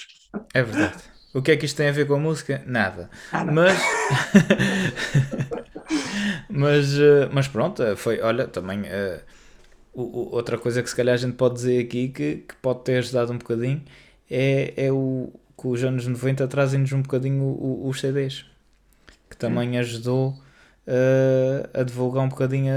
É 0.52 0.62
verdade. 0.62 1.02
O 1.34 1.40
que 1.40 1.50
é 1.50 1.56
que 1.56 1.64
isto 1.64 1.76
tem 1.76 1.88
a 1.88 1.92
ver 1.92 2.06
com 2.06 2.14
a 2.14 2.18
música? 2.18 2.62
Nada. 2.66 3.08
Ah, 3.32 3.44
mas. 3.44 3.78
mas, 6.50 6.98
eh, 6.98 7.28
mas 7.32 7.48
pronto, 7.48 7.82
eh, 7.82 7.96
foi. 7.96 8.20
Olha, 8.20 8.46
também. 8.46 8.82
Uh, 8.82 9.20
outra 9.94 10.56
coisa 10.56 10.82
que 10.82 10.88
se 10.88 10.96
calhar 10.96 11.14
a 11.14 11.18
gente 11.18 11.34
pode 11.34 11.54
dizer 11.56 11.84
aqui 11.84 12.08
que, 12.08 12.36
que 12.48 12.54
pode 12.56 12.82
ter 12.82 12.96
ajudado 12.98 13.32
um 13.32 13.38
bocadinho 13.38 13.82
é, 14.30 14.72
é 14.76 14.92
o 14.92 15.30
que 15.60 15.68
os 15.68 15.84
anos 15.84 16.06
90 16.06 16.48
trazem-nos 16.48 16.92
um 16.92 17.02
bocadinho 17.02 17.42
o, 17.42 17.84
o, 17.84 17.88
os 17.88 18.00
CDs. 18.00 18.46
Que 19.28 19.36
também 19.36 19.78
ajudou 19.78 20.30
uh, 20.86 21.80
a 21.80 21.82
divulgar 21.82 22.24
um 22.24 22.28
bocadinho 22.28 22.72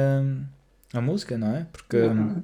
a, 0.94 0.98
a 0.98 1.02
música, 1.02 1.38
não 1.38 1.56
é? 1.56 1.66
Porque. 1.72 1.98
Uhum. 1.98 2.44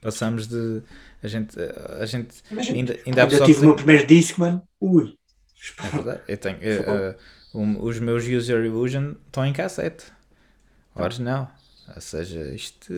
Passamos 0.00 0.46
de. 0.46 0.82
A 1.22 1.28
gente. 1.28 1.56
A 2.00 2.06
gente 2.06 2.42
ainda, 2.70 2.96
ainda 3.04 3.22
eu 3.22 3.44
tive 3.44 3.60
o 3.60 3.64
meu 3.66 3.76
primeiro 3.76 4.06
disco, 4.06 4.40
mano. 4.40 4.62
Ui. 4.80 5.14
É 5.82 5.88
verdade. 5.88 6.20
Eu 6.28 6.36
tenho. 6.38 6.56
Uh, 6.56 7.10
uh, 7.10 7.60
um, 7.60 7.82
os 7.82 7.98
meus 7.98 8.24
User 8.24 8.64
Illusion 8.64 9.14
estão 9.26 9.44
em 9.44 9.52
cassete. 9.52 10.06
Original. 10.94 11.50
Ou 11.94 12.00
seja, 12.00 12.40
isto 12.54 12.92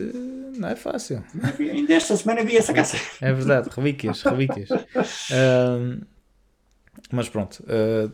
não 0.57 0.69
é 0.69 0.75
fácil. 0.75 1.23
Ainda 1.59 1.93
esta 1.93 2.15
semana 2.15 2.43
vi 2.43 2.57
essa 2.57 2.73
cassete. 2.73 3.03
É 3.21 3.31
verdade, 3.31 3.69
relíquias, 3.75 4.21
relíquias. 4.21 4.69
Mas 7.11 7.29
pronto, 7.29 7.63
eh, 7.67 8.09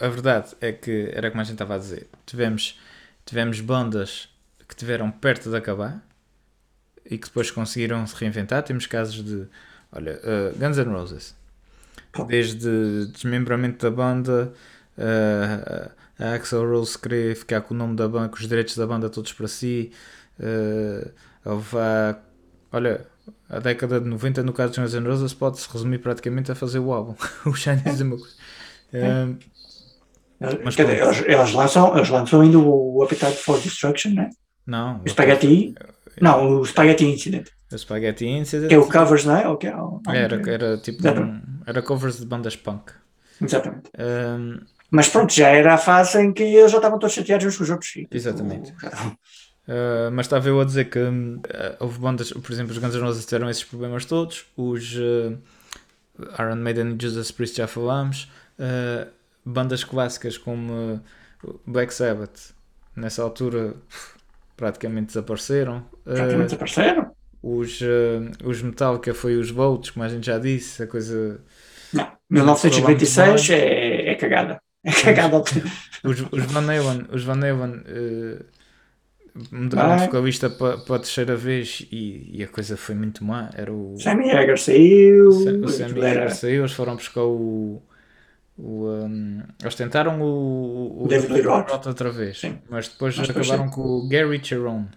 a 0.00 0.08
verdade 0.08 0.54
é 0.60 0.72
que 0.72 1.10
era 1.12 1.30
como 1.30 1.40
a 1.40 1.44
gente 1.44 1.54
estava 1.54 1.74
a 1.74 1.78
dizer. 1.78 2.08
Tivemos, 2.24 2.78
tivemos 3.24 3.60
bandas 3.60 4.28
que 4.68 4.74
tiveram 4.74 5.10
perto 5.10 5.50
de 5.50 5.56
acabar 5.56 6.02
e 7.04 7.18
que 7.18 7.26
depois 7.26 7.50
conseguiram 7.50 8.06
se 8.06 8.14
reinventar. 8.16 8.62
Temos 8.62 8.86
casos 8.86 9.24
de, 9.24 9.46
olha, 9.92 10.20
eh, 10.22 10.52
Guns 10.56 10.78
N' 10.78 10.92
Roses, 10.92 11.36
desde 12.28 13.06
desmembramento 13.06 13.84
da 13.84 13.90
banda, 13.90 14.52
eh, 14.96 15.90
a 16.18 16.34
Axel 16.34 16.68
Rose 16.68 16.98
querer 16.98 17.34
ficar 17.34 17.62
com 17.62 17.74
o 17.74 17.76
nome 17.76 17.96
da 17.96 18.06
banda, 18.08 18.28
com 18.28 18.36
os 18.36 18.46
direitos 18.46 18.76
da 18.76 18.86
banda 18.86 19.08
todos 19.08 19.32
para 19.32 19.48
si. 19.48 19.90
Eh, 20.40 21.10
houve 21.44 21.76
a- 21.78 22.18
olha, 22.72 23.06
a 23.48 23.58
década 23.58 24.00
de 24.00 24.08
90, 24.08 24.42
no 24.42 24.52
caso 24.52 24.72
de 24.72 24.80
Guns 24.80 24.94
N' 24.94 25.06
Roses, 25.06 25.34
pode-se 25.34 25.68
resumir 25.72 25.98
praticamente 25.98 26.50
a 26.50 26.54
fazer 26.54 26.78
o 26.78 26.92
álbum. 26.92 27.14
o 27.46 27.54
Shine 27.54 27.82
is. 27.86 28.00
Eh, 28.92 29.26
Mas 30.64 30.74
Quer 30.74 30.86
dizer, 30.86 31.02
eles, 31.02 31.20
eles 31.26 31.52
lançam, 31.52 31.94
eles 31.96 32.08
lançam 32.08 32.40
ainda 32.40 32.58
o 32.58 33.02
Appetite 33.02 33.36
for 33.36 33.60
Destruction, 33.60 34.12
né? 34.14 34.30
não, 34.66 35.00
O 35.04 35.08
Spaghetti. 35.08 35.74
Não, 36.20 36.60
o 36.60 36.64
Spaghetti 36.66 37.04
Incident. 37.04 37.48
o 37.72 37.78
Spaghetti 37.78 38.26
Incident. 38.26 38.72
É 38.72 38.78
o 38.78 38.86
covers, 38.86 39.24
não 39.24 39.36
é? 39.36 39.46
Ou 39.48 39.56
que 39.56 39.66
é 39.66 39.76
o- 39.76 40.00
Era, 40.08 40.50
era 40.50 40.78
tipo 40.78 41.06
um- 41.06 41.40
era 41.66 41.82
covers 41.82 42.18
de 42.18 42.26
bandas 42.26 42.56
punk. 42.56 42.92
Exatamente. 43.40 43.90
Um, 43.98 44.60
Mas 44.90 45.08
pronto, 45.08 45.32
já 45.32 45.48
era 45.48 45.74
a 45.74 45.78
fase 45.78 46.20
em 46.20 46.32
que 46.32 46.42
eles 46.42 46.70
já 46.72 46.78
estavam 46.78 46.98
todos 46.98 47.14
chateados 47.14 47.46
uns 47.46 47.56
com 47.56 47.62
os 47.64 47.70
outros. 47.70 47.90
Tipo, 47.90 48.14
Exatamente. 48.16 48.74
já- 48.82 49.16
uh, 49.70 50.10
mas 50.12 50.26
estava 50.26 50.48
eu 50.48 50.60
a 50.60 50.64
dizer 50.64 50.86
que 50.86 50.98
uh, 50.98 51.40
houve 51.78 51.98
bandas, 51.98 52.32
por 52.32 52.50
exemplo, 52.52 52.72
os 52.72 52.78
Guns 52.78 52.94
N' 52.94 53.00
Roses 53.00 53.24
tiveram 53.24 53.48
esses 53.48 53.62
problemas 53.64 54.04
todos, 54.04 54.46
os 54.56 54.96
uh, 54.96 55.38
Iron 56.38 56.56
Maiden 56.56 56.96
e 56.96 57.02
Judas 57.02 57.30
Priest 57.30 57.56
já 57.56 57.66
falámos, 57.66 58.30
bandas 59.42 59.84
clássicas 59.84 60.36
como 60.36 61.00
Black 61.66 61.94
Sabbath, 61.94 62.52
nessa 62.94 63.22
altura 63.22 63.74
praticamente 64.56 65.06
desapareceram. 65.06 65.86
Praticamente 66.04 66.56
desapareceram. 66.56 67.10
os, 67.42 67.80
os 68.44 68.60
Metallica 68.60 69.14
foi 69.14 69.36
os 69.36 69.50
Volts, 69.50 69.90
como 69.90 70.04
a 70.04 70.08
gente 70.08 70.26
já 70.26 70.38
disse, 70.38 70.82
a 70.82 70.86
coisa 70.86 71.40
Não. 71.90 72.06
1926 72.28 73.48
é, 73.48 74.10
é 74.10 74.14
cagada. 74.16 74.60
É 74.84 74.92
cagada. 74.92 75.38
Os, 76.04 76.20
os 76.30 76.44
Van 76.44 76.64
Halen, 76.64 77.06
os 77.12 77.24
Van 77.24 77.40
Halen 77.40 77.82
mudaram 79.52 79.90
de 79.92 79.96
Vai. 79.98 80.06
vocalista 80.08 80.50
para 80.50 80.74
a 80.76 80.98
terceira 80.98 81.36
vez 81.36 81.86
e, 81.90 82.30
e 82.38 82.42
a 82.42 82.48
coisa 82.48 82.76
foi 82.76 82.94
muito 82.94 83.24
má. 83.24 83.50
Era 83.54 83.72
o, 83.72 83.94
Sammy 83.98 84.30
Hagar 84.30 84.58
saiu. 84.58 85.28
o 85.28 85.32
Sam- 85.32 85.60
o 85.64 85.68
Sammy 85.68 86.04
Hagar 86.06 86.30
saiu, 86.30 86.60
eles 86.62 86.72
foram 86.72 86.96
buscar 86.96 87.22
o. 87.24 87.82
o 88.58 88.86
um, 88.88 89.42
eles 89.60 89.74
tentaram 89.74 90.20
o, 90.20 91.04
o 91.04 91.08
David 91.08 91.32
Lee 91.32 91.42
Roth. 91.42 91.86
Outra 91.86 92.10
vez, 92.10 92.40
Sim. 92.40 92.58
mas 92.68 92.88
depois 92.88 93.16
Mas 93.16 93.30
acabaram 93.30 93.68
com 93.70 93.80
o 93.82 94.08
Gary 94.08 94.42
Cherone. 94.44 94.88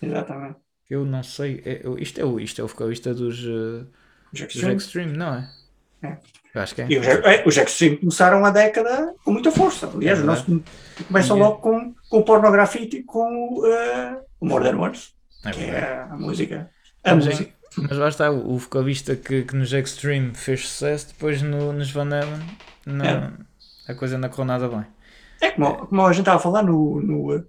Exatamente. 0.00 0.56
Eu 0.88 1.04
não 1.04 1.22
sei, 1.22 1.62
é- 1.66 1.82
isto, 1.98 2.20
é 2.20 2.24
o, 2.24 2.40
isto 2.40 2.60
é 2.60 2.64
o 2.64 2.68
vocalista 2.68 3.12
dos, 3.12 3.38
Os 3.40 3.86
dos 4.32 4.40
Extreme. 4.40 4.76
Extreme, 4.76 5.16
não 5.16 5.34
é? 5.34 5.50
É. 6.02 6.16
Acho 6.54 6.74
que 6.74 6.82
é. 6.82 6.86
E 6.88 6.98
os, 6.98 7.06
é, 7.06 7.42
os 7.46 7.56
Extreme 7.56 7.96
começaram 7.98 8.44
a 8.44 8.50
década 8.50 9.14
com 9.24 9.32
muita 9.32 9.50
força. 9.52 9.88
Aliás, 9.94 10.18
É 10.18 10.22
o 10.22 10.26
nosso 10.26 10.44
começam 11.06 11.36
Ninguém- 11.36 11.50
logo 11.50 11.60
com, 11.62 11.94
com 12.08 12.18
o 12.18 12.24
pornografite 12.24 12.96
e 12.98 13.02
com 13.04 13.62
eh, 13.66 14.18
o 14.40 14.46
More 14.46 14.64
Than 14.68 14.76
Words, 14.78 15.14
É 15.44 15.50
que 15.50 15.58
verdade. 15.60 15.84
é 15.86 16.00
a 16.10 16.16
música. 16.16 16.70
A 17.04 17.14
Mas, 17.14 17.26
é- 17.26 17.30
música. 17.30 17.52
mas 17.76 17.98
lá 17.98 18.08
está, 18.08 18.30
o 18.30 18.54
o 18.54 18.58
vocalista 18.58 19.14
que, 19.14 19.42
que 19.42 19.54
nos 19.54 19.72
Extreme 19.72 20.34
fez 20.34 20.66
sucesso, 20.68 21.08
depois 21.08 21.42
no, 21.42 21.72
nos 21.72 21.90
Van 21.90 22.08
Halen 22.12 22.40
não- 22.86 23.04
É. 23.04 23.32
a 23.88 23.94
coisa 23.94 24.18
não 24.18 24.28
correu 24.28 24.46
nada 24.46 24.68
bem. 24.68 24.84
É 25.40 25.50
como, 25.52 25.86
como 25.86 26.02
a 26.06 26.12
gente 26.12 26.20
estava 26.22 26.38
a 26.38 26.40
falar 26.40 26.62
no, 26.64 27.00
no, 27.00 27.44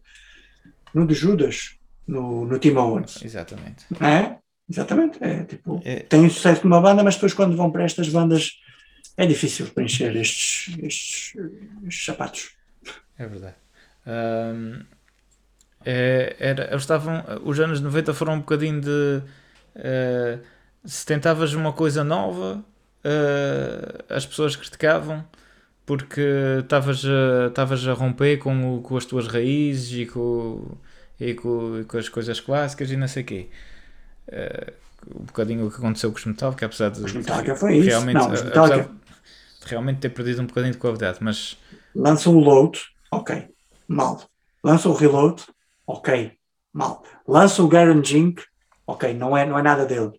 no 0.94 1.08
de 1.08 1.14
Judas, 1.16 1.76
no, 2.08 2.46
no 2.46 2.60
Tim 2.60 2.76
Owens. 2.76 3.24
Exatamente. 3.24 3.86
Não 4.00 4.08
é? 4.08 4.38
Exatamente. 4.70 5.18
É, 5.24 5.44
tipo, 5.46 5.82
É. 5.84 6.02
tem 6.02 6.30
sucesso 6.30 6.62
numa 6.68 6.80
banda, 6.80 7.04
mas 7.04 7.16
depois 7.16 7.34
quando 7.34 7.58
vão 7.58 7.72
para 7.72 7.84
estas 7.86 8.08
bandas 8.10 8.52
é 9.24 9.26
difícil 9.28 9.68
preencher 9.68 10.16
estes, 10.16 10.76
estes, 10.82 11.34
estes 11.88 12.06
sapatos. 12.06 12.52
É 13.18 13.28
verdade. 13.28 13.56
Ahm, 14.08 14.84
é- 15.86 16.36
era, 16.40 16.68
eles 16.70 16.82
estavam, 16.84 17.24
os 17.44 17.60
anos 17.60 17.80
90 17.82 18.14
foram 18.14 18.34
um 18.36 18.40
bocadinho 18.40 18.82
de 18.82 19.22
eh, 19.76 20.40
se 20.86 21.06
tentavas 21.06 21.54
uma 21.54 21.72
coisa 21.74 22.04
nova, 22.04 22.64
eh, 23.04 24.04
as 24.10 24.26
pessoas 24.26 24.56
criticavam 24.56 25.26
porque 25.86 26.22
estavas 26.62 27.04
a, 27.88 27.92
a 27.92 27.94
romper 27.94 28.38
com, 28.38 28.78
o- 28.78 28.82
com 28.82 28.96
as 28.98 29.06
tuas 29.06 29.28
raízes 29.28 29.92
e 30.02 30.06
com, 30.06 30.78
e 31.20 31.34
com, 31.34 31.80
e 31.82 31.84
com 31.86 31.98
as 31.98 32.10
coisas 32.10 32.40
clássicas 32.40 32.92
e 32.92 32.98
não 32.98 33.08
sei 33.08 33.24
o 33.24 33.26
quê. 33.26 33.48
Eh, 34.28 34.74
um 35.16 35.24
bocadinho 35.24 35.66
o 35.66 35.72
que 35.72 35.78
aconteceu 35.78 36.12
com 36.12 36.18
os 36.18 36.26
Metallica, 36.26 36.66
apesar 36.66 36.90
de 36.90 37.02
Os 37.04 37.14
Metallica 37.14 37.56
foi 37.56 37.78
isso. 37.78 37.88
realmente, 37.88 38.16
Não, 38.16 38.32
os 38.32 38.44
Metallica- 38.44 38.90
realmente 39.70 40.00
ter 40.00 40.10
perdido 40.10 40.42
um 40.42 40.46
bocadinho 40.46 40.74
de 40.74 40.80
qualidade, 40.80 41.20
mas 41.22 41.58
lança 41.96 42.30
o 42.30 42.40
load, 42.40 42.80
ok, 43.12 43.48
mal. 43.88 44.22
Lança 44.64 44.90
o 44.90 44.94
reload, 44.94 45.44
ok, 45.88 46.32
mal. 46.74 47.04
Lança 47.28 47.64
o 47.64 48.04
Jink, 48.04 48.44
ok, 48.86 49.14
não 49.14 49.36
é, 49.38 49.46
não 49.46 49.58
é 49.58 49.62
nada 49.62 49.86
dele. 49.86 50.12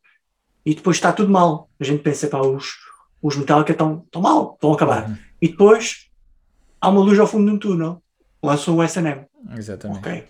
E 0.64 0.74
depois 0.74 0.96
está 0.96 1.12
tudo 1.12 1.30
mal. 1.30 1.68
A 1.78 1.84
gente 1.84 2.03
pensa, 2.03 2.28
pá, 2.28 2.40
os, 2.40 2.76
os 3.22 3.36
Metallica 3.36 3.72
estão 3.72 4.03
estão 4.05 4.22
mal, 4.22 4.53
estão 4.55 4.72
a 4.72 4.74
acabar. 4.74 5.09
Uhum. 5.09 5.16
E 5.42 5.48
depois 5.48 6.07
há 6.80 6.88
uma 6.88 7.01
luz 7.01 7.18
ao 7.18 7.26
fundo 7.26 7.46
de 7.51 7.57
um 7.57 7.59
túnel. 7.59 8.03
Lança 8.42 8.70
o 8.72 8.82
SNM, 8.82 9.26
exatamente. 9.57 9.98
ok. 9.98 10.24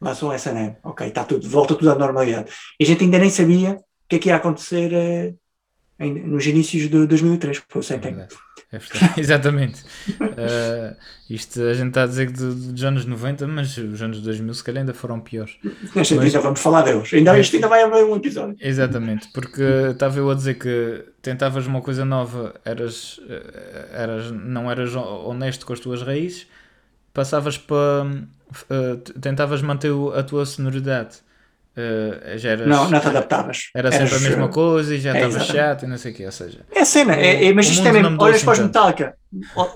Lança 0.00 0.24
o 0.26 0.32
SNM, 0.32 0.76
ok, 0.84 1.08
está 1.08 1.24
tudo, 1.24 1.48
volta 1.48 1.74
tudo 1.74 1.90
à 1.90 1.94
normalidade. 1.96 2.52
E 2.78 2.84
a 2.84 2.86
gente 2.86 3.02
ainda 3.02 3.18
nem 3.18 3.30
sabia 3.30 3.72
o 3.72 4.08
que 4.08 4.16
é 4.16 4.18
que 4.20 4.28
ia 4.28 4.36
acontecer 4.36 4.92
eh, 4.92 5.34
em- 5.98 6.14
nos 6.24 6.46
inícios 6.46 6.88
de 6.88 7.06
2003, 7.06 7.58
que 7.58 7.66
foi 7.68 7.80
o 7.80 7.82
Sentem. 7.82 8.14
É 8.70 8.78
verdade. 8.78 9.14
Exatamente. 9.20 9.82
Uh, 10.20 10.94
isto 11.30 11.62
a 11.62 11.72
gente 11.72 11.88
está 11.88 12.02
a 12.02 12.06
dizer 12.06 12.26
que 12.26 12.32
dos 12.34 12.84
anos 12.84 13.06
90, 13.06 13.46
mas 13.46 13.76
os 13.78 14.02
anos 14.02 14.20
2000 14.20 14.52
se 14.54 14.62
calhar 14.64 14.80
ainda 14.82 14.92
foram 14.92 15.20
piores. 15.20 15.56
Nesta 15.94 16.14
Mas- 16.16 16.26
ainda 16.26 16.40
vamos 16.40 16.60
falar 16.60 16.82
deles. 16.82 17.12
Ainda, 17.14 17.38
isto 17.38 17.56
ainda 17.56 17.68
vai 17.68 17.82
haver 17.82 18.04
um 18.04 18.16
episódio. 18.16 18.56
Exatamente, 18.60 19.28
porque 19.32 19.62
estava 19.90 20.18
eu 20.18 20.30
a 20.30 20.34
dizer 20.34 20.54
que 20.58 21.02
tentavas 21.22 21.66
uma 21.66 21.80
coisa 21.80 22.04
nova, 22.04 22.54
eras, 22.64 23.18
eh, 23.28 23.88
eras, 23.92 24.30
não 24.32 24.70
eras 24.70 24.94
honesto 24.94 25.64
com 25.64 25.72
as 25.72 25.80
tuas 25.80 26.02
raízes, 26.02 26.46
passavas 27.14 27.56
para. 27.56 28.06
eh, 28.70 28.96
tentavas 29.20 29.62
manter 29.62 29.92
a 30.14 30.22
tua 30.22 30.44
sonoridade. 30.44 31.16
Eh, 31.80 32.38
já 32.38 32.50
eras, 32.50 32.66
Não, 32.66 32.90
não 32.90 32.98
te 32.98 33.06
adaptavas. 33.06 33.70
Era 33.72 33.92
sempre 33.92 34.08
Eras, 34.08 34.24
a 34.24 34.28
mesma 34.28 34.48
coisa 34.48 34.96
e 34.96 34.98
já 34.98 35.16
é, 35.16 35.28
estava 35.28 35.44
chato 35.44 35.84
e 35.84 35.86
não 35.86 35.96
sei 35.96 36.10
o 36.10 36.14
quê. 36.14 36.26
Ou 36.26 36.32
seja, 36.32 36.66
É 36.72 36.80
a 36.80 36.84
cena, 36.84 37.14
é, 37.14 37.44
é, 37.44 37.52
mas 37.52 37.68
isto 37.68 37.86
é 37.86 37.92
não 37.92 38.10
mesmo. 38.10 38.20
Olhas 38.22 38.36
assim 38.36 38.44
para 38.44 38.52
os. 38.52 38.58
Metallica, 38.58 39.16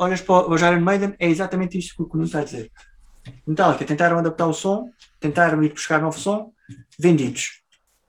olhas 0.01 0.21
para 0.21 0.51
os 0.51 0.61
Iron 0.61 0.81
Maiden, 0.81 1.15
é 1.21 1.29
exatamente 1.29 1.79
isto 1.79 1.95
que 1.95 2.03
o 2.03 2.09
Nuno 2.15 2.25
está 2.25 2.41
a 2.41 2.45
dizer. 2.45 2.73
Metallica 3.47 3.85
tentaram 3.85 4.19
adaptar 4.19 4.47
o 4.47 4.53
som, 4.53 4.91
tentaram 5.21 5.63
ir 5.63 5.73
buscar 5.73 6.01
novo 6.01 6.19
som, 6.19 6.51
vendidos. 6.99 7.61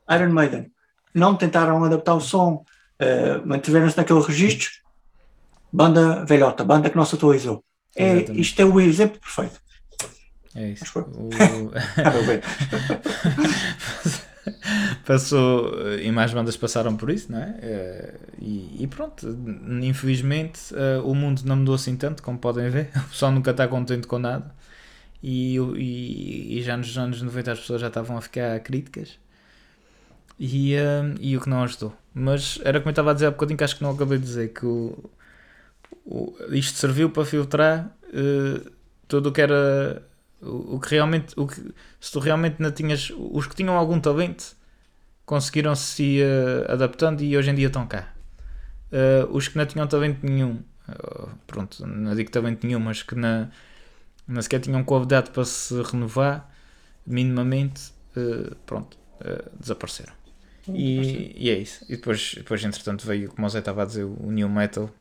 Iron 0.10 0.34
Maiden 0.34 0.72
não 1.14 1.36
tentaram 1.36 1.84
adaptar 1.84 2.16
o 2.16 2.20
som, 2.20 2.66
eh, 2.98 3.40
mantiveram-se 3.46 3.96
naquele 3.96 4.22
registro, 4.22 4.72
banda 5.72 6.26
velhota, 6.26 6.64
banda 6.64 6.90
que 6.90 6.98
não 6.98 7.06
se 7.06 7.14
atualizou. 7.14 7.64
É, 7.96 8.26
isto 8.32 8.60
é 8.60 8.66
o 8.66 8.82
exemplo 8.82 9.20
perfeito. 9.20 9.62
É 10.56 10.70
isso. 10.72 10.92
Que 10.94 11.00
O- 11.00 11.72
passou 15.06 15.72
e 15.98 16.12
mais 16.12 16.34
bandas 16.34 16.58
passaram 16.58 16.96
por 16.96 17.10
isso, 17.10 17.32
não 17.32 17.40
é? 17.40 17.56
Eh, 17.62 18.14
E, 18.40 18.84
e 18.84 18.88
pronto, 18.88 19.26
infelizmente 19.82 20.60
eh, 20.76 21.00
o 21.04 21.14
mundo 21.16 21.42
não 21.46 21.56
mudou 21.56 21.76
assim 21.76 21.96
tanto, 21.96 22.22
como 22.22 22.38
podem 22.38 22.70
ver. 22.70 22.90
O 23.06 23.10
pessoal 23.10 23.32
nunca 23.32 23.52
está 23.52 23.68
contente 23.68 24.08
com 24.08 24.20
nada. 24.20 24.54
E, 25.24 25.58
e, 25.78 26.60
e 26.60 26.62
já 26.64 26.78
nos 26.78 26.98
anos 26.98 27.22
90 27.22 27.52
as 27.54 27.60
pessoas 27.60 27.82
já 27.82 27.88
estavam 27.88 28.18
a 28.18 28.22
ficar 28.22 28.60
críticas. 28.62 29.18
E, 30.40 30.74
eh, 30.76 31.14
e 31.20 31.38
o 31.38 31.42
que 31.42 31.50
não 31.50 31.64
ajudou. 31.64 31.94
Mas 32.14 32.60
era 32.64 32.80
como 32.80 32.90
eu 32.90 32.92
estava 32.92 33.12
a 33.12 33.14
dizer 33.14 33.28
há 33.28 33.32
bocadinho, 33.32 33.58
que 33.58 33.64
acho 33.64 33.78
que 33.78 33.84
não 33.84 33.92
acabei 33.92 34.18
de 34.18 34.26
dizer, 34.26 34.50
que 34.50 34.66
o, 34.66 34.98
o- 36.06 36.36
isto 36.52 36.78
serviu 36.78 37.10
para 37.10 37.26
filtrar 37.26 37.96
eh, 38.14 38.62
tudo 39.08 39.30
o 39.30 39.32
que 39.32 39.42
era 39.42 40.04
o, 40.46 40.76
o 40.76 40.80
que 40.80 40.90
realmente 40.92 41.34
o 41.38 41.48
que, 41.48 41.74
se 42.00 42.12
tu 42.12 42.20
realmente 42.20 42.58
não 42.60 42.72
tinhas 42.72 43.12
os 43.16 43.48
que 43.48 43.56
tinham 43.56 43.76
algum 43.76 44.00
talento 44.00 44.56
conseguiram 45.26 45.76
se 45.76 46.04
ir 46.04 46.26
adaptando 46.70 47.22
e 47.22 47.36
hoje 47.38 47.50
em 47.50 47.56
dia 47.56 47.68
estão 47.68 47.88
cá 47.88 48.10
Eh, 48.96 49.26
os 49.32 49.48
que 49.48 49.58
não 49.58 49.66
tinham 49.66 49.88
talento 49.88 50.24
nenhum 50.24 50.62
eh, 50.88 51.30
pronto, 51.48 51.84
não 51.88 52.16
digo 52.16 52.30
talento 52.30 52.68
nenhum 52.68 52.80
mas 52.80 53.02
que 53.02 53.16
não, 53.16 53.50
não 54.28 54.40
sequer 54.40 54.60
tinham 54.60 54.84
qualidade 54.84 55.32
para 55.32 55.44
se 55.46 55.82
renovar 55.82 56.48
minimamente 57.06 57.92
pronto, 58.68 58.96
desapareceram 59.60 60.14
e, 60.68 61.34
e 61.36 61.50
é 61.50 61.58
isso 61.58 61.84
e 61.90 61.96
depois, 61.96 62.36
depois 62.36 62.64
entretanto 62.64 63.08
veio 63.08 63.30
como 63.30 63.48
o 63.48 63.50
Zé 63.50 63.60
estava 63.60 63.82
a 63.82 63.86
dizer 63.86 64.04
o 64.04 64.32
new 64.32 64.48
metal 64.48 64.92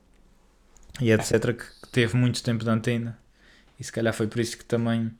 e 1.00 1.10
etc., 1.10 1.56
que 1.56 1.88
teve 1.90 2.16
muito 2.16 2.42
tempo 2.42 2.64
de 2.64 2.70
antena. 2.70 3.18
E 3.78 3.84
se 3.84 3.92
calhar 3.92 4.12
foi 4.12 4.26
por 4.26 4.40
isso 4.40 4.56
que 4.58 4.64
também 4.64 5.10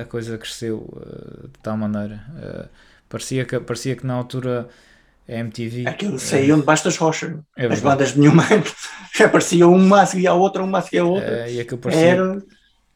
a 0.00 0.04
coisa 0.04 0.38
cresceu 0.38 0.88
eh, 0.96 1.46
de 1.48 1.58
tal 1.62 1.76
maneira. 1.76 2.24
Eh, 2.40 2.68
parecia, 3.08 3.44
que, 3.44 3.58
parecia 3.60 3.96
que 3.96 4.06
na 4.06 4.14
altura 4.14 4.68
a 5.28 5.32
MTV. 5.32 5.86
Aquilo 5.86 6.18
saíam 6.18 6.58
debaixo 6.58 6.84
das 6.84 6.96
rochas. 6.96 7.36
É 7.56 7.66
As 7.66 7.80
bandas 7.80 8.12
de 8.14 8.20
New 8.20 8.34
Metal. 8.34 8.72
Aparecia 9.24 9.66
uma 9.66 10.02
a 10.02 10.06
seguir 10.06 10.28
a 10.28 10.34
outra, 10.34 10.62
uma 10.62 10.78
a 10.78 10.82
seguir 10.82 10.98
a 10.98 11.04
outra. 11.04 11.48
e 11.48 11.60
aquilo 11.60 11.78
parecia. 11.78 12.06
Era 12.06 12.42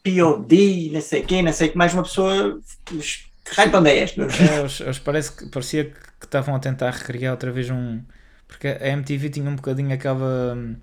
POD, 0.03 0.91
não 0.93 1.01
sei 1.01 1.23
quem, 1.23 1.43
não 1.43 1.53
sei 1.53 1.69
que 1.69 1.77
mais 1.77 1.93
uma 1.93 2.03
pessoa. 2.03 2.61
Que 2.85 3.55
raio 3.55 3.69
de 3.69 3.73
banda 3.73 3.91
é 3.91 3.99
esta? 3.99 4.23
É, 4.23 4.93
parece 5.05 5.33
que 5.33 5.47
parecia 5.47 5.85
que 5.85 6.25
estavam 6.25 6.55
a 6.55 6.59
tentar 6.59 6.91
recriar 6.91 7.33
outra 7.33 7.51
vez 7.51 7.71
um. 7.71 8.01
Porque 8.47 8.69
a 8.69 8.89
MTV 8.89 9.31
tinha 9.31 9.51
um 9.51 9.57
bocadinho 9.57 9.93
aquela. 9.93 10.55
hum, 10.55 10.77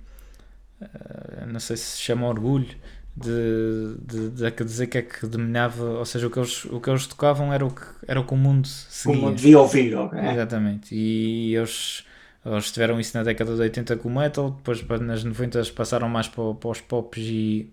não 1.47 1.59
sei 1.59 1.77
se 1.77 1.83
se 1.83 2.01
chama 2.01 2.27
orgulho 2.27 2.75
de, 3.19 3.97
de, 4.01 4.29
de, 4.29 4.51
de 4.51 4.63
dizer 4.63 4.87
que 4.87 4.97
é 4.97 5.01
que 5.01 5.27
dominava, 5.27 5.83
ou 5.83 6.05
seja, 6.05 6.27
o 6.27 6.29
que 6.31 6.39
eles, 6.39 6.65
o 6.65 6.79
que 6.79 6.89
eles 6.89 7.05
tocavam 7.05 7.53
era 7.53 7.65
o 7.65 7.71
que, 7.73 7.81
era 8.07 8.19
o 8.19 8.25
que 8.25 8.33
o 8.33 8.37
mundo 8.37 8.67
seguia. 8.67 9.19
Como 9.19 9.35
devia 9.35 9.59
ouvir. 9.59 9.95
ok? 9.95 10.19
Exatamente. 10.19 10.95
E 10.95 11.55
eles, 11.55 12.05
eles 12.45 12.71
tiveram 12.71 12.99
isso 12.99 13.17
na 13.17 13.23
década 13.23 13.55
de 13.55 13.61
80 13.61 13.97
com 13.97 14.09
o 14.09 14.15
metal, 14.15 14.51
depois 14.51 14.81
nas 15.01 15.23
90 15.23 15.57
eles 15.57 15.71
passaram 15.71 16.07
mais 16.07 16.27
para, 16.27 16.53
para 16.53 16.69
os 16.69 16.81
pops 16.81 17.23
e, 17.23 17.69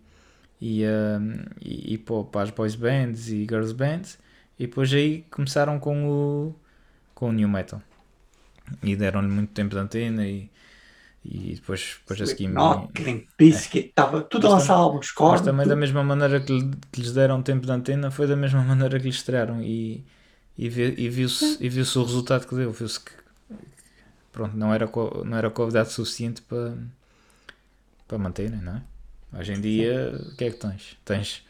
e, 0.60 0.84
hum, 0.84 1.44
e, 1.60 1.94
e 1.94 1.98
para, 1.98 2.24
para 2.24 2.42
as 2.42 2.50
boys 2.50 2.74
bands 2.74 3.28
e 3.28 3.42
girls 3.48 3.72
bands, 3.74 4.18
e 4.58 4.66
depois 4.66 4.92
aí 4.92 5.24
começaram 5.30 5.78
com 5.78 6.08
o, 6.08 6.54
com 7.14 7.28
o 7.28 7.32
new 7.32 7.48
metal. 7.48 7.80
E 8.82 8.96
deram-lhe 8.96 9.28
muito 9.28 9.52
tempo 9.52 9.74
de 9.74 9.80
antena 9.80 10.26
e, 10.26 10.50
e 11.30 11.54
depois, 11.56 11.96
depois 12.00 12.20
a 12.22 12.26
seguir. 12.26 12.48
Limp 12.98 13.28
Bizkit, 13.38 13.88
estava 13.88 14.22
tudo 14.22 14.46
a 14.46 14.50
Mas 14.50 14.54
lançar 14.54 14.74
álbuns, 14.74 15.10
Mas 15.28 15.40
corda. 15.40 15.42
também 15.42 15.66
da 15.66 15.76
mesma 15.76 16.02
maneira 16.04 16.40
que, 16.40 16.52
lhe- 16.52 16.70
que 16.92 17.00
lhes 17.02 17.12
deram 17.12 17.42
tempo 17.42 17.66
de 17.66 17.72
antena, 17.72 18.10
foi 18.10 18.26
da 18.26 18.36
mesma 18.36 18.62
maneira 18.72 18.98
que 19.00 19.06
lhes 19.06 19.16
estrearam 19.16 19.62
e, 19.62 20.04
e, 20.58 20.68
vi- 20.68 20.94
e 20.98 21.08
viu-se 21.10 21.62
e 21.64 21.68
viu-se 21.68 21.98
o 21.98 22.04
resultado 22.04 22.46
que 22.46 22.54
deu. 22.54 22.72
Viu-se 22.72 23.00
que 23.00 23.12
pronto, 24.32 24.56
não 24.56 24.72
era, 24.72 24.88
não 25.24 25.36
era 25.36 25.50
qualidade 25.50 25.92
suficiente 25.92 26.42
para, 26.42 26.74
para 28.06 28.18
manterem, 28.18 28.60
não 28.60 28.76
é? 28.76 28.82
Hoje 29.38 29.52
em 29.52 29.60
dia, 29.60 30.14
o 30.32 30.36
que 30.36 30.44
é 30.44 30.50
que 30.50 30.56
tens? 30.56 30.96
Tens, 31.04 31.44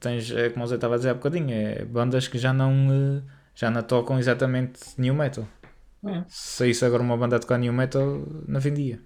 tens 0.00 0.30
é 0.32 0.50
como 0.50 0.66
eu 0.66 0.74
estava 0.74 0.94
a 0.94 0.98
dizer 0.98 1.10
há 1.10 1.14
bocadinho, 1.14 1.50
é 1.52 1.84
bandas 1.84 2.28
que 2.28 2.38
já 2.38 2.52
não, 2.52 2.72
eh, 3.18 3.22
já 3.54 3.70
não 3.70 3.82
tocam 3.82 4.18
exatamente 4.18 4.80
new 4.98 5.14
metal. 5.14 5.48
É. 6.06 6.24
Se 6.28 6.56
saísse 6.58 6.84
agora 6.84 7.02
uma 7.02 7.16
banda 7.16 7.36
a 7.36 7.38
tocar 7.38 7.58
new 7.58 7.72
metal, 7.72 8.22
não 8.46 8.60
vendia, 8.60 9.00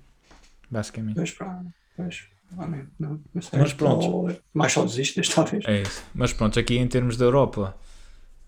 basicamente. 0.70 1.16
Pois, 1.16 1.31
pá, 1.32 1.62
pois, 1.97 2.28
realmente, 2.56 2.89
não, 2.98 3.20
não 3.35 3.43
sei. 3.43 3.59
Mas 3.59 3.72
pronto. 3.72 4.36
Mais 4.52 4.72
só 4.72 4.85
desistas, 4.85 5.28
talvez. 5.35 5.64
É 5.66 5.82
isso. 5.82 6.02
Mas 6.14 6.32
pronto, 6.32 6.59
aqui 6.59 6.78
em 6.78 6.86
termos 6.86 7.16
da 7.16 7.24
Europa, 7.24 7.77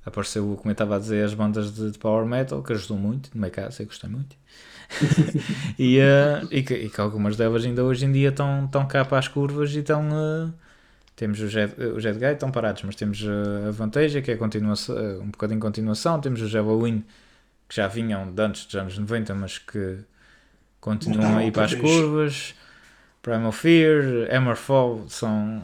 apareceu, 0.05 0.57
como 0.57 0.71
eu 0.71 0.73
estava 0.73 0.97
a 0.97 0.99
dizer, 0.99 1.25
as 1.25 1.35
bandas 1.35 1.73
de, 1.75 1.91
de 1.91 1.99
Power 1.99 2.27
Metal, 2.27 2.63
que 2.63 2.73
ajudou 2.73 2.99
muito, 2.99 3.31
no 3.35 3.41
meu 3.41 3.51
caso, 3.51 3.83
eu 3.83 3.87
gostei 3.87 4.11
muito. 4.11 4.37
e, 5.79 5.99
eh, 5.99 6.43
e, 6.51 6.63
que, 6.63 6.75
e 6.75 6.91
que 6.91 7.01
algumas 7.01 7.37
delas 7.37 7.65
ainda 7.65 7.83
hoje 7.83 8.05
em 8.05 8.13
dia 8.13 8.29
estão, 8.29 8.67
estão 8.67 8.87
cá 8.87 9.05
para 9.05 9.19
as 9.19 9.29
curvas 9.29 9.75
e 9.75 9.79
estão. 9.79 10.03
eh, 10.13 10.53
temos 11.15 11.41
o 11.41 11.49
Jet, 11.49 11.81
o 11.81 12.01
Jet 12.01 12.15
Guide, 12.19 12.33
estão 12.33 12.51
parados, 12.51 12.83
mas 12.83 12.97
temos 12.97 13.23
eh, 13.23 13.69
a 13.69 13.71
Vantage, 13.71 14.21
que 14.23 14.31
é 14.31 14.35
a 14.35 14.39
continuação, 14.39 14.99
eh, 14.99 15.19
um 15.19 15.31
bocadinho 15.31 15.61
de 15.61 15.63
continuação. 15.63 16.21
Temos 16.21 16.41
o 16.41 16.49
Javelin, 16.49 17.05
que 17.73 17.77
já 17.77 17.89
vinham 17.89 18.31
de 18.31 18.43
antes 18.43 18.67
dos 18.67 18.75
anos 18.75 18.99
90, 18.99 19.35
mas 19.35 19.57
que 19.57 19.99
continuam 20.79 21.39
aí 21.39 21.51
para 21.51 21.65
as 21.65 21.75
curvas. 21.75 22.55
Primal 23.23 23.53
Fear, 23.53 24.29
Hammerfall 24.35 25.09
são, 25.09 25.63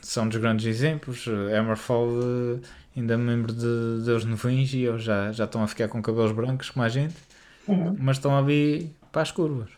são 0.00 0.28
dos 0.28 0.36
grandes 0.38 0.66
exemplos. 0.66 1.26
Eh, 1.26 1.56
Hammerfall 1.58 2.08
eh, 2.62 2.66
ainda 2.96 3.16
me 3.18 3.26
lembro 3.30 3.52
de, 3.52 4.04
deles 4.04 4.24
novinhos 4.24 4.72
e 4.74 4.84
eles 4.84 5.02
já, 5.02 5.32
já 5.32 5.44
estão 5.44 5.62
a 5.62 5.66
ficar 5.66 5.88
com 5.88 6.00
cabelos 6.02 6.32
brancos 6.32 6.70
como 6.70 6.84
a 6.84 6.88
gente, 6.88 7.14
Uhum. 7.66 7.96
mas 7.98 8.16
estão 8.18 8.36
a 8.36 8.42
vir 8.42 8.94
para 9.10 9.22
as 9.22 9.32
curvas. 9.32 9.70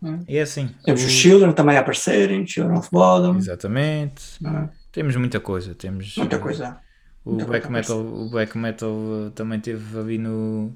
Uhum. 0.00 0.24
E 0.28 0.36
é 0.38 0.42
assim. 0.42 0.70
Temos 0.84 1.02
o- 1.02 1.06
os 1.06 1.12
Children 1.12 1.52
também 1.52 1.76
a 1.76 1.80
aparecerem, 1.80 2.46
Children 2.46 2.78
of 2.78 2.88
Bottom. 2.92 3.36
Exatamente. 3.36 4.22
Uhum. 4.44 4.68
Temos 4.92 5.16
muita 5.16 5.40
coisa. 5.40 5.74
Temos 5.74 6.14
Muita 6.16 6.36
eh, 6.36 6.38
coisa. 6.38 6.78
O 7.24 7.30
muita 7.30 7.46
black 7.46 7.66
coisa 7.66 7.94
metal, 7.94 7.98
o 8.06 8.28
black 8.30 8.56
metal 8.58 8.94
eh, 9.26 9.30
também 9.34 9.58
teve 9.60 9.98
ali 9.98 10.18
no 10.18 10.72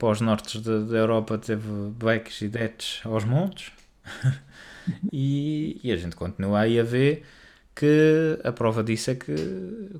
para 0.00 0.12
os 0.12 0.20
nortes 0.20 0.62
da, 0.62 0.96
Europa 0.96 1.36
teve 1.36 1.68
blacks 1.90 2.40
e 2.40 2.48
deaths 2.48 3.00
aos 3.04 3.24
montes 3.24 3.70
e, 5.12 5.78
e 5.84 5.92
a 5.92 5.96
gente 5.96 6.16
continua 6.16 6.60
aí 6.60 6.80
a 6.80 6.82
ver 6.82 7.22
que 7.74 8.38
a 8.42 8.50
prova 8.50 8.82
disso 8.82 9.10
é 9.10 9.14
que 9.14 9.34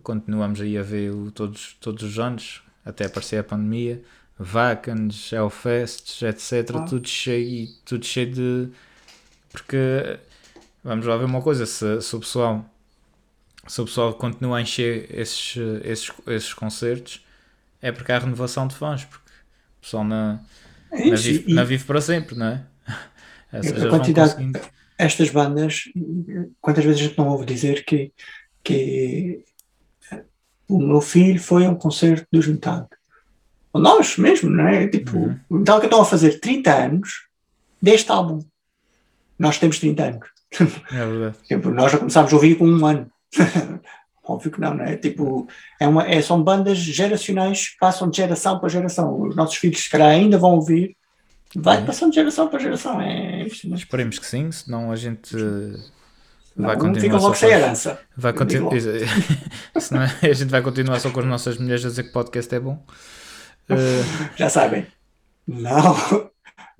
continuamos 0.02 0.60
aí 0.60 0.78
a 0.78 0.82
ver 0.82 1.10
o, 1.10 1.30
todos, 1.30 1.76
todos 1.80 2.02
os 2.02 2.18
anos 2.18 2.62
até 2.84 3.04
aparecer 3.04 3.38
a 3.38 3.44
pandemia 3.44 4.02
Vacans, 4.38 5.30
Hellfests, 5.32 6.22
etc 6.22 6.70
Ah. 6.74 6.80
tudo 6.80 7.06
cheio 7.06 7.68
tudo 7.84 8.04
cheio 8.04 8.32
de 8.32 8.68
porque 9.52 10.18
vamos 10.82 11.04
lá 11.04 11.16
ver 11.18 11.26
uma 11.26 11.42
coisa 11.42 11.66
se, 11.66 12.00
se 12.00 12.16
o 12.16 12.20
pessoal 12.20 12.64
se 13.68 13.80
o 13.82 13.84
pessoal 13.84 14.14
continua 14.14 14.58
a 14.58 14.62
encher 14.62 15.06
esses, 15.14 15.56
esses, 15.84 16.10
esses 16.26 16.54
concertos, 16.54 17.24
é 17.82 17.92
porque 17.92 18.10
há 18.10 18.18
renovação 18.18 18.66
de 18.66 18.74
fãs, 18.74 19.04
porque 19.04 19.29
o 19.80 19.82
pessoal 19.82 20.04
não, 20.04 20.40
É 20.92 21.08
isso, 21.08 21.22
vive, 21.24 21.50
e 21.50 21.54
não 21.54 21.64
vive 21.66 21.84
para 21.84 22.00
sempre, 22.00 22.36
não 22.36 22.46
é? 22.46 22.64
Ou 23.52 23.62
seja, 23.62 23.80
vão 23.80 23.90
quantidade- 23.98 24.32
conseguindo- 24.34 24.60
estas 24.98 25.30
bandas, 25.30 25.84
quantas 26.60 26.84
vezes 26.84 27.00
a 27.00 27.04
gente 27.04 27.16
não 27.18 27.28
ouve 27.28 27.46
dizer 27.46 27.84
que, 27.86 28.12
que 28.62 29.42
o 30.68 30.78
meu 30.78 31.00
filho 31.00 31.40
foi 31.40 31.64
a 31.64 31.70
um 31.70 31.74
concerto 31.74 32.26
dos 32.30 32.46
Metallica. 32.46 32.96
Ou 33.72 33.80
nós 33.80 34.16
mesmo, 34.18 34.50
não 34.50 34.68
é? 34.68 34.86
Tipo, 34.88 35.16
Uhum. 35.16 35.38
o 35.48 35.54
Metallica 35.56 35.86
estão 35.86 36.02
a 36.02 36.04
fazer 36.04 36.38
30 36.40 36.72
anos 36.74 37.26
deste 37.80 38.10
álbum. 38.12 38.44
Nós 39.38 39.58
temos 39.58 39.78
30 39.78 40.04
anos. 40.04 40.28
É 40.92 41.06
verdade. 41.06 41.36
Tipo, 41.48 41.70
nós 41.70 41.90
já 41.92 41.98
começámos 41.98 42.30
a 42.32 42.36
ouvir 42.36 42.56
com 42.56 42.68
um 42.68 42.84
ano. 42.84 43.10
Óbvio 44.30 44.50
que 44.50 44.60
não, 44.60 44.74
não 44.74 44.84
é? 44.84 44.96
Tipo, 44.96 45.46
é 45.80 45.86
uma, 45.88 46.06
é, 46.08 46.20
são 46.22 46.42
bandas 46.42 46.78
geracionais 46.78 47.70
que 47.70 47.78
passam 47.78 48.08
de 48.08 48.16
geração 48.16 48.58
para 48.58 48.68
geração. 48.68 49.20
Os 49.22 49.36
nossos 49.36 49.56
filhos, 49.56 49.82
se 49.82 49.90
calhar, 49.90 50.08
ainda 50.08 50.38
vão 50.38 50.52
ouvir. 50.52 50.96
Vai 51.56 51.78
Sim. 51.78 51.84
passando 51.86 52.10
de 52.10 52.14
geração 52.16 52.48
para 52.48 52.58
geração. 52.60 53.00
É 53.00 53.42
impressionante. 53.42 53.80
Esperemos 53.80 54.18
que 54.18 54.26
sim, 54.26 54.52
senão 54.52 54.92
a 54.92 54.96
gente 54.96 55.34
Não, 56.56 56.66
vai 56.66 56.76
continuar 56.76 57.00
ficam 57.00 57.20
logo 57.20 57.34
sem 57.34 57.50
herança. 57.50 57.98
vai 58.16 58.32
digo 58.46 58.70
senão 59.80 60.02
a 60.02 60.32
gente 60.32 60.50
vai 60.50 60.62
continuar 60.62 61.00
só 61.00 61.10
com 61.10 61.20
as 61.20 61.26
nossas 61.26 61.58
mulheres 61.58 61.84
a 61.84 61.88
dizer 61.88 62.04
que 62.04 62.10
o 62.10 62.12
podcast 62.12 62.54
é 62.54 62.60
bom. 62.60 62.82
Eh, 63.72 64.02
Já 64.36 64.48
sabem. 64.50 64.84
Não, 65.46 66.29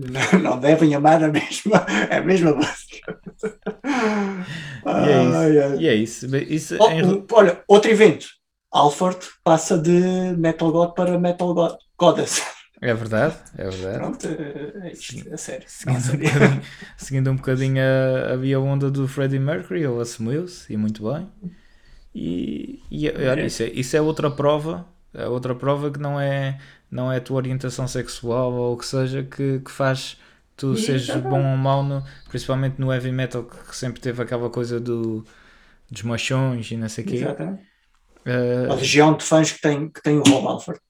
não, 0.09 0.39
não 0.40 0.60
devem 0.60 0.94
amar 0.94 1.22
a 1.22 1.28
mesma, 1.28 1.86
a 2.10 2.20
mesma 2.20 2.55
música. 2.55 3.18
e 4.86 5.89
é 5.89 5.94
isso. 5.94 6.27
Ai. 6.27 6.39
E 6.39 6.39
é 6.39 6.44
isso. 6.55 6.77
Oh, 6.81 6.90
em- 6.90 7.27
olha, 7.32 7.62
outro 7.68 7.90
evento. 7.90 8.27
Alford 8.72 9.18
passa 9.43 9.77
de 9.77 9.90
Metal 10.39 10.70
God 10.70 10.93
para 10.94 11.18
Metal 11.18 11.52
God, 11.52 11.74
Goddess. 11.98 12.40
é 12.81 12.94
verdade, 12.94 13.35
é 13.59 13.68
verdade. 13.68 13.98
Pronto, 13.98 14.27
é 14.28 14.93
isto, 14.93 15.35
a 15.35 15.36
sério. 15.36 15.64
Seguindo 15.66 16.14
um, 16.14 16.60
seguindo 16.97 17.31
um 17.32 17.36
bocadinho 17.36 17.82
a, 17.82 18.32
havia 18.32 18.56
a 18.56 18.60
onda 18.60 18.89
do 18.89 19.09
Freddie 19.09 19.40
Mercury, 19.40 19.82
ele 19.82 20.01
assumiu-se 20.01 20.72
e 20.72 20.77
muito 20.77 21.02
bem. 21.12 21.28
E, 22.14 22.81
e 22.90 23.09
olha, 23.10 23.44
isso 23.44 23.62
é, 23.64 23.66
isso 23.70 23.97
é 23.97 24.01
outra 24.01 24.31
prova, 24.31 24.86
é 25.14 25.27
outra 25.27 25.52
prova 25.55 25.90
que 25.90 25.98
não 25.98 26.18
é, 26.20 26.59
não 26.90 27.12
é 27.12 27.18
a 27.18 27.20
tua 27.20 27.36
orientação 27.36 27.86
sexual 27.88 28.52
ou 28.52 28.74
o 28.74 28.78
que 28.78 28.86
seja 28.86 29.22
que, 29.24 29.60
que 29.60 29.70
faz 29.70 30.18
tu 30.56 30.74
Isso, 30.74 30.92
é 30.92 31.18
bom 31.18 31.44
ou 31.52 31.56
mau, 31.56 31.82
no, 31.82 32.04
principalmente 32.28 32.78
no 32.80 32.92
heavy 32.92 33.12
metal 33.12 33.44
que 33.44 33.74
sempre 33.76 34.00
teve 34.00 34.22
aquela 34.22 34.50
coisa 34.50 34.80
do, 34.80 35.24
dos 35.90 36.02
machões 36.02 36.70
e 36.70 36.76
não 36.76 36.88
sei 36.88 37.04
o 37.04 37.06
quê. 37.08 37.16
Exatamente. 37.16 37.70
Eh, 38.24 38.66
A 38.68 38.74
legião 38.74 39.16
de 39.16 39.24
fãs 39.24 39.52
que 39.52 39.60
tem, 39.60 39.90
que 39.90 40.02
tem 40.02 40.18
o 40.18 40.22
Rob 40.24 40.46
Alford. 40.46 40.80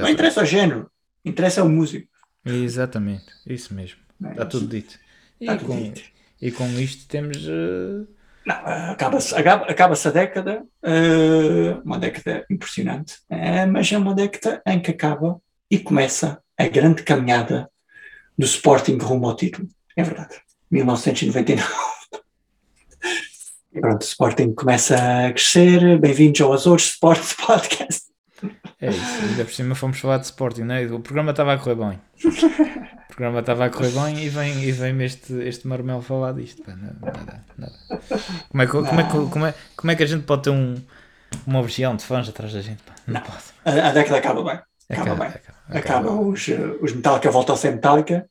Não 0.00 0.08
exatamente. 0.08 0.12
interessa 0.12 0.42
o 0.42 0.46
género, 0.46 0.90
interessa 1.24 1.64
o 1.64 1.68
músico. 1.68 2.08
Exatamente, 2.44 3.32
isso 3.46 3.72
mesmo. 3.74 4.00
não 4.20 4.30
é? 4.30 4.32
Está 4.34 4.46
tudo 4.46 4.66
dito. 4.66 4.98
E, 5.40 5.46
Está 5.46 5.56
tudo 5.56 5.72
com, 5.72 5.76
dito. 5.76 6.02
e 6.40 6.50
com 6.52 6.68
isto 6.78 7.06
temos. 7.08 7.38
Não, 7.38 8.08
acaba-se 8.48 9.34
acaba, 9.34 9.64
acaba-se 9.66 10.08
a 10.08 10.10
década, 10.10 10.64
eh, 10.82 11.76
uma 11.84 11.98
década 11.98 12.44
impressionante, 12.50 13.18
eh, 13.28 13.66
mas 13.66 13.92
é 13.92 13.98
uma 13.98 14.14
década 14.14 14.62
em 14.66 14.80
que 14.80 14.90
acaba 14.90 15.40
e 15.70 15.78
começa 15.78 16.42
a 16.56 16.66
grande 16.66 17.02
caminhada 17.02 17.70
do 18.36 18.46
Sporting 18.46 18.96
rumo 18.98 19.26
ao 19.26 19.36
título. 19.36 19.68
É 19.96 20.02
verdade. 20.02 20.36
1999. 20.70 21.68
E 23.72 23.80
pronto, 23.80 24.02
o 24.02 24.04
Sporting 24.04 24.54
começa 24.54 24.96
a 24.96 25.32
crescer. 25.32 25.98
Bem-vindos 25.98 26.40
ao 26.40 26.52
Azores 26.52 26.86
Sports 26.86 27.34
Podcast. 27.46 28.07
É 28.80 28.90
isso, 28.90 29.22
ainda 29.22 29.44
por 29.44 29.52
cima 29.52 29.74
fomos 29.74 29.98
falar 29.98 30.18
de 30.18 30.26
Sporting, 30.26 30.62
né? 30.62 30.86
o 30.86 31.00
programa 31.00 31.32
estava 31.32 31.52
a 31.54 31.58
correr 31.58 31.74
bem. 31.74 32.00
O 33.08 33.18
programa 33.18 33.40
estava 33.40 33.64
a 33.64 33.70
correr 33.70 33.90
bem 33.90 34.22
e 34.24 34.28
vem, 34.28 34.62
e 34.62 34.70
vem 34.70 35.02
este, 35.02 35.32
este 35.42 35.66
marmelo 35.66 36.00
falar 36.00 36.32
disto. 36.34 36.62
Pá, 36.62 36.76
nada, 36.76 37.44
nada. 37.56 37.72
Como, 38.48 38.62
é, 38.62 38.66
que- 38.66 38.72
como, 38.72 39.00
é, 39.00 39.02
que- 39.04 39.30
como, 39.32 39.46
é, 39.46 39.54
como 39.76 39.90
é 39.90 39.96
que 39.96 40.02
a 40.04 40.06
gente 40.06 40.22
pode 40.24 40.42
ter 40.44 40.50
um, 40.50 40.76
uma 41.44 41.60
legião 41.60 41.96
de 41.96 42.04
fãs 42.04 42.28
atrás 42.28 42.52
da 42.52 42.60
gente? 42.60 42.80
Pá? 42.84 42.92
Não, 43.08 43.20
pode. 43.20 43.42
A, 43.64 43.88
a 43.88 43.92
década 43.92 44.18
acaba 44.18 44.44
bem. 44.44 44.60
Acaba, 44.88 45.10
Acaba, 45.10 45.24
bem. 45.24 45.28
acaba, 45.34 45.78
Acaba. 45.78 46.10
Os, 46.12 46.48
eh, 46.48 46.60
os 46.80 46.92
Metallica 46.92 47.28
voltam 47.32 47.56
a 47.56 47.58
ser 47.58 47.72
Metallica. 47.72 48.24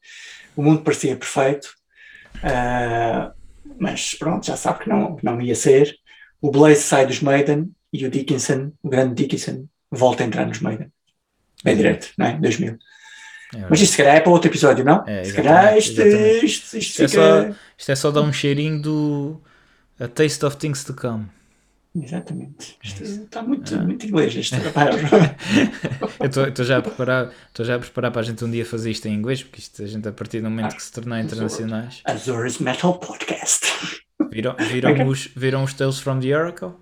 O 0.55 0.63
mundo 0.63 0.81
parecia 0.83 1.17
perfeito. 1.17 1.67
Ah, 2.41 3.33
mas 3.77 4.13
pronto, 4.15 4.45
já 4.45 4.55
sabe 4.55 4.83
que 4.85 4.89
não, 4.89 5.17
que 5.17 5.25
não 5.25 5.41
ia 5.41 5.55
ser. 5.55 5.93
O 6.39 6.49
Blaze 6.49 6.81
sai 6.81 7.05
dos 7.05 7.19
Maiden 7.19 7.71
e 7.91 8.05
o 8.05 8.09
Dickinson, 8.09 8.71
o 8.81 8.89
grande 8.89 9.15
Dickinson, 9.15 9.65
volta 9.91 10.23
a 10.23 10.27
entrar 10.27 10.45
nos 10.45 10.59
Maiden. 10.59 10.91
Bem 11.63 11.75
direto, 11.75 12.09
não 12.17 12.25
é? 12.27 12.37
2000. 12.39 12.77
É 13.55 13.65
Mas 13.69 13.79
isto 13.81 13.91
se 13.93 13.97
calhar 13.97 14.15
é 14.15 14.19
para 14.19 14.31
outro 14.31 14.49
episódio, 14.49 14.83
não? 14.83 15.03
É, 15.07 15.23
se 15.23 15.33
calhar 15.33 15.77
isto, 15.77 16.01
isto, 16.01 16.43
isto 16.43 16.77
Isto 16.77 17.01
é, 17.03 17.07
fica. 17.07 17.21
só, 17.53 17.55
isto 17.77 17.91
é 17.91 17.95
só 17.95 18.11
dar 18.11 18.21
um 18.21 18.33
cheirinho 18.33 18.81
do 18.81 19.41
A 19.99 20.07
Taste 20.07 20.45
of 20.45 20.57
Things 20.57 20.83
to 20.83 20.93
Come. 20.93 21.27
Exatamente. 21.95 22.77
Isto 22.83 23.01
É 23.01 23.05
isso. 23.07 23.21
está 23.23 23.41
muito, 23.41 23.73
Ah. 23.73 23.79
muito 23.83 24.05
inglês. 24.05 24.35
Isto. 24.35 24.55
Eu 26.19 26.47
estou 26.49 26.65
já 26.65 26.77
a 26.77 26.81
preparar, 26.81 27.31
estou 27.47 27.65
já 27.65 27.75
a 27.75 27.79
preparar 27.79 28.11
para 28.11 28.21
a 28.21 28.23
gente 28.23 28.43
um 28.43 28.51
dia 28.51 28.65
fazer 28.65 28.91
isto 28.91 29.07
em 29.07 29.13
inglês, 29.13 29.41
porque 29.41 29.59
isto 29.61 29.81
a 29.81 29.87
gente 29.87 30.07
a 30.07 30.11
partir 30.11 30.41
do 30.41 30.49
momento 30.49 30.75
que 30.75 30.83
se 30.83 30.91
tornar 30.91 31.21
internacionais. 31.21 32.01
Azores 32.05 32.59
Metal 32.59 32.93
Podcast. 32.99 33.65
Viram, 34.29 34.55
viram, 34.69 35.07
os, 35.07 35.27
viram 35.35 35.63
os 35.63 35.73
Tales 35.73 35.99
from 35.99 36.19
the 36.19 36.37
Oracle? 36.37 36.73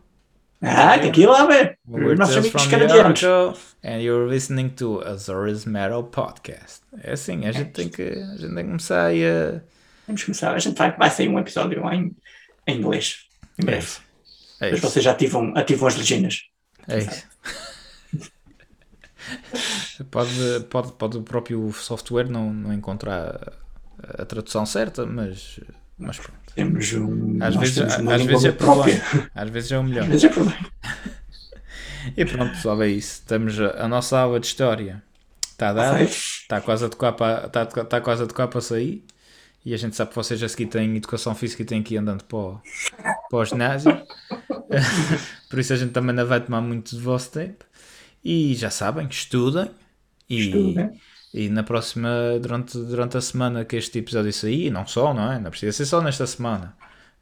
Ah, 0.68 0.98
lá 1.28 1.46
ver. 1.46 1.78
We're 1.88 2.18
the 2.18 2.52
canadianos. 2.70 3.22
Oracle 3.22 3.60
and 3.84 4.02
you're 4.02 4.28
listening 4.28 4.70
to 4.70 5.02
Azores 5.06 5.66
Metal 5.66 6.04
Podcast. 6.04 6.82
É 7.04 7.14
assim, 7.14 7.46
a 7.46 7.52
gente 7.52 7.72
tem 7.72 7.88
que, 7.88 8.02
a 8.02 8.36
gente 8.36 8.48
tem 8.48 8.56
que 8.56 8.64
começar 8.64 9.06
aí 9.06 9.24
a. 9.24 9.62
Vamos 10.08 10.24
começar. 10.24 10.56
A 10.56 10.60
gente 10.60 10.76
vai, 10.76 10.92
vai 10.98 11.12
sair 11.12 11.30
um 11.30 11.38
episódio 11.38 11.88
em, 11.92 12.16
em 12.66 12.78
inglês. 12.80 13.26
Em 13.60 13.66
breve. 13.66 13.88
É 14.60 14.72
Mas 14.72 14.80
vocês 14.80 15.06
já 15.06 15.12
ativam, 15.12 15.54
ativam 15.56 15.88
as 15.88 15.96
legendas. 15.96 16.46
É 16.88 16.98
isso. 16.98 17.28
pode, 20.10 20.32
pode, 20.70 20.92
pode 20.94 21.18
o 21.18 21.24
próprio 21.24 21.72
software 21.74 22.30
não, 22.30 22.52
não 22.52 22.74
encontrar 22.74 23.56
a, 24.02 24.24
a 24.24 24.26
tradução 24.26 24.66
certa, 24.66 25.06
mas, 25.06 25.60
mas 25.98 26.18
pronto. 26.18 26.45
Temos 26.56 26.94
um. 26.94 27.38
Às 27.42 27.56
vezes, 27.56 27.78
às 27.80 28.22
vezes 28.24 28.46
é 28.46 28.52
própria. 28.52 29.00
problema. 29.00 29.32
Às 29.36 29.50
vezes 29.50 29.72
é 29.72 29.80
o 29.80 29.84
melhor. 29.84 30.04
Às 30.04 30.10
vezes 30.10 30.24
é 30.24 30.30
problema. 30.30 30.72
E 32.16 32.24
pronto, 32.24 32.52
pessoal, 32.52 32.84
é 32.84 32.90
isso. 32.90 33.24
Temos 33.26 33.60
a, 33.60 33.84
a 33.84 33.88
nossa 33.88 34.20
aula 34.20 34.40
de 34.40 34.46
história. 34.46 35.04
Está 35.42 35.74
dada. 35.74 36.04
Está 36.04 36.62
quase 36.62 36.86
a 36.86 36.90
tocar 36.90 37.14
para, 37.14 37.48
está, 37.48 37.64
está 37.64 38.00
quase 38.00 38.24
a 38.24 38.28
tocar 38.28 38.48
para 38.48 38.62
sair. 38.62 39.04
E 39.66 39.74
a 39.74 39.78
gente 39.78 39.96
sabe 39.96 40.12
que 40.12 40.16
vocês 40.16 40.42
a 40.44 40.48
seguir 40.48 40.68
têm 40.68 40.96
educação 40.96 41.34
física 41.34 41.64
e 41.64 41.66
têm 41.66 41.82
que 41.82 41.96
ir 41.96 41.98
andando 41.98 42.24
para 42.26 42.38
o, 42.38 42.62
para 43.28 43.40
o 43.40 43.46
ginásio. 43.46 43.92
Por 45.50 45.58
isso 45.58 45.74
a 45.74 45.76
gente 45.76 45.92
também 45.92 46.16
não 46.16 46.28
vai 46.28 46.40
tomar 46.40 46.62
muito 46.62 46.96
do 46.96 47.02
vosso 47.02 47.32
tempo. 47.32 47.66
E 48.24 48.54
já 48.54 48.70
sabem, 48.70 49.08
estudem. 49.08 49.72
E, 50.30 50.42
Estudem. 50.42 51.02
E 51.36 51.50
na 51.50 51.64
próxima, 51.64 52.40
durante, 52.42 52.78
durante 52.78 53.18
a 53.18 53.22
semana 53.22 53.66
que 53.66 53.76
este 53.76 54.00
episódio 54.00 54.32
sair, 54.32 54.72
não 54.72 54.88
só, 54.88 55.14
não 55.14 55.34
é? 55.34 55.38
Não 55.38 55.50
precisa 55.50 55.74
ser 55.74 55.86
só 55.86 56.02
nesta 56.02 56.26
semana. 56.26 56.74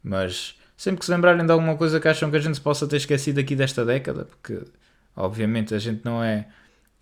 Mas 0.04 0.54
sempre 0.76 1.00
que 1.00 1.06
se 1.06 1.10
lembrarem 1.10 1.44
de 1.44 1.50
alguma 1.50 1.76
coisa 1.76 1.98
que 1.98 2.06
acham 2.06 2.30
que 2.30 2.36
a 2.36 2.40
gente 2.40 2.60
possa 2.60 2.86
ter 2.86 2.98
esquecido 2.98 3.40
aqui 3.40 3.56
desta 3.56 3.84
década, 3.84 4.26
porque 4.26 4.62
obviamente 5.16 5.74
a 5.74 5.80
gente 5.80 6.04
não 6.04 6.22
é 6.22 6.46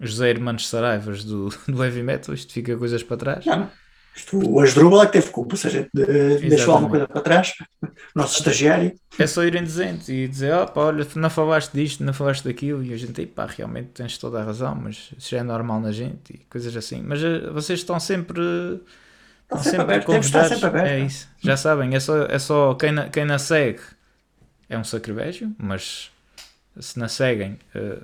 José 0.00 0.30
Hermanos 0.30 0.66
Saraivas 0.66 1.22
do, 1.22 1.50
do 1.68 1.84
heavy 1.84 2.02
metal, 2.02 2.34
isto 2.34 2.50
fica 2.50 2.74
coisas 2.78 3.02
para 3.02 3.18
trás. 3.18 3.44
Não. 3.44 3.70
Isto, 4.14 4.38
o 4.50 4.60
Asdrúbal 4.60 5.02
é 5.02 5.06
que 5.06 5.12
teve 5.12 5.30
culpa, 5.30 5.54
ou 5.54 5.56
seja, 5.56 5.88
de- 5.94 6.38
deixou 6.48 6.74
alguma 6.74 6.90
coisa 6.90 7.08
para 7.08 7.20
trás. 7.22 7.54
Nosso 8.14 8.38
estagiário. 8.38 8.92
É 9.18 9.26
só 9.26 9.42
irem 9.42 9.64
dizendo 9.64 10.06
e 10.10 10.28
dizer, 10.28 10.52
opa, 10.54 10.80
olha, 10.82 11.06
não 11.16 11.30
falaste 11.30 11.72
disto, 11.72 12.04
não 12.04 12.12
falaste 12.12 12.44
daquilo, 12.44 12.82
e 12.84 12.92
a 12.92 12.96
gente, 12.98 13.24
pá, 13.26 13.46
realmente 13.46 13.88
tens 13.94 14.18
toda 14.18 14.40
a 14.40 14.44
razão, 14.44 14.74
mas 14.74 15.10
isso 15.16 15.30
já 15.30 15.38
é 15.38 15.42
normal 15.42 15.80
na 15.80 15.92
gente 15.92 16.34
e 16.34 16.38
coisas 16.50 16.76
assim. 16.76 17.02
Mas 17.02 17.24
eh, 17.24 17.48
vocês 17.50 17.78
estão 17.80 17.98
sempre. 17.98 18.40
Está 19.44 19.62
sempre 19.62 19.80
aberto, 19.82 20.06
temos 20.06 20.30
de 20.30 20.36
estar 20.36 20.48
sempre 20.48 20.66
aberto. 20.66 20.86
É 20.88 21.00
isso, 21.00 21.28
já 21.40 21.56
sabem, 21.56 21.94
é 21.94 22.00
só, 22.00 22.22
é 22.24 22.38
só 22.38 22.74
quem, 22.74 22.92
na, 22.92 23.08
quem 23.08 23.24
na 23.24 23.38
segue 23.38 23.80
é 24.68 24.78
um 24.78 24.84
sacrilégio, 24.84 25.54
mas 25.58 26.10
se 26.78 26.98
na 26.98 27.08
seguem, 27.08 27.58
eh, 27.74 27.98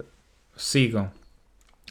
sigam 0.57 1.11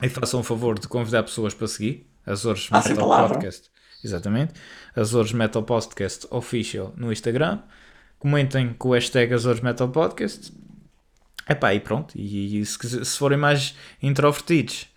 e 0.01 0.09
façam 0.09 0.39
o 0.39 0.43
favor 0.43 0.77
de 0.79 0.87
convidar 0.87 1.23
pessoas 1.23 1.53
para 1.53 1.67
seguir. 1.67 2.05
Azores 2.25 2.67
Ah, 2.71 2.79
Metal 2.87 2.95
palavra. 2.97 3.29
Podcast. 3.35 3.69
Exatamente. 4.07 4.53
Azores 4.95 5.33
Metal 5.33 5.63
Podcast 5.63 6.27
Official 6.31 6.93
no 6.95 7.11
Instagram. 7.11 7.59
Comentem 8.19 8.73
com 8.73 8.89
o 8.89 8.93
hashtag 8.93 9.33
Azores 9.33 9.61
Metal 9.61 9.89
Podcast. 9.89 10.53
Epá, 11.49 11.73
e 11.73 11.79
pronto. 11.79 12.13
E, 12.17 12.59
e 12.59 12.65
se, 12.65 13.05
se 13.05 13.17
forem 13.17 13.37
mais 13.37 13.75
introvertidos, 14.01 14.87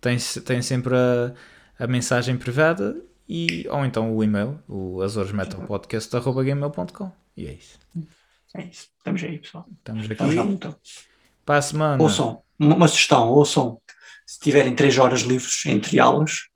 têm, 0.00 0.16
têm 0.44 0.62
sempre 0.62 0.94
a, 0.94 1.32
a 1.78 1.86
mensagem 1.86 2.36
privada 2.36 2.96
e, 3.28 3.66
ou 3.68 3.84
então 3.84 4.14
o 4.14 4.22
e-mail, 4.22 4.60
o 4.68 5.02
azoresmetalpodcast.gmail.com 5.02 7.12
E 7.36 7.46
é 7.46 7.52
isso. 7.54 7.78
É 8.54 8.62
isso. 8.62 8.88
Estamos 8.98 9.22
aí, 9.22 9.38
pessoal. 9.38 9.66
Estamos 9.78 10.04
aqui 10.04 10.12
Estamos 10.12 10.34
luta. 10.36 10.76
para 11.44 11.58
a 11.58 11.62
semana. 11.62 12.02
Ouçam, 12.02 12.42
uma 12.58 12.76
uma 12.76 12.88
sugestão, 12.88 13.28
ouçam, 13.28 13.80
se 14.24 14.38
tiverem 14.40 14.74
3 14.74 14.98
horas 14.98 15.20
livres 15.22 15.66
entre 15.66 15.98
aulas, 15.98 16.48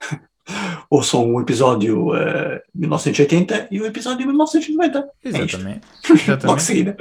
ouçam 0.91 1.33
o 1.33 1.41
episódio 1.41 2.13
eh, 2.15 2.61
1980 2.75 3.69
e 3.71 3.81
o 3.81 3.85
episódio 3.87 4.27
1990. 4.27 4.99
É. 5.23 5.27
Exatamente. 5.29 5.81
Logo 6.07 6.21
Exatamente. 6.21 6.61
seguida. 6.63 6.97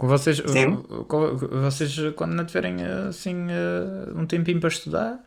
Vocês, 0.00 0.42
Sim. 0.46 0.76
com- 1.06 1.36
vocês, 1.36 1.94
quando 2.16 2.32
não 2.32 2.44
tiverem 2.44 2.82
assim 3.08 3.46
eh, 3.50 4.10
um 4.16 4.26
tempinho 4.26 4.58
para 4.58 4.68
estudar, 4.70 5.20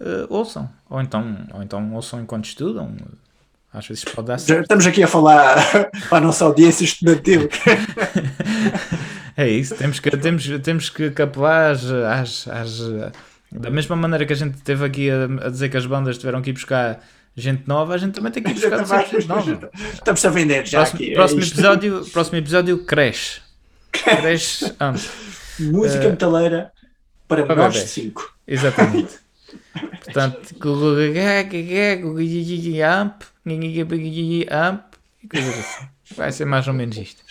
eh, 0.00 0.26
ouçam. 0.30 0.70
Ou 0.88 1.00
então, 1.02 1.36
ou 1.52 1.62
então 1.62 1.92
ouçam 1.94 2.20
enquanto 2.22 2.46
estudam. 2.46 2.94
Às 3.70 3.86
vezes 3.86 4.04
pode 4.04 4.28
dar 4.28 4.38
certo. 4.38 4.62
estamos 4.62 4.86
aqui 4.86 5.02
a 5.02 5.06
falar 5.08 5.56
para 6.08 6.18
a 6.18 6.20
nossa 6.20 6.44
audiência 6.44 6.84
estudantil. 6.84 7.48
É 9.36 9.48
isso, 9.48 9.76
temos 9.76 10.00
que, 10.00 10.10
temos, 10.16 10.48
temos 10.64 10.90
que 10.90 11.12
capelar 11.12 11.70
às, 11.70 11.84
às, 11.92 12.48
às- 12.48 13.12
Da 13.50 13.70
mesma 13.70 13.96
maneira 13.96 14.26
que 14.26 14.32
a 14.32 14.36
gente 14.36 14.58
teve 14.62 14.84
aqui 14.84 15.10
a, 15.10 15.46
a 15.46 15.50
dizer 15.50 15.68
que 15.70 15.76
as 15.76 15.86
bandas 15.86 16.18
tiveram 16.18 16.42
que 16.42 16.50
ir 16.50 16.52
buscar 16.52 17.02
gente 17.36 17.66
nova, 17.66 17.94
a 17.94 17.98
gente 17.98 18.14
também 18.14 18.30
tem 18.32 18.42
que 18.42 18.50
ir 18.50 18.54
buscar 18.54 18.84
gente 19.06 19.26
nova. 19.26 19.70
Estamos 19.94 20.24
a 20.24 20.30
vender 20.30 20.66
já 20.66 20.78
Próximo, 20.80 20.96
aqui. 21.00 21.10
é 21.10 21.14
próximo, 21.14 21.40
isto. 21.40 21.52
episódio, 21.54 22.04
próximo 22.12 22.38
episódio 22.38 22.78
cresce. 22.84 23.40
Cresce 23.92 24.74
antes. 24.78 25.08
Música 25.60 26.04
Eh, 26.04 26.10
metaleira 26.10 26.72
para 27.26 27.44
para 27.46 27.54
menores 27.56 27.74
de 27.74 27.80
bebés. 27.80 27.90
5. 27.90 28.34
Exatamente. 28.46 29.14
Portanto, 30.04 30.54
amp, 32.82 33.22
amp 34.50 34.94
e 35.22 35.28
coisas 35.28 35.58
assim. 35.58 35.86
Vai 36.16 36.32
ser 36.32 36.44
mais 36.44 36.66
ou 36.68 36.74
menos 36.74 36.96
isto. 36.96 37.22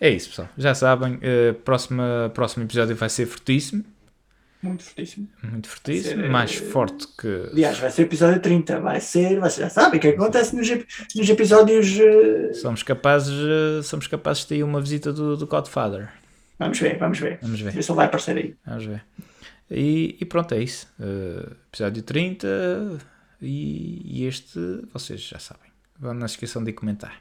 É 0.00 0.10
isso, 0.10 0.28
pessoal. 0.28 0.48
Já 0.58 0.74
sabem, 0.74 1.18
eh, 1.22 1.52
próxima, 1.64 2.30
próximo 2.34 2.64
episódio 2.64 2.94
vai 2.96 3.08
ser 3.08 3.26
fortíssimo. 3.26 3.84
Muito 4.62 4.82
fortíssimo. 4.82 5.28
Muito 5.42 5.68
fortíssimo. 5.68 6.22
ser, 6.22 6.28
mais 6.30 6.50
eh, 6.60 6.64
forte 6.70 7.06
que. 7.18 7.48
Aliás, 7.52 7.78
vai 7.78 7.90
ser 7.90 8.02
o 8.02 8.06
episódio 8.06 8.40
30. 8.40 8.80
Vai 8.80 9.00
ser, 9.00 9.38
vai 9.38 9.50
ser 9.50 9.62
já 9.62 9.70
sabem 9.70 9.98
o 9.98 10.00
que 10.00 10.08
acontece 10.08 10.56
nos, 10.56 10.68
nos 11.14 11.28
episódios. 11.28 11.98
eh, 12.00 12.52
Somos 12.54 12.82
capazes, 12.82 13.32
eh, 13.34 13.82
somos 13.82 14.06
capazes 14.06 14.42
de 14.42 14.48
ter 14.48 14.62
uma 14.62 14.80
visita 14.80 15.12
do, 15.12 15.36
do 15.36 15.46
Godfather. 15.46 16.08
Vamos 16.58 16.78
ver, 16.80 16.98
vamos 16.98 17.18
ver. 17.18 17.38
Vamos 17.42 17.60
ver. 17.60 17.74
Ele 17.74 17.82
vai 17.82 18.06
aparecer 18.06 18.36
aí. 18.36 18.56
Vamos 18.66 18.86
ver. 18.86 19.04
E, 19.70 20.16
e 20.20 20.24
pronto, 20.24 20.54
é 20.54 20.62
isso. 20.62 20.88
Eh, 20.98 21.46
episódio 21.68 22.02
30. 22.02 22.46
E, 23.42 24.00
e 24.22 24.26
este, 24.26 24.58
vocês 24.92 25.20
já 25.20 25.38
sabem. 25.38 25.70
Não 26.00 26.26
se 26.26 26.34
esqueçam 26.34 26.64
de 26.64 26.72
comentar. 26.72 27.20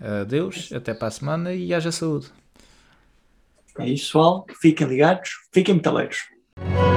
Adeus, 0.00 0.70
até 0.72 0.94
para 0.94 1.08
a 1.08 1.10
semana 1.10 1.52
e 1.52 1.72
haja 1.74 1.90
saúde. 1.90 2.26
É 3.78 3.88
isso, 3.88 4.04
pessoal. 4.06 4.46
Fiquem 4.60 4.86
ligados, 4.86 5.30
fiquem 5.52 5.74
metaleiros. 5.74 6.18
Thank 6.58 6.70
you 6.70 6.95